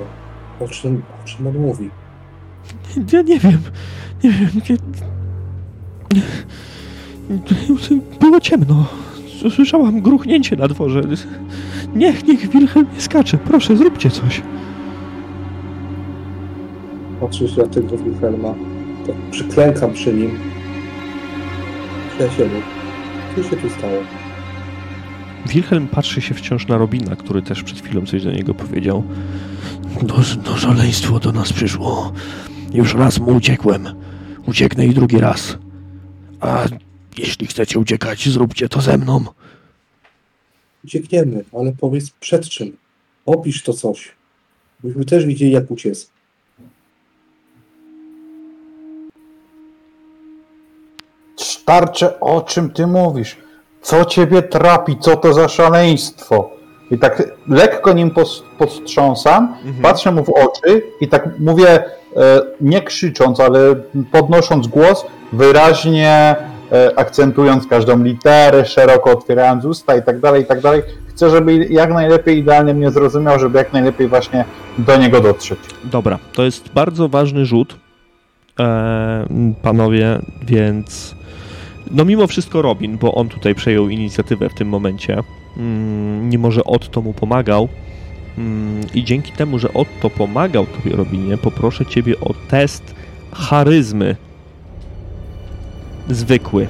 O 0.60 0.68
czym, 0.68 1.02
o 1.24 1.28
czym 1.28 1.48
on 1.48 1.58
mówi? 1.58 1.90
Ja 3.14 3.22
nie 3.22 3.40
wiem, 3.40 3.60
nie 4.24 4.32
wiem, 4.32 4.50
nie... 4.70 4.78
Było 8.20 8.40
ciemno. 8.40 8.86
Słyszałam 9.50 10.02
gruchnięcie 10.02 10.56
na 10.56 10.68
dworze. 10.68 11.02
Niech, 11.96 12.28
niech 12.28 12.50
Wilhelm 12.50 12.88
nie 12.96 13.02
skacze. 13.02 13.38
Proszę, 13.38 13.78
zróbcie 13.78 14.10
coś. 14.10 14.42
Patrzę 17.20 17.48
się 17.48 17.62
na 17.62 17.68
tego 17.68 17.98
Wilhelma. 17.98 18.54
Tak 19.08 19.16
przyklękam 19.32 19.94
przy 19.94 20.14
nim. 20.14 20.32
Przyjacielu, 22.16 22.62
co 23.36 23.44
się 23.44 23.58
tu 23.58 23.70
stało? 23.70 23.94
Wilhelm 25.48 25.88
patrzy 25.88 26.22
się 26.22 26.34
wciąż 26.34 26.68
na 26.68 26.78
Robina, 26.78 27.16
który 27.16 27.42
też 27.42 27.64
przed 27.64 27.80
chwilą 27.82 28.06
coś 28.06 28.24
do 28.24 28.32
niego 28.32 28.54
powiedział. 28.54 29.04
Do, 30.02 30.16
do 30.46 30.58
szaleństwo 30.58 31.20
do 31.20 31.32
nas 31.32 31.54
przyszło. 31.54 32.12
Już 32.74 32.94
raz 32.94 33.20
mu 33.20 33.36
uciekłem. 33.36 33.88
Ucieknę 34.48 34.86
i 34.86 34.94
drugi 34.94 35.20
raz. 35.20 35.58
A 36.40 36.66
jeśli 37.18 37.48
chcecie 37.48 37.80
uciekać, 37.80 38.30
zróbcie 38.30 38.70
to 38.70 38.82
ze 38.82 38.98
mną. 38.98 39.26
Uciekniemy, 40.84 41.46
ale 41.54 41.72
powiedz 41.72 42.10
przed 42.10 42.50
czym. 42.50 42.78
Opisz 43.26 43.64
to 43.64 43.74
coś. 43.74 44.12
Byśmy 44.84 45.06
też 45.06 45.26
widzieli, 45.26 45.52
jak 45.52 45.72
uciec. 45.72 46.10
Starcze, 51.36 52.20
o 52.20 52.42
czym 52.42 52.70
ty 52.70 52.88
mówisz? 52.88 53.38
Co 53.82 54.06
ciebie 54.06 54.42
trapi? 54.42 54.98
Co 55.00 55.18
to 55.18 55.34
za 55.34 55.48
szaleństwo? 55.48 56.59
I 56.92 56.98
tak 56.98 57.24
lekko 57.48 57.94
nim 57.94 58.12
pos- 58.12 58.44
postrząsam, 58.58 59.56
patrzę 59.82 60.12
mu 60.12 60.24
w 60.24 60.30
oczy 60.30 60.82
i 61.02 61.08
tak 61.08 61.30
mówię, 61.40 61.70
e, 61.70 62.42
nie 62.62 62.82
krzycząc, 62.82 63.40
ale 63.40 63.60
podnosząc 64.12 64.68
głos, 64.68 65.06
wyraźnie 65.34 66.36
e, 66.72 67.00
akcentując 67.00 67.68
każdą 67.68 68.04
literę, 68.04 68.66
szeroko 68.66 69.12
otwierając 69.12 69.66
usta 69.66 69.96
i 69.96 70.04
tak 70.04 70.20
dalej, 70.20 70.42
i 70.42 70.46
tak 70.46 70.62
dalej. 70.62 70.82
Chcę, 71.08 71.30
żeby 71.30 71.66
jak 71.66 71.94
najlepiej 71.94 72.38
idealnie 72.38 72.74
mnie 72.74 72.92
zrozumiał, 72.92 73.40
żeby 73.40 73.58
jak 73.58 73.74
najlepiej 73.74 74.08
właśnie 74.08 74.46
do 74.78 74.98
niego 74.98 75.22
dotrzeć. 75.22 75.60
Dobra, 75.84 76.20
to 76.34 76.44
jest 76.44 76.70
bardzo 76.70 77.10
ważny 77.10 77.46
rzut, 77.46 77.76
e, 78.60 79.26
panowie, 79.62 80.20
więc 80.42 81.16
no 81.92 82.06
mimo 82.06 82.28
wszystko 82.28 82.62
Robin, 82.62 82.98
bo 82.98 83.14
on 83.14 83.30
tutaj 83.30 83.56
przejął 83.56 83.90
inicjatywę 83.90 84.50
w 84.50 84.54
tym 84.54 84.70
momencie, 84.70 85.24
mimo 86.22 86.52
że 86.52 86.64
Otto 86.64 87.02
mu 87.02 87.14
pomagał 87.14 87.70
mm, 88.38 88.84
i 88.94 89.04
dzięki 89.04 89.32
temu, 89.32 89.60
że 89.60 89.74
Otto 89.74 90.10
pomagał 90.10 90.66
tobie 90.66 90.96
Robinie, 90.96 91.38
poproszę 91.38 91.86
ciebie 91.86 92.20
o 92.20 92.34
test 92.50 92.96
charyzmy 93.32 94.16
zwykły. 96.10 96.68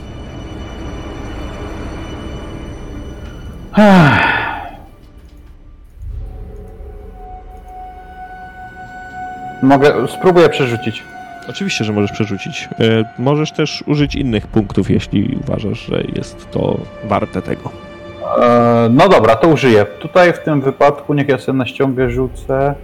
Mogę, 9.64 10.08
spróbuję 10.08 10.50
przerzucić. 10.50 11.04
Oczywiście, 11.50 11.84
że 11.84 11.94
możesz 11.94 12.12
przerzucić. 12.12 12.70
E, 12.80 13.06
możesz 13.20 13.52
też 13.52 13.84
użyć 13.88 14.16
innych 14.16 14.48
punktów, 14.48 14.90
jeśli 14.90 15.38
uważasz, 15.44 15.86
że 15.86 16.04
jest 16.16 16.52
to 16.52 16.78
warte 17.04 17.42
tego. 17.42 17.89
E, 18.38 18.90
no 18.92 19.10
dobra, 19.10 19.36
to 19.36 19.48
użyję. 19.48 19.86
Tutaj 19.86 20.34
w 20.34 20.40
tym 20.40 20.62
wypadku 20.62 21.14
niech 21.14 21.28
ja 21.28 21.38
sobie 21.38 21.58
na 21.58 21.66
ściągę 21.66 22.10
rzucę. 22.10 22.76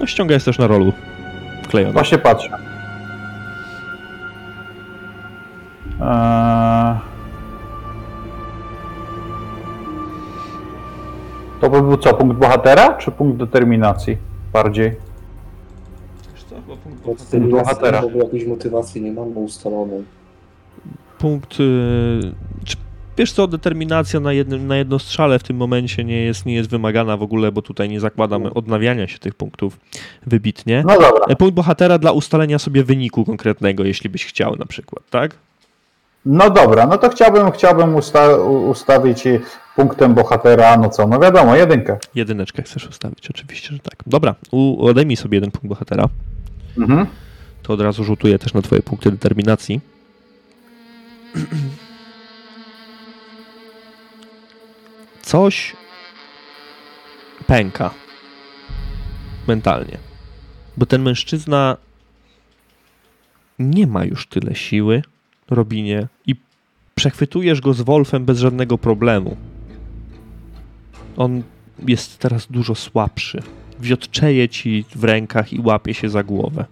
No, 0.00 0.06
ściąga 0.06 0.34
jest 0.34 0.46
też 0.46 0.58
na 0.58 0.66
rolu 0.66 0.92
wklejona. 1.64 1.92
Właśnie 1.92 2.18
patrzę. 2.18 2.58
Eee... 6.00 7.12
To 11.60 11.70
by 11.70 11.82
był 11.82 11.96
co, 11.96 12.14
punkt 12.14 12.36
bohatera, 12.36 12.94
czy 12.94 13.10
punkt 13.10 13.38
determinacji? 13.38 14.16
Bardziej. 14.52 14.96
Od 17.06 17.26
tym 17.26 17.50
bohatera. 17.50 18.00
ogóle 18.00 18.24
jakiejś 18.24 18.46
motywacji 18.46 19.02
nie 19.02 19.12
mamy 19.12 19.30
ustalonej. 19.30 20.04
Punkt. 21.18 21.60
y, 21.60 22.32
Czy, 22.64 22.76
wiesz 23.18 23.32
co, 23.32 23.46
determinacja 23.46 24.20
na, 24.20 24.32
jednym, 24.32 24.66
na 24.66 24.76
jedno 24.76 24.98
strzale 24.98 25.38
w 25.38 25.42
tym 25.42 25.56
momencie 25.56 26.04
nie 26.04 26.22
jest, 26.24 26.46
nie 26.46 26.54
jest 26.54 26.70
wymagana 26.70 27.16
w 27.16 27.22
ogóle, 27.22 27.52
bo 27.52 27.62
tutaj 27.62 27.88
nie 27.88 28.00
zakładamy 28.00 28.54
odnawiania 28.54 29.08
się 29.08 29.18
tych 29.18 29.34
punktów 29.34 29.78
wybitnie. 30.26 30.82
No 30.86 30.94
dobra. 30.94 31.24
E, 31.28 31.36
Punkt 31.36 31.54
bohatera 31.54 31.98
dla 31.98 32.12
ustalenia 32.12 32.58
sobie 32.58 32.84
wyniku 32.84 33.24
konkretnego, 33.24 33.84
jeśli 33.84 34.10
byś 34.10 34.26
chciał 34.26 34.56
na 34.56 34.66
przykład, 34.66 35.02
tak? 35.10 35.34
No 36.26 36.50
dobra, 36.50 36.86
no 36.86 36.98
to 36.98 37.08
chciałbym, 37.10 37.50
chciałbym 37.50 37.94
usta- 37.96 38.36
ustawić 38.70 39.24
punktem 39.76 40.14
bohatera, 40.14 40.76
no 40.76 40.88
co, 40.90 41.06
no 41.06 41.18
wiadomo, 41.20 41.56
jedynkę. 41.56 41.98
Jedyneczkę 42.14 42.62
chcesz 42.62 42.88
ustawić, 42.88 43.30
oczywiście, 43.30 43.68
że 43.72 43.78
tak. 43.78 43.94
Dobra, 44.06 44.34
odejmij 44.78 45.16
sobie 45.16 45.36
jeden 45.36 45.50
punkt 45.50 45.66
bohatera. 45.66 46.08
Mhm. 46.78 47.06
To 47.62 47.72
od 47.72 47.80
razu 47.80 48.04
rzutuje 48.04 48.38
też 48.38 48.54
na 48.54 48.62
twoje 48.62 48.82
punkty 48.82 49.10
determinacji. 49.10 49.80
Coś 55.22 55.76
pęka 57.46 57.90
mentalnie. 59.48 59.98
Bo 60.76 60.86
ten 60.86 61.02
mężczyzna 61.02 61.76
nie 63.58 63.86
ma 63.86 64.04
już 64.04 64.26
tyle 64.26 64.54
siły, 64.54 65.02
Robinie, 65.50 66.08
i 66.26 66.36
przechwytujesz 66.94 67.60
go 67.60 67.74
z 67.74 67.80
Wolfem 67.80 68.24
bez 68.24 68.38
żadnego 68.38 68.78
problemu. 68.78 69.36
On 71.16 71.42
jest 71.86 72.18
teraz 72.18 72.46
dużo 72.46 72.74
słabszy. 72.74 73.42
Wiotczeje 73.80 74.48
ci 74.48 74.84
w 74.94 75.04
rękach 75.04 75.52
i 75.52 75.60
łapie 75.60 75.94
się 75.94 76.08
za 76.08 76.22
głowę. 76.22 76.64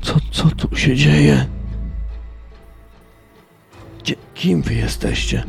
Co, 0.00 0.14
co 0.30 0.50
tu 0.50 0.76
się 0.76 0.96
dzieje? 0.96 1.46
Gdzie, 4.04 4.14
kim 4.34 4.62
wy 4.62 4.74
jesteście? 4.74 5.44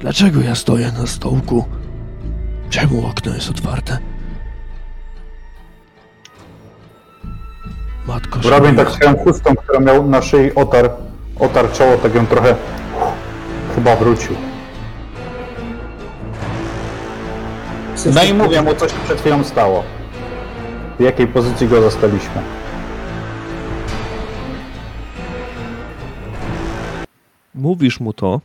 Dlaczego 0.00 0.40
ja 0.40 0.54
stoję 0.54 0.92
na 1.00 1.06
stołku? 1.06 1.64
Czemu 2.70 3.06
okno 3.06 3.34
jest 3.34 3.50
otwarte? 3.50 3.98
Matko 8.06 8.40
Robin 8.50 8.70
Szymona. 8.70 8.84
tak 8.84 8.94
swoją 8.94 9.16
chustą, 9.24 9.54
którą 9.54 9.80
miał 9.80 10.08
na 10.08 10.22
szyi 10.22 10.54
otar, 10.54 10.90
otar 11.40 11.72
czoło, 11.72 11.96
tak 11.96 12.14
ją 12.14 12.26
trochę 12.26 12.54
chyba 13.74 13.96
wrócił. 13.96 14.36
No 18.14 18.22
i 18.22 18.34
mówię 18.34 18.62
mu, 18.62 18.74
co 18.74 18.88
się 18.88 18.94
przed 19.04 19.20
chwilą 19.20 19.44
stało. 19.44 19.84
W 20.98 21.02
jakiej 21.02 21.26
pozycji 21.26 21.68
go 21.68 21.82
zastaliśmy. 21.82 22.42
Mówisz 27.56 28.00
mu 28.00 28.12
to, 28.12 28.40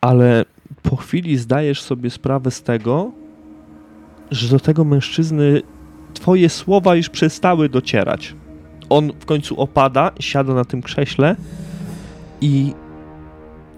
ale 0.00 0.44
po 0.82 0.96
chwili 0.96 1.36
zdajesz 1.36 1.82
sobie 1.82 2.10
sprawę 2.10 2.50
z 2.50 2.62
tego, 2.62 3.12
że 4.30 4.48
do 4.48 4.60
tego 4.60 4.84
mężczyzny 4.84 5.62
twoje 6.14 6.48
słowa 6.48 6.94
już 6.94 7.08
przestały 7.08 7.68
docierać. 7.68 8.34
On 8.88 9.12
w 9.20 9.26
końcu 9.26 9.60
opada, 9.60 10.12
siada 10.20 10.54
na 10.54 10.64
tym 10.64 10.82
krześle 10.82 11.36
i 12.40 12.72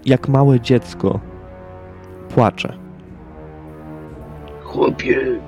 jak 0.05 0.27
małe 0.27 0.59
dziecko 0.59 1.19
płacze. 2.29 2.73
Chłopie, 4.63 5.39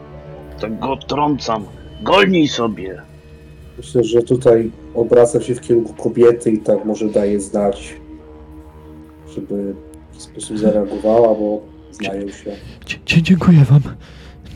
tak 0.59 0.79
go 0.79 0.97
trącam. 0.97 1.65
Golnij 2.03 2.47
sobie. 2.47 3.01
Myślę, 3.77 4.03
że 4.03 4.21
tutaj 4.21 4.71
obraca 4.95 5.41
się 5.41 5.55
w 5.55 5.61
kierunku 5.61 5.93
kobiety 5.93 6.51
i 6.51 6.57
tak 6.57 6.85
może 6.85 7.09
daje 7.09 7.39
znać, 7.39 7.95
żeby 9.35 9.73
w 9.73 10.07
jakiś 10.07 10.21
sposób 10.21 10.57
zareagowała, 10.57 11.27
bo 11.35 11.61
znają 11.91 12.29
się. 12.29 12.51
Dzie- 12.85 12.97
dzie- 13.05 13.21
dziękuję 13.21 13.65
wam. 13.65 13.81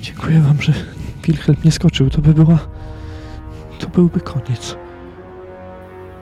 Dziękuję 0.02 0.40
wam, 0.40 0.62
że 0.62 0.74
Wilhelm 1.24 1.58
nie 1.66 1.72
skoczył. 1.72 2.10
To 2.10 2.22
by 2.22 2.34
była... 2.34 2.60
To 3.80 3.88
byłby 3.88 4.20
koniec. 4.20 4.76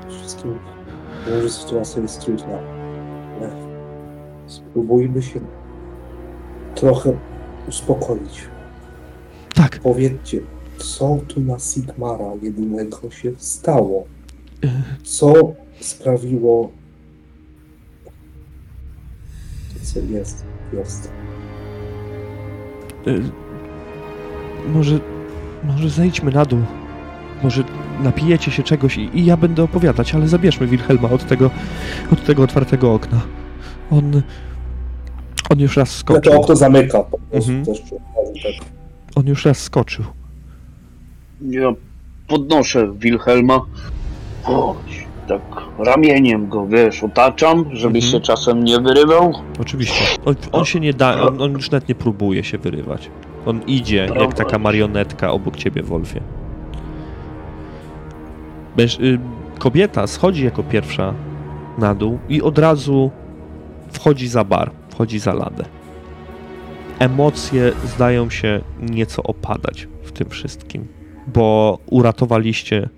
Wszystkim 0.10 0.60
wiem, 1.28 1.42
że 1.42 1.50
sytuacja 1.50 2.02
jest 2.02 2.22
trudna. 2.22 2.58
Ale 3.38 3.50
spróbujmy 4.48 5.22
się 5.22 5.40
trochę 6.76 7.14
uspokoić. 7.70 8.42
Tak, 9.56 9.80
Powiedzcie, 9.80 10.40
co 10.78 11.18
tu 11.28 11.42
na 11.42 11.60
Sigmara 11.60 12.32
jedynego 12.42 13.12
się 13.12 13.32
stało? 13.38 14.04
e, 14.64 14.68
Co 15.04 15.54
sprawiło 15.80 16.72
co 19.84 20.00
jest, 20.00 20.46
jest. 20.74 21.12
Y, 23.08 23.22
Może, 24.74 25.00
może 25.64 25.90
zejdźmy 25.90 26.32
na 26.32 26.46
dół. 26.46 26.60
Może 27.44 27.64
napijecie 28.04 28.52
się 28.52 28.64
czegoś 28.64 28.98
i, 28.98 29.10
i 29.20 29.26
ja 29.26 29.38
będę 29.38 29.64
opowiadać, 29.64 30.16
ale 30.16 30.28
zabierzmy 30.28 30.68
Wilhelma 30.68 31.10
od 31.10 31.28
tego, 31.28 31.50
od 32.14 32.26
tego 32.26 32.44
otwartego 32.44 32.94
okna. 32.94 33.22
On, 33.92 34.22
on 35.50 35.60
już 35.60 35.78
raz 35.78 35.90
skoczył. 35.96 36.34
to 36.34 36.40
okno 36.42 36.56
zamyka 36.56 37.00
po 37.04 37.18
prostu 37.20 37.52
Mhm. 37.52 37.66
też 37.66 37.82
tak. 38.44 38.66
On 39.16 39.28
już 39.28 39.46
raz 39.46 39.58
skoczył. 39.58 40.06
Ja 41.42 41.74
podnoszę 42.28 42.94
Wilhelma. 42.98 43.62
Chodź, 44.44 45.03
tak 45.28 45.42
ramieniem 45.80 46.50
go, 46.50 46.68
wiesz, 46.68 47.04
otaczam, 47.04 47.66
żebyś 47.72 48.04
Mhm. 48.06 48.12
się 48.12 48.20
czasem 48.28 48.64
nie 48.64 48.80
wyrywał. 48.80 49.34
Oczywiście. 49.62 50.04
On, 50.26 50.36
on 50.52 50.66
się 50.66 50.80
nie 50.80 50.94
da, 50.94 51.22
on, 51.22 51.42
on 51.42 51.52
już 51.52 51.72
nawet 51.72 51.90
nie 51.90 51.96
próbuje 51.96 52.44
się 52.44 52.58
wyrywać. 52.58 53.10
On 53.46 53.62
idzie 53.68 54.10
jak 54.22 54.34
taka 54.34 54.60
marionetka 54.60 55.32
obok 55.32 55.56
ciebie, 55.56 55.84
Wolfie. 55.84 56.22
Y, 58.80 59.20
kobieta 59.60 60.08
schodzi 60.08 60.46
jako 60.46 60.64
pierwsza 60.64 61.14
na 61.78 61.96
dół 61.96 62.20
i 62.30 62.42
od 62.42 62.60
razu 62.60 63.12
wchodzi 63.92 64.28
za 64.28 64.44
bar, 64.44 64.72
wchodzi 64.90 65.20
za 65.20 65.34
ladę. 65.34 65.66
Emocje 67.00 67.72
zdają 67.86 68.30
się 68.30 68.62
nieco 68.82 69.24
opadać 69.24 69.88
w 70.04 70.12
tym 70.12 70.30
wszystkim, 70.30 70.88
bo 71.28 71.78
uratowaliście 71.86 72.90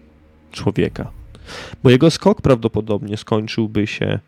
człowieka. 0.52 1.12
Bo 1.84 1.90
jego 1.90 2.12
skok 2.12 2.42
prawdopodobnie 2.42 3.18
skończyłby 3.18 3.88
się 3.88 4.20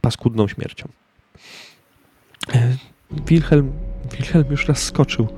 paskudną 0.00 0.48
śmiercią. 0.48 0.88
E, 2.54 2.76
Wilhelm, 3.26 3.72
Wilhelm 4.12 4.50
już 4.50 4.68
raz 4.68 4.82
skoczył. 4.82 5.28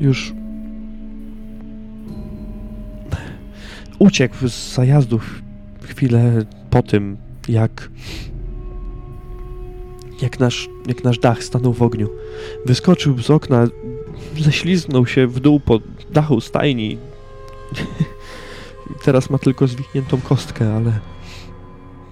Już 0.00 0.32
uciekł 3.98 4.48
z 4.48 4.74
zajazdów 4.74 5.42
chwilę 5.82 6.44
po 6.70 6.82
tym, 6.82 7.16
jak 7.48 7.90
jak 10.22 10.40
nasz, 10.40 10.68
jak 10.86 11.04
nasz 11.04 11.18
dach 11.18 11.42
stanął 11.42 11.72
w 11.72 11.82
ogniu. 11.82 12.08
Wyskoczył 12.66 13.22
z 13.22 13.30
okna, 13.30 13.66
ześliznął 14.38 15.06
się 15.06 15.26
w 15.26 15.40
dół 15.40 15.60
po 15.60 15.80
dachu 16.10 16.40
stajni. 16.40 16.98
Teraz 19.02 19.30
ma 19.30 19.38
tylko 19.38 19.66
zwichniętą 19.66 20.20
kostkę, 20.20 20.74
ale 20.74 20.92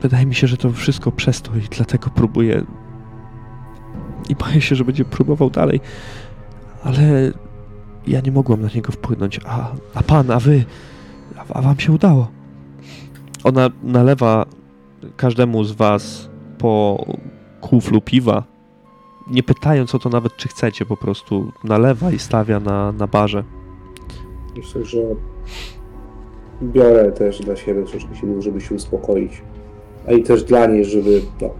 wydaje 0.02 0.26
mi 0.26 0.34
się, 0.34 0.46
że 0.46 0.56
to 0.56 0.72
wszystko 0.72 1.12
przez 1.12 1.42
to 1.42 1.56
i 1.56 1.60
dlatego 1.60 2.10
próbuje 2.10 2.64
i 4.28 4.36
boję 4.36 4.60
się, 4.60 4.74
że 4.74 4.84
będzie 4.84 5.04
próbował 5.04 5.50
dalej, 5.50 5.80
ale 6.82 7.32
ja 8.06 8.20
nie 8.20 8.32
mogłam 8.32 8.62
na 8.62 8.68
niego 8.74 8.92
wpłynąć, 8.92 9.40
a, 9.46 9.72
a 9.94 10.02
pan, 10.02 10.30
a 10.30 10.40
wy, 10.40 10.64
a, 11.36 11.54
a 11.54 11.62
wam 11.62 11.80
się 11.80 11.92
udało. 11.92 12.28
Ona 13.44 13.70
nalewa 13.82 14.46
każdemu 15.16 15.64
z 15.64 15.72
was 15.72 16.28
po 16.58 17.04
kuflu 17.60 18.00
piwa, 18.00 18.44
nie 19.30 19.42
pytając 19.42 19.94
o 19.94 19.98
to 19.98 20.08
nawet, 20.08 20.36
czy 20.36 20.48
chcecie, 20.48 20.86
po 20.86 20.96
prostu 20.96 21.52
nalewa 21.64 22.10
i 22.10 22.18
stawia 22.18 22.60
na, 22.60 22.92
na 22.92 23.06
barze. 23.06 23.44
Myślę, 24.56 24.84
że 24.84 24.98
biorę 26.62 27.12
też 27.12 27.40
dla 27.40 27.56
siebie 27.56 27.82
troszkę 27.82 28.16
siły, 28.16 28.42
żeby 28.42 28.60
się 28.60 28.74
uspokoić. 28.74 29.42
A 30.08 30.12
i 30.12 30.22
też 30.22 30.44
dla 30.44 30.66
niej, 30.66 30.84
żeby 30.84 31.20
no, 31.40 31.50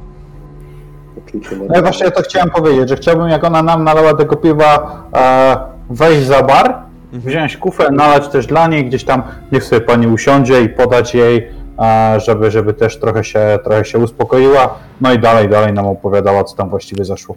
poczucie... 1.15 1.57
No 1.69 1.79
i 1.79 1.83
właśnie 1.83 2.11
to 2.11 2.23
chciałem 2.23 2.51
powiedzieć, 2.51 2.89
że 2.89 2.97
chciałbym, 2.97 3.29
jak 3.29 3.45
ona 3.45 3.63
nam 3.63 3.85
nalała 3.85 4.15
tego 4.15 4.37
piwa, 4.37 5.03
e, 5.17 5.57
wejść 5.91 6.27
za 6.27 6.43
bar, 6.43 6.83
wziąć 7.13 7.57
kufel, 7.57 7.93
nalać 7.93 8.29
też 8.29 8.47
dla 8.47 8.67
niej, 8.67 8.87
gdzieś 8.87 9.05
tam 9.05 9.23
niech 9.53 9.65
sobie 9.65 9.81
pani 9.81 10.07
usiądzie 10.07 10.63
i 10.63 10.69
podać 10.69 11.15
jej, 11.15 11.49
e, 11.79 12.21
żeby, 12.21 12.51
żeby 12.51 12.75
też 12.75 13.01
trochę 13.01 13.25
się, 13.25 13.59
trochę 13.65 13.85
się 13.85 13.99
uspokoiła. 13.99 14.79
No 15.01 15.13
i 15.13 15.19
dalej, 15.19 15.49
dalej 15.49 15.73
nam 15.73 15.87
opowiadała, 15.87 16.45
co 16.45 16.57
tam 16.57 16.71
właściwie 16.71 17.05
zaszło. 17.05 17.37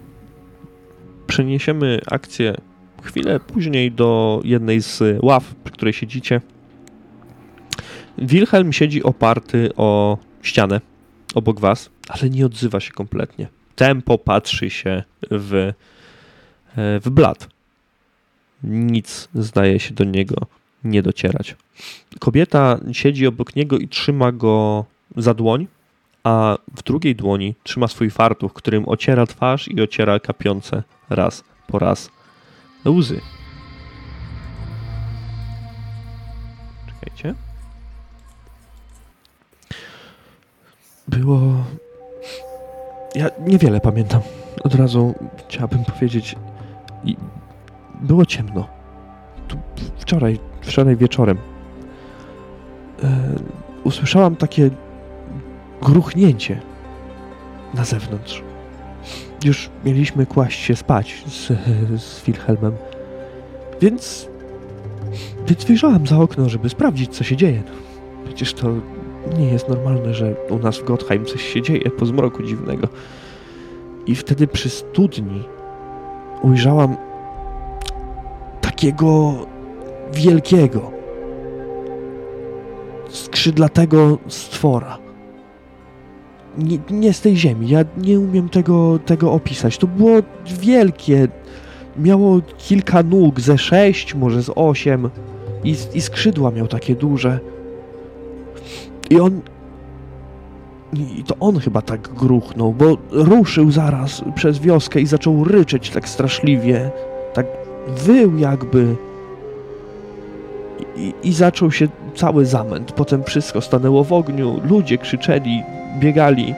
Przeniesiemy 1.26 2.00
akcję 2.10 2.54
chwilę 3.02 3.40
później 3.40 3.92
do 3.92 4.40
jednej 4.44 4.82
z 4.82 5.02
ław, 5.22 5.54
przy 5.64 5.72
której 5.72 5.92
siedzicie. 5.92 6.40
Wilhelm 8.18 8.72
siedzi 8.72 9.02
oparty 9.02 9.70
o 9.76 10.18
ścianę 10.42 10.80
obok 11.34 11.60
was, 11.60 11.90
ale 12.08 12.30
nie 12.30 12.46
odzywa 12.46 12.80
się 12.80 12.92
kompletnie. 12.92 13.48
Tempo 13.76 14.18
patrzy 14.18 14.70
się 14.70 15.02
w, 15.30 15.54
e, 15.54 15.72
w 17.00 17.10
blat. 17.10 17.48
Nic 18.62 19.28
zdaje 19.34 19.80
się 19.80 19.94
do 19.94 20.04
niego 20.04 20.46
nie 20.84 21.02
docierać. 21.02 21.56
Kobieta 22.20 22.80
siedzi 22.92 23.26
obok 23.26 23.56
niego 23.56 23.78
i 23.78 23.88
trzyma 23.88 24.32
go 24.32 24.84
za 25.16 25.34
dłoń, 25.34 25.66
a 26.24 26.58
w 26.76 26.82
drugiej 26.82 27.16
dłoni 27.16 27.54
trzyma 27.62 27.88
swój 27.88 28.10
fartuch, 28.10 28.52
którym 28.52 28.88
ociera 28.88 29.26
twarz 29.26 29.68
i 29.68 29.82
ociera 29.82 30.20
kapiące 30.20 30.82
raz 31.10 31.44
po 31.66 31.78
raz 31.78 32.10
łzy. 32.86 33.20
Było. 41.08 41.40
Ja 43.14 43.30
niewiele 43.46 43.80
pamiętam. 43.80 44.20
Od 44.64 44.74
razu 44.74 45.14
chciałabym 45.36 45.84
powiedzieć. 45.84 46.36
Było 48.00 48.26
ciemno. 48.26 48.66
Tu 49.48 49.56
wczoraj, 49.98 50.38
wczoraj 50.60 50.96
wieczorem. 50.96 51.38
E, 53.02 53.08
usłyszałam 53.84 54.36
takie 54.36 54.70
gruchnięcie 55.82 56.60
na 57.74 57.84
zewnątrz. 57.84 58.42
Już 59.44 59.70
mieliśmy 59.84 60.26
kłaść 60.26 60.60
się 60.60 60.76
spać 60.76 61.24
z, 61.26 61.46
z 62.02 62.24
Wilhelmem, 62.24 62.72
więc, 63.80 64.28
więc 65.46 65.64
wyjrzałam 65.64 66.06
za 66.06 66.18
okno, 66.18 66.48
żeby 66.48 66.68
sprawdzić, 66.68 67.16
co 67.16 67.24
się 67.24 67.36
dzieje. 67.36 67.62
Przecież 68.24 68.54
to 68.54 68.68
nie 69.38 69.48
jest 69.48 69.68
normalne, 69.68 70.14
że 70.14 70.34
u 70.50 70.58
nas 70.58 70.78
w 70.78 70.84
Gottheim 70.84 71.24
coś 71.24 71.42
się 71.42 71.62
dzieje 71.62 71.90
po 71.90 72.06
zmroku 72.06 72.42
dziwnego. 72.42 72.88
I 74.06 74.14
wtedy 74.14 74.46
przy 74.46 74.70
studni 74.70 75.42
ujrzałam 76.42 76.96
takiego 78.60 79.34
wielkiego, 80.12 80.90
skrzydlatego 83.08 84.18
stwora. 84.28 84.98
Nie, 86.58 86.78
nie 86.90 87.12
z 87.12 87.20
tej 87.20 87.36
ziemi, 87.36 87.68
ja 87.68 87.84
nie 87.96 88.20
umiem 88.20 88.48
tego, 88.48 88.98
tego 89.06 89.32
opisać. 89.32 89.78
To 89.78 89.86
było 89.86 90.16
wielkie, 90.60 91.28
miało 91.96 92.40
kilka 92.58 93.02
nóg, 93.02 93.40
ze 93.40 93.58
sześć, 93.58 94.14
może 94.14 94.42
z 94.42 94.50
osiem 94.54 95.10
i, 95.64 95.76
i 95.94 96.00
skrzydła 96.00 96.50
miał 96.50 96.66
takie 96.66 96.94
duże. 96.94 97.40
I 99.10 99.20
on. 99.20 99.40
I 101.18 101.24
to 101.24 101.34
on 101.40 101.58
chyba 101.58 101.82
tak 101.82 102.08
gruchnął, 102.08 102.72
bo 102.72 102.96
ruszył 103.10 103.70
zaraz 103.70 104.22
przez 104.34 104.58
wioskę 104.58 105.00
i 105.00 105.06
zaczął 105.06 105.44
ryczeć 105.44 105.90
tak 105.90 106.08
straszliwie. 106.08 106.90
Tak 107.34 107.46
wył 107.88 108.38
jakby. 108.38 108.96
I, 110.96 111.14
I 111.22 111.32
zaczął 111.32 111.70
się 111.70 111.88
cały 112.14 112.46
zamęt. 112.46 112.92
Potem 112.92 113.24
wszystko 113.24 113.60
stanęło 113.60 114.04
w 114.04 114.12
ogniu, 114.12 114.60
ludzie 114.68 114.98
krzyczeli, 114.98 115.62
biegali, 116.00 116.54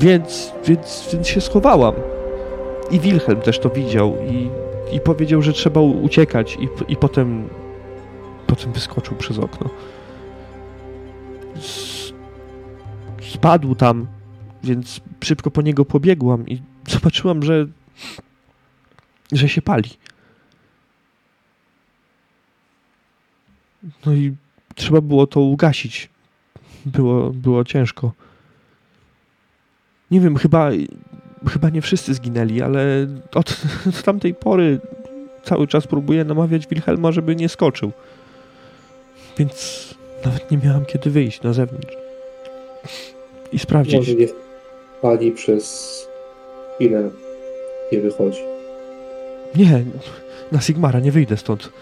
więc, 0.00 0.52
więc, 0.66 1.08
więc 1.12 1.28
się 1.28 1.40
schowałam. 1.40 1.94
I 2.90 3.00
Wilhelm 3.00 3.40
też 3.40 3.58
to 3.58 3.70
widział 3.70 4.16
i, 4.30 4.50
i 4.96 5.00
powiedział, 5.00 5.42
że 5.42 5.52
trzeba 5.52 5.80
uciekać 5.80 6.58
i, 6.60 6.92
i 6.92 6.96
potem, 6.96 7.48
potem 8.46 8.72
wyskoczył 8.72 9.16
przez 9.16 9.38
okno. 9.38 9.70
Spadł 13.32 13.74
tam, 13.74 14.06
więc 14.64 15.00
szybko 15.24 15.50
po 15.50 15.62
niego 15.62 15.84
pobiegłam 15.84 16.48
i 16.48 16.62
zobaczyłam, 16.94 17.42
że, 17.42 17.66
że 19.32 19.48
się 19.48 19.62
pali. 19.62 19.90
No 24.06 24.12
i 24.12 24.36
trzeba 24.74 25.00
było 25.00 25.26
to 25.26 25.40
ugasić. 25.40 26.08
Było, 26.86 27.30
było 27.30 27.64
ciężko. 27.64 28.12
Nie 30.10 30.20
wiem, 30.20 30.36
chyba, 30.36 30.70
chyba 31.48 31.70
nie 31.70 31.82
wszyscy 31.82 32.14
zginęli, 32.14 32.62
ale 32.62 33.06
od, 33.34 33.56
od 33.88 34.02
tamtej 34.04 34.34
pory 34.34 34.80
cały 35.44 35.66
czas 35.66 35.86
próbuję 35.86 36.24
namawiać 36.24 36.66
Wilhelma, 36.66 37.12
żeby 37.12 37.36
nie 37.36 37.48
skoczył. 37.48 37.92
Więc 39.38 39.95
nawet 40.26 40.50
nie 40.50 40.58
miałam 40.58 40.84
kiedy 40.84 41.10
wyjść 41.10 41.42
na 41.42 41.52
zewnątrz 41.52 41.96
i 43.52 43.58
sprawdzić. 43.58 43.96
Może 43.96 44.14
nie 44.14 44.26
pali 45.02 45.32
przez 45.32 46.06
chwilę 46.74 47.10
nie 47.92 48.00
wychodzi. 48.00 48.40
Nie, 49.56 49.84
na 50.52 50.60
Sigmara 50.60 51.00
nie 51.00 51.12
wyjdę 51.12 51.36
stąd. 51.36 51.72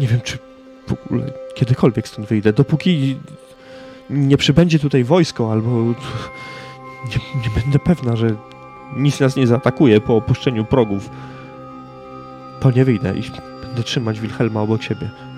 Nie 0.00 0.06
wiem, 0.06 0.20
czy 0.20 0.38
w 0.86 0.92
ogóle 0.92 1.32
kiedykolwiek 1.54 2.08
stąd 2.08 2.28
wyjdę. 2.28 2.52
Dopóki 2.52 3.16
nie 4.10 4.36
przybędzie 4.36 4.78
tutaj 4.78 5.04
wojsko, 5.04 5.52
albo 5.52 5.70
nie, 5.70 7.40
nie 7.42 7.62
będę 7.62 7.78
pewna, 7.78 8.16
że 8.16 8.36
nic 8.96 9.20
nas 9.20 9.36
nie 9.36 9.46
zaatakuje 9.46 10.00
po 10.00 10.16
opuszczeniu 10.16 10.64
progów, 10.64 11.10
to 12.60 12.70
nie 12.70 12.84
wyjdę 12.84 13.14
i 13.18 13.22
będę 13.66 13.82
trzymać 13.82 14.20
Wilhelma 14.20 14.62
obok 14.62 14.82
siebie. 14.82 15.31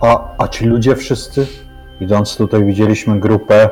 A, 0.00 0.34
a 0.38 0.48
ci 0.48 0.66
ludzie 0.66 0.96
wszyscy? 0.96 1.46
Idąc 2.00 2.36
tutaj 2.36 2.64
widzieliśmy 2.64 3.20
grupę 3.20 3.68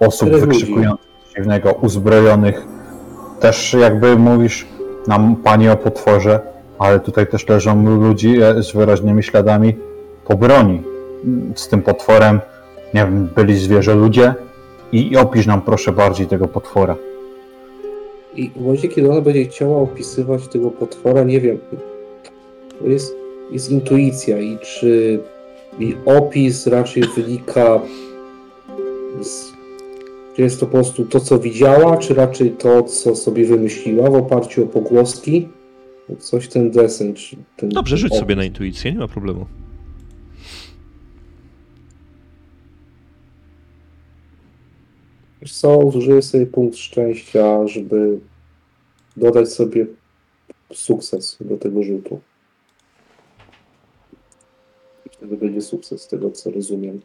osób 0.00 0.28
ludzi. 0.28 0.46
wykrzykujących 0.46 1.06
coś 1.24 1.34
dziwnego, 1.34 1.72
uzbrojonych. 1.72 2.66
Też 3.40 3.74
jakby 3.80 4.16
mówisz 4.16 4.66
nam 5.06 5.36
pani 5.36 5.68
o 5.68 5.76
potworze, 5.76 6.40
ale 6.78 7.00
tutaj 7.00 7.26
też 7.26 7.48
leżą 7.48 7.98
ludzi 8.00 8.42
e, 8.42 8.62
z 8.62 8.72
wyraźnymi 8.72 9.22
śladami 9.22 9.76
po 10.24 10.36
broni. 10.36 10.82
Z 11.54 11.68
tym 11.68 11.82
potworem 11.82 12.40
nie 12.94 13.04
wiem, 13.04 13.28
byli 13.36 13.56
zwierzę 13.56 13.94
ludzie 13.94 14.34
i, 14.92 15.12
i 15.12 15.16
opisz 15.16 15.46
nam 15.46 15.62
proszę 15.62 15.92
bardziej 15.92 16.26
tego 16.26 16.48
potwora. 16.48 16.96
I 18.34 18.50
w 18.50 18.60
momencie, 18.60 18.88
kiedy 18.88 19.10
ona 19.10 19.20
będzie 19.20 19.44
chciała 19.44 19.76
opisywać 19.76 20.48
tego 20.48 20.70
potwora, 20.70 21.22
nie 21.22 21.40
wiem, 21.40 21.58
to 22.78 22.86
jest, 22.86 23.16
jest 23.54 23.70
intuicja 23.70 24.40
i 24.40 24.58
czy 24.58 25.20
jej 25.78 25.96
opis 26.04 26.66
raczej 26.66 27.02
wynika 27.16 27.80
z, 29.20 29.52
czy 30.36 30.42
jest 30.42 30.60
to 30.60 30.66
po 30.66 30.72
prostu 30.72 31.04
to, 31.04 31.20
co 31.20 31.38
widziała, 31.38 31.96
czy 31.96 32.14
raczej 32.14 32.50
to, 32.50 32.82
co 32.82 33.16
sobie 33.16 33.46
wymyśliła 33.46 34.10
w 34.10 34.14
oparciu 34.14 34.64
o 34.64 34.66
pogłoski? 34.66 35.48
Coś 36.18 36.48
ten 36.48 36.70
desen, 36.70 37.14
czy 37.14 37.36
ten 37.56 37.68
Dobrze, 37.68 37.96
rzuć 37.96 38.10
opis. 38.10 38.20
sobie 38.20 38.36
na 38.36 38.44
intuicję, 38.44 38.92
nie 38.92 38.98
ma 38.98 39.08
problemu. 39.08 39.46
Wiesz 45.42 45.52
co, 45.52 45.78
użyję 45.78 46.22
sobie 46.22 46.46
punkt 46.46 46.76
szczęścia, 46.76 47.66
żeby 47.66 48.18
dodać 49.16 49.48
sobie 49.48 49.86
sukces 50.72 51.38
do 51.40 51.56
tego 51.56 51.82
rzutu. 51.82 52.20
Wtedy 55.24 55.36
będzie 55.36 55.62
sukces 55.62 56.02
z 56.02 56.08
tego, 56.08 56.30
co 56.30 56.50
rozumiem. 56.50 57.00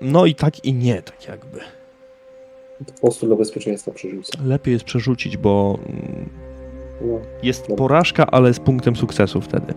No 0.00 0.26
i 0.26 0.34
tak 0.34 0.64
i 0.64 0.74
nie, 0.74 1.02
tak 1.02 1.28
jakby. 1.28 1.60
Po 2.86 2.92
prostu 3.00 3.26
dla 3.26 3.36
bezpieczeństwa 3.36 3.90
przerzucę. 3.92 4.32
Lepiej 4.44 4.72
jest 4.72 4.84
przerzucić, 4.84 5.36
bo 5.36 5.78
mm, 5.86 6.28
No. 7.00 7.20
jest 7.42 7.66
porażka, 7.66 8.26
ale 8.26 8.54
z 8.54 8.60
punktem 8.60 8.96
sukcesu 8.96 9.40
wtedy. 9.40 9.74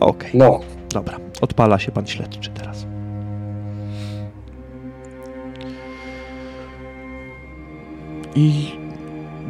Okej, 0.00 0.30
no, 0.34 0.60
dobra. 0.92 1.18
Odpala 1.40 1.78
się 1.78 1.92
pan 1.92 2.06
śledczy 2.06 2.50
teraz. 2.50 2.86
I 8.34 8.70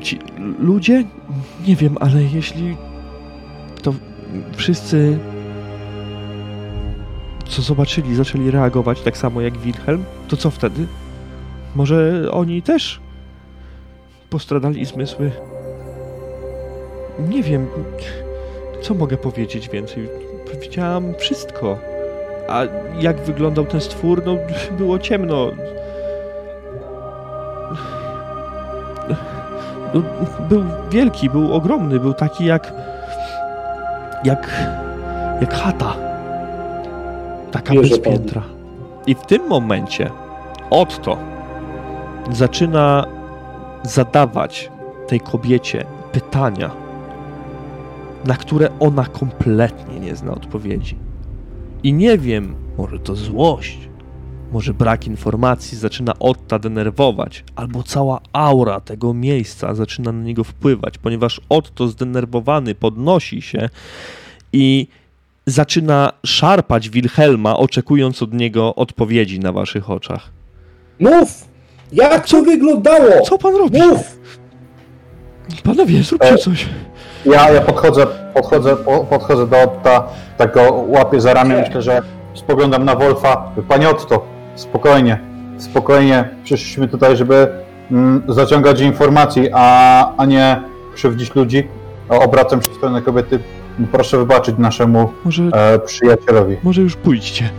ci 0.00 0.18
ludzie, 0.58 1.04
nie 1.66 1.76
wiem, 1.76 1.96
ale 2.00 2.22
jeśli 2.22 2.76
to 3.82 3.94
wszyscy 4.56 5.18
co 7.48 7.62
zobaczyli, 7.62 8.14
zaczęli 8.14 8.50
reagować 8.50 9.00
tak 9.00 9.16
samo 9.16 9.40
jak 9.40 9.58
Wilhelm, 9.58 10.04
to 10.28 10.36
co 10.36 10.50
wtedy? 10.50 10.86
Może 11.74 12.28
oni 12.32 12.62
też 12.62 13.00
postradali 14.30 14.84
zmysły? 14.84 15.30
Nie 17.28 17.42
wiem, 17.42 17.66
co 18.82 18.94
mogę 18.94 19.16
powiedzieć 19.16 19.68
więcej. 19.68 20.08
Widziałam 20.62 21.14
wszystko. 21.18 21.78
A 22.48 22.62
jak 23.00 23.20
wyglądał 23.20 23.64
ten 23.64 23.80
stwór, 23.80 24.22
no 24.26 24.36
było 24.78 24.98
ciemno. 24.98 25.50
Był 30.48 30.64
wielki, 30.90 31.30
był 31.30 31.54
ogromny, 31.54 32.00
był 32.00 32.14
taki 32.14 32.44
jak. 32.44 32.72
jak. 34.24 34.50
jak 35.40 35.54
chata. 35.54 35.94
Taka 37.50 37.72
Wierzę 37.72 37.88
bez 37.88 38.00
piętra. 38.00 38.42
I 39.06 39.14
w 39.14 39.26
tym 39.26 39.48
momencie 39.48 40.10
Otto 40.70 41.16
zaczyna 42.30 43.04
zadawać 43.82 44.70
tej 45.06 45.20
kobiecie 45.20 45.84
pytania, 46.12 46.70
na 48.24 48.34
które 48.34 48.68
ona 48.80 49.04
kompletnie 49.04 50.00
nie 50.00 50.16
zna 50.16 50.32
odpowiedzi. 50.32 50.96
I 51.82 51.92
nie 51.92 52.18
wiem, 52.18 52.54
może 52.78 52.98
to 52.98 53.14
złość, 53.14 53.88
może 54.52 54.74
brak 54.74 55.06
informacji 55.06 55.78
zaczyna 55.78 56.18
Otta 56.18 56.58
denerwować, 56.58 57.44
albo 57.56 57.82
cała 57.82 58.20
aura 58.32 58.80
tego 58.80 59.14
miejsca 59.14 59.74
zaczyna 59.74 60.12
na 60.12 60.22
niego 60.22 60.44
wpływać, 60.44 60.98
ponieważ 60.98 61.40
Otto 61.48 61.88
zdenerwowany 61.88 62.74
podnosi 62.74 63.42
się 63.42 63.68
i 64.52 64.86
zaczyna 65.46 66.12
szarpać 66.26 66.90
Wilhelma, 66.90 67.56
oczekując 67.56 68.22
od 68.22 68.34
niego 68.34 68.74
odpowiedzi 68.74 69.40
na 69.40 69.52
waszych 69.52 69.90
oczach. 69.90 70.30
Mów! 71.00 71.48
Jak 71.92 72.28
to 72.28 72.42
wyglądało? 72.42 73.20
Co 73.24 73.38
pan 73.38 73.56
robi? 73.56 73.82
Mów! 73.82 74.18
Panowie, 75.64 76.02
zróbcie 76.02 76.28
E, 76.28 76.38
coś. 76.38 76.66
Ja, 77.26 77.50
ja 77.50 77.60
podchodzę, 77.60 78.06
podchodzę, 78.34 78.76
po, 78.76 79.04
podchodzę 79.04 79.46
do 79.46 79.62
Otta, 79.62 80.08
tak 80.36 80.54
go 80.54 80.84
łapię 80.88 81.20
za 81.20 81.34
ramię, 81.34 81.64
myślę, 81.66 81.82
że 81.82 82.02
spoglądam 82.34 82.84
na 82.84 82.96
Wolfa. 82.96 83.52
Panie 83.68 83.88
Otto, 83.88 84.26
spokojnie, 84.58 85.18
spokojnie, 85.58 86.28
przyszliśmy 86.44 86.88
tutaj, 86.88 87.16
żeby 87.16 87.48
mm, 87.90 88.22
zaciągać 88.28 88.80
informacji, 88.80 89.48
a, 89.52 90.12
a 90.16 90.24
nie 90.24 90.60
krzywdzić 90.94 91.34
ludzi. 91.34 91.68
O, 92.08 92.20
Obracam 92.22 92.62
się 92.62 92.70
w 92.70 92.74
stronę 92.74 93.02
kobiety. 93.02 93.38
Proszę 93.92 94.18
wybaczyć 94.18 94.54
naszemu 94.58 95.12
Może, 95.24 95.42
e, 95.52 95.78
przyjacielowi. 95.78 96.56
może 96.62 96.82
już 96.82 96.96
pójdźcie. 96.96 97.50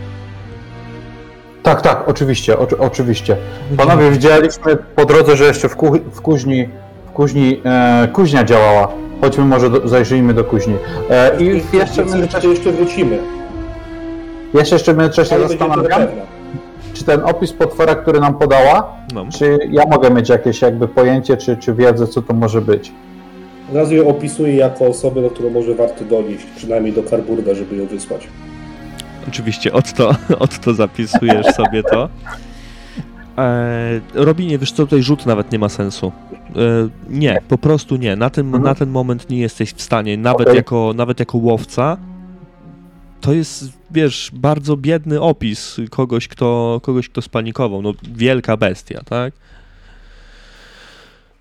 Tak, 1.62 1.82
tak, 1.82 2.08
oczywiście, 2.08 2.58
oczy, 2.58 2.78
oczywiście. 2.78 3.36
Panowie, 3.76 4.10
widzieliśmy 4.10 4.76
po 4.96 5.04
drodze, 5.04 5.36
że 5.36 5.44
jeszcze 5.44 5.68
w, 5.68 5.76
ku, 5.76 5.92
w 6.12 6.20
kuźni, 6.20 6.68
w 7.06 7.10
kuźni 7.10 7.60
e, 7.64 8.08
kuźnia 8.12 8.44
działała. 8.44 8.88
Chodźmy 9.20 9.44
może 9.44 9.70
do, 9.70 9.88
zajrzyjmy 9.88 10.34
do 10.34 10.44
kuźni. 10.44 10.74
E, 11.10 11.42
I 11.42 11.46
jeszcze 11.46 11.66
w 11.68 11.74
jeszcze, 11.74 12.04
międzyczasie, 12.04 12.48
jeszcze 12.48 12.72
wrócimy. 12.72 13.18
jeszcze, 14.54 14.74
jeszcze 14.74 14.94
w 14.94 14.96
międzyczasie 14.98 15.34
Ale 15.34 15.48
będzie 15.48 15.58
to 15.58 15.68
zastanawiam, 15.68 16.06
pewne. 16.08 16.39
Czy 17.00 17.06
ten 17.06 17.20
opis 17.24 17.52
potwora, 17.52 17.94
który 17.94 18.20
nam 18.20 18.34
podała, 18.38 18.92
No. 19.14 19.26
czy 19.38 19.58
ja 19.70 19.82
mogę 19.90 20.10
mieć 20.10 20.28
jakieś 20.28 20.62
jakby 20.62 20.88
pojęcie, 20.88 21.36
czy, 21.36 21.56
czy 21.56 21.74
wiedzę, 21.74 22.06
co 22.06 22.22
to 22.22 22.34
może 22.34 22.60
być. 22.60 22.92
Od 23.70 23.76
razu 23.76 23.94
ją 23.94 24.08
opisuję 24.08 24.54
jako 24.56 24.86
osobę, 24.86 25.22
do 25.22 25.30
którą 25.30 25.50
może 25.50 25.74
warto 25.74 26.04
donieść, 26.04 26.44
przynajmniej 26.56 26.92
do 26.92 27.02
Karburda, 27.02 27.54
żeby 27.54 27.76
ją 27.76 27.86
wysłać. 27.86 28.28
Oczywiście, 29.28 29.72
od 29.72 29.92
to, 29.92 30.14
od 30.38 30.58
to 30.58 30.74
zapisujesz 30.74 31.46
sobie 31.46 31.82
to. 31.82 32.08
E, 33.38 34.00
Robinie, 34.14 34.58
wiesz 34.58 34.72
co, 34.72 34.82
tutaj 34.86 35.02
rzut 35.02 35.26
nawet 35.26 35.52
nie 35.52 35.58
ma 35.58 35.68
sensu. 35.68 36.12
E, 36.56 36.60
nie, 37.08 37.40
po 37.48 37.58
prostu 37.58 37.96
nie. 37.96 38.16
Na 38.16 38.30
ten, 38.30 38.46
Mhm. 38.46 38.64
na 38.64 38.74
ten 38.74 38.90
moment 38.90 39.30
nie 39.30 39.38
jesteś 39.40 39.72
w 39.72 39.82
stanie, 39.82 40.16
nawet, 40.16 40.40
Okej. 40.46 40.56
jako, 40.56 40.92
nawet 40.96 41.20
jako 41.20 41.38
łowca. 41.38 41.96
To 43.20 43.32
jest, 43.32 43.64
wiesz, 43.90 44.30
bardzo 44.34 44.76
biedny 44.76 45.20
opis 45.20 45.76
kogoś, 45.90 46.28
kto, 46.28 46.80
kogoś, 46.82 47.08
kto 47.08 47.22
spanikował. 47.22 47.82
No, 47.82 47.92
wielka 48.02 48.56
bestia, 48.56 49.00
tak? 49.04 49.34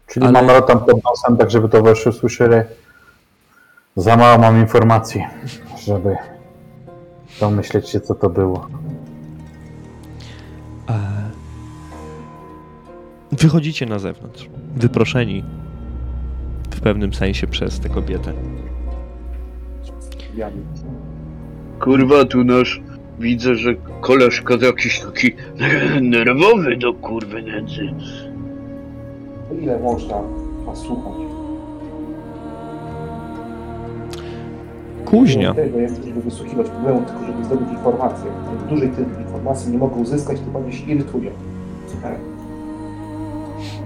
Czyli 0.07 0.25
Ale- 0.25 0.33
mam 0.33 0.49
rotam 0.49 0.79
pod 0.79 1.03
nosem, 1.03 1.37
tak 1.37 1.51
żeby 1.51 1.69
towarzysze 1.69 2.13
słyszeli. 2.13 2.55
Za 3.95 4.17
mało 4.17 4.37
mam 4.37 4.59
informacji, 4.61 5.23
żeby 5.85 6.15
domyśleć 7.39 7.89
się, 7.89 8.01
co 8.01 8.15
to 8.15 8.29
było. 8.29 8.67
E, 10.89 10.99
Wychodzicie 13.31 13.85
na 13.85 13.99
zewnątrz, 13.99 14.49
wyproszeni 14.75 15.43
w 16.71 16.81
pewnym 16.81 17.13
sensie 17.13 17.47
przez 17.47 17.79
tę 17.79 17.89
kobietę. 17.89 18.33
Kurwa, 21.79 22.25
tu 22.25 22.43
nasz... 22.43 22.81
Widzę, 23.19 23.55
że 23.55 23.75
koleżka 24.01 24.57
to 24.57 24.65
jakiś 24.65 24.99
taki 24.99 25.31
nerwowy 26.01 26.77
do 26.77 26.93
kurwy 26.93 27.41
nędzy. 27.41 27.93
Ile 29.61 29.79
można 29.79 30.15
was 30.65 30.79
słuchać? 30.79 31.13
Kuźnia. 35.05 35.53
Tego 35.53 35.79
jest, 35.79 36.05
żeby 36.05 36.21
wysłuchiwać 36.21 36.69
problemu, 36.69 37.03
tylko 37.05 37.25
żeby 37.25 37.45
zdobyć 37.45 37.69
informację. 37.69 38.31
Im 38.61 38.67
dłużej 38.69 38.89
tych 38.89 39.07
informacji 39.19 39.71
nie 39.71 39.77
mogę 39.77 39.95
uzyskać, 39.95 40.39
tym 40.39 40.51
bardziej 40.51 40.73
się 40.73 40.85
irytuję. 40.85 41.31
Super. 41.87 42.15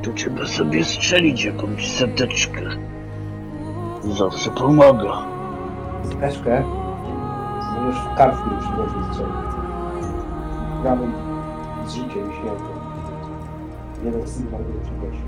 Tu 0.01 0.13
trzeba 0.13 0.45
sobie 0.45 0.85
strzelić 0.85 1.45
jakąś 1.45 1.91
seteczkę. 1.91 2.61
Zawsze 4.17 4.51
pomaga. 4.51 5.25
Steczkę 6.03 6.63
możesz 7.83 8.01
w 8.01 8.15
kartki 8.17 8.49
przywozić 8.59 9.11
strzelić. 9.11 9.33
Gramy 10.81 11.07
z 11.87 11.91
życiem 11.91 12.31
i 12.31 12.41
śmiercią. 12.41 12.73
Jeden 14.05 14.27
z 14.27 14.39
nich 14.39 14.49
bardzo 14.49 14.69
przywozi. 14.83 15.21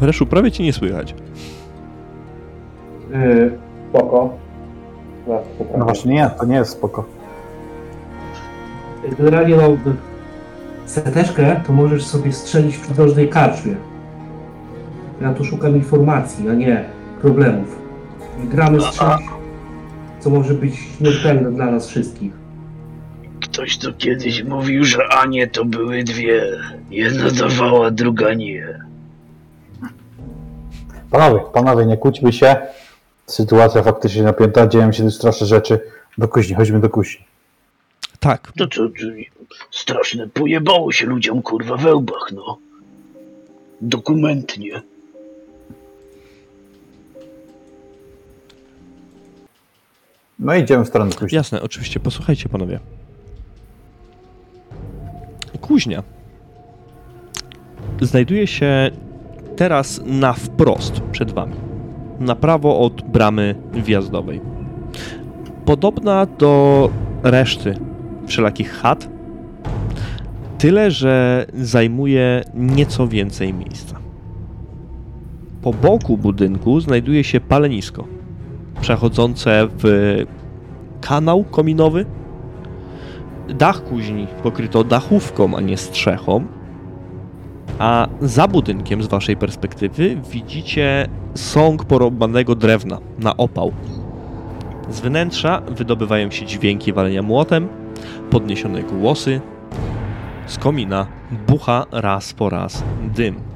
Reszu, 0.00 0.26
prawie 0.26 0.52
cię 0.52 0.64
nie 0.64 0.72
słychać. 0.72 1.14
Yy, 3.10 3.58
spoko. 3.90 4.30
No, 5.26 5.34
No 5.78 5.84
właśnie 5.84 6.14
nie, 6.14 6.30
to 6.38 6.46
nie 6.46 6.56
jest 6.56 6.70
spoko. 6.70 7.04
Generalnie 9.18 9.56
no, 9.56 9.62
seteczkę 10.86 11.60
to 11.66 11.72
możesz 11.72 12.06
sobie 12.06 12.32
strzelić 12.32 12.76
w 12.76 12.80
przydrożnej 12.80 13.28
karczmie. 13.28 13.74
Ja 15.20 15.34
tu 15.34 15.44
szukam 15.44 15.76
informacji, 15.76 16.48
a 16.48 16.54
nie 16.54 16.84
problemów. 17.20 17.78
Gramy 18.44 18.80
strzelić, 18.80 19.26
co 20.24 20.30
może 20.30 20.54
być 20.54 20.74
śmiertelne 20.98 21.52
dla 21.52 21.66
nas 21.66 21.88
wszystkich. 21.88 22.32
Ktoś 23.42 23.78
to 23.78 23.92
kiedyś 23.92 24.42
mówił, 24.42 24.84
że 24.84 25.08
Anie 25.08 25.46
to 25.46 25.64
były 25.64 26.04
dwie. 26.04 26.44
Jedna 26.90 27.30
dawała, 27.30 27.90
druga 27.90 28.34
nie. 28.34 28.80
Panowie, 31.10 31.40
panowie, 31.52 31.86
nie 31.86 31.96
kłóćmy 31.96 32.32
się. 32.32 32.56
Sytuacja 33.26 33.82
faktycznie 33.82 34.22
napięta, 34.22 34.66
dzieją 34.66 34.92
się 34.92 35.10
straszne 35.10 35.46
rzeczy. 35.46 35.80
Do 36.18 36.28
kuźni, 36.28 36.54
chodźmy 36.54 36.80
do 36.80 36.90
kuźni. 36.90 37.24
Tak, 38.20 38.52
To 38.58 38.68
co, 38.68 38.82
straszne 39.70 40.28
pojebało 40.28 40.92
się 40.92 41.06
ludziom 41.06 41.42
kurwa 41.42 41.76
we 41.76 41.94
łbach, 41.94 42.32
no. 42.34 42.58
Dokumentnie. 43.80 44.82
No 50.38 50.54
idziemy 50.54 50.84
w 50.84 50.88
stronę 50.88 51.12
kuźni. 51.12 51.36
Jasne, 51.36 51.62
oczywiście. 51.62 52.00
Posłuchajcie, 52.00 52.48
panowie. 52.48 52.80
Kuźnia 55.60 56.02
znajduje 58.00 58.46
się 58.46 58.90
teraz 59.56 60.00
na 60.04 60.32
wprost 60.32 61.00
przed 61.00 61.32
wami. 61.32 61.54
Na 62.20 62.34
prawo 62.34 62.80
od 62.80 63.02
bramy 63.02 63.54
wjazdowej. 63.72 64.40
Podobna 65.64 66.26
do 66.26 66.90
reszty 67.22 67.78
wszelakich 68.26 68.72
chat, 68.72 69.08
tyle 70.58 70.90
że 70.90 71.46
zajmuje 71.54 72.42
nieco 72.54 73.08
więcej 73.08 73.54
miejsca. 73.54 73.96
Po 75.62 75.72
boku 75.72 76.16
budynku 76.18 76.80
znajduje 76.80 77.24
się 77.24 77.40
palenisko, 77.40 78.04
przechodzące 78.80 79.68
w 79.78 80.24
kanał 81.00 81.44
kominowy. 81.44 82.06
Dach 83.48 83.84
kuźni 83.84 84.26
pokryto 84.42 84.84
dachówką, 84.84 85.56
a 85.56 85.60
nie 85.60 85.76
strzechą. 85.76 86.46
A 87.78 88.08
za 88.20 88.48
budynkiem, 88.48 89.02
z 89.02 89.06
waszej 89.06 89.36
perspektywy, 89.36 90.16
widzicie 90.30 91.08
sąg 91.34 91.84
porąbanego 91.84 92.54
drewna 92.54 92.98
na 93.18 93.36
opał. 93.36 93.72
Z 94.90 95.00
wnętrza 95.00 95.62
wydobywają 95.68 96.30
się 96.30 96.46
dźwięki 96.46 96.92
walenia 96.92 97.22
młotem, 97.22 97.68
podniesione 98.30 98.82
głosy. 98.82 99.40
Z 100.46 100.58
komina 100.58 101.06
bucha 101.48 101.86
raz 101.92 102.32
po 102.32 102.50
raz 102.50 102.84
dym. 103.14 103.53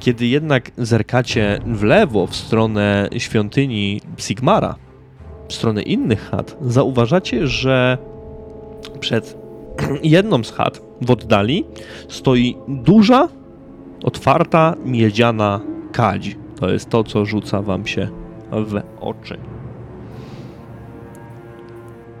Kiedy 0.00 0.26
jednak 0.26 0.70
zerkacie 0.78 1.60
w 1.66 1.82
lewo 1.82 2.26
w 2.26 2.36
stronę 2.36 3.08
świątyni 3.18 4.00
Sigmara, 4.18 4.74
w 5.48 5.52
stronę 5.52 5.82
innych 5.82 6.30
chat, 6.30 6.56
zauważacie, 6.60 7.46
że 7.46 7.98
przed 9.00 9.38
jedną 10.02 10.44
z 10.44 10.52
chat 10.52 10.82
w 11.00 11.10
oddali 11.10 11.64
stoi 12.08 12.56
duża, 12.68 13.28
otwarta, 14.04 14.74
miedziana 14.84 15.60
kadź. 15.92 16.36
To 16.60 16.70
jest 16.70 16.90
to, 16.90 17.04
co 17.04 17.24
rzuca 17.24 17.62
wam 17.62 17.86
się 17.86 18.08
w 18.52 18.82
oczy. 19.00 19.38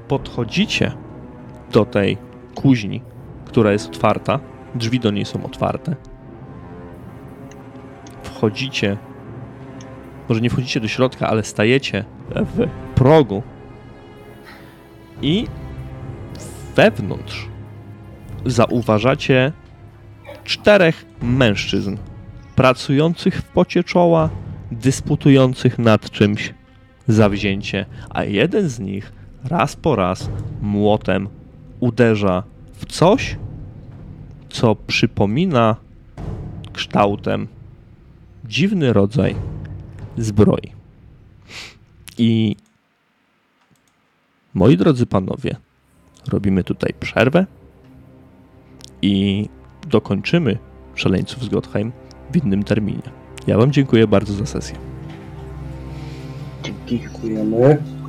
Podchodzicie 0.08 0.92
do 1.72 1.84
tej 1.84 2.18
kuźni, 2.54 3.02
która 3.44 3.72
jest 3.72 3.88
otwarta. 3.88 4.40
Drzwi 4.74 5.00
do 5.00 5.10
niej 5.10 5.24
są 5.24 5.44
otwarte. 5.44 6.09
Wchodzicie. 8.40 8.96
Może 10.28 10.40
nie 10.40 10.50
wchodzicie 10.50 10.80
do 10.80 10.88
środka, 10.88 11.28
ale 11.28 11.44
stajecie 11.44 12.04
w 12.30 12.68
progu 12.94 13.42
i 15.22 15.46
wewnątrz 16.76 17.48
zauważacie 18.46 19.52
czterech 20.44 21.06
mężczyzn 21.22 21.96
pracujących 22.56 23.34
w 23.36 23.42
pocie 23.42 23.84
czoła, 23.84 24.30
dysputujących 24.72 25.78
nad 25.78 26.10
czymś 26.10 26.54
zawzięcie, 27.08 27.86
a 28.10 28.24
jeden 28.24 28.68
z 28.68 28.78
nich 28.78 29.12
raz 29.44 29.76
po 29.76 29.96
raz 29.96 30.30
młotem 30.62 31.28
uderza 31.80 32.42
w 32.72 32.86
coś, 32.86 33.36
co 34.50 34.74
przypomina 34.74 35.76
kształtem 36.72 37.48
dziwny 38.50 38.92
rodzaj 38.92 39.34
zbroi. 40.18 40.72
I 42.18 42.56
moi 44.54 44.76
drodzy 44.76 45.06
panowie, 45.06 45.56
robimy 46.28 46.64
tutaj 46.64 46.94
przerwę 47.00 47.46
i 49.02 49.48
dokończymy 49.88 50.58
szaleńców 50.94 51.44
z 51.44 51.48
Gottheim 51.48 51.92
w 52.32 52.36
innym 52.36 52.62
terminie. 52.62 53.10
Ja 53.46 53.58
wam 53.58 53.72
dziękuję 53.72 54.06
bardzo 54.06 54.32
za 54.32 54.46
sesję. 54.46 54.76
Dziękujemy. 56.86 57.82